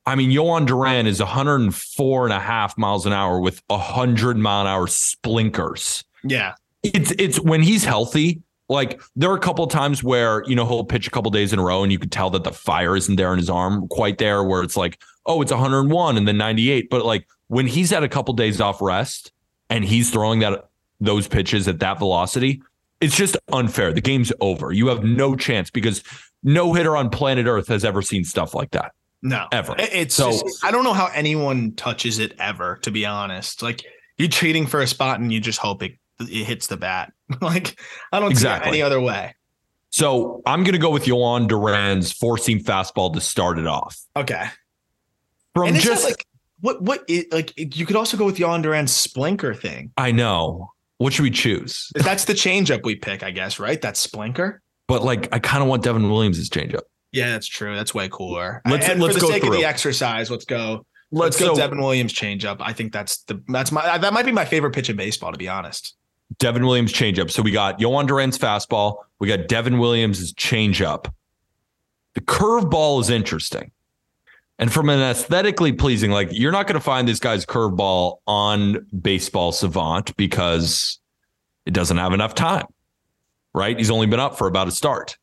I 0.05 0.15
mean, 0.15 0.31
Jhoan 0.31 0.65
Duran 0.65 1.05
is 1.05 1.19
104 1.19 2.25
and 2.25 2.33
a 2.33 2.39
half 2.39 2.77
miles 2.77 3.05
an 3.05 3.13
hour 3.13 3.39
with 3.39 3.61
100 3.67 4.37
mile 4.37 4.61
an 4.61 4.67
hour 4.67 4.87
splinkers 4.87 6.03
Yeah, 6.23 6.55
it's 6.83 7.11
it's 7.17 7.39
when 7.39 7.61
he's 7.61 7.85
healthy. 7.85 8.41
Like 8.71 9.01
there 9.15 9.29
are 9.29 9.35
a 9.35 9.39
couple 9.39 9.63
of 9.65 9.71
times 9.71 10.03
where 10.03 10.43
you 10.47 10.55
know 10.55 10.65
he'll 10.65 10.83
pitch 10.85 11.07
a 11.07 11.11
couple 11.11 11.29
days 11.31 11.53
in 11.53 11.59
a 11.59 11.63
row, 11.63 11.83
and 11.83 11.91
you 11.91 11.99
could 11.99 12.11
tell 12.11 12.29
that 12.31 12.43
the 12.43 12.51
fire 12.51 12.95
isn't 12.95 13.15
there 13.15 13.31
in 13.33 13.39
his 13.39 13.49
arm 13.49 13.87
quite 13.89 14.17
there. 14.17 14.43
Where 14.43 14.63
it's 14.63 14.77
like, 14.77 14.99
oh, 15.25 15.41
it's 15.41 15.51
101 15.51 16.17
and 16.17 16.27
then 16.27 16.37
98. 16.37 16.89
But 16.89 17.05
like 17.05 17.27
when 17.47 17.67
he's 17.67 17.89
had 17.89 18.03
a 18.03 18.09
couple 18.09 18.33
days 18.33 18.61
off 18.61 18.81
rest 18.81 19.31
and 19.69 19.83
he's 19.83 20.09
throwing 20.09 20.39
that 20.39 20.69
those 20.99 21.27
pitches 21.27 21.67
at 21.67 21.79
that 21.79 21.99
velocity, 21.99 22.61
it's 23.01 23.15
just 23.15 23.35
unfair. 23.51 23.91
The 23.93 24.01
game's 24.01 24.31
over. 24.39 24.71
You 24.71 24.87
have 24.87 25.03
no 25.03 25.35
chance 25.35 25.69
because 25.69 26.03
no 26.43 26.73
hitter 26.73 26.95
on 26.95 27.09
planet 27.09 27.45
Earth 27.47 27.67
has 27.67 27.83
ever 27.83 28.01
seen 28.01 28.23
stuff 28.23 28.53
like 28.55 28.71
that 28.71 28.93
no, 29.21 29.47
ever. 29.51 29.75
It's 29.77 30.15
So- 30.15 30.31
just, 30.31 30.63
I 30.63 30.71
don't 30.71 30.83
know 30.83 30.93
how 30.93 31.07
anyone 31.13 31.73
touches 31.75 32.19
it 32.19 32.33
ever, 32.39 32.77
to 32.83 32.91
be 32.91 33.05
honest. 33.05 33.61
Like 33.61 33.83
you're 34.17 34.27
trading 34.29 34.65
for 34.67 34.81
a 34.81 34.87
spot 34.87 35.19
and 35.19 35.31
you 35.31 35.39
just 35.39 35.59
hope 35.59 35.83
it 35.83 35.93
it 36.29 36.45
hits 36.45 36.67
the 36.67 36.77
bat. 36.77 37.11
like 37.41 37.79
I 38.11 38.19
don't 38.19 38.31
Exactly. 38.31 38.69
any 38.69 38.81
other 38.81 38.99
way. 38.99 39.35
So 39.89 40.41
I'm 40.45 40.63
gonna 40.63 40.77
go 40.77 40.89
with 40.89 41.03
Jhoan 41.05 41.47
Duran's 41.47 42.11
four 42.11 42.37
seam 42.37 42.59
fastball 42.59 43.13
to 43.13 43.21
start 43.21 43.59
it 43.59 43.67
off. 43.67 43.99
Okay. 44.15 44.45
From 45.53 45.73
just 45.75 46.03
like 46.05 46.25
what 46.61 46.81
what 46.81 47.03
like 47.31 47.53
you 47.57 47.85
could 47.85 47.95
also 47.95 48.15
go 48.17 48.25
with 48.25 48.37
Jhoan 48.37 48.61
Duran's 48.61 48.91
splinker 48.91 49.57
thing. 49.57 49.91
I 49.97 50.11
know. 50.11 50.71
What 50.97 51.13
should 51.13 51.23
we 51.23 51.31
choose? 51.31 51.91
That's 51.95 52.25
the 52.25 52.33
changeup 52.33 52.83
we 52.83 52.95
pick, 52.95 53.23
I 53.23 53.31
guess, 53.31 53.59
right? 53.59 53.81
That 53.81 53.95
splinker. 53.95 54.59
But 54.87 55.03
like, 55.03 55.33
I 55.33 55.39
kind 55.39 55.63
of 55.63 55.67
want 55.67 55.83
Devin 55.83 56.09
Williams' 56.11 56.47
changeup. 56.49 56.81
Yeah, 57.11 57.31
that's 57.31 57.47
true. 57.47 57.75
That's 57.75 57.93
way 57.93 58.07
cooler. 58.07 58.61
Let's- 58.67 58.87
and 58.87 59.01
let's 59.01 59.15
for 59.15 59.19
the 59.21 59.25
go 59.25 59.31
sake 59.31 59.43
of 59.43 59.49
through. 59.49 59.57
the 59.57 59.65
exercise, 59.65 60.29
let's 60.29 60.45
go. 60.45 60.85
Let's 61.13 61.39
Let's 61.39 61.39
go 61.39 61.55
so 61.55 61.59
Devin 61.59 61.79
Williams 61.81 62.13
changeup. 62.13 62.57
I 62.61 62.71
think 62.71 62.93
that's 62.93 63.23
the 63.23 63.43
that's 63.49 63.71
my 63.71 63.97
that 63.97 64.13
might 64.13 64.25
be 64.25 64.31
my 64.31 64.45
favorite 64.45 64.71
pitch 64.73 64.89
in 64.89 64.95
baseball, 64.95 65.31
to 65.33 65.37
be 65.37 65.49
honest. 65.49 65.95
Devin 66.37 66.65
Williams 66.65 66.93
changeup. 66.93 67.31
So 67.31 67.41
we 67.41 67.51
got 67.51 67.79
Jhoan 67.79 68.07
Duran's 68.07 68.37
fastball. 68.37 68.97
We 69.19 69.27
got 69.27 69.47
Devin 69.47 69.77
Williams' 69.77 70.33
changeup. 70.33 71.11
The 72.13 72.21
curveball 72.21 73.01
is 73.01 73.09
interesting. 73.09 73.71
And 74.59 74.71
from 74.71 74.89
an 74.89 74.99
aesthetically 74.99 75.73
pleasing, 75.73 76.11
like 76.11 76.29
you're 76.31 76.51
not 76.51 76.67
going 76.67 76.75
to 76.75 76.83
find 76.83 77.07
this 77.07 77.19
guy's 77.19 77.45
curveball 77.45 78.17
on 78.27 78.85
Baseball 79.01 79.51
Savant 79.51 80.15
because 80.17 80.99
it 81.65 81.73
doesn't 81.73 81.97
have 81.97 82.13
enough 82.13 82.35
time, 82.35 82.67
right? 83.53 83.77
He's 83.77 83.89
only 83.89 84.07
been 84.07 84.19
up 84.19 84.37
for 84.37 84.47
about 84.47 84.67
a 84.67 84.71
start. 84.71 85.17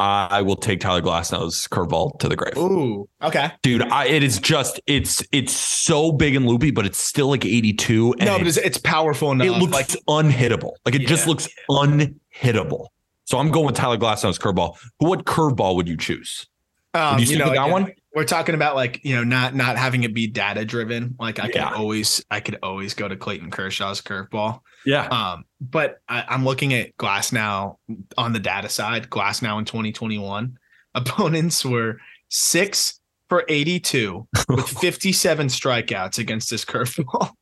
I 0.00 0.42
will 0.42 0.56
take 0.56 0.80
Tyler 0.80 1.02
Glasnow's 1.02 1.66
curveball 1.66 2.20
to 2.20 2.28
the 2.28 2.36
grave. 2.36 2.56
Ooh, 2.56 3.08
okay. 3.20 3.50
Dude, 3.62 3.82
I, 3.82 4.06
it 4.06 4.22
is 4.22 4.38
just 4.38 4.80
it's 4.86 5.24
it's 5.32 5.52
so 5.52 6.12
big 6.12 6.36
and 6.36 6.46
loopy, 6.46 6.70
but 6.70 6.86
it's 6.86 6.98
still 6.98 7.28
like 7.28 7.44
82. 7.44 8.14
No, 8.20 8.38
but 8.38 8.46
it's, 8.46 8.56
it's 8.56 8.78
powerful 8.78 9.32
enough. 9.32 9.48
it 9.48 9.50
looks 9.52 9.72
like 9.72 9.88
unhittable. 10.08 10.72
Like 10.86 10.94
it 10.94 11.06
just 11.06 11.26
looks 11.26 11.48
unhittable. 11.68 12.86
So 13.24 13.38
I'm 13.38 13.50
going 13.50 13.66
with 13.66 13.74
Tyler 13.74 13.96
Glasnow's 13.98 14.38
curveball. 14.38 14.76
What 14.98 15.24
curveball 15.24 15.76
would 15.76 15.88
you 15.88 15.96
choose? 15.96 16.46
um, 16.94 17.14
Would 17.16 17.20
you 17.20 17.26
stick 17.26 17.38
with 17.44 17.54
that 17.54 17.60
again, 17.62 17.70
one? 17.72 17.92
We're 18.18 18.24
talking 18.24 18.56
about 18.56 18.74
like 18.74 19.04
you 19.04 19.14
know 19.14 19.22
not 19.22 19.54
not 19.54 19.76
having 19.76 20.02
it 20.02 20.12
be 20.12 20.26
data 20.26 20.64
driven. 20.64 21.14
Like 21.20 21.38
I 21.38 21.46
Yeah. 21.54 21.68
could 21.68 21.78
always 21.78 22.24
I 22.32 22.40
could 22.40 22.58
always 22.64 22.92
go 22.94 23.06
to 23.06 23.16
Clayton 23.16 23.52
Kershaw's 23.52 24.02
curveball. 24.02 24.60
Yeah. 24.84 25.06
Um, 25.06 25.44
but 25.60 26.00
I, 26.08 26.24
I'm 26.28 26.44
looking 26.44 26.74
at 26.74 26.96
Glasnow 26.96 27.76
on 28.16 28.32
the 28.32 28.40
data 28.40 28.68
side. 28.68 29.08
Glasnow 29.08 29.56
in 29.60 29.64
2021, 29.66 30.58
opponents 30.96 31.64
were 31.64 32.00
six 32.28 33.00
for 33.28 33.44
82 33.48 34.26
with 34.48 34.66
57 34.68 35.46
strikeouts 35.46 36.18
against 36.18 36.50
this 36.50 36.64
curveball. 36.64 37.30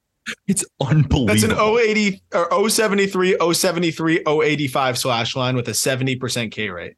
It's 0.49 0.64
unbelievable. 0.81 1.27
That's 1.27 1.45
an 1.45 1.53
080 1.53 2.20
or 2.35 2.68
073, 2.68 3.37
073, 3.55 4.24
085 4.27 4.99
slash 4.99 5.37
line 5.37 5.55
with 5.55 5.68
a 5.68 5.72
70% 5.72 6.51
K 6.51 6.68
rate. 6.68 6.97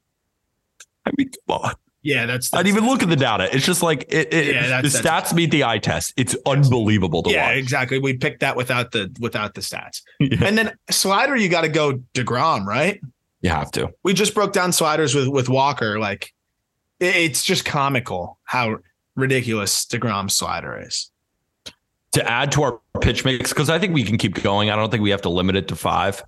I 1.04 1.10
mean, 1.16 1.28
come 1.46 1.60
on. 1.62 1.74
Yeah, 2.02 2.26
that's, 2.26 2.54
I'd 2.54 2.66
even 2.68 2.86
look 2.86 3.02
at 3.02 3.08
the 3.08 3.16
data. 3.16 3.54
It's 3.54 3.66
just 3.66 3.82
like 3.82 4.04
it, 4.08 4.32
it- 4.32 4.54
Yeah, 4.54 4.68
that's- 4.68 4.92
the 4.92 5.02
that's- 5.02 5.32
stats 5.32 5.34
meet 5.34 5.50
the 5.50 5.64
eye 5.64 5.78
test. 5.78 6.14
It's 6.16 6.36
unbelievable 6.46 7.22
to 7.24 7.30
yeah, 7.30 7.48
watch. 7.48 7.56
exactly. 7.56 7.98
We 7.98 8.16
picked 8.16 8.40
that 8.40 8.56
without 8.56 8.92
the 8.92 9.14
without 9.20 9.54
the 9.54 9.60
stats. 9.60 10.02
Yeah. 10.20 10.38
And 10.44 10.56
then 10.56 10.76
slider, 10.90 11.34
you 11.36 11.48
got 11.48 11.62
to 11.62 11.68
go 11.68 11.94
deGrom, 12.14 12.64
right? 12.66 13.00
You 13.40 13.50
have 13.50 13.70
to. 13.72 13.92
We 14.04 14.14
just 14.14 14.34
broke 14.34 14.52
down 14.52 14.72
sliders 14.72 15.14
with 15.14 15.28
with 15.28 15.48
Walker. 15.48 15.98
Like, 15.98 16.32
it- 17.00 17.16
it's 17.16 17.44
just 17.44 17.64
comical 17.64 18.38
how 18.44 18.78
ridiculous 19.16 19.84
deGrom's 19.84 20.34
slider 20.36 20.80
is. 20.80 21.10
To 22.12 22.30
add 22.30 22.52
to 22.52 22.62
our 22.62 22.80
pitch 23.00 23.24
mix, 23.24 23.52
because 23.52 23.68
I 23.68 23.78
think 23.78 23.92
we 23.92 24.02
can 24.04 24.16
keep 24.18 24.34
going. 24.42 24.70
I 24.70 24.76
don't 24.76 24.90
think 24.90 25.02
we 25.02 25.10
have 25.10 25.22
to 25.22 25.28
limit 25.28 25.56
it 25.56 25.68
to 25.68 25.76
five. 25.76 26.22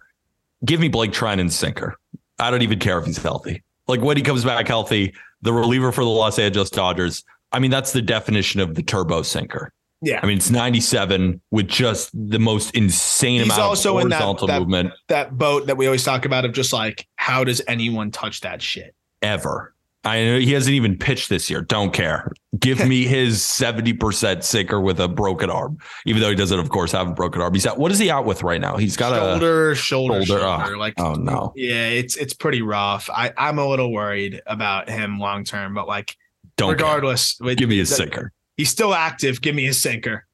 Give 0.65 0.79
me 0.81 0.89
Blake 0.89 1.13
Treinen's 1.13 1.55
sinker. 1.57 1.97
I 2.39 2.51
don't 2.51 2.63
even 2.63 2.79
care 2.81 2.99
if 2.99 3.07
he's 3.07 3.17
healthy. 3.19 3.63
Like 3.89 4.01
when 4.03 4.17
he 4.17 4.23
comes 4.23 4.45
back 4.45 4.69
healthy, 4.69 5.15
the 5.43 5.53
reliever 5.53 5.93
for 5.93 6.05
the 6.05 6.11
Los 6.11 6.39
Angeles 6.39 6.71
Dodgers. 6.71 7.25
I 7.53 7.59
mean, 7.59 7.71
that's 7.71 7.93
the 7.93 8.03
definition 8.03 8.61
of 8.61 8.75
the 8.75 8.83
turbo 8.83 9.23
sinker. 9.23 9.73
Yeah, 10.03 10.21
I 10.23 10.27
mean, 10.27 10.39
it's 10.39 10.51
97 10.51 11.43
with 11.51 11.69
just 11.69 12.11
the 12.15 12.39
most 12.39 12.75
insane 12.75 13.41
He's 13.43 13.45
amount 13.49 13.61
also 13.61 13.99
of 13.99 14.05
in 14.05 14.09
that- 14.11 14.17
horizontal 14.17 14.47
that- 14.47 14.61
movement 14.61 14.93
that 15.09 15.37
boat 15.37 15.67
that 15.67 15.77
we 15.77 15.87
always 15.87 16.05
talk 16.05 16.25
about 16.25 16.45
of 16.47 16.53
just 16.53 16.73
like 16.73 17.07
how 17.17 17.45
does 17.45 17.61
anyone 17.69 18.11
touch 18.11 18.41
that 18.41 18.63
shit? 18.63 18.95
ever. 19.23 19.75
I 20.03 20.25
know 20.25 20.39
he 20.39 20.53
hasn't 20.53 20.73
even 20.73 20.97
pitched 20.97 21.29
this 21.29 21.51
year. 21.51 21.61
Don't 21.61 21.93
care. 21.93 22.33
Give 22.59 22.87
me 22.89 23.05
his 23.07 23.41
70% 23.41 24.43
sinker 24.43 24.81
with 24.81 24.99
a 24.99 25.09
broken 25.09 25.51
arm, 25.51 25.77
even 26.07 26.23
though 26.23 26.31
he 26.31 26.35
doesn't, 26.37 26.59
of 26.59 26.71
course, 26.71 26.93
have 26.93 27.09
a 27.09 27.13
broken 27.13 27.43
arm. 27.43 27.53
He's 27.53 27.67
out. 27.67 27.79
What 27.79 27.93
is 27.93 27.99
he 27.99 28.11
out 28.11 28.25
with 28.25 28.43
right 28.43 28.61
now? 28.61 28.79
He's 28.79 28.97
got 28.97 29.13
a. 29.13 29.17
shoulder, 29.17 29.75
shoulder, 29.75 30.25
shoulder, 30.25 30.27
shoulder. 30.27 30.45
Uh, 30.47 30.71
oh, 30.71 30.79
like 30.79 30.95
Oh, 30.99 31.13
no. 31.15 31.53
yeah, 31.55 31.89
it's 31.89 32.17
it's 32.17 32.33
pretty 32.33 32.63
rough. 32.63 33.11
I 33.11 33.33
I'm 33.37 33.59
a 33.59 33.67
little 33.69 33.93
worried 33.93 34.41
about 34.47 34.89
him 34.89 35.19
long 35.19 35.45
term, 35.45 35.75
but 35.75 35.87
like 35.87 36.17
Don't 36.57 36.71
regardless, 36.71 37.39
with- 37.39 37.59
Give 37.59 37.69
me 37.69 37.77
his 37.79 37.95
sinker. 37.95 38.33
He's 38.57 38.71
still 38.71 38.95
active. 38.95 39.41
Give 39.41 39.55
me 39.55 39.65
his 39.65 39.81
sinker. 39.81 40.27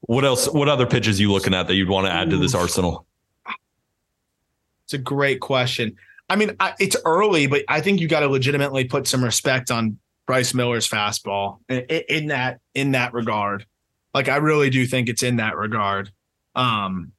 What 0.00 0.24
else? 0.24 0.46
What 0.48 0.68
other 0.68 0.86
pitches 0.86 1.18
you 1.20 1.30
looking 1.32 1.54
at 1.54 1.66
that 1.68 1.74
you'd 1.74 1.88
want 1.88 2.06
to 2.06 2.12
add 2.12 2.30
to 2.30 2.36
this 2.36 2.54
arsenal? 2.54 3.06
It's 4.86 4.94
a 4.94 4.98
great 4.98 5.40
question. 5.40 5.96
I 6.28 6.36
mean, 6.36 6.56
I, 6.58 6.74
it's 6.78 6.96
early, 7.04 7.46
but 7.46 7.64
I 7.68 7.80
think 7.80 8.00
you 8.00 8.08
got 8.08 8.20
to 8.20 8.28
legitimately 8.28 8.84
put 8.84 9.06
some 9.06 9.22
respect 9.22 9.70
on 9.70 9.98
Bryce 10.26 10.54
Miller's 10.54 10.88
fastball 10.88 11.58
in, 11.68 11.80
in 11.80 12.26
that 12.28 12.60
in 12.74 12.92
that 12.92 13.12
regard. 13.12 13.66
Like, 14.14 14.28
I 14.28 14.36
really 14.36 14.70
do 14.70 14.86
think 14.86 15.08
it's 15.08 15.22
in 15.22 15.36
that 15.36 15.56
regard. 15.56 16.10
Um, 16.54 17.12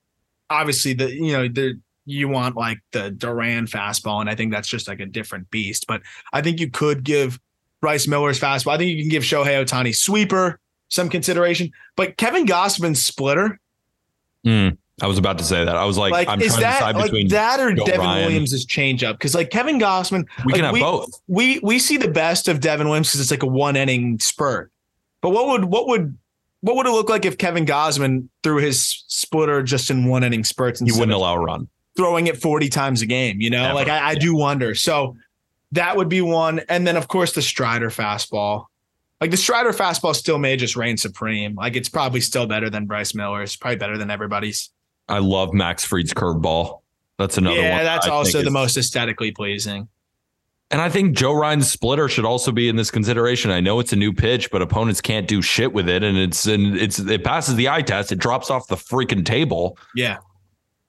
obviously, 0.50 0.94
the 0.94 1.14
you 1.14 1.34
know 1.34 1.48
the 1.48 1.80
you 2.06 2.28
want 2.28 2.56
like 2.56 2.80
the 2.92 3.12
Duran 3.12 3.68
fastball, 3.68 4.22
and 4.22 4.30
I 4.30 4.36
think 4.36 4.52
that's 4.52 4.68
just 4.68 4.88
like 4.88 5.00
a 5.00 5.06
different 5.06 5.50
beast. 5.52 5.86
But 5.88 6.02
I 6.34 6.42
think 6.42 6.60
you 6.60 6.70
could 6.70 7.04
give 7.04 7.40
Bryce 7.82 8.08
Miller's 8.08 8.40
fastball. 8.40 8.74
I 8.74 8.78
think 8.78 8.92
you 8.92 9.04
can 9.04 9.10
give 9.10 9.24
Shohei 9.24 9.64
Ohtani 9.64 9.96
sweeper 9.96 10.60
some 10.90 11.10
consideration, 11.10 11.72
but 11.96 12.18
Kevin 12.18 12.46
Gausman's 12.46 13.04
splitter. 13.04 13.60
Mm, 14.46 14.78
I 15.02 15.08
was 15.08 15.18
about 15.18 15.38
to 15.40 15.44
say 15.44 15.66
that. 15.66 15.76
I 15.76 15.84
was 15.84 15.98
like, 15.98 16.14
Like, 16.14 16.28
I'm 16.30 16.40
trying 16.40 16.52
to 16.52 16.60
that 16.62 16.74
decide 16.80 16.96
like 16.96 17.06
between. 17.06 17.28
that 17.30 17.60
or 17.60 17.74
Joe 17.74 17.84
Devin 17.86 18.00
Ryan. 18.02 18.26
Williams' 18.28 18.66
changeup? 18.66 19.14
Because 19.14 19.36
like 19.36 19.50
Kevin 19.50 19.78
Gausman, 19.80 20.26
we 20.46 20.54
like, 20.54 20.56
can 20.56 20.64
have 20.66 20.74
we- 20.74 20.80
both. 20.80 21.22
we 21.28 21.60
we 21.60 21.80
see 21.80 21.98
the 21.98 22.08
best 22.08 22.48
of 22.48 22.62
Devin 22.62 22.88
Williams 22.88 23.10
because 23.10 23.20
it's 23.22 23.32
like 23.32 23.44
a 23.44 23.48
one 23.48 23.76
inning 23.76 24.20
spurt. 24.20 24.72
But 25.22 25.32
what 25.32 25.48
would 25.48 25.66
what 25.66 25.88
would 25.88 26.18
what 26.62 26.78
would 26.78 26.86
it 26.88 26.92
look 26.92 27.10
like 27.10 27.26
if 27.26 27.38
Kevin 27.38 27.66
Gausman 27.66 28.30
threw 28.42 28.58
his 28.58 29.04
splitter 29.08 29.62
just 29.64 29.92
in 29.92 30.06
one 30.08 30.24
inning 30.24 30.44
spurts 30.46 30.80
and 30.80 30.90
He 30.90 30.94
wouldn't 30.98 31.12
allow 31.14 31.36
a 31.36 31.40
run. 31.40 31.68
throwing 31.98 32.28
it 32.28 32.38
40 32.42 32.70
times 32.70 33.02
a 33.02 33.06
game? 33.06 33.42
You 33.42 33.50
know, 33.50 33.66
Ever. 33.66 33.74
like 33.76 33.88
I, 33.90 34.12
I 34.12 34.16
do 34.16 34.34
wonder. 34.36 34.74
So 34.76 35.18
that 35.74 35.98
would 35.98 36.08
be 36.10 36.22
one. 36.22 36.62
And 36.70 36.88
then 36.88 36.96
of 36.96 37.08
course 37.10 37.34
the 37.34 37.42
Strider 37.42 37.90
fastball. 37.90 38.68
Like 39.20 39.32
the 39.32 39.38
Strider 39.38 39.72
fastball 39.74 40.16
still 40.16 40.38
may 40.38 40.56
just 40.56 40.76
reign 40.78 40.96
supreme. 40.98 41.56
Like 41.56 41.76
it's 41.76 41.90
probably 41.90 42.22
still 42.22 42.48
better 42.48 42.70
than 42.70 42.86
Bryce 42.86 43.14
Miller. 43.14 43.44
It's 43.44 43.56
probably 43.58 43.78
better 43.78 43.98
than 43.98 44.10
everybody's. 44.10 44.70
I 45.08 45.20
love 45.20 45.54
Max 45.54 45.86
Fried's 45.86 46.14
curveball. 46.14 46.82
That's 47.18 47.38
another 47.38 47.56
yeah, 47.56 47.70
one. 47.70 47.78
Yeah, 47.80 47.84
that's 47.84 48.08
also 48.08 48.42
the 48.42 48.48
is- 48.48 48.54
most 48.54 48.78
aesthetically 48.78 49.32
pleasing. 49.32 49.88
And 50.72 50.82
I 50.82 50.90
think 50.90 51.16
Joe 51.16 51.34
Ryan's 51.34 51.72
splitter 51.72 52.10
should 52.10 52.26
also 52.26 52.52
be 52.52 52.68
in 52.68 52.76
this 52.76 52.90
consideration. 52.90 53.52
I 53.52 53.60
know 53.60 53.80
it's 53.80 53.94
a 53.94 53.96
new 53.96 54.12
pitch, 54.12 54.50
but 54.50 54.64
opponents 54.64 55.00
can't 55.00 55.28
do 55.28 55.42
shit 55.42 55.72
with 55.74 55.88
it, 55.88 56.02
and 56.04 56.18
it's 56.18 56.48
and 56.48 56.76
it's 56.76 56.98
it 56.98 57.24
passes 57.24 57.56
the 57.56 57.70
eye 57.70 57.84
test. 57.84 58.12
It 58.12 58.18
drops 58.18 58.50
off 58.50 58.68
the 58.68 58.76
freaking 58.76 59.24
table. 59.24 59.78
Yeah. 59.96 60.18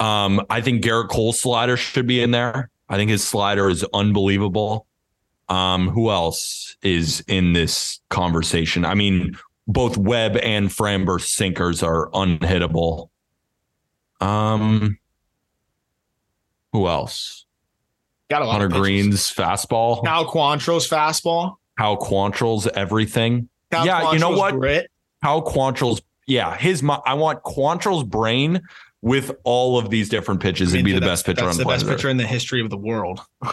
Um, 0.01 0.45
I 0.49 0.63
think 0.63 0.83
Gerrit 0.83 1.11
Cole's 1.11 1.39
slider 1.39 1.77
should 1.77 2.07
be 2.07 2.23
in 2.23 2.31
there. 2.31 2.71
I 2.89 2.97
think 2.97 3.11
his 3.11 3.23
slider 3.23 3.69
is 3.69 3.85
unbelievable. 3.93 4.87
Um, 5.49 5.89
who 5.89 6.11
else 6.11 6.77
is 6.83 7.23
in 7.29 7.53
this 7.53 8.01
conversation? 8.09 8.85
I 8.85 8.95
mean, 8.95 9.37
both 9.69 9.97
Webb 9.97 10.39
and 10.43 10.69
Framber 10.69 11.21
sinkers 11.21 11.83
are 11.83 12.11
unhittable. 12.11 13.11
Um, 14.21 14.99
who 16.73 16.87
else? 16.87 17.45
Got 18.29 18.43
a 18.43 18.45
lot 18.45 18.53
Hunter 18.53 18.67
of 18.67 18.73
pitches. 18.73 18.83
Greene's 18.83 19.33
fastball. 19.33 20.05
Cal 20.05 20.27
Quantrill's 20.27 20.89
fastball. 20.89 21.57
How 21.77 21.97
Quantrill's 21.97 22.67
everything. 22.69 23.49
Cal 23.71 23.87
Yeah, 23.87 24.13
you 24.13 24.19
know 24.19 24.31
what? 24.31 24.55
Grit. 24.55 24.91
How 25.23 25.41
Quantrill's 25.41 26.03
yeah, 26.27 26.57
his 26.57 26.83
I 27.05 27.15
want 27.15 27.43
Quantrill's 27.45 28.03
brain 28.05 28.61
with 29.01 29.31
all 29.45 29.79
of 29.79 29.91
these 29.91 30.09
different 30.09 30.41
pitches 30.41 30.75
I 30.75 30.79
and 30.79 30.85
mean, 30.85 30.95
be 30.95 31.01
the 31.01 31.07
best 31.07 31.25
pitcher 31.25 31.45
That's 31.45 31.59
on 31.59 31.65
the 31.65 31.71
best 31.71 31.87
pitcher 31.87 32.09
in 32.09 32.17
the 32.17 32.27
history 32.27 32.61
of 32.61 32.71
the 32.71 32.79
world. 32.79 33.21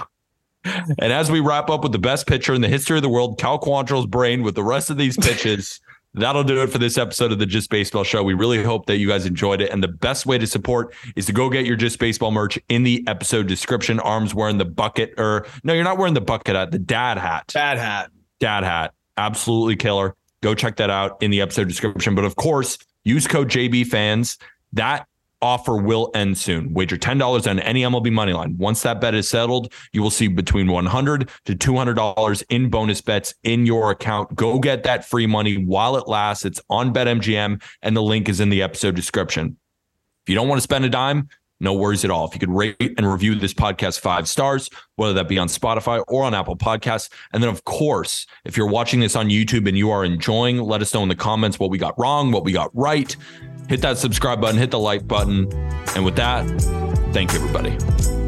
And 0.65 1.11
as 1.11 1.29
we 1.29 1.41
wrap 1.41 1.69
up 1.69 1.83
with 1.83 1.91
the 1.91 1.99
best 1.99 2.25
pitcher 2.25 2.53
in 2.53 2.61
the 2.61 2.69
history 2.69 2.97
of 2.97 3.03
the 3.03 3.09
world, 3.09 3.37
Cal 3.37 3.59
Quantrill's 3.59 4.05
brain 4.05 4.43
with 4.43 4.55
the 4.55 4.63
rest 4.63 4.89
of 4.89 4.95
these 4.95 5.17
pitches. 5.17 5.81
That'll 6.15 6.43
do 6.43 6.61
it 6.61 6.67
for 6.67 6.77
this 6.77 6.97
episode 6.97 7.31
of 7.31 7.39
the 7.39 7.45
Just 7.45 7.71
Baseball 7.71 8.03
Show. 8.03 8.21
We 8.21 8.35
really 8.35 8.63
hope 8.63 8.85
that 8.85 8.97
you 8.97 9.07
guys 9.07 9.25
enjoyed 9.25 9.61
it. 9.61 9.71
And 9.71 9.81
the 9.81 9.87
best 9.87 10.27
way 10.27 10.37
to 10.37 10.45
support 10.45 10.93
is 11.15 11.25
to 11.25 11.33
go 11.33 11.49
get 11.49 11.65
your 11.65 11.75
Just 11.75 11.97
Baseball 11.97 12.29
merch 12.29 12.59
in 12.69 12.83
the 12.83 13.03
episode 13.07 13.47
description. 13.47 13.99
Aram's 13.99 14.35
wearing 14.35 14.59
the 14.59 14.65
bucket, 14.65 15.15
or 15.17 15.47
no, 15.63 15.73
you're 15.73 15.83
not 15.83 15.97
wearing 15.97 16.13
the 16.13 16.21
bucket 16.21 16.55
hat, 16.55 16.71
the 16.71 16.77
dad 16.77 17.17
hat. 17.17 17.47
Dad 17.47 17.79
hat. 17.79 18.11
dad 18.39 18.63
hat. 18.63 18.93
Absolutely 19.17 19.75
killer. 19.75 20.15
Go 20.43 20.53
check 20.53 20.75
that 20.75 20.91
out 20.91 21.21
in 21.23 21.31
the 21.31 21.41
episode 21.41 21.67
description. 21.67 22.13
But 22.13 22.25
of 22.25 22.35
course, 22.35 22.77
use 23.03 23.25
code 23.25 23.49
JB 23.49 23.87
fans. 23.87 24.37
That 24.73 25.07
offer 25.43 25.75
will 25.75 26.09
end 26.15 26.37
soon. 26.37 26.73
Wager 26.73 26.95
$10 26.95 27.49
on 27.49 27.59
any 27.59 27.81
MLB 27.81 28.11
money 28.11 28.31
line. 28.31 28.57
Once 28.57 28.81
that 28.83 29.01
bet 29.01 29.13
is 29.13 29.27
settled, 29.27 29.73
you 29.91 30.01
will 30.01 30.09
see 30.09 30.29
between 30.29 30.71
100 30.71 31.29
to 31.45 31.55
$200 31.55 32.43
in 32.49 32.69
bonus 32.69 33.01
bets 33.01 33.35
in 33.43 33.65
your 33.65 33.91
account. 33.91 34.33
Go 34.35 34.57
get 34.57 34.83
that 34.83 35.05
free 35.05 35.27
money 35.27 35.57
while 35.57 35.97
it 35.97 36.07
lasts. 36.07 36.45
It's 36.45 36.61
on 36.69 36.93
BetMGM, 36.93 37.61
and 37.81 37.95
the 37.95 38.01
link 38.01 38.29
is 38.29 38.39
in 38.39 38.49
the 38.49 38.61
episode 38.61 38.95
description. 38.95 39.57
If 40.25 40.29
you 40.29 40.35
don't 40.35 40.47
want 40.47 40.59
to 40.59 40.63
spend 40.63 40.85
a 40.85 40.89
dime, 40.89 41.27
no 41.59 41.73
worries 41.73 42.03
at 42.03 42.11
all. 42.11 42.25
If 42.27 42.33
you 42.33 42.39
could 42.39 42.49
rate 42.49 42.75
and 42.79 43.09
review 43.09 43.35
this 43.35 43.53
podcast 43.53 43.99
five 43.99 44.27
stars, 44.27 44.69
whether 44.95 45.13
that 45.13 45.27
be 45.27 45.37
on 45.37 45.47
Spotify 45.47 46.03
or 46.07 46.23
on 46.23 46.33
Apple 46.33 46.57
Podcasts. 46.57 47.09
And 47.31 47.41
then, 47.43 47.49
of 47.49 47.63
course, 47.63 48.27
if 48.43 48.57
you're 48.57 48.67
watching 48.67 48.99
this 48.99 49.15
on 49.15 49.29
YouTube 49.29 49.67
and 49.67 49.77
you 49.77 49.89
are 49.91 50.03
enjoying, 50.03 50.59
let 50.59 50.81
us 50.81 50.93
know 50.93 51.03
in 51.03 51.09
the 51.09 51.15
comments 51.15 51.59
what 51.59 51.69
we 51.69 51.77
got 51.77 51.97
wrong, 51.97 52.31
what 52.31 52.43
we 52.43 52.51
got 52.51 52.69
right. 52.73 53.15
Hit 53.67 53.81
that 53.81 53.97
subscribe 53.97 54.41
button, 54.41 54.57
hit 54.57 54.71
the 54.71 54.79
like 54.79 55.07
button. 55.07 55.51
And 55.95 56.05
with 56.05 56.15
that, 56.15 56.45
thank 57.13 57.33
you, 57.33 57.39
everybody. 57.39 58.22